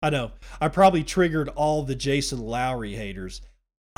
I 0.00 0.10
know, 0.10 0.30
I 0.60 0.68
probably 0.68 1.02
triggered 1.02 1.48
all 1.48 1.82
the 1.82 1.96
Jason 1.96 2.38
Lowry 2.38 2.94
haters 2.94 3.40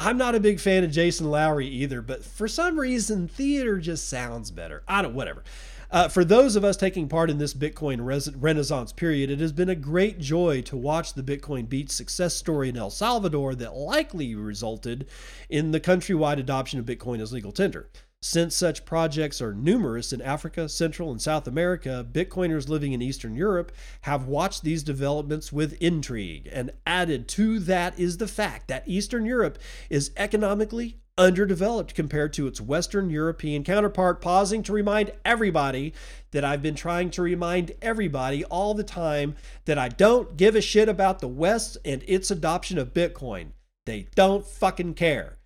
I'm 0.01 0.17
not 0.17 0.37
a 0.37 0.41
big 0.41 0.61
fan 0.61 0.85
of 0.85 0.93
Jason 0.93 1.29
Lowry 1.29 1.67
either, 1.67 2.01
but 2.01 2.25
for 2.25 2.47
some 2.47 2.79
reason, 2.79 3.27
theater 3.27 3.79
just 3.79 4.09
sounds 4.09 4.53
better. 4.53 4.85
I 4.87 5.03
don't, 5.03 5.13
whatever. 5.13 5.43
Uh, 5.91 6.07
for 6.07 6.23
those 6.23 6.55
of 6.55 6.65
us 6.65 6.77
taking 6.77 7.09
part 7.09 7.31
in 7.31 7.39
this 7.39 7.55
Bitcoin 7.55 8.05
res- 8.05 8.35
renaissance 8.35 8.93
period, 8.93 9.31
it 9.31 9.41
has 9.41 9.53
been 9.53 9.71
a 9.71 9.75
great 9.75 10.19
joy 10.19 10.61
to 10.61 10.77
watch 10.77 11.15
the 11.15 11.23
Bitcoin 11.23 11.67
Beach 11.67 11.91
success 11.91 12.35
story 12.35 12.69
in 12.69 12.77
El 12.77 12.91
Salvador 12.91 13.55
that 13.55 13.75
likely 13.75 14.35
resulted 14.35 15.07
in 15.49 15.71
the 15.71 15.81
countrywide 15.81 16.39
adoption 16.39 16.79
of 16.79 16.85
Bitcoin 16.85 17.21
as 17.21 17.33
legal 17.33 17.53
tender. 17.53 17.89
Since 18.21 18.55
such 18.55 18.85
projects 18.85 19.41
are 19.41 19.55
numerous 19.55 20.13
in 20.13 20.21
Africa, 20.21 20.69
Central, 20.69 21.11
and 21.11 21.23
South 21.23 21.47
America, 21.47 22.07
Bitcoiners 22.11 22.69
living 22.69 22.93
in 22.93 23.01
Eastern 23.01 23.35
Europe 23.35 23.73
have 24.03 24.27
watched 24.27 24.65
these 24.65 24.83
developments 24.83 25.53
with 25.53 25.81
intrigue. 25.81 26.49
And 26.53 26.73
added 26.85 27.29
to 27.29 27.61
that 27.61 27.99
is 27.99 28.19
the 28.19 28.29
fact 28.29 28.69
that 28.69 28.89
Eastern 28.89 29.25
Europe 29.25 29.59
is 29.89 30.11
economically 30.17 30.99
underdeveloped 31.19 31.95
compared 31.95 32.33
to 32.35 32.47
its 32.47 32.61
Western 32.61 33.11
European 33.11 33.65
counterpart, 33.65 34.21
pausing 34.21 34.63
to 34.63 34.73
remind 34.73 35.13
everybody 35.25 35.93
that 36.31 36.45
I've 36.45 36.63
been 36.63 36.75
trying 36.75 37.11
to 37.11 37.23
remind 37.23 37.73
everybody 37.83 38.45
all 38.45 38.73
the 38.73 38.85
time 38.85 39.35
that 39.65 39.77
I 39.77 39.89
don't 39.89 40.37
give 40.37 40.55
a 40.55 40.61
shit 40.61 40.89
about 40.89 41.19
the 41.19 41.29
West 41.29 41.77
and 41.85 42.03
its 42.07 42.31
adoption 42.31 42.79
of 42.79 42.95
Bitcoin. 42.95 43.49
They 43.85 44.07
don't 44.15 44.47
fucking 44.47 44.95
care. 44.95 45.39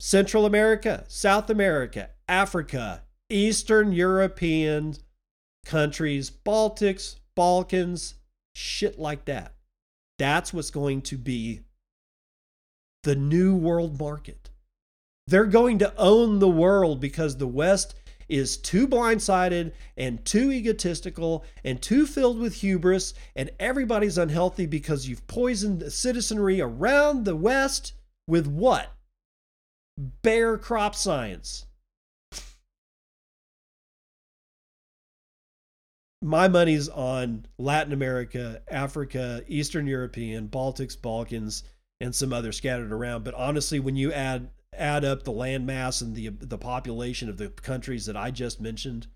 Central 0.00 0.44
America, 0.44 1.04
South 1.08 1.48
America, 1.48 2.10
Africa, 2.28 3.02
Eastern 3.30 3.92
European 3.92 4.96
countries, 5.64 6.30
Baltics, 6.30 7.16
Balkans, 7.34 8.14
shit 8.54 8.98
like 8.98 9.24
that. 9.26 9.54
That's 10.18 10.52
what's 10.52 10.70
going 10.70 11.02
to 11.02 11.16
be 11.16 11.60
the 13.04 13.14
new 13.14 13.54
world 13.54 13.98
market. 13.98 14.50
They're 15.26 15.46
going 15.46 15.78
to 15.78 15.94
own 15.96 16.38
the 16.38 16.48
world 16.48 17.00
because 17.00 17.36
the 17.36 17.46
West 17.46 17.94
is 18.28 18.56
too 18.56 18.88
blindsided 18.88 19.72
and 19.96 20.24
too 20.24 20.50
egotistical 20.50 21.44
and 21.62 21.80
too 21.80 22.06
filled 22.06 22.38
with 22.38 22.54
hubris, 22.54 23.14
and 23.36 23.50
everybody's 23.60 24.18
unhealthy 24.18 24.66
because 24.66 25.06
you've 25.06 25.26
poisoned 25.26 25.80
the 25.80 25.90
citizenry 25.90 26.60
around 26.60 27.24
the 27.24 27.36
West 27.36 27.92
with 28.26 28.46
what? 28.46 28.90
Bayer 30.22 30.58
CropScience. 30.58 31.66
My 36.22 36.48
money's 36.48 36.88
on 36.88 37.44
Latin 37.58 37.92
America, 37.92 38.62
Africa, 38.68 39.42
Eastern 39.46 39.86
European, 39.86 40.48
Baltics, 40.48 41.00
Balkans, 41.00 41.64
and 42.00 42.14
some 42.14 42.32
others 42.32 42.56
scattered 42.56 42.92
around. 42.92 43.24
But 43.24 43.34
honestly, 43.34 43.80
when 43.80 43.96
you 43.96 44.12
add 44.12 44.50
add 44.76 45.04
up 45.04 45.22
the 45.22 45.32
land 45.32 45.66
mass 45.66 46.00
and 46.00 46.14
the 46.14 46.28
the 46.28 46.58
population 46.58 47.28
of 47.28 47.38
the 47.38 47.48
countries 47.48 48.06
that 48.06 48.16
I 48.16 48.30
just 48.30 48.60
mentioned, 48.60 49.06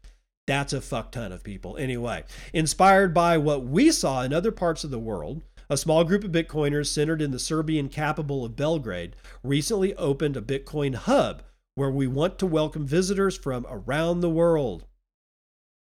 that's 0.47 0.72
a 0.72 0.81
fuck 0.81 1.12
ton 1.12 1.33
of 1.33 1.43
people. 1.43 1.76
Anyway, 1.76 2.24
inspired 2.53 3.12
by 3.12 3.37
what 3.39 3.64
we 3.64 3.91
saw 3.91 4.22
in 4.22 4.33
other 4.33 4.53
parts 4.53 4.85
of 4.85 4.91
the 4.91 4.99
world, 4.99 5.43
a 5.70 5.76
small 5.76 6.05
group 6.05 6.24
of 6.24 6.33
Bitcoiners 6.33 6.87
centered 6.87 7.20
in 7.20 7.31
the 7.31 7.39
Serbian 7.39 7.89
capital 7.89 8.45
of 8.45 8.57
Belgrade 8.57 9.14
recently 9.43 9.95
opened 9.97 10.37
a 10.37 10.41
Bitcoin 10.41 10.95
hub 10.95 11.43
where 11.74 11.91
we 11.91 12.07
want 12.07 12.39
to 12.39 12.47
welcome 12.47 12.87
visitors 12.87 13.37
from 13.37 13.66
around 13.68 14.20
the 14.20 14.31
world. 14.31 14.87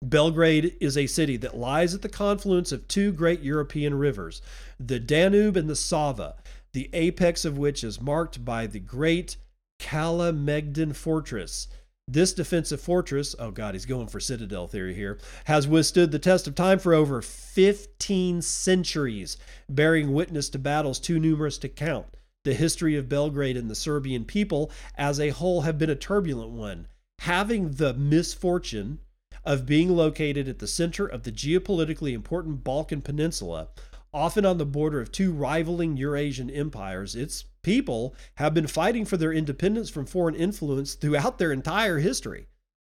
Belgrade 0.03 0.77
is 0.81 0.97
a 0.97 1.07
city 1.07 1.37
that 1.37 1.57
lies 1.57 1.95
at 1.95 2.03
the 2.03 2.09
confluence 2.09 2.73
of 2.73 2.89
two 2.89 3.13
great 3.13 3.41
European 3.41 3.95
rivers, 3.95 4.43
the 4.81 4.99
Danube 4.99 5.57
and 5.57 5.69
the 5.69 5.77
Sava, 5.77 6.35
the 6.75 6.91
apex 6.93 7.45
of 7.45 7.57
which 7.57 7.83
is 7.83 8.01
marked 8.01 8.45
by 8.45 8.67
the 8.67 8.81
great 8.81 9.37
Kalemegdan 9.81 10.95
Fortress. 10.95 11.69
This 12.07 12.35
defensive 12.35 12.83
fortress, 12.83 13.35
oh 13.39 13.51
God, 13.51 13.75
he's 13.75 13.87
going 13.87 14.09
for 14.09 14.21
citadel 14.21 14.67
theory 14.67 14.93
here, 14.93 15.19
has 15.45 15.67
withstood 15.67 16.11
the 16.11 16.19
test 16.19 16.47
of 16.47 16.55
time 16.55 16.79
for 16.79 16.93
over 16.93 17.23
15 17.23 18.43
centuries, 18.43 19.39
bearing 19.71 20.13
witness 20.13 20.51
to 20.51 20.59
battles 20.59 20.99
too 20.99 21.19
numerous 21.19 21.57
to 21.59 21.69
count. 21.69 22.07
The 22.45 22.53
history 22.53 22.97
of 22.97 23.09
Belgrade 23.09 23.57
and 23.57 23.71
the 23.71 23.75
Serbian 23.75 24.27
people 24.27 24.71
as 24.97 25.19
a 25.19 25.31
whole 25.31 25.63
have 25.63 25.79
been 25.79 25.89
a 25.89 25.97
turbulent 25.97 26.51
one. 26.51 26.89
Having 27.21 27.73
the 27.73 27.95
misfortune 27.95 28.99
of 29.45 29.65
being 29.65 29.97
located 29.97 30.49
at 30.49 30.59
the 30.59 30.67
center 30.67 31.07
of 31.07 31.23
the 31.23 31.33
geopolitically 31.33 32.13
important 32.13 32.65
Balkan 32.65 33.01
Peninsula, 33.01 33.69
often 34.15 34.47
on 34.47 34.59
the 34.59 34.65
border 34.65 35.01
of 35.01 35.11
two 35.11 35.33
rivaling 35.33 35.97
Eurasian 35.97 36.49
empires, 36.49 37.17
its 37.17 37.45
people 37.63 38.15
have 38.37 38.55
been 38.55 38.69
fighting 38.69 39.05
for 39.05 39.17
their 39.17 39.33
independence 39.33 39.91
from 39.91 40.07
foreign 40.07 40.37
influence 40.37 40.95
throughout 40.95 41.39
their 41.39 41.53
entire 41.53 41.99
history. 41.99 42.47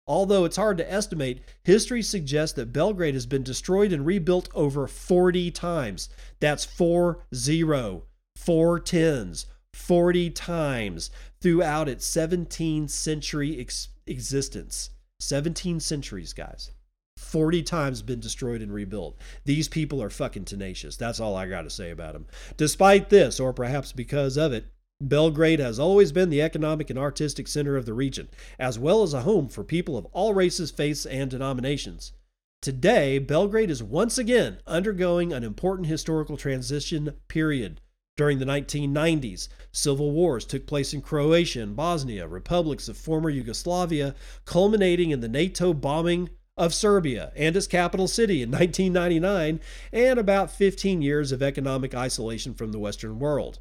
Although 0.06 0.46
it's 0.46 0.56
hard 0.56 0.78
to 0.78 0.90
estimate, 0.90 1.42
history 1.64 2.00
suggests 2.00 2.54
that 2.56 2.72
Belgrade 2.72 3.12
has 3.14 3.26
been 3.26 3.42
destroyed 3.42 3.92
and 3.92 4.06
rebuilt 4.06 4.48
over 4.54 4.86
40 4.86 5.50
times. 5.50 6.08
That's 6.40 6.64
four 6.64 7.26
zero, 7.34 8.04
four 8.34 8.80
tens, 8.80 9.44
40 9.74 10.30
times 10.30 11.10
throughout 11.42 11.88
its 11.88 12.08
17th 12.08 12.90
century 12.90 13.60
ex- 13.60 13.88
existence. 14.06 14.90
17 15.20 15.80
centuries, 15.80 16.32
guys. 16.32 16.70
40 17.18 17.62
times 17.62 18.00
been 18.02 18.20
destroyed 18.20 18.62
and 18.62 18.72
rebuilt. 18.72 19.18
These 19.44 19.68
people 19.68 20.02
are 20.02 20.10
fucking 20.10 20.44
tenacious. 20.44 20.96
That's 20.96 21.20
all 21.20 21.36
I 21.36 21.48
got 21.48 21.62
to 21.62 21.70
say 21.70 21.90
about 21.90 22.14
them. 22.14 22.26
Despite 22.56 23.10
this, 23.10 23.38
or 23.40 23.52
perhaps 23.52 23.92
because 23.92 24.36
of 24.36 24.52
it, 24.52 24.66
Belgrade 25.00 25.60
has 25.60 25.78
always 25.78 26.10
been 26.10 26.30
the 26.30 26.42
economic 26.42 26.90
and 26.90 26.98
artistic 26.98 27.46
center 27.46 27.76
of 27.76 27.86
the 27.86 27.94
region, 27.94 28.28
as 28.58 28.78
well 28.78 29.02
as 29.02 29.14
a 29.14 29.22
home 29.22 29.48
for 29.48 29.62
people 29.62 29.96
of 29.96 30.06
all 30.06 30.34
races, 30.34 30.70
faiths, 30.70 31.06
and 31.06 31.30
denominations. 31.30 32.12
Today, 32.60 33.18
Belgrade 33.18 33.70
is 33.70 33.82
once 33.82 34.18
again 34.18 34.58
undergoing 34.66 35.32
an 35.32 35.44
important 35.44 35.86
historical 35.86 36.36
transition 36.36 37.14
period. 37.28 37.80
During 38.16 38.40
the 38.40 38.44
1990s, 38.44 39.46
civil 39.70 40.10
wars 40.10 40.44
took 40.44 40.66
place 40.66 40.92
in 40.92 41.00
Croatia 41.00 41.62
and 41.62 41.76
Bosnia, 41.76 42.26
republics 42.26 42.88
of 42.88 42.96
former 42.96 43.30
Yugoslavia, 43.30 44.16
culminating 44.44 45.12
in 45.12 45.20
the 45.20 45.28
NATO 45.28 45.72
bombing 45.72 46.28
of 46.58 46.74
Serbia 46.74 47.32
and 47.36 47.56
its 47.56 47.66
capital 47.66 48.08
city 48.08 48.42
in 48.42 48.50
1999, 48.50 49.60
and 49.92 50.18
about 50.18 50.50
15 50.50 51.00
years 51.00 51.32
of 51.32 51.42
economic 51.42 51.94
isolation 51.94 52.52
from 52.52 52.72
the 52.72 52.78
Western 52.78 53.18
world. 53.18 53.60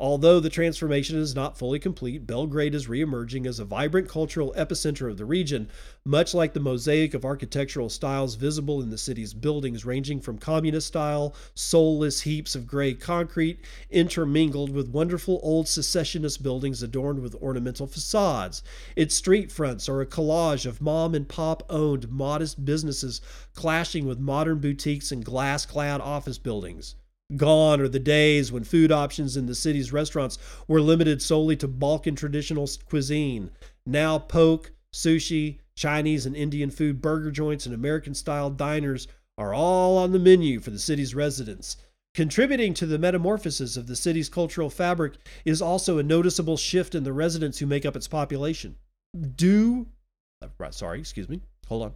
Although 0.00 0.38
the 0.38 0.48
transformation 0.48 1.18
is 1.18 1.34
not 1.34 1.58
fully 1.58 1.80
complete, 1.80 2.24
Belgrade 2.24 2.72
is 2.72 2.86
reemerging 2.86 3.46
as 3.46 3.58
a 3.58 3.64
vibrant 3.64 4.08
cultural 4.08 4.54
epicenter 4.56 5.10
of 5.10 5.18
the 5.18 5.24
region, 5.24 5.68
much 6.04 6.32
like 6.34 6.52
the 6.52 6.60
mosaic 6.60 7.14
of 7.14 7.24
architectural 7.24 7.88
styles 7.88 8.36
visible 8.36 8.80
in 8.80 8.90
the 8.90 8.96
city's 8.96 9.34
buildings, 9.34 9.84
ranging 9.84 10.20
from 10.20 10.38
communist 10.38 10.86
style, 10.86 11.34
soulless 11.56 12.20
heaps 12.20 12.54
of 12.54 12.64
gray 12.64 12.94
concrete, 12.94 13.58
intermingled 13.90 14.70
with 14.70 14.88
wonderful 14.88 15.40
old 15.42 15.66
secessionist 15.66 16.44
buildings 16.44 16.80
adorned 16.80 17.18
with 17.18 17.34
ornamental 17.34 17.88
facades. 17.88 18.62
Its 18.94 19.16
street 19.16 19.50
fronts 19.50 19.88
are 19.88 20.00
a 20.00 20.06
collage 20.06 20.64
of 20.64 20.80
mom 20.80 21.12
and 21.12 21.28
pop 21.28 21.64
owned 21.68 22.08
modest 22.08 22.64
businesses 22.64 23.20
clashing 23.52 24.06
with 24.06 24.20
modern 24.20 24.60
boutiques 24.60 25.10
and 25.10 25.24
glass 25.24 25.66
clad 25.66 26.00
office 26.00 26.38
buildings. 26.38 26.94
Gone 27.36 27.82
are 27.82 27.88
the 27.88 27.98
days 27.98 28.50
when 28.50 28.64
food 28.64 28.90
options 28.90 29.36
in 29.36 29.44
the 29.44 29.54
city's 29.54 29.92
restaurants 29.92 30.38
were 30.66 30.80
limited 30.80 31.20
solely 31.20 31.56
to 31.56 31.68
Balkan 31.68 32.14
traditional 32.14 32.66
cuisine. 32.88 33.50
Now, 33.84 34.18
poke, 34.18 34.72
sushi, 34.94 35.58
Chinese 35.76 36.24
and 36.24 36.34
Indian 36.34 36.70
food, 36.70 37.02
burger 37.02 37.30
joints, 37.30 37.66
and 37.66 37.74
American 37.74 38.14
style 38.14 38.48
diners 38.48 39.08
are 39.36 39.52
all 39.52 39.98
on 39.98 40.12
the 40.12 40.18
menu 40.18 40.58
for 40.58 40.70
the 40.70 40.78
city's 40.78 41.14
residents. 41.14 41.76
Contributing 42.14 42.72
to 42.72 42.86
the 42.86 42.98
metamorphosis 42.98 43.76
of 43.76 43.86
the 43.86 43.94
city's 43.94 44.30
cultural 44.30 44.70
fabric 44.70 45.14
is 45.44 45.60
also 45.60 45.98
a 45.98 46.02
noticeable 46.02 46.56
shift 46.56 46.94
in 46.94 47.04
the 47.04 47.12
residents 47.12 47.58
who 47.58 47.66
make 47.66 47.84
up 47.84 47.94
its 47.94 48.08
population. 48.08 48.74
Due, 49.36 49.86
uh, 50.42 50.70
sorry, 50.70 50.98
excuse 50.98 51.28
me, 51.28 51.42
hold 51.66 51.82
on 51.82 51.94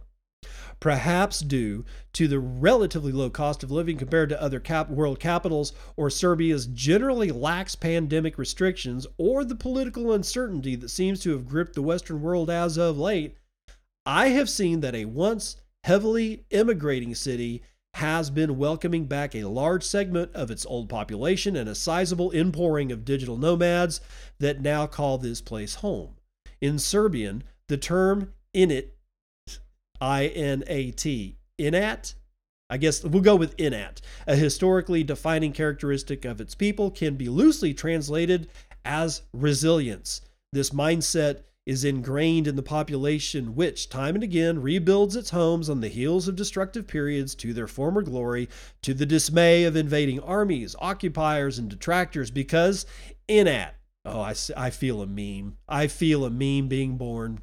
perhaps 0.79 1.39
due 1.39 1.85
to 2.13 2.27
the 2.27 2.39
relatively 2.39 3.11
low 3.11 3.29
cost 3.29 3.63
of 3.63 3.71
living 3.71 3.97
compared 3.97 4.29
to 4.29 4.41
other 4.41 4.59
cap- 4.59 4.89
world 4.89 5.19
capitals, 5.19 5.73
or 5.95 6.09
Serbia's 6.09 6.65
generally 6.67 7.31
lax 7.31 7.75
pandemic 7.75 8.37
restrictions, 8.37 9.07
or 9.17 9.43
the 9.43 9.55
political 9.55 10.13
uncertainty 10.13 10.75
that 10.75 10.89
seems 10.89 11.19
to 11.21 11.31
have 11.31 11.47
gripped 11.47 11.73
the 11.73 11.81
Western 11.81 12.21
world 12.21 12.49
as 12.49 12.77
of 12.77 12.97
late, 12.97 13.37
I 14.05 14.29
have 14.29 14.49
seen 14.49 14.81
that 14.81 14.95
a 14.95 15.05
once 15.05 15.57
heavily 15.83 16.45
immigrating 16.49 17.15
city 17.15 17.63
has 17.95 18.29
been 18.29 18.57
welcoming 18.57 19.05
back 19.05 19.35
a 19.35 19.43
large 19.45 19.83
segment 19.83 20.33
of 20.33 20.49
its 20.49 20.65
old 20.65 20.89
population 20.89 21.55
and 21.55 21.69
a 21.69 21.75
sizable 21.75 22.31
inpouring 22.31 22.91
of 22.91 23.05
digital 23.05 23.37
nomads 23.37 24.01
that 24.39 24.61
now 24.61 24.87
call 24.87 25.17
this 25.17 25.41
place 25.41 25.75
home. 25.75 26.15
In 26.59 26.79
Serbian, 26.79 27.43
the 27.67 27.77
term 27.77 28.33
init 28.55 28.89
I 30.03 30.25
N 30.25 30.65
A 30.67 30.91
T. 30.91 31.37
Inat? 31.57 32.15
I 32.69 32.75
guess 32.75 33.05
we'll 33.05 33.21
go 33.21 33.37
with 33.37 33.55
inat. 33.55 34.01
A 34.27 34.35
historically 34.35 35.01
defining 35.01 35.53
characteristic 35.53 36.25
of 36.25 36.41
its 36.41 36.55
people 36.55 36.91
can 36.91 37.15
be 37.15 37.29
loosely 37.29 37.73
translated 37.73 38.49
as 38.83 39.21
resilience. 39.31 40.19
This 40.51 40.71
mindset 40.71 41.43
is 41.65 41.85
ingrained 41.85 42.47
in 42.47 42.57
the 42.57 42.61
population, 42.61 43.55
which 43.55 43.87
time 43.87 44.15
and 44.15 44.23
again 44.25 44.61
rebuilds 44.61 45.15
its 45.15 45.29
homes 45.29 45.69
on 45.69 45.79
the 45.79 45.87
heels 45.87 46.27
of 46.27 46.35
destructive 46.35 46.85
periods 46.85 47.33
to 47.35 47.53
their 47.53 47.67
former 47.67 48.01
glory, 48.01 48.49
to 48.81 48.93
the 48.93 49.05
dismay 49.05 49.63
of 49.63 49.77
invading 49.77 50.19
armies, 50.19 50.75
occupiers, 50.79 51.57
and 51.57 51.69
detractors, 51.69 52.29
because 52.29 52.85
inat. 53.29 53.71
Oh, 54.03 54.19
I, 54.19 54.35
I 54.57 54.69
feel 54.69 55.01
a 55.01 55.07
meme. 55.07 55.55
I 55.69 55.87
feel 55.87 56.25
a 56.25 56.29
meme 56.29 56.67
being 56.67 56.97
born 56.97 57.39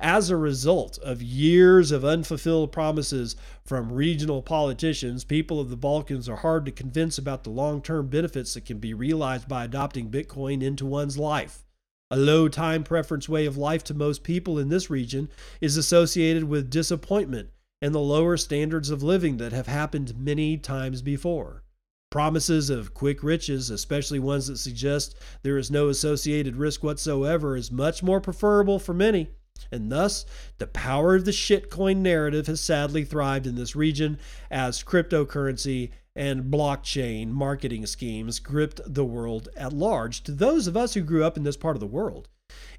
as 0.00 0.30
a 0.30 0.36
result 0.36 0.98
of 0.98 1.22
years 1.22 1.92
of 1.92 2.04
unfulfilled 2.04 2.72
promises 2.72 3.36
from 3.64 3.92
regional 3.92 4.42
politicians, 4.42 5.24
people 5.24 5.60
of 5.60 5.70
the 5.70 5.76
Balkans 5.76 6.28
are 6.28 6.36
hard 6.36 6.64
to 6.66 6.72
convince 6.72 7.18
about 7.18 7.44
the 7.44 7.50
long 7.50 7.82
term 7.82 8.08
benefits 8.08 8.54
that 8.54 8.64
can 8.64 8.78
be 8.78 8.94
realized 8.94 9.48
by 9.48 9.64
adopting 9.64 10.10
Bitcoin 10.10 10.62
into 10.62 10.86
one's 10.86 11.18
life. 11.18 11.64
A 12.10 12.16
low 12.16 12.48
time 12.48 12.82
preference 12.82 13.28
way 13.28 13.46
of 13.46 13.56
life 13.56 13.84
to 13.84 13.94
most 13.94 14.24
people 14.24 14.58
in 14.58 14.68
this 14.68 14.90
region 14.90 15.28
is 15.60 15.76
associated 15.76 16.44
with 16.44 16.68
disappointment 16.68 17.50
and 17.80 17.94
the 17.94 18.00
lower 18.00 18.36
standards 18.36 18.90
of 18.90 19.02
living 19.02 19.36
that 19.36 19.52
have 19.52 19.66
happened 19.66 20.18
many 20.18 20.56
times 20.56 21.02
before. 21.02 21.62
Promises 22.10 22.68
of 22.68 22.92
quick 22.92 23.22
riches, 23.22 23.70
especially 23.70 24.18
ones 24.18 24.48
that 24.48 24.58
suggest 24.58 25.14
there 25.44 25.56
is 25.56 25.70
no 25.70 25.88
associated 25.88 26.56
risk 26.56 26.82
whatsoever, 26.82 27.56
is 27.56 27.70
much 27.70 28.02
more 28.02 28.20
preferable 28.20 28.80
for 28.80 28.92
many 28.92 29.28
and 29.70 29.90
thus 29.90 30.24
the 30.58 30.66
power 30.66 31.14
of 31.14 31.24
the 31.24 31.30
shitcoin 31.30 31.98
narrative 31.98 32.46
has 32.46 32.60
sadly 32.60 33.04
thrived 33.04 33.46
in 33.46 33.54
this 33.54 33.76
region 33.76 34.18
as 34.50 34.82
cryptocurrency 34.82 35.90
and 36.16 36.52
blockchain 36.52 37.28
marketing 37.28 37.86
schemes 37.86 38.38
gripped 38.40 38.80
the 38.84 39.04
world 39.04 39.48
at 39.56 39.72
large 39.72 40.22
to 40.22 40.32
those 40.32 40.66
of 40.66 40.76
us 40.76 40.94
who 40.94 41.02
grew 41.02 41.24
up 41.24 41.36
in 41.36 41.44
this 41.44 41.56
part 41.56 41.76
of 41.76 41.80
the 41.80 41.86
world. 41.86 42.28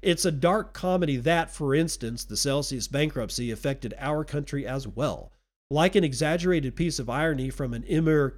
It's 0.02 0.24
a 0.24 0.30
dark 0.30 0.74
comedy 0.74 1.16
that, 1.16 1.50
for 1.50 1.74
instance, 1.74 2.24
the 2.24 2.36
Celsius 2.36 2.88
bankruptcy 2.88 3.50
affected 3.50 3.94
our 3.98 4.24
country 4.24 4.66
as 4.66 4.86
well. 4.86 5.32
Like 5.70 5.96
an 5.96 6.04
exaggerated 6.04 6.76
piece 6.76 6.98
of 6.98 7.08
irony 7.08 7.48
from 7.48 7.72
an 7.72 7.84
Emir 7.84 8.28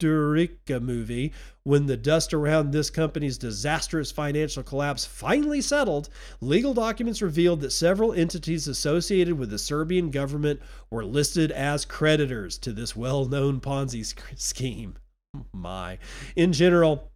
Kusturica 0.00 0.80
movie, 0.80 1.32
when 1.62 1.86
the 1.86 1.96
dust 1.96 2.32
around 2.32 2.70
this 2.70 2.90
company's 2.90 3.38
disastrous 3.38 4.10
financial 4.10 4.62
collapse 4.62 5.04
finally 5.04 5.60
settled, 5.60 6.08
legal 6.40 6.74
documents 6.74 7.22
revealed 7.22 7.60
that 7.60 7.70
several 7.70 8.12
entities 8.12 8.66
associated 8.66 9.38
with 9.38 9.50
the 9.50 9.58
Serbian 9.58 10.10
government 10.10 10.60
were 10.90 11.04
listed 11.04 11.52
as 11.52 11.84
creditors 11.84 12.58
to 12.58 12.72
this 12.72 12.96
well 12.96 13.26
known 13.26 13.60
Ponzi 13.60 14.14
scheme. 14.36 14.96
My. 15.52 15.98
In 16.34 16.52
general, 16.52 17.10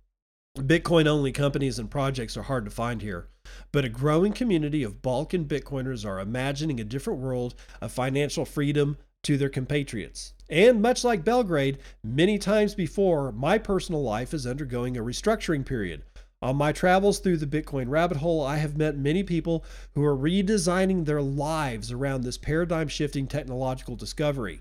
Bitcoin 0.59 1.07
only 1.07 1.33
companies 1.33 1.79
and 1.79 1.91
projects 1.91 2.37
are 2.37 2.43
hard 2.43 2.65
to 2.65 2.71
find 2.71 3.03
here. 3.03 3.29
But 3.73 3.85
a 3.85 3.89
growing 3.89 4.33
community 4.33 4.83
of 4.83 5.03
Balkan 5.03 5.47
Bitcoiners 5.47 6.07
are 6.07 6.21
imagining 6.21 6.81
a 6.81 6.85
different 6.85 7.21
world 7.21 7.55
of 7.81 7.93
financial 7.93 8.45
freedom 8.45 8.97
to 9.25 9.37
their 9.37 9.49
compatriots. 9.49 10.35
And 10.51 10.83
much 10.83 11.05
like 11.05 11.25
Belgrade, 11.25 11.79
many 12.03 12.39
times 12.39 12.75
before, 12.75 13.33
my 13.33 13.59
personal 13.59 14.03
life 14.03 14.35
is 14.35 14.47
undergoing 14.47 14.97
a 14.97 15.03
restructuring 15.03 15.65
period. 15.65 16.03
On 16.43 16.57
my 16.57 16.73
travels 16.73 17.21
through 17.21 17.39
the 17.39 17.47
Bitcoin 17.47 17.89
rabbit 17.89 18.19
hole, 18.19 18.43
I 18.43 18.59
have 18.59 18.77
met 18.77 18.99
many 18.99 19.23
people 19.23 19.65
who 19.95 20.05
are 20.05 20.17
redesigning 20.17 21.07
their 21.07 21.23
lives 21.23 21.91
around 21.91 22.23
this 22.23 22.37
paradigm 22.37 22.89
shifting 22.89 23.27
technological 23.27 23.97
discovery. 23.97 24.61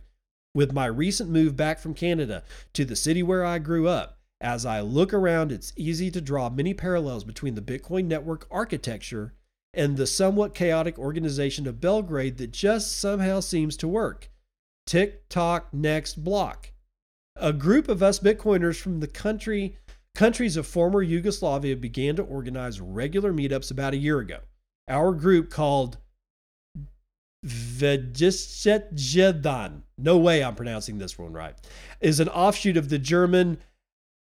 With 0.55 0.72
my 0.72 0.85
recent 0.85 1.30
move 1.30 1.57
back 1.57 1.80
from 1.80 1.93
Canada 1.93 2.43
to 2.73 2.85
the 2.85 2.95
city 2.95 3.22
where 3.22 3.43
I 3.43 3.60
grew 3.60 3.88
up, 3.89 4.19
as 4.39 4.65
I 4.65 4.80
look 4.80 5.14
around, 5.14 5.51
it's 5.51 5.73
easy 5.76 6.10
to 6.11 6.22
draw 6.22 6.49
many 6.49 6.73
parallels 6.73 7.23
between 7.23 7.55
the 7.55 7.61
Bitcoin 7.61 8.05
network 8.05 8.47
architecture 8.49 9.34
and 9.73 9.97
the 9.97 10.07
somewhat 10.07 10.53
chaotic 10.53 10.97
organization 10.99 11.68
of 11.68 11.81
Belgrade 11.81 12.38
that 12.38 12.51
just 12.51 12.97
somehow 12.97 13.39
seems 13.39 13.76
to 13.77 13.88
work. 13.88 14.30
Tick 14.85 15.27
tock 15.30 15.73
next 15.73 16.23
block. 16.23 16.72
A 17.35 17.53
group 17.53 17.89
of 17.89 18.03
us 18.03 18.19
Bitcoiners 18.19 18.80
from 18.80 18.99
the 18.99 19.07
country 19.07 19.77
countries 20.15 20.57
of 20.57 20.68
former 20.68 21.01
Yugoslavia 21.01 21.76
began 21.76 22.15
to 22.15 22.23
organize 22.23 22.80
regular 22.80 23.34
meetups 23.34 23.72
about 23.72 23.93
a 23.93 23.97
year 23.97 24.19
ago. 24.19 24.39
Our 24.88 25.14
group 25.14 25.49
called 25.49 25.97
Vegisjetjedan, 27.45 29.81
no 29.97 30.18
way 30.18 30.43
I'm 30.43 30.55
pronouncing 30.55 30.97
this 30.97 31.18
one 31.18 31.34
right, 31.34 31.55
is 31.99 32.19
an 32.19 32.30
offshoot 32.30 32.77
of 32.77 32.89
the 32.89 32.99
German 32.99 33.57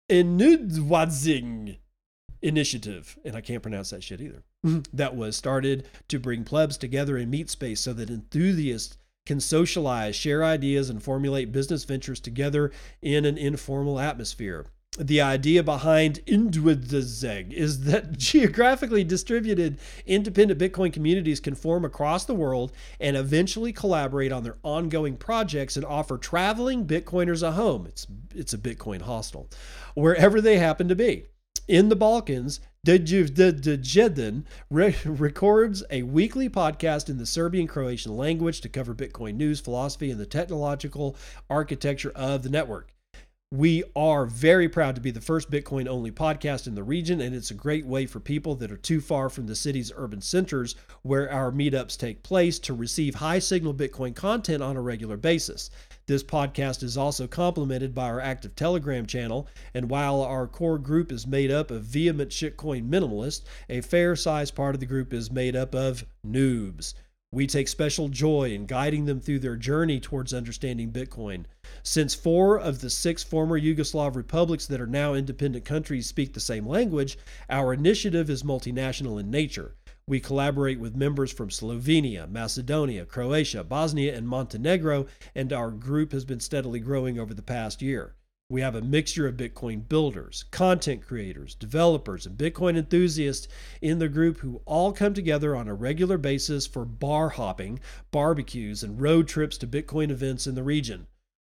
Inudwadzing 0.09 1.77
initiative, 2.41 3.17
and 3.25 3.35
I 3.35 3.41
can't 3.41 3.63
pronounce 3.63 3.89
that 3.89 4.03
shit 4.03 4.21
either, 4.21 4.43
that 4.93 5.15
was 5.15 5.35
started 5.35 5.88
to 6.07 6.19
bring 6.19 6.43
plebs 6.43 6.77
together 6.77 7.17
in 7.17 7.29
meet 7.29 7.49
space 7.49 7.81
so 7.81 7.93
that 7.93 8.09
enthusiasts 8.09 8.97
can 9.28 9.40
socialize, 9.40 10.16
share 10.16 10.44
ideas, 10.44 10.90
and 10.90 11.04
formulate 11.04 11.52
business 11.52 11.84
ventures 11.84 12.20
together 12.20 12.72
in 13.02 13.26
an 13.26 13.38
informal 13.38 13.99
atmosphere. 13.99 14.66
The 14.98 15.22
idea 15.22 15.62
behind 15.62 16.26
Indwadzeg 16.26 17.52
is 17.52 17.84
that 17.84 18.14
geographically 18.18 19.04
distributed 19.04 19.78
independent 20.08 20.60
Bitcoin 20.60 20.91
communities 20.91 21.40
can 21.40 21.54
form 21.54 21.86
across 21.86 22.26
the 22.26 22.34
world 22.34 22.72
and 22.99 23.16
eventually 23.16 23.72
collaborate 23.72 24.32
on 24.32 24.44
their 24.44 24.58
ongoing 24.64 25.18
projects 25.18 25.76
and 25.76 25.86
offer 25.86 26.18
traveling 26.18 26.88
Bitcoiners 26.88 27.44
a 27.44 27.52
home. 27.52 27.86
It's, 27.86 28.08
it's 28.34 28.54
a 28.54 28.58
Bitcoin 28.58 29.02
hostel, 29.02 29.49
wherever 29.94 30.41
they 30.41 30.58
happen 30.58 30.88
to 30.88 30.95
be. 30.95 31.26
In 31.68 31.90
the 31.90 31.95
Balkans, 31.98 32.62
Dejevdejeden 32.88 34.45
records 34.69 35.84
a 35.91 36.03
weekly 36.03 36.47
podcast 36.47 37.09
in 37.09 37.18
the 37.18 37.26
Serbian 37.26 37.68
Croatian 37.68 38.15
language 38.15 38.61
to 38.61 38.69
cover 38.69 38.95
Bitcoin 38.95 39.35
news, 39.35 39.59
philosophy, 39.59 40.09
and 40.09 40.18
the 40.18 40.26
technological 40.26 41.18
architecture 41.49 42.14
of 42.15 42.43
the 42.43 42.49
network. 42.49 42.93
We 43.53 43.84
are 43.95 44.26
very 44.26 44.68
proud 44.69 44.95
to 44.95 45.01
be 45.01 45.11
the 45.11 45.22
first 45.22 45.51
Bitcoin 45.51 45.88
only 45.88 46.11
podcast 46.11 46.68
in 46.68 46.76
the 46.76 46.84
region, 46.84 47.22
and 47.22 47.34
it's 47.35 47.51
a 47.51 47.53
great 47.53 47.85
way 47.85 48.05
for 48.05 48.19
people 48.22 48.55
that 48.55 48.72
are 48.72 48.77
too 48.77 48.99
far 48.99 49.30
from 49.30 49.47
the 49.47 49.55
city's 49.55 49.91
urban 49.95 50.22
centers 50.22 50.76
where 51.01 51.31
our 51.31 51.51
meetups 51.51 51.97
take 51.97 52.23
place 52.23 52.59
to 52.59 52.73
receive 52.73 53.15
high 53.15 53.39
signal 53.39 53.73
Bitcoin 53.73 54.15
content 54.15 54.61
on 54.64 54.76
a 54.76 54.81
regular 54.81 55.15
basis. 55.15 55.69
This 56.07 56.23
podcast 56.23 56.84
is 56.84 56.95
also 56.95 57.27
complemented 57.27 57.93
by 57.93 58.05
our 58.05 58.21
active 58.21 58.55
Telegram 58.55 59.05
channel, 59.05 59.45
and 59.73 59.89
while 59.89 60.21
our 60.21 60.47
core 60.47 60.77
group 60.77 61.11
is 61.11 61.27
made 61.27 61.51
up 61.51 61.69
of 61.69 61.84
vehement 61.84 62.31
shitcoin 62.31 62.88
minimalists, 62.88 63.43
a 63.67 63.81
fair 63.81 64.15
sized 64.15 64.55
part 64.55 64.73
of 64.73 64.79
the 64.79 64.85
group 64.85 65.13
is 65.13 65.29
made 65.29 65.53
up 65.53 65.75
of 65.75 66.05
noobs. 66.25 66.93
We 67.34 67.45
take 67.45 67.67
special 67.67 68.07
joy 68.07 68.51
in 68.53 68.67
guiding 68.67 69.03
them 69.03 69.19
through 69.19 69.39
their 69.39 69.57
journey 69.57 69.99
towards 69.99 70.34
understanding 70.34 70.93
Bitcoin. 70.93 71.43
Since 71.84 72.15
four 72.15 72.57
of 72.57 72.79
the 72.79 72.89
six 72.89 73.21
former 73.21 73.59
Yugoslav 73.59 74.15
republics 74.15 74.65
that 74.67 74.79
are 74.79 74.88
now 74.88 75.13
independent 75.13 75.65
countries 75.65 76.07
speak 76.07 76.34
the 76.34 76.39
same 76.39 76.65
language, 76.65 77.17
our 77.49 77.73
initiative 77.73 78.29
is 78.29 78.43
multinational 78.43 79.19
in 79.19 79.29
nature. 79.29 79.75
We 80.09 80.21
collaborate 80.21 80.79
with 80.79 80.95
members 80.95 81.34
from 81.34 81.49
Slovenia, 81.49 82.29
Macedonia, 82.29 83.05
Croatia, 83.05 83.61
Bosnia, 83.65 84.15
and 84.15 84.25
Montenegro, 84.25 85.05
and 85.35 85.51
our 85.51 85.69
group 85.69 86.13
has 86.13 86.23
been 86.23 86.39
steadily 86.39 86.79
growing 86.79 87.19
over 87.19 87.34
the 87.34 87.41
past 87.41 87.81
year. 87.81 88.15
We 88.49 88.61
have 88.61 88.75
a 88.75 88.81
mixture 88.81 89.27
of 89.27 89.35
Bitcoin 89.35 89.89
builders, 89.89 90.45
content 90.49 91.01
creators, 91.01 91.53
developers, 91.55 92.25
and 92.25 92.38
Bitcoin 92.38 92.77
enthusiasts 92.77 93.49
in 93.81 93.99
the 93.99 94.07
group 94.07 94.38
who 94.38 94.61
all 94.65 94.93
come 94.93 95.13
together 95.13 95.53
on 95.53 95.67
a 95.67 95.73
regular 95.73 96.17
basis 96.17 96.65
for 96.65 96.85
bar 96.85 97.27
hopping, 97.27 97.81
barbecues, 98.09 98.84
and 98.84 99.01
road 99.01 99.27
trips 99.27 99.57
to 99.57 99.67
Bitcoin 99.67 100.09
events 100.09 100.47
in 100.47 100.55
the 100.55 100.63
region. 100.63 101.07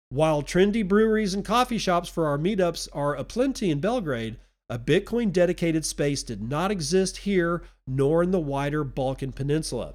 While 0.08 0.42
trendy 0.42 0.88
breweries 0.88 1.34
and 1.34 1.44
coffee 1.44 1.76
shops 1.76 2.08
for 2.08 2.26
our 2.26 2.38
meetups 2.38 2.88
are 2.94 3.14
aplenty 3.14 3.70
in 3.70 3.80
Belgrade, 3.80 4.38
a 4.70 4.78
Bitcoin 4.78 5.32
dedicated 5.32 5.85
space 5.85 6.23
did 6.23 6.43
not 6.43 6.70
exist 6.70 7.19
here 7.19 7.62
nor 7.86 8.23
in 8.23 8.31
the 8.31 8.40
wider 8.40 8.85
Balkan 8.85 9.32
Peninsula 9.32 9.95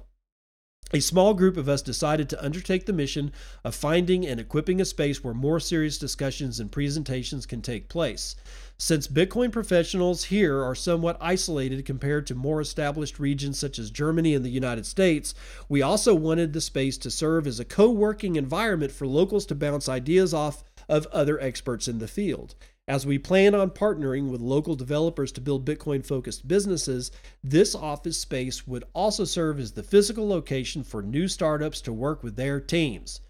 a 0.94 1.00
small 1.00 1.34
group 1.34 1.56
of 1.56 1.68
us 1.68 1.82
decided 1.82 2.28
to 2.28 2.44
undertake 2.44 2.86
the 2.86 2.92
mission 2.92 3.32
of 3.64 3.74
finding 3.74 4.24
and 4.24 4.38
equipping 4.38 4.80
a 4.80 4.84
space 4.84 5.24
where 5.24 5.34
more 5.34 5.58
serious 5.58 5.98
discussions 5.98 6.60
and 6.60 6.70
presentations 6.70 7.46
can 7.46 7.60
take 7.60 7.88
place. 7.88 8.36
Since 8.78 9.08
Bitcoin 9.08 9.50
professionals 9.50 10.24
here 10.24 10.62
are 10.62 10.74
somewhat 10.74 11.16
isolated 11.20 11.84
compared 11.84 12.26
to 12.28 12.34
more 12.34 12.60
established 12.60 13.18
regions 13.18 13.58
such 13.58 13.78
as 13.78 13.90
Germany 13.90 14.34
and 14.34 14.44
the 14.44 14.50
United 14.50 14.86
States, 14.86 15.34
we 15.68 15.82
also 15.82 16.14
wanted 16.14 16.52
the 16.52 16.60
space 16.60 16.96
to 16.98 17.10
serve 17.10 17.46
as 17.46 17.58
a 17.58 17.64
co 17.64 17.90
working 17.90 18.36
environment 18.36 18.92
for 18.92 19.06
locals 19.06 19.46
to 19.46 19.54
bounce 19.54 19.88
ideas 19.88 20.32
off 20.32 20.62
of 20.88 21.06
other 21.06 21.40
experts 21.40 21.88
in 21.88 21.98
the 21.98 22.08
field. 22.08 22.54
As 22.86 23.06
we 23.06 23.18
plan 23.18 23.54
on 23.54 23.70
partnering 23.70 24.28
with 24.28 24.42
local 24.42 24.74
developers 24.74 25.32
to 25.32 25.40
build 25.40 25.64
Bitcoin 25.64 26.04
focused 26.04 26.46
businesses, 26.46 27.10
this 27.42 27.74
office 27.74 28.18
space 28.18 28.66
would 28.66 28.84
also 28.92 29.24
serve 29.24 29.58
as 29.58 29.72
the 29.72 29.82
physical 29.82 30.28
location 30.28 30.84
for 30.84 31.00
new 31.00 31.26
startups 31.26 31.80
to 31.80 31.94
work 31.94 32.22
with 32.22 32.36
their 32.36 32.60
teams. 32.60 33.22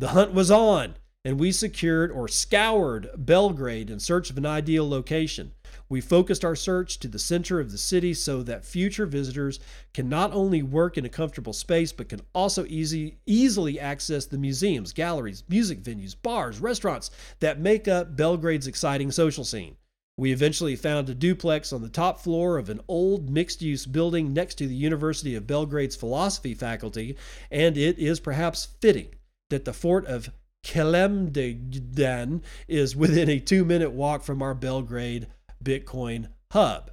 The 0.00 0.08
hunt 0.08 0.32
was 0.32 0.50
on, 0.50 0.96
and 1.24 1.38
we 1.38 1.52
secured 1.52 2.10
or 2.10 2.26
scoured 2.26 3.08
Belgrade 3.16 3.90
in 3.90 4.00
search 4.00 4.28
of 4.28 4.38
an 4.38 4.46
ideal 4.46 4.88
location. 4.88 5.52
We 5.88 6.00
focused 6.00 6.44
our 6.44 6.56
search 6.56 6.98
to 7.00 7.08
the 7.08 7.18
center 7.18 7.60
of 7.60 7.70
the 7.70 7.78
city 7.78 8.12
so 8.12 8.42
that 8.42 8.64
future 8.64 9.06
visitors 9.06 9.60
can 9.94 10.08
not 10.08 10.32
only 10.32 10.62
work 10.62 10.98
in 10.98 11.04
a 11.04 11.08
comfortable 11.10 11.52
space, 11.52 11.92
but 11.92 12.08
can 12.08 12.22
also 12.34 12.66
easy, 12.66 13.18
easily 13.24 13.78
access 13.78 14.26
the 14.26 14.38
museums, 14.38 14.92
galleries, 14.92 15.44
music 15.48 15.82
venues, 15.82 16.16
bars, 16.20 16.58
restaurants 16.58 17.10
that 17.40 17.60
make 17.60 17.86
up 17.86 18.16
Belgrade's 18.16 18.66
exciting 18.66 19.12
social 19.12 19.44
scene. 19.44 19.76
We 20.18 20.32
eventually 20.32 20.76
found 20.76 21.08
a 21.08 21.14
duplex 21.14 21.72
on 21.72 21.82
the 21.82 21.90
top 21.90 22.18
floor 22.18 22.56
of 22.56 22.70
an 22.70 22.80
old 22.88 23.28
mixed 23.28 23.60
use 23.60 23.84
building 23.84 24.32
next 24.32 24.54
to 24.56 24.66
the 24.66 24.74
University 24.74 25.34
of 25.34 25.46
Belgrade's 25.46 25.94
philosophy 25.94 26.54
faculty, 26.54 27.16
and 27.50 27.76
it 27.76 27.98
is 27.98 28.18
perhaps 28.18 28.68
fitting 28.80 29.14
that 29.50 29.66
the 29.66 29.74
fort 29.74 30.06
of 30.06 30.30
Kalemegdan 30.64 32.42
is 32.66 32.96
within 32.96 33.28
a 33.28 33.38
two 33.38 33.64
minute 33.64 33.92
walk 33.92 34.24
from 34.24 34.42
our 34.42 34.54
Belgrade 34.54 35.28
Bitcoin 35.66 36.28
Hub. 36.52 36.92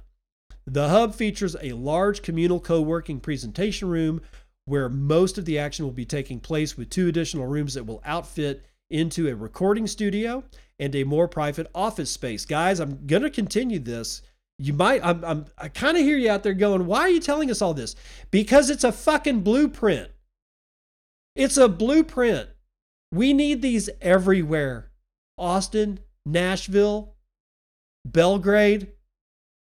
The 0.66 0.88
hub 0.88 1.14
features 1.14 1.56
a 1.62 1.72
large 1.72 2.22
communal 2.22 2.58
co 2.58 2.80
working 2.80 3.20
presentation 3.20 3.88
room 3.88 4.20
where 4.64 4.88
most 4.88 5.38
of 5.38 5.44
the 5.44 5.58
action 5.58 5.84
will 5.84 5.92
be 5.92 6.04
taking 6.04 6.40
place 6.40 6.76
with 6.76 6.90
two 6.90 7.06
additional 7.06 7.46
rooms 7.46 7.74
that 7.74 7.84
will 7.84 8.02
outfit 8.04 8.64
into 8.90 9.28
a 9.28 9.34
recording 9.34 9.86
studio 9.86 10.42
and 10.78 10.94
a 10.96 11.04
more 11.04 11.28
private 11.28 11.70
office 11.74 12.10
space. 12.10 12.44
Guys, 12.44 12.80
I'm 12.80 13.06
going 13.06 13.22
to 13.22 13.30
continue 13.30 13.78
this. 13.78 14.22
You 14.58 14.72
might, 14.72 15.04
I'm, 15.04 15.24
I'm 15.24 15.44
I 15.56 15.68
kind 15.68 15.96
of 15.96 16.02
hear 16.02 16.16
you 16.16 16.30
out 16.30 16.42
there 16.42 16.54
going, 16.54 16.86
why 16.86 17.00
are 17.00 17.08
you 17.08 17.20
telling 17.20 17.50
us 17.50 17.62
all 17.62 17.74
this? 17.74 17.94
Because 18.30 18.70
it's 18.70 18.84
a 18.84 18.92
fucking 18.92 19.40
blueprint. 19.42 20.10
It's 21.36 21.56
a 21.56 21.68
blueprint. 21.68 22.48
We 23.12 23.32
need 23.32 23.62
these 23.62 23.90
everywhere. 24.00 24.90
Austin, 25.36 26.00
Nashville, 26.24 27.13
Belgrade, 28.04 28.92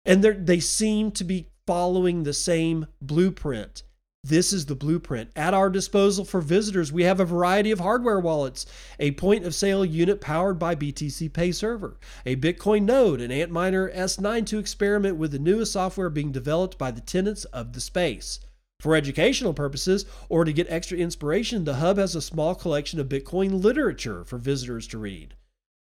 and 0.04 0.22
they 0.22 0.60
seem 0.60 1.10
to 1.12 1.24
be 1.24 1.50
following 1.66 2.22
the 2.22 2.32
same 2.32 2.86
blueprint. 3.00 3.82
This 4.22 4.54
is 4.54 4.64
the 4.64 4.74
blueprint. 4.74 5.30
At 5.36 5.52
our 5.52 5.68
disposal 5.68 6.24
for 6.24 6.40
visitors, 6.40 6.90
we 6.90 7.02
have 7.02 7.20
a 7.20 7.26
variety 7.26 7.70
of 7.70 7.80
hardware 7.80 8.18
wallets, 8.18 8.64
a 8.98 9.10
point 9.10 9.44
of 9.44 9.54
sale 9.54 9.84
unit 9.84 10.22
powered 10.22 10.58
by 10.58 10.74
BTC 10.74 11.30
Pay 11.30 11.52
Server, 11.52 11.98
a 12.24 12.36
Bitcoin 12.36 12.84
node, 12.84 13.20
an 13.20 13.30
Antminer 13.30 13.94
S9 13.94 14.46
to 14.46 14.58
experiment 14.58 15.16
with 15.16 15.32
the 15.32 15.38
newest 15.38 15.72
software 15.72 16.08
being 16.08 16.32
developed 16.32 16.78
by 16.78 16.90
the 16.90 17.02
tenants 17.02 17.44
of 17.46 17.74
the 17.74 17.80
space. 17.80 18.40
For 18.80 18.96
educational 18.96 19.52
purposes 19.52 20.06
or 20.30 20.46
to 20.46 20.52
get 20.54 20.70
extra 20.70 20.96
inspiration, 20.96 21.64
the 21.64 21.74
Hub 21.74 21.98
has 21.98 22.14
a 22.14 22.22
small 22.22 22.54
collection 22.54 22.98
of 22.98 23.10
Bitcoin 23.10 23.62
literature 23.62 24.24
for 24.24 24.38
visitors 24.38 24.86
to 24.88 24.98
read. 24.98 25.34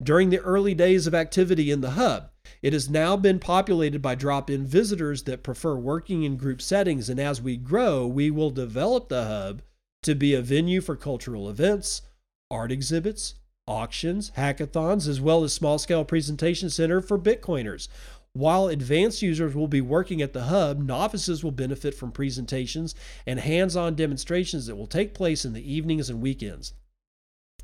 During 0.02 0.30
the 0.30 0.40
early 0.40 0.76
days 0.76 1.08
of 1.08 1.16
activity 1.16 1.72
in 1.72 1.82
the 1.82 1.92
Hub, 1.92 2.30
it 2.62 2.72
has 2.72 2.88
now 2.88 3.18
been 3.18 3.40
populated 3.40 4.00
by 4.00 4.14
drop 4.14 4.48
in 4.48 4.64
visitors 4.64 5.24
that 5.24 5.42
prefer 5.42 5.76
working 5.76 6.22
in 6.24 6.38
group 6.38 6.62
settings, 6.62 7.10
and 7.10 7.20
as 7.20 7.42
we 7.42 7.58
grow, 7.58 8.06
we 8.06 8.30
will 8.30 8.52
develop 8.52 9.10
the 9.10 9.26
Hub 9.26 9.64
to 10.04 10.14
be 10.14 10.36
a 10.36 10.42
venue 10.42 10.82
for 10.82 10.96
cultural 10.96 11.50
events, 11.50 12.04
art 12.52 12.72
exhibits, 12.72 13.36
auctions, 13.68 14.32
hackathons, 14.38 15.08
as 15.08 15.20
well 15.20 15.44
as 15.44 15.52
small 15.52 15.80
scale 15.80 16.06
presentation 16.06 16.70
center 16.70 17.02
for 17.02 17.18
Bitcoiners. 17.18 17.88
While 18.34 18.68
advanced 18.68 19.24
users 19.24 19.56
will 19.56 19.68
be 19.68 19.82
working 19.82 20.22
at 20.22 20.32
the 20.32 20.44
hub, 20.44 20.80
novices 20.80 21.44
will 21.44 21.52
benefit 21.52 21.96
from 21.96 22.12
presentations 22.12 22.94
and 23.26 23.40
hands 23.40 23.76
on 23.76 23.96
demonstrations 23.96 24.68
that 24.68 24.76
will 24.76 24.86
take 24.86 25.16
place 25.16 25.44
in 25.44 25.54
the 25.54 25.74
evenings 25.74 26.08
and 26.12 26.22
weekends. 26.22 26.74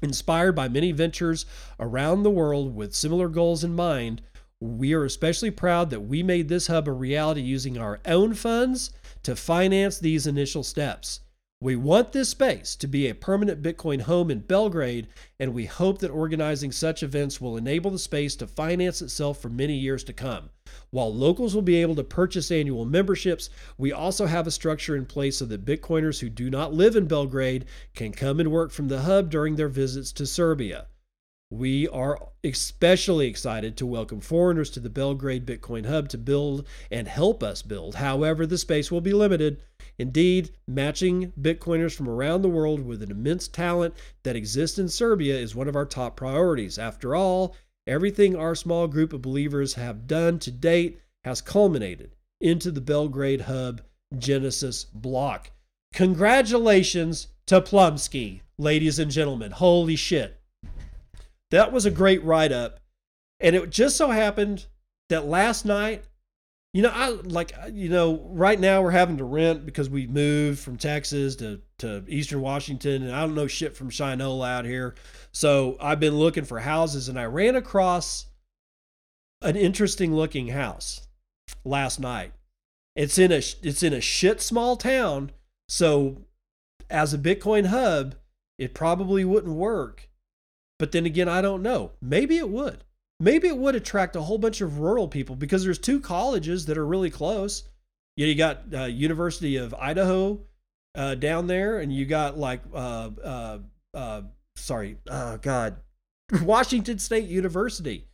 Inspired 0.03 0.51
by 0.51 0.67
many 0.67 0.91
ventures 0.91 1.45
around 1.79 2.23
the 2.23 2.29
world 2.29 2.75
with 2.75 2.93
similar 2.93 3.29
goals 3.29 3.63
in 3.63 3.73
mind, 3.73 4.21
we 4.59 4.93
are 4.93 5.05
especially 5.05 5.49
proud 5.49 5.89
that 5.91 6.01
we 6.01 6.21
made 6.21 6.49
this 6.49 6.67
hub 6.67 6.89
a 6.89 6.91
reality 6.91 7.39
using 7.39 7.77
our 7.77 8.01
own 8.05 8.33
funds 8.33 8.91
to 9.23 9.33
finance 9.33 9.97
these 9.97 10.27
initial 10.27 10.61
steps. 10.61 11.21
We 11.63 11.77
want 11.77 12.11
this 12.11 12.27
space 12.27 12.75
to 12.75 12.87
be 12.87 13.07
a 13.07 13.15
permanent 13.15 13.61
Bitcoin 13.61 14.01
home 14.01 14.29
in 14.29 14.39
Belgrade, 14.39 15.07
and 15.39 15.53
we 15.53 15.63
hope 15.63 15.99
that 15.99 16.11
organizing 16.11 16.73
such 16.73 17.01
events 17.01 17.39
will 17.39 17.55
enable 17.55 17.89
the 17.89 17.99
space 17.99 18.35
to 18.35 18.47
finance 18.47 19.01
itself 19.01 19.41
for 19.41 19.47
many 19.47 19.75
years 19.75 20.03
to 20.03 20.11
come. 20.11 20.49
While 20.89 21.15
locals 21.15 21.55
will 21.55 21.61
be 21.61 21.81
able 21.81 21.95
to 21.95 22.03
purchase 22.03 22.51
annual 22.51 22.83
memberships, 22.83 23.49
we 23.77 23.93
also 23.93 24.25
have 24.25 24.45
a 24.45 24.51
structure 24.51 24.97
in 24.97 25.05
place 25.05 25.37
so 25.37 25.45
that 25.45 25.63
Bitcoiners 25.63 26.19
who 26.19 26.27
do 26.29 26.49
not 26.49 26.73
live 26.73 26.97
in 26.97 27.07
Belgrade 27.07 27.63
can 27.95 28.11
come 28.11 28.41
and 28.41 28.51
work 28.51 28.71
from 28.71 28.89
the 28.89 29.03
hub 29.03 29.29
during 29.29 29.55
their 29.55 29.69
visits 29.69 30.11
to 30.11 30.25
Serbia. 30.25 30.87
We 31.49 31.87
are 31.89 32.19
especially 32.43 33.27
excited 33.27 33.77
to 33.77 33.85
welcome 33.85 34.21
foreigners 34.21 34.71
to 34.71 34.79
the 34.79 34.89
Belgrade 34.89 35.45
Bitcoin 35.45 35.85
Hub 35.85 36.09
to 36.09 36.17
build 36.17 36.67
and 36.89 37.07
help 37.07 37.43
us 37.43 37.61
build. 37.61 37.95
However, 37.95 38.47
the 38.47 38.57
space 38.57 38.91
will 38.91 39.01
be 39.01 39.13
limited. 39.13 39.61
Indeed, 39.99 40.51
matching 40.67 41.31
Bitcoiners 41.39 41.95
from 41.95 42.09
around 42.09 42.41
the 42.41 42.49
world 42.49 42.85
with 42.85 43.01
an 43.03 43.11
immense 43.11 43.47
talent 43.47 43.93
that 44.23 44.35
exists 44.35 44.79
in 44.79 44.89
Serbia 44.89 45.37
is 45.37 45.55
one 45.55 45.67
of 45.67 45.75
our 45.75 45.85
top 45.85 46.15
priorities. 46.15 46.79
After 46.79 47.15
all, 47.15 47.55
everything 47.85 48.35
our 48.35 48.55
small 48.55 48.87
group 48.87 49.13
of 49.13 49.21
believers 49.21 49.75
have 49.75 50.07
done 50.07 50.39
to 50.39 50.51
date 50.51 50.99
has 51.23 51.41
culminated 51.41 52.15
into 52.41 52.71
the 52.71 52.81
Belgrade 52.81 53.41
Hub 53.41 53.81
Genesis 54.17 54.83
block. 54.85 55.51
Congratulations 55.93 57.27
to 57.45 57.61
Plumsky, 57.61 58.41
ladies 58.57 58.99
and 58.99 59.11
gentlemen. 59.11 59.51
Holy 59.51 59.95
shit. 59.95 60.39
That 61.51 61.71
was 61.71 61.85
a 61.85 61.91
great 61.91 62.23
write 62.23 62.51
up. 62.51 62.79
And 63.39 63.55
it 63.55 63.69
just 63.69 63.95
so 63.95 64.09
happened 64.09 64.65
that 65.09 65.27
last 65.27 65.65
night, 65.65 66.03
you 66.73 66.81
know, 66.81 66.91
I 66.91 67.09
like, 67.09 67.53
uh, 67.61 67.67
you 67.71 67.87
know, 67.87 68.27
right 68.31 68.59
now 68.59 68.81
we're 68.81 68.91
having 68.91 69.17
to 69.17 69.23
rent 69.23 69.63
because 69.65 69.89
we 69.89 70.07
moved 70.07 70.59
from 70.59 70.77
Texas 70.77 71.35
to, 71.37 71.61
to 71.77 72.03
Eastern 72.07 72.41
Washington 72.41 73.03
and 73.03 73.11
I 73.11 73.21
don't 73.21 73.35
know 73.35 73.45
shit 73.45 73.77
from 73.77 73.91
Shinola 73.91 74.49
out 74.49 74.65
here. 74.65 74.95
So 75.31 75.77
I've 75.79 75.99
been 75.99 76.15
looking 76.15 76.45
for 76.45 76.59
houses 76.59 77.09
and 77.09 77.19
I 77.19 77.25
ran 77.25 77.55
across 77.55 78.25
an 79.43 79.55
interesting 79.55 80.15
looking 80.15 80.47
house 80.47 81.07
last 81.63 81.99
night. 81.99 82.33
It's 82.95 83.17
in 83.17 83.31
a 83.31 83.41
it's 83.61 83.83
in 83.83 83.93
a 83.93 84.01
shit 84.01 84.39
small 84.41 84.77
town, 84.77 85.31
so 85.67 86.25
as 86.89 87.13
a 87.13 87.17
Bitcoin 87.17 87.67
hub, 87.67 88.15
it 88.59 88.75
probably 88.75 89.25
wouldn't 89.25 89.55
work. 89.55 90.09
But 90.77 90.91
then 90.91 91.05
again, 91.05 91.27
I 91.27 91.41
don't 91.41 91.63
know. 91.63 91.91
Maybe 92.01 92.37
it 92.37 92.49
would. 92.49 92.83
Maybe 93.23 93.47
it 93.47 93.57
would 93.57 93.75
attract 93.75 94.17
a 94.17 94.21
whole 94.21 94.37
bunch 94.37 94.59
of 94.59 94.79
rural 94.79 95.07
people 95.07 95.37
because 95.37 95.63
there's 95.63 95.79
two 95.79 96.01
colleges 96.01 96.65
that 96.65 96.77
are 96.77 96.85
really 96.85 97.09
close. 97.09 97.63
You, 98.17 98.25
know, 98.25 98.29
you 98.29 98.35
got 98.35 98.63
uh, 98.73 98.83
University 98.83 99.55
of 99.55 99.73
Idaho 99.73 100.41
uh, 100.93 101.15
down 101.15 101.47
there, 101.47 101.79
and 101.79 101.91
you 101.93 102.05
got 102.05 102.37
like, 102.37 102.59
uh, 102.73 103.11
uh, 103.23 103.59
uh 103.93 104.21
sorry, 104.57 104.97
oh 105.09 105.37
God, 105.37 105.77
Washington 106.41 106.99
State 106.99 107.29
University 107.29 108.09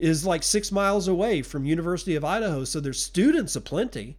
is 0.00 0.24
like 0.24 0.42
six 0.42 0.72
miles 0.72 1.08
away 1.08 1.42
from 1.42 1.66
University 1.66 2.14
of 2.14 2.24
Idaho, 2.24 2.64
so 2.64 2.80
there's 2.80 3.02
students 3.02 3.56
aplenty. 3.56 4.18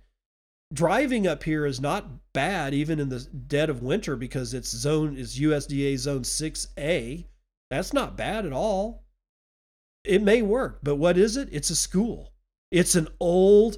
Driving 0.71 1.25
up 1.25 1.41
here 1.41 1.65
is 1.65 1.81
not 1.81 2.05
bad, 2.33 2.75
even 2.75 2.99
in 2.99 3.09
the 3.09 3.21
dead 3.47 3.71
of 3.71 3.81
winter, 3.81 4.15
because 4.15 4.53
it's 4.53 4.69
zone 4.69 5.17
is 5.17 5.39
USDA 5.39 5.97
Zone 5.97 6.23
Six 6.23 6.67
A 6.77 7.25
that's 7.71 7.93
not 7.93 8.15
bad 8.15 8.45
at 8.45 8.53
all. 8.53 9.04
It 10.05 10.21
may 10.21 10.41
work, 10.41 10.79
but 10.83 10.95
what 10.95 11.17
is 11.17 11.37
it? 11.37 11.49
It's 11.51 11.69
a 11.69 11.75
school. 11.75 12.33
It's 12.71 12.95
an 12.95 13.07
old 13.19 13.77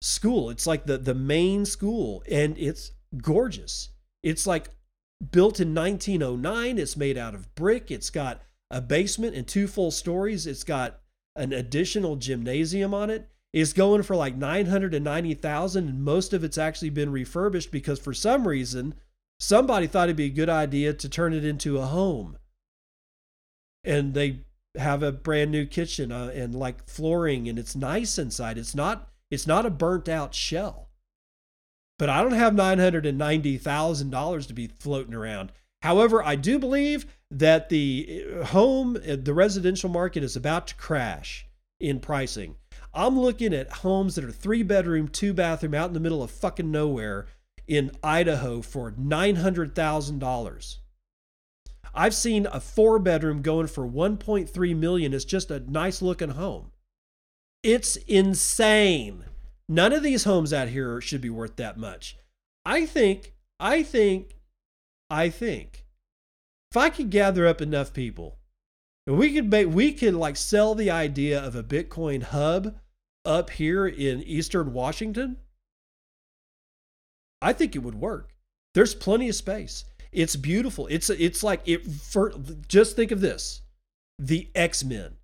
school. 0.00 0.50
It's 0.50 0.66
like 0.66 0.86
the, 0.86 0.98
the 0.98 1.14
main 1.14 1.64
school, 1.64 2.22
and 2.30 2.56
it's 2.58 2.92
gorgeous. 3.22 3.90
It's 4.22 4.46
like 4.46 4.70
built 5.30 5.60
in 5.60 5.74
1909. 5.74 6.78
It's 6.78 6.96
made 6.96 7.18
out 7.18 7.34
of 7.34 7.54
brick. 7.54 7.90
It's 7.90 8.10
got 8.10 8.42
a 8.70 8.80
basement 8.80 9.34
and 9.34 9.46
two 9.46 9.66
full 9.66 9.90
stories. 9.90 10.46
It's 10.46 10.64
got 10.64 11.00
an 11.34 11.52
additional 11.52 12.16
gymnasium 12.16 12.94
on 12.94 13.10
it. 13.10 13.28
It's 13.52 13.72
going 13.72 14.02
for 14.02 14.16
like 14.16 14.36
990,000 14.36 15.88
and 15.88 16.04
most 16.04 16.32
of 16.32 16.44
it's 16.44 16.58
actually 16.58 16.90
been 16.90 17.10
refurbished 17.10 17.70
because 17.70 17.98
for 17.98 18.12
some 18.12 18.46
reason 18.46 18.94
somebody 19.38 19.86
thought 19.86 20.08
it'd 20.08 20.16
be 20.16 20.26
a 20.26 20.30
good 20.30 20.50
idea 20.50 20.92
to 20.92 21.08
turn 21.08 21.32
it 21.32 21.44
into 21.44 21.78
a 21.78 21.86
home 21.86 22.36
and 23.84 24.12
they 24.12 24.40
have 24.78 25.02
a 25.02 25.12
brand 25.12 25.50
new 25.50 25.66
kitchen 25.66 26.12
uh, 26.12 26.30
and 26.34 26.54
like 26.54 26.88
flooring 26.88 27.48
and 27.48 27.58
it's 27.58 27.74
nice 27.76 28.18
inside. 28.18 28.58
It's 28.58 28.74
not 28.74 29.08
it's 29.30 29.46
not 29.46 29.66
a 29.66 29.70
burnt 29.70 30.08
out 30.08 30.34
shell. 30.34 30.88
But 31.98 32.10
i 32.10 32.22
don't 32.22 32.32
have 32.32 32.52
$990000 32.52 34.46
to 34.46 34.52
be 34.52 34.66
floating 34.66 35.14
around. 35.14 35.52
However 35.82 36.22
i 36.22 36.36
do 36.36 36.58
believe 36.58 37.06
that 37.30 37.68
the 37.68 38.24
uh, 38.40 38.44
home 38.46 38.96
uh, 38.96 39.16
the 39.16 39.34
residential 39.34 39.90
market 39.90 40.22
is 40.22 40.36
about 40.36 40.68
to 40.68 40.74
crash 40.76 41.46
in 41.80 42.00
pricing. 42.00 42.56
I'm 42.94 43.18
looking 43.18 43.52
at 43.52 43.70
homes 43.70 44.14
that 44.14 44.24
are 44.24 44.32
three 44.32 44.62
bedroom 44.62 45.08
two 45.08 45.34
bathroom 45.34 45.74
out 45.74 45.88
in 45.88 45.94
the 45.94 46.00
middle 46.00 46.22
of 46.22 46.30
fucking 46.30 46.70
nowhere 46.70 47.26
in 47.66 47.90
idaho 48.02 48.62
for 48.62 48.92
$900000 48.92 50.76
I've 51.96 52.14
seen 52.14 52.46
a 52.52 52.60
four 52.60 52.98
bedroom 52.98 53.40
going 53.40 53.68
for 53.68 53.88
1.3 53.88 54.76
million. 54.76 55.14
It's 55.14 55.24
just 55.24 55.50
a 55.50 55.60
nice 55.60 56.02
looking 56.02 56.30
home. 56.30 56.72
It's 57.62 57.96
insane. 57.96 59.24
None 59.66 59.94
of 59.94 60.02
these 60.02 60.24
homes 60.24 60.52
out 60.52 60.68
here 60.68 61.00
should 61.00 61.22
be 61.22 61.30
worth 61.30 61.56
that 61.56 61.78
much. 61.78 62.18
I 62.66 62.84
think, 62.84 63.32
I 63.58 63.82
think, 63.82 64.36
I 65.08 65.30
think 65.30 65.86
if 66.70 66.76
I 66.76 66.90
could 66.90 67.10
gather 67.10 67.46
up 67.46 67.62
enough 67.62 67.94
people, 67.94 68.36
we 69.06 69.32
could 69.32 69.50
make, 69.50 69.68
we 69.68 69.92
could 69.92 70.14
like 70.14 70.36
sell 70.36 70.74
the 70.74 70.90
idea 70.90 71.40
of 71.40 71.56
a 71.56 71.62
Bitcoin 71.62 72.22
hub 72.22 72.76
up 73.24 73.50
here 73.50 73.86
in 73.86 74.22
Eastern 74.22 74.72
Washington. 74.72 75.38
I 77.40 77.52
think 77.52 77.74
it 77.74 77.82
would 77.82 77.94
work. 77.94 78.34
There's 78.74 78.94
plenty 78.94 79.28
of 79.28 79.34
space. 79.34 79.84
It's 80.16 80.34
beautiful. 80.34 80.86
It's 80.86 81.10
it's 81.10 81.42
like 81.42 81.60
it. 81.66 81.86
For, 81.86 82.32
just 82.68 82.96
think 82.96 83.10
of 83.10 83.20
this: 83.20 83.60
the 84.18 84.48
X 84.54 84.82
Men, 84.82 85.16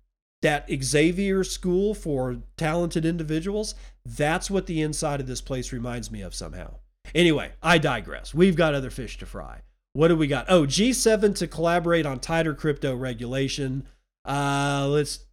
that 0.43 0.69
Xavier 0.71 1.43
School 1.43 1.95
for 1.95 2.37
talented 2.57 3.03
individuals. 3.03 3.73
That's 4.05 4.51
what 4.51 4.67
the 4.67 4.81
inside 4.81 5.19
of 5.19 5.25
this 5.25 5.41
place 5.41 5.73
reminds 5.73 6.11
me 6.11 6.21
of 6.21 6.35
somehow. 6.35 6.75
Anyway, 7.15 7.53
I 7.63 7.79
digress. 7.79 8.35
We've 8.35 8.55
got 8.55 8.75
other 8.75 8.91
fish 8.91 9.17
to 9.17 9.25
fry. 9.25 9.61
What 9.93 10.09
do 10.09 10.15
we 10.15 10.27
got? 10.27 10.45
Oh, 10.47 10.65
G7 10.65 11.35
to 11.37 11.47
collaborate 11.47 12.05
on 12.05 12.19
tighter 12.19 12.53
crypto 12.53 12.95
regulation. 12.95 13.87
Uh, 14.23 14.87
let's. 14.89 15.25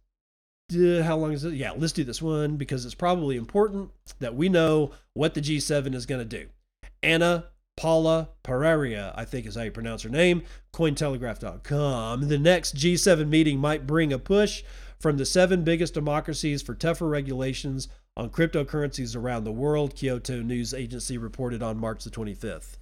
How 0.71 1.17
long 1.17 1.33
is 1.33 1.43
it? 1.43 1.53
Yeah, 1.53 1.73
let's 1.77 1.93
do 1.93 2.03
this 2.03 2.21
one 2.21 2.57
because 2.57 2.83
it's 2.83 2.95
probably 2.95 3.37
important 3.37 3.91
that 4.19 4.33
we 4.33 4.49
know 4.49 4.93
what 5.13 5.35
the 5.35 5.41
G7 5.41 5.93
is 5.93 6.07
going 6.07 6.27
to 6.27 6.37
do. 6.39 6.47
Ana 7.03 7.50
Paula 7.81 8.29
Pereira, 8.43 9.11
I 9.15 9.25
think 9.25 9.47
is 9.47 9.55
how 9.55 9.63
you 9.63 9.71
pronounce 9.71 10.03
her 10.03 10.09
name, 10.09 10.43
Cointelegraph.com. 10.71 12.27
The 12.27 12.37
next 12.37 12.75
G7 12.75 13.27
meeting 13.27 13.57
might 13.57 13.87
bring 13.87 14.13
a 14.13 14.19
push 14.19 14.61
from 14.99 15.17
the 15.17 15.25
seven 15.25 15.63
biggest 15.63 15.95
democracies 15.95 16.61
for 16.61 16.75
tougher 16.75 17.07
regulations 17.07 17.87
on 18.15 18.29
cryptocurrencies 18.29 19.15
around 19.15 19.45
the 19.45 19.51
world, 19.51 19.95
Kyodo 19.95 20.45
News 20.45 20.75
Agency 20.75 21.17
reported 21.17 21.63
on 21.63 21.79
March 21.79 22.03
the 22.03 22.11
25th. 22.11 22.77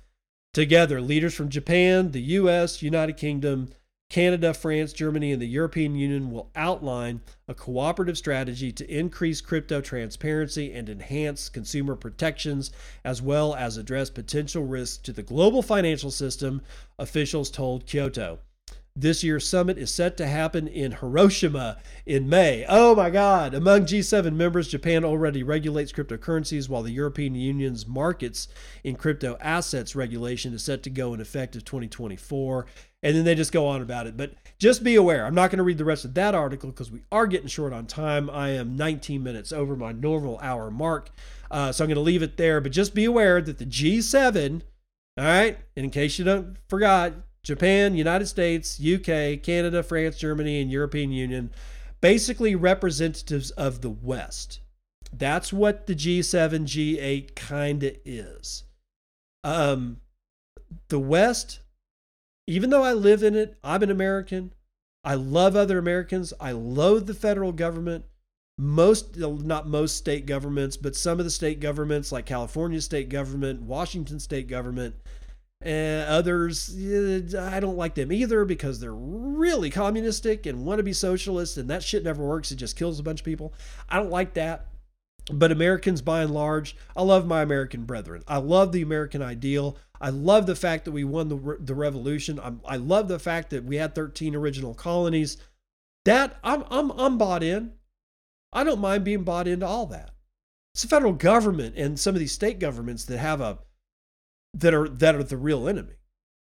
Together, 0.53 0.99
leaders 0.99 1.33
from 1.33 1.47
Japan, 1.47 2.11
the 2.11 2.21
US, 2.21 2.81
United 2.81 3.15
Kingdom, 3.15 3.69
Canada, 4.09 4.55
France, 4.55 4.91
Germany, 4.91 5.31
and 5.31 5.39
the 5.39 5.45
European 5.45 5.93
Union 5.93 6.31
will 6.31 6.49
outline 6.55 7.21
a 7.47 7.53
cooperative 7.53 8.17
strategy 8.17 8.71
to 8.71 8.91
increase 8.91 9.39
crypto 9.39 9.81
transparency 9.81 10.73
and 10.73 10.89
enhance 10.89 11.47
consumer 11.47 11.95
protections, 11.95 12.71
as 13.05 13.21
well 13.21 13.53
as 13.53 13.77
address 13.77 14.09
potential 14.09 14.65
risks 14.65 14.97
to 14.97 15.13
the 15.13 15.21
global 15.21 15.61
financial 15.61 16.09
system, 16.09 16.59
officials 16.97 17.51
told 17.51 17.85
Kyodo. 17.85 18.39
This 18.95 19.23
year's 19.23 19.47
summit 19.47 19.77
is 19.77 19.93
set 19.93 20.17
to 20.17 20.27
happen 20.27 20.67
in 20.67 20.91
Hiroshima 20.91 21.77
in 22.05 22.27
May. 22.27 22.65
Oh 22.67 22.95
my 22.95 23.09
God. 23.09 23.53
Among 23.53 23.85
G7 23.85 24.35
members, 24.35 24.67
Japan 24.67 25.05
already 25.05 25.41
regulates 25.41 25.93
cryptocurrencies, 25.93 26.67
while 26.67 26.83
the 26.83 26.91
European 26.91 27.35
Union's 27.35 27.87
markets 27.87 28.49
in 28.83 28.95
crypto 28.95 29.37
assets 29.39 29.95
regulation 29.95 30.53
is 30.53 30.63
set 30.63 30.83
to 30.83 30.89
go 30.89 31.13
in 31.13 31.21
effect 31.21 31.55
of 31.55 31.63
2024. 31.63 32.65
And 33.01 33.15
then 33.15 33.23
they 33.23 33.35
just 33.35 33.53
go 33.53 33.65
on 33.65 33.81
about 33.81 34.07
it. 34.07 34.17
But 34.17 34.33
just 34.57 34.83
be 34.83 34.95
aware, 34.95 35.25
I'm 35.25 35.35
not 35.35 35.51
going 35.51 35.57
to 35.57 35.63
read 35.63 35.77
the 35.77 35.85
rest 35.85 36.03
of 36.03 36.13
that 36.15 36.35
article 36.35 36.69
because 36.69 36.91
we 36.91 37.03
are 37.11 37.27
getting 37.27 37.47
short 37.47 37.71
on 37.71 37.85
time. 37.85 38.29
I 38.29 38.49
am 38.49 38.75
19 38.75 39.23
minutes 39.23 39.51
over 39.53 39.75
my 39.75 39.93
normal 39.93 40.37
hour 40.41 40.69
mark. 40.69 41.09
Uh, 41.49 41.71
so 41.71 41.83
I'm 41.83 41.87
going 41.87 41.95
to 41.95 42.01
leave 42.01 42.23
it 42.23 42.37
there. 42.37 42.59
But 42.59 42.73
just 42.73 42.93
be 42.93 43.05
aware 43.05 43.41
that 43.41 43.57
the 43.57 43.65
G7, 43.65 44.61
all 45.17 45.23
right, 45.23 45.57
in 45.75 45.89
case 45.91 46.19
you 46.19 46.25
don't 46.25 46.57
forgot, 46.67 47.13
Japan, 47.41 47.95
United 47.95 48.27
States, 48.27 48.79
UK, 48.79 49.41
Canada, 49.41 49.81
France, 49.81 50.17
Germany, 50.17 50.61
and 50.61 50.69
European 50.69 51.11
Union, 51.11 51.51
basically 52.01 52.55
representatives 52.55 53.51
of 53.51 53.81
the 53.81 53.89
West. 53.89 54.59
That's 55.11 55.51
what 55.51 55.87
the 55.87 55.95
G7, 55.95 56.65
G8 56.65 57.35
kind 57.35 57.83
of 57.83 57.95
is. 58.05 58.63
Um, 59.43 60.01
the 60.89 60.99
West, 60.99 61.61
even 62.49 62.71
though 62.71 62.83
I 62.83 62.93
live 62.93 63.21
in 63.21 63.35
it, 63.35 63.55
I'm 63.63 63.83
an 63.83 63.91
American. 63.91 64.53
I 65.03 65.13
love 65.13 65.55
other 65.55 65.77
Americans. 65.77 66.33
I 66.39 66.51
loathe 66.51 67.05
the 67.05 67.13
federal 67.13 67.51
government. 67.51 68.05
Most, 68.57 69.15
not 69.17 69.67
most 69.67 69.95
state 69.95 70.25
governments, 70.25 70.75
but 70.75 70.95
some 70.95 71.19
of 71.19 71.25
the 71.25 71.31
state 71.31 71.59
governments, 71.59 72.11
like 72.11 72.25
California 72.25 72.81
state 72.81 73.07
government, 73.07 73.61
Washington 73.61 74.19
state 74.19 74.47
government, 74.47 74.95
and 75.61 76.09
others, 76.09 76.75
eh, 76.75 77.21
I 77.39 77.59
don't 77.59 77.77
like 77.77 77.93
them 77.93 78.11
either 78.11 78.43
because 78.45 78.79
they're 78.79 78.95
really 78.95 79.69
communistic 79.69 80.47
and 80.47 80.65
want 80.65 80.79
to 80.79 80.83
be 80.83 80.91
socialist, 80.91 81.55
and 81.57 81.69
that 81.69 81.83
shit 81.83 82.03
never 82.03 82.25
works. 82.25 82.51
It 82.51 82.55
just 82.55 82.75
kills 82.75 82.99
a 82.99 83.03
bunch 83.03 83.21
of 83.21 83.25
people. 83.25 83.53
I 83.87 83.97
don't 83.97 84.09
like 84.09 84.33
that. 84.33 84.65
But 85.31 85.51
Americans, 85.51 86.01
by 86.01 86.23
and 86.23 86.33
large, 86.33 86.75
I 86.95 87.03
love 87.03 87.27
my 87.27 87.41
American 87.41 87.83
brethren. 87.83 88.23
I 88.27 88.37
love 88.37 88.71
the 88.71 88.81
American 88.81 89.21
ideal. 89.21 89.77
I 90.01 90.09
love 90.09 90.45
the 90.45 90.55
fact 90.55 90.85
that 90.85 90.91
we 90.91 91.03
won 91.03 91.29
the, 91.29 91.57
the 91.59 91.75
revolution. 91.75 92.39
I'm, 92.41 92.61
I 92.65 92.77
love 92.77 93.07
the 93.07 93.19
fact 93.19 93.49
that 93.51 93.65
we 93.65 93.75
had 93.75 93.93
13 93.93 94.35
original 94.35 94.73
colonies. 94.73 95.37
That 96.05 96.37
I'm, 96.43 96.63
I'm, 96.71 96.91
I'm 96.91 97.17
bought 97.17 97.43
in. 97.43 97.73
I 98.51 98.63
don't 98.63 98.79
mind 98.79 99.03
being 99.03 99.23
bought 99.23 99.47
into 99.47 99.67
all 99.67 99.85
that. 99.87 100.11
It's 100.73 100.83
the 100.83 100.87
federal 100.87 101.13
government 101.13 101.75
and 101.77 101.99
some 101.99 102.15
of 102.15 102.19
these 102.19 102.31
state 102.31 102.59
governments 102.59 103.05
that 103.05 103.17
have 103.17 103.41
a 103.41 103.59
that 104.53 104.73
are 104.73 104.87
that 104.89 105.15
are 105.15 105.23
the 105.23 105.37
real 105.37 105.67
enemy, 105.67 105.95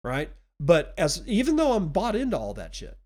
right? 0.04 0.30
But 0.60 0.94
as 0.98 1.22
even 1.26 1.56
though 1.56 1.72
I'm 1.72 1.88
bought 1.88 2.16
into 2.16 2.36
all 2.36 2.54
that 2.54 2.74
shit, 2.74 2.98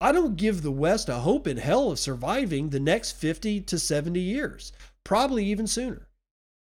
I 0.00 0.12
don't 0.12 0.36
give 0.36 0.62
the 0.62 0.70
West 0.70 1.08
a 1.08 1.16
hope 1.16 1.46
in 1.46 1.56
hell 1.56 1.90
of 1.90 1.98
surviving 1.98 2.70
the 2.70 2.80
next 2.80 3.12
50 3.12 3.62
to 3.62 3.78
70 3.78 4.20
years, 4.20 4.72
probably 5.08 5.46
even 5.46 5.66
sooner. 5.66 6.06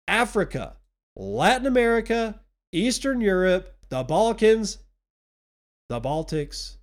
Africa, 0.06 0.76
Latin 1.16 1.66
America, 1.66 2.40
Eastern 2.70 3.20
Europe, 3.20 3.76
the 3.88 4.04
Balkans, 4.04 4.78
the 5.88 6.00
Baltics, 6.00 6.76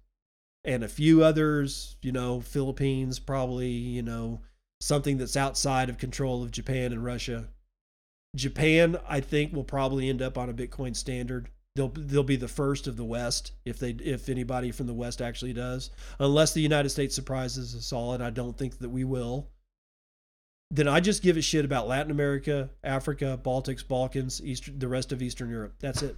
and 0.66 0.84
a 0.84 0.90
few 0.90 1.24
others, 1.24 1.96
you 2.02 2.12
know, 2.12 2.42
Philippines, 2.42 3.20
probably, 3.20 3.70
you 3.70 4.02
know, 4.02 4.42
something 4.82 5.18
that's 5.18 5.38
outside 5.38 5.90
of 5.90 5.98
control 5.98 6.44
of 6.44 6.52
Japan 6.52 6.92
and 6.92 7.06
Russia. 7.06 7.48
Japan, 8.36 8.98
I 9.08 9.22
think, 9.22 9.54
will 9.54 9.64
probably 9.64 10.10
end 10.10 10.22
up 10.22 10.38
on 10.38 10.50
a 10.50 10.54
Bitcoin 10.54 10.94
standard. 10.94 11.48
They'll 11.78 11.88
they'll 11.88 12.24
be 12.24 12.36
the 12.36 12.50
first 12.50 12.86
of 12.86 12.98
the 12.98 13.06
West 13.06 13.54
if 13.64 13.80
they 13.80 13.92
if 13.92 14.28
anybody 14.28 14.72
from 14.72 14.88
the 14.88 14.94
West 14.94 15.22
actually 15.22 15.54
does, 15.54 15.92
unless 16.20 16.54
the 16.54 16.62
United 16.62 16.90
States 16.90 17.16
surprises 17.16 17.74
us 17.76 17.94
all, 17.94 18.12
and 18.14 18.22
I 18.24 18.30
don't 18.30 18.58
think 18.58 18.80
that 18.80 18.90
we 18.90 19.06
will. 19.06 19.52
Then 20.72 20.88
I 20.88 21.00
just 21.00 21.22
give 21.22 21.38
a 21.38 21.42
shit 21.42 21.64
about 21.64 21.88
Latin 21.88 22.12
America, 22.12 22.70
Africa, 22.84 23.40
Baltics, 23.42 23.88
Balkans, 23.88 24.42
Eastern, 24.44 24.80
the 24.80 24.88
rest 24.88 25.12
of 25.12 25.22
Eastern 25.22 25.50
Europe. 25.50 25.76
That's 25.80 26.02
it. 26.02 26.18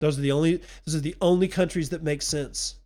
Those 0.00 0.18
are 0.18 0.22
the 0.22 0.32
only 0.32 0.60
those 0.84 0.94
are 0.94 1.00
the 1.00 1.16
only 1.20 1.48
countries 1.48 1.88
that 1.90 2.02
make 2.02 2.20
sense 2.20 2.76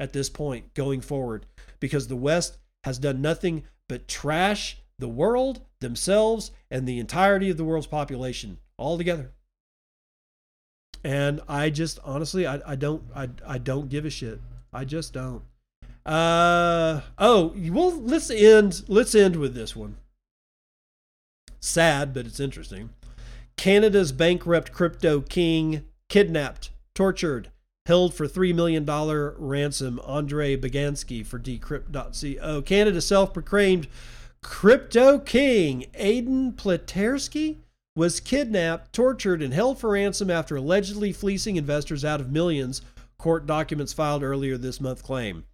at 0.00 0.12
this 0.12 0.30
point 0.30 0.72
going 0.74 1.00
forward 1.00 1.46
because 1.78 2.08
the 2.08 2.16
West 2.16 2.58
has 2.84 2.98
done 2.98 3.20
nothing 3.20 3.64
but 3.88 4.08
trash 4.08 4.78
the 4.98 5.08
world, 5.08 5.60
themselves, 5.80 6.52
and 6.70 6.86
the 6.86 6.98
entirety 6.98 7.50
of 7.50 7.56
the 7.56 7.64
world's 7.64 7.86
population 7.86 8.58
all 8.78 8.96
together. 8.96 9.32
And 11.02 11.42
I 11.48 11.68
just 11.70 11.98
honestly, 12.02 12.46
I, 12.46 12.60
I 12.66 12.76
don't, 12.76 13.02
I, 13.14 13.28
I 13.46 13.58
don't 13.58 13.90
give 13.90 14.06
a 14.06 14.10
shit. 14.10 14.40
I 14.72 14.84
just 14.84 15.12
don't. 15.12 15.42
Uh 16.06 17.00
oh, 17.18 17.54
well, 17.70 18.00
let's 18.00 18.30
end. 18.30 18.82
Let's 18.88 19.14
end 19.14 19.36
with 19.36 19.54
this 19.54 19.74
one. 19.74 19.96
Sad, 21.64 22.12
but 22.12 22.26
it's 22.26 22.40
interesting. 22.40 22.90
Canada's 23.56 24.12
bankrupt 24.12 24.70
crypto 24.70 25.22
king 25.22 25.86
kidnapped, 26.10 26.68
tortured, 26.94 27.50
held 27.86 28.12
for 28.12 28.28
$3 28.28 28.54
million 28.54 28.84
ransom 28.84 29.98
Andre 30.04 30.58
Beganski 30.58 31.24
for 31.24 31.38
decrypt.co. 31.38 32.60
Canada 32.60 33.00
self 33.00 33.32
proclaimed 33.32 33.88
Crypto 34.42 35.18
King 35.18 35.86
Aiden 35.98 36.52
Pleterski 36.52 37.56
was 37.96 38.20
kidnapped, 38.20 38.92
tortured, 38.92 39.40
and 39.40 39.54
held 39.54 39.78
for 39.78 39.92
ransom 39.92 40.30
after 40.30 40.56
allegedly 40.56 41.14
fleecing 41.14 41.56
investors 41.56 42.04
out 42.04 42.20
of 42.20 42.30
millions, 42.30 42.82
court 43.16 43.46
documents 43.46 43.94
filed 43.94 44.22
earlier 44.22 44.58
this 44.58 44.82
month 44.82 45.02
claim. 45.02 45.44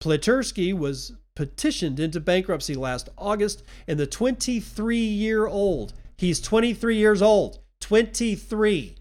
Pleterski 0.00 0.72
was 0.72 1.14
petitioned 1.38 2.00
into 2.00 2.18
bankruptcy 2.18 2.74
last 2.74 3.08
August, 3.16 3.62
and 3.86 3.96
the 3.96 4.08
23 4.08 4.96
year 4.98 5.46
old, 5.46 5.92
he's 6.16 6.40
23 6.40 6.96
years 6.96 7.22
old, 7.22 7.60
23. 7.80 8.96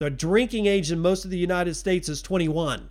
The 0.00 0.10
drinking 0.10 0.66
age 0.66 0.90
in 0.90 0.98
most 0.98 1.24
of 1.24 1.30
the 1.30 1.38
United 1.38 1.74
States 1.74 2.08
is 2.08 2.20
21. 2.20 2.90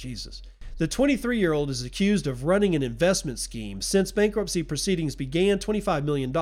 Jesus. 0.00 0.42
The 0.78 0.88
23 0.88 1.38
year 1.38 1.52
old 1.52 1.70
is 1.70 1.84
accused 1.84 2.26
of 2.26 2.42
running 2.42 2.74
an 2.74 2.82
investment 2.82 3.38
scheme. 3.38 3.80
Since 3.80 4.10
bankruptcy 4.10 4.64
proceedings 4.64 5.14
began, 5.14 5.58
$25 5.60 6.02
million 6.02 6.36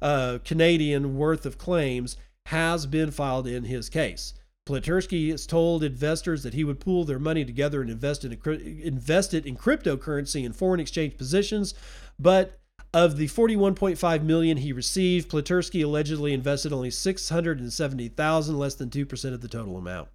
uh, 0.00 0.38
Canadian 0.42 1.18
worth 1.18 1.44
of 1.44 1.58
claims 1.58 2.16
has 2.46 2.86
been 2.86 3.10
filed 3.10 3.46
in 3.46 3.64
his 3.64 3.90
case. 3.90 4.32
Pleterski 4.68 5.30
has 5.30 5.46
told 5.46 5.82
investors 5.82 6.42
that 6.42 6.52
he 6.52 6.62
would 6.62 6.78
pool 6.78 7.04
their 7.04 7.18
money 7.18 7.42
together 7.42 7.80
and 7.80 7.90
invest, 7.90 8.22
in 8.22 8.38
invest 8.82 9.32
it 9.32 9.46
in 9.46 9.56
cryptocurrency 9.56 10.44
and 10.44 10.54
foreign 10.54 10.78
exchange 10.78 11.16
positions, 11.16 11.72
but 12.18 12.60
of 12.92 13.16
the 13.16 13.28
41.5 13.28 14.22
million 14.22 14.58
he 14.58 14.72
received, 14.74 15.30
Pleterski 15.30 15.82
allegedly 15.82 16.34
invested 16.34 16.72
only 16.72 16.90
670,000, 16.90 18.58
less 18.58 18.74
than 18.74 18.90
2% 18.90 19.32
of 19.32 19.40
the 19.40 19.48
total 19.48 19.78
amount. 19.78 20.08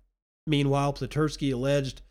Meanwhile, 0.45 0.93
Pleterski 0.93 1.51
alleged 1.51 2.01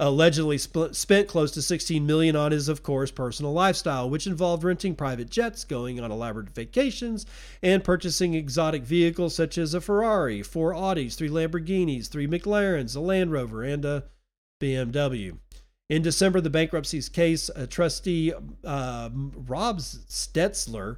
allegedly 0.00 0.56
sp- 0.56 0.90
spent 0.92 1.28
close 1.28 1.50
to 1.52 1.60
16 1.60 2.04
million 2.04 2.34
on 2.34 2.52
his 2.52 2.68
of 2.68 2.82
course 2.82 3.10
personal 3.10 3.52
lifestyle 3.52 4.08
which 4.08 4.26
involved 4.26 4.64
renting 4.64 4.96
private 4.96 5.28
jets 5.28 5.62
going 5.62 6.00
on 6.00 6.10
elaborate 6.10 6.48
vacations 6.48 7.26
and 7.62 7.84
purchasing 7.84 8.32
exotic 8.32 8.82
vehicles 8.82 9.34
such 9.34 9.58
as 9.58 9.74
a 9.74 9.80
ferrari 9.80 10.42
four 10.42 10.72
audis 10.72 11.14
three 11.14 11.28
lamborghinis 11.28 12.08
three 12.08 12.26
mclarens 12.26 12.96
a 12.96 13.00
land 13.00 13.30
rover 13.30 13.62
and 13.62 13.84
a 13.84 14.04
bmw 14.60 15.36
in 15.90 16.02
december 16.02 16.40
the 16.40 16.50
bankruptcy's 16.50 17.10
case 17.10 17.50
a 17.54 17.66
trustee 17.66 18.32
uh, 18.64 19.10
rob 19.12 19.78
stetzler 19.78 20.96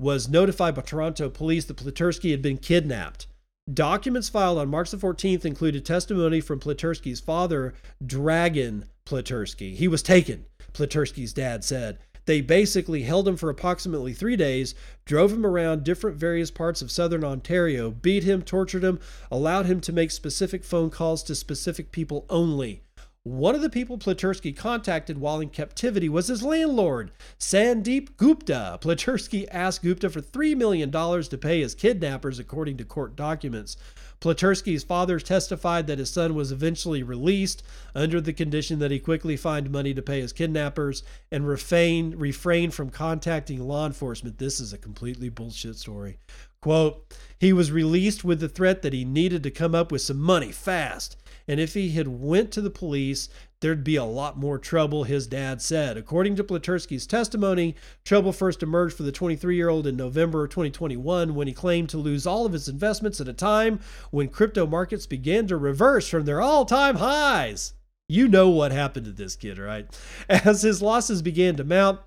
was 0.00 0.26
notified 0.26 0.74
by 0.74 0.80
toronto 0.80 1.28
police 1.28 1.66
that 1.66 1.76
Pleterski 1.76 2.30
had 2.30 2.40
been 2.40 2.56
kidnapped 2.56 3.26
Documents 3.72 4.30
filed 4.30 4.56
on 4.56 4.70
March 4.70 4.90
the 4.90 4.96
14th 4.96 5.44
included 5.44 5.84
testimony 5.84 6.40
from 6.40 6.58
Pleterski's 6.58 7.20
father, 7.20 7.74
Dragan 8.02 8.84
Pleterski. 9.04 9.74
He 9.74 9.88
was 9.88 10.02
taken, 10.02 10.46
Pleterski's 10.72 11.34
dad 11.34 11.62
said. 11.64 11.98
They 12.24 12.40
basically 12.40 13.02
held 13.02 13.28
him 13.28 13.36
for 13.36 13.50
approximately 13.50 14.14
three 14.14 14.36
days, 14.36 14.74
drove 15.04 15.32
him 15.32 15.44
around 15.44 15.84
different 15.84 16.16
various 16.16 16.50
parts 16.50 16.80
of 16.80 16.90
southern 16.90 17.24
Ontario, 17.24 17.90
beat 17.90 18.24
him, 18.24 18.42
tortured 18.42 18.84
him, 18.84 19.00
allowed 19.30 19.66
him 19.66 19.80
to 19.82 19.92
make 19.92 20.10
specific 20.10 20.64
phone 20.64 20.88
calls 20.88 21.22
to 21.24 21.34
specific 21.34 21.92
people 21.92 22.24
only. 22.30 22.82
One 23.28 23.54
of 23.54 23.60
the 23.60 23.68
people 23.68 23.98
Pleterski 23.98 24.56
contacted 24.56 25.18
while 25.18 25.40
in 25.40 25.50
captivity 25.50 26.08
was 26.08 26.28
his 26.28 26.42
landlord, 26.42 27.12
Sandeep 27.38 28.16
Gupta. 28.16 28.78
Pleterski 28.80 29.46
asked 29.50 29.82
Gupta 29.82 30.08
for 30.08 30.22
$3 30.22 30.56
million 30.56 30.90
to 30.90 31.38
pay 31.38 31.60
his 31.60 31.74
kidnappers, 31.74 32.38
according 32.38 32.78
to 32.78 32.86
court 32.86 33.16
documents. 33.16 33.76
Pleterski's 34.22 34.82
father 34.82 35.20
testified 35.20 35.86
that 35.86 35.98
his 35.98 36.10
son 36.10 36.34
was 36.34 36.50
eventually 36.50 37.02
released 37.02 37.62
under 37.94 38.18
the 38.18 38.32
condition 38.32 38.78
that 38.78 38.90
he 38.90 38.98
quickly 38.98 39.36
find 39.36 39.70
money 39.70 39.92
to 39.92 40.00
pay 40.00 40.22
his 40.22 40.32
kidnappers 40.32 41.02
and 41.30 41.46
refrain, 41.46 42.16
refrain 42.16 42.70
from 42.70 42.88
contacting 42.88 43.60
law 43.60 43.84
enforcement. 43.84 44.38
This 44.38 44.58
is 44.58 44.72
a 44.72 44.78
completely 44.78 45.28
bullshit 45.28 45.76
story. 45.76 46.16
Quote, 46.62 47.14
he 47.38 47.52
was 47.52 47.70
released 47.70 48.24
with 48.24 48.40
the 48.40 48.48
threat 48.48 48.80
that 48.80 48.94
he 48.94 49.04
needed 49.04 49.42
to 49.42 49.50
come 49.50 49.74
up 49.74 49.92
with 49.92 50.00
some 50.00 50.18
money 50.18 50.50
fast. 50.50 51.16
And 51.48 51.58
if 51.58 51.74
he 51.74 51.92
had 51.92 52.06
went 52.06 52.52
to 52.52 52.60
the 52.60 52.70
police, 52.70 53.30
there'd 53.60 53.82
be 53.82 53.96
a 53.96 54.04
lot 54.04 54.38
more 54.38 54.58
trouble, 54.58 55.04
his 55.04 55.26
dad 55.26 55.62
said. 55.62 55.96
According 55.96 56.36
to 56.36 56.44
Pleterski's 56.44 57.06
testimony, 57.06 57.74
trouble 58.04 58.32
first 58.32 58.62
emerged 58.62 58.96
for 58.96 59.02
the 59.02 59.10
23 59.10 59.56
year 59.56 59.70
old 59.70 59.86
in 59.86 59.96
November 59.96 60.46
2021 60.46 61.34
when 61.34 61.48
he 61.48 61.54
claimed 61.54 61.88
to 61.88 61.98
lose 61.98 62.26
all 62.26 62.44
of 62.44 62.52
his 62.52 62.68
investments 62.68 63.20
at 63.20 63.28
a 63.28 63.32
time 63.32 63.80
when 64.10 64.28
crypto 64.28 64.66
markets 64.66 65.06
began 65.06 65.46
to 65.46 65.56
reverse 65.56 66.06
from 66.06 66.26
their 66.26 66.42
all 66.42 66.64
time 66.64 66.96
highs. 66.96 67.72
You 68.10 68.28
know 68.28 68.48
what 68.48 68.72
happened 68.72 69.06
to 69.06 69.12
this 69.12 69.36
kid, 69.36 69.58
right? 69.58 69.86
As 70.28 70.62
his 70.62 70.80
losses 70.80 71.20
began 71.22 71.56
to 71.56 71.64
mount, 71.64 72.00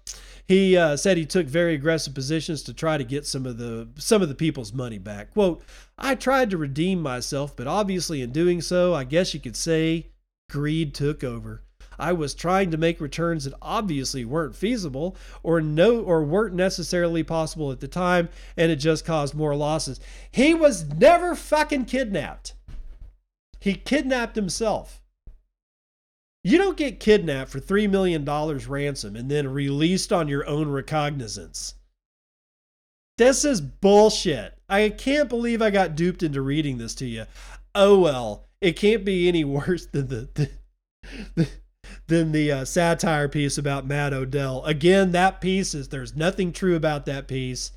he 0.48 0.78
uh, 0.78 0.96
said 0.98 1.18
he 1.18 1.26
took 1.26 1.48
very 1.48 1.74
aggressive 1.74 2.14
positions 2.14 2.62
to 2.64 2.74
try 2.74 2.98
to 2.98 3.04
get 3.04 3.26
some 3.26 3.46
of 3.46 3.58
the 3.58 3.88
some 3.98 4.22
of 4.22 4.30
the 4.30 4.36
people's 4.36 4.74
money 4.74 4.98
back. 4.98 5.32
"Quote: 5.32 5.64
I 5.98 6.16
tried 6.16 6.50
to 6.52 6.58
redeem 6.58 7.02
myself, 7.02 7.56
but 7.56 7.68
obviously 7.68 8.22
in 8.22 8.32
doing 8.32 8.62
so, 8.62 8.94
I 8.94 9.04
guess 9.04 9.34
you 9.34 9.40
could 9.40 9.56
say 9.56 10.08
greed 10.50 10.94
took 10.94 11.24
over. 11.24 11.64
I 12.00 12.14
was 12.14 12.34
trying 12.34 12.72
to 12.72 12.78
make 12.78 13.00
returns 13.00 13.44
that 13.46 13.54
obviously 13.62 14.26
weren't 14.26 14.56
feasible 14.56 15.16
or 15.44 15.62
no 15.62 16.02
or 16.02 16.24
weren't 16.24 16.56
necessarily 16.56 17.24
possible 17.24 17.72
at 17.72 17.80
the 17.80 17.88
time, 17.88 18.30
and 18.58 18.72
it 18.72 18.78
just 18.78 19.06
caused 19.06 19.36
more 19.36 19.56
losses. 19.56 20.00
He 20.32 20.54
was 20.54 20.86
never 20.86 21.36
fucking 21.36 21.86
kidnapped. 21.86 22.54
He 23.60 23.76
kidnapped 23.76 24.36
himself. 24.36 25.01
You 26.44 26.58
don't 26.58 26.78
get 26.78 27.00
kidnapped 27.00 27.52
for 27.52 27.60
$3 27.60 27.90
million 27.90 28.26
ransom 28.26 29.16
and 29.16 29.30
then 29.30 29.48
released 29.48 30.12
on 30.12 30.28
your 30.28 30.48
own 30.48 30.70
recognizance. 30.70 31.76
This 33.18 33.46
is 33.46 33.62
bullshit. 33.62 34.58
I 34.68 34.90
can't 34.90 35.30
believe 35.30 35.62
I 35.62 35.70
got 35.70 35.96
duped 35.96 36.24
into 36.24 36.42
reading 36.42 36.80
this 36.80 36.96
to 36.96 37.06
you. 37.06 37.26
Oh 37.76 38.00
well, 38.00 38.48
it 38.60 38.76
can't 38.76 39.06
be 39.06 39.28
any 39.28 39.44
worse 39.46 39.86
than 39.86 40.08
the, 40.08 40.30
the, 40.34 40.50
the 41.36 41.48
than 42.08 42.32
the 42.32 42.52
uh, 42.52 42.66
satire 42.66 43.28
piece 43.28 43.58
about 43.58 43.86
Matt 43.86 44.14
Odell. 44.14 44.64
Again, 44.66 45.12
that 45.12 45.42
piece 45.42 45.76
is 45.76 45.90
there's 45.90 46.16
nothing 46.16 46.52
true 46.52 46.76
about 46.76 47.06
that 47.06 47.28
piece. 47.28 47.72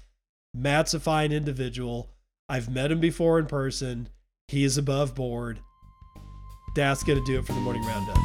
Matt's 0.55 0.95
a 0.95 1.01
fine 1.01 1.33
individual. 1.33 2.11
I've 2.49 2.71
met 2.71 2.93
him 2.93 3.01
before 3.01 3.39
in 3.39 3.47
person. 3.47 4.09
He 4.49 4.65
is 4.65 4.79
above 4.79 5.15
board. 5.15 5.61
That's 6.75 7.03
gonna 7.03 7.25
do 7.25 7.39
it 7.39 7.47
for 7.47 7.53
the 7.53 7.61
morning 7.61 7.85
roundup. 7.85 8.19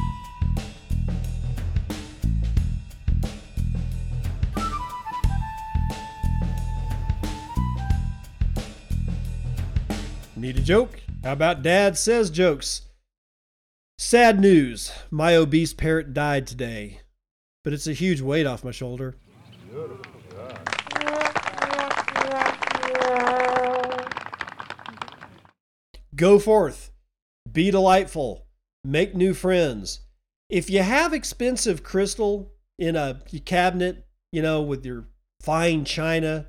Need 10.49 10.57
a 10.57 10.61
joke? 10.61 11.01
How 11.23 11.33
about 11.33 11.61
Dad 11.61 11.95
says 11.95 12.31
jokes? 12.31 12.81
Sad 13.99 14.39
news. 14.39 14.91
My 15.11 15.35
obese 15.35 15.73
parrot 15.73 16.11
died 16.11 16.47
today, 16.47 17.01
but 17.63 17.71
it's 17.71 17.85
a 17.85 17.93
huge 17.93 18.19
weight 18.19 18.47
off 18.47 18.63
my 18.63 18.71
shoulder. 18.71 19.15
Go 26.15 26.39
forth. 26.39 26.89
Be 27.51 27.69
delightful. 27.69 28.47
Make 28.83 29.13
new 29.13 29.35
friends. 29.35 29.99
If 30.49 30.67
you 30.71 30.81
have 30.81 31.13
expensive 31.13 31.83
crystal 31.83 32.53
in 32.79 32.95
a 32.95 33.21
cabinet, 33.45 34.07
you 34.31 34.41
know, 34.41 34.63
with 34.63 34.83
your 34.83 35.09
fine 35.41 35.85
china 35.85 36.47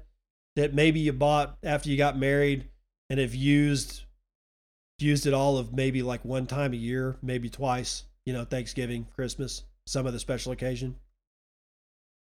that 0.57 0.73
maybe 0.73 1.01
you 1.01 1.13
bought 1.13 1.59
after 1.63 1.91
you 1.91 1.99
got 1.99 2.17
married, 2.17 2.71
and 3.11 3.19
have 3.19 3.35
used 3.35 4.05
used 5.01 5.27
it 5.27 5.35
all 5.35 5.59
of 5.59 5.75
maybe 5.75 6.03
like 6.03 6.25
one 6.25 6.47
time 6.47 6.73
a 6.73 6.77
year, 6.77 7.17
maybe 7.23 7.49
twice, 7.49 8.05
you 8.25 8.33
know, 8.33 8.45
Thanksgiving, 8.45 9.07
Christmas, 9.15 9.65
some 9.87 10.07
other 10.07 10.19
special 10.19 10.53
occasion. 10.53 10.97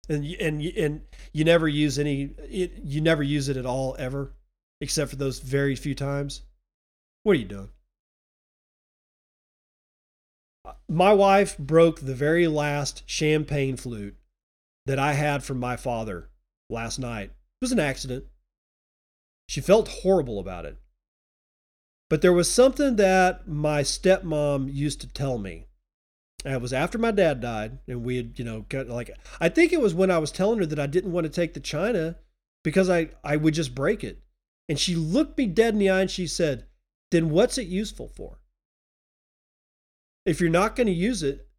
And 0.10 0.26
and 0.26 0.62
and 0.62 1.02
you 1.32 1.46
never 1.46 1.68
use 1.68 2.00
any 2.00 2.32
it, 2.50 2.74
you 2.84 3.00
never 3.00 3.22
use 3.22 3.48
it 3.48 3.58
at 3.58 3.66
all 3.66 3.96
ever 4.00 4.34
except 4.82 5.12
for 5.12 5.18
those 5.18 5.40
very 5.40 5.76
few 5.76 5.94
times. 5.94 6.42
What 7.24 7.34
are 7.34 7.40
you 7.40 7.46
doing? 7.46 7.70
Uh, 10.66 10.74
my 10.88 11.14
wife 11.14 11.58
broke 11.58 12.00
the 12.00 12.16
very 12.16 12.48
last 12.48 13.04
champagne 13.06 13.78
flute 13.78 14.16
that 14.88 14.98
I 14.98 15.14
had 15.14 15.44
from 15.44 15.60
my 15.60 15.76
father 15.76 16.30
last 16.72 16.98
night. 16.98 17.26
It 17.26 17.62
was 17.62 17.72
an 17.72 17.80
accident. 17.80 18.26
She 19.50 19.62
felt 19.62 19.88
horrible 19.88 20.38
about 20.38 20.66
it. 20.66 20.78
But 22.08 22.22
there 22.22 22.32
was 22.32 22.52
something 22.52 22.98
that 22.98 23.48
my 23.48 23.82
stepmom 23.82 24.72
used 24.72 25.02
to 25.02 25.08
tell 25.08 25.40
me. 25.40 25.66
And 26.46 26.54
it 26.54 26.62
was 26.62 26.72
after 26.72 27.00
my 27.00 27.10
dad 27.10 27.42
died, 27.42 27.80
and 27.88 28.04
we 28.04 28.18
had, 28.18 28.38
you 28.38 28.46
know, 28.46 28.68
got 28.70 28.90
like 28.90 29.10
I 29.42 29.50
think 29.50 29.74
it 29.74 29.82
was 29.82 29.96
when 29.96 30.12
I 30.12 30.20
was 30.20 30.32
telling 30.32 30.60
her 30.60 30.68
that 30.68 30.78
I 30.78 30.86
didn't 30.86 31.14
want 31.14 31.24
to 31.24 31.32
take 31.32 31.56
the 31.56 31.60
china 31.60 32.20
because 32.64 32.92
I 32.92 33.10
I 33.24 33.38
would 33.38 33.56
just 33.56 33.74
break 33.74 34.04
it. 34.04 34.22
And 34.68 34.78
she 34.78 34.94
looked 34.94 35.36
me 35.36 35.48
dead 35.48 35.74
in 35.74 35.80
the 35.80 35.90
eye 35.90 36.02
and 36.02 36.12
she 36.12 36.28
said, 36.28 36.68
"Then 37.10 37.32
what's 37.32 37.58
it 37.58 37.66
useful 37.66 38.08
for? 38.08 38.38
If 40.28 40.40
you're 40.40 40.52
not 40.52 40.76
going 40.76 40.86
to 40.86 40.94
use 40.94 41.24
it, 41.24 41.50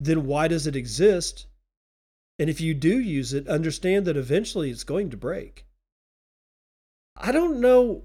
then 0.00 0.24
why 0.24 0.48
does 0.48 0.66
it 0.66 0.76
exist? 0.76 1.46
And 2.38 2.48
if 2.48 2.58
you 2.62 2.72
do 2.72 2.98
use 2.98 3.34
it, 3.34 3.46
understand 3.48 4.06
that 4.06 4.16
eventually 4.16 4.70
it's 4.70 4.82
going 4.82 5.10
to 5.10 5.18
break." 5.18 5.66
I 7.16 7.32
don't 7.32 7.60
know 7.60 8.04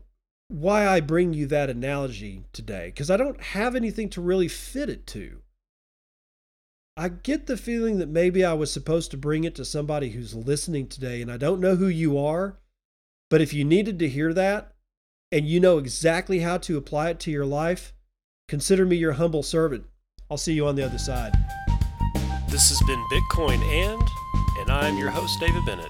why 0.50 0.88
I 0.88 1.00
bring 1.00 1.34
you 1.34 1.48
that 1.48 1.70
analogy 1.70 2.46
today, 2.54 2.88
because 2.88 3.10
I 3.10 3.18
don't 3.18 3.42
have 3.42 3.76
anything 3.76 4.10
to 4.10 4.22
really 4.22 4.48
fit 4.48 4.90
it 4.90 5.06
to. 5.08 5.42
I 6.98 7.10
get 7.10 7.48
the 7.48 7.56
feeling 7.56 8.00
that 8.00 8.10
maybe 8.10 8.44
I 8.44 8.54
was 8.54 8.72
supposed 8.72 9.12
to 9.12 9.18
bring 9.18 9.44
it 9.46 9.56
to 9.56 9.66
somebody 9.66 10.10
who's 10.10 10.36
listening 10.36 10.88
today, 10.88 11.22
and 11.22 11.32
I 11.32 11.38
don't 11.38 11.62
know 11.62 11.76
who 11.76 11.88
you 11.88 12.18
are, 12.20 12.58
but 13.30 13.42
if 13.42 13.54
you 13.54 13.64
needed 13.64 14.00
to 14.00 14.10
hear 14.10 14.34
that 14.34 14.74
and 15.32 15.48
you 15.48 15.60
know 15.60 15.78
exactly 15.78 16.40
how 16.40 16.58
to 16.58 16.78
apply 16.78 17.12
it 17.12 17.20
to 17.22 17.32
your 17.32 17.46
life, 17.46 17.94
consider 18.48 18.86
me 18.86 18.96
your 18.96 19.14
humble 19.14 19.44
servant. 19.44 19.86
I'll 20.30 20.38
see 20.38 20.54
you 20.54 20.68
on 20.68 20.76
the 20.76 20.86
other 20.86 20.98
side. 20.98 21.34
This 22.50 22.70
has 22.70 22.82
been 22.88 23.04
Bitcoin 23.12 23.62
and, 23.64 24.02
and 24.60 24.72
I'm 24.72 24.98
your 24.98 25.12
host, 25.12 25.40
David 25.40 25.66
Bennett. 25.66 25.90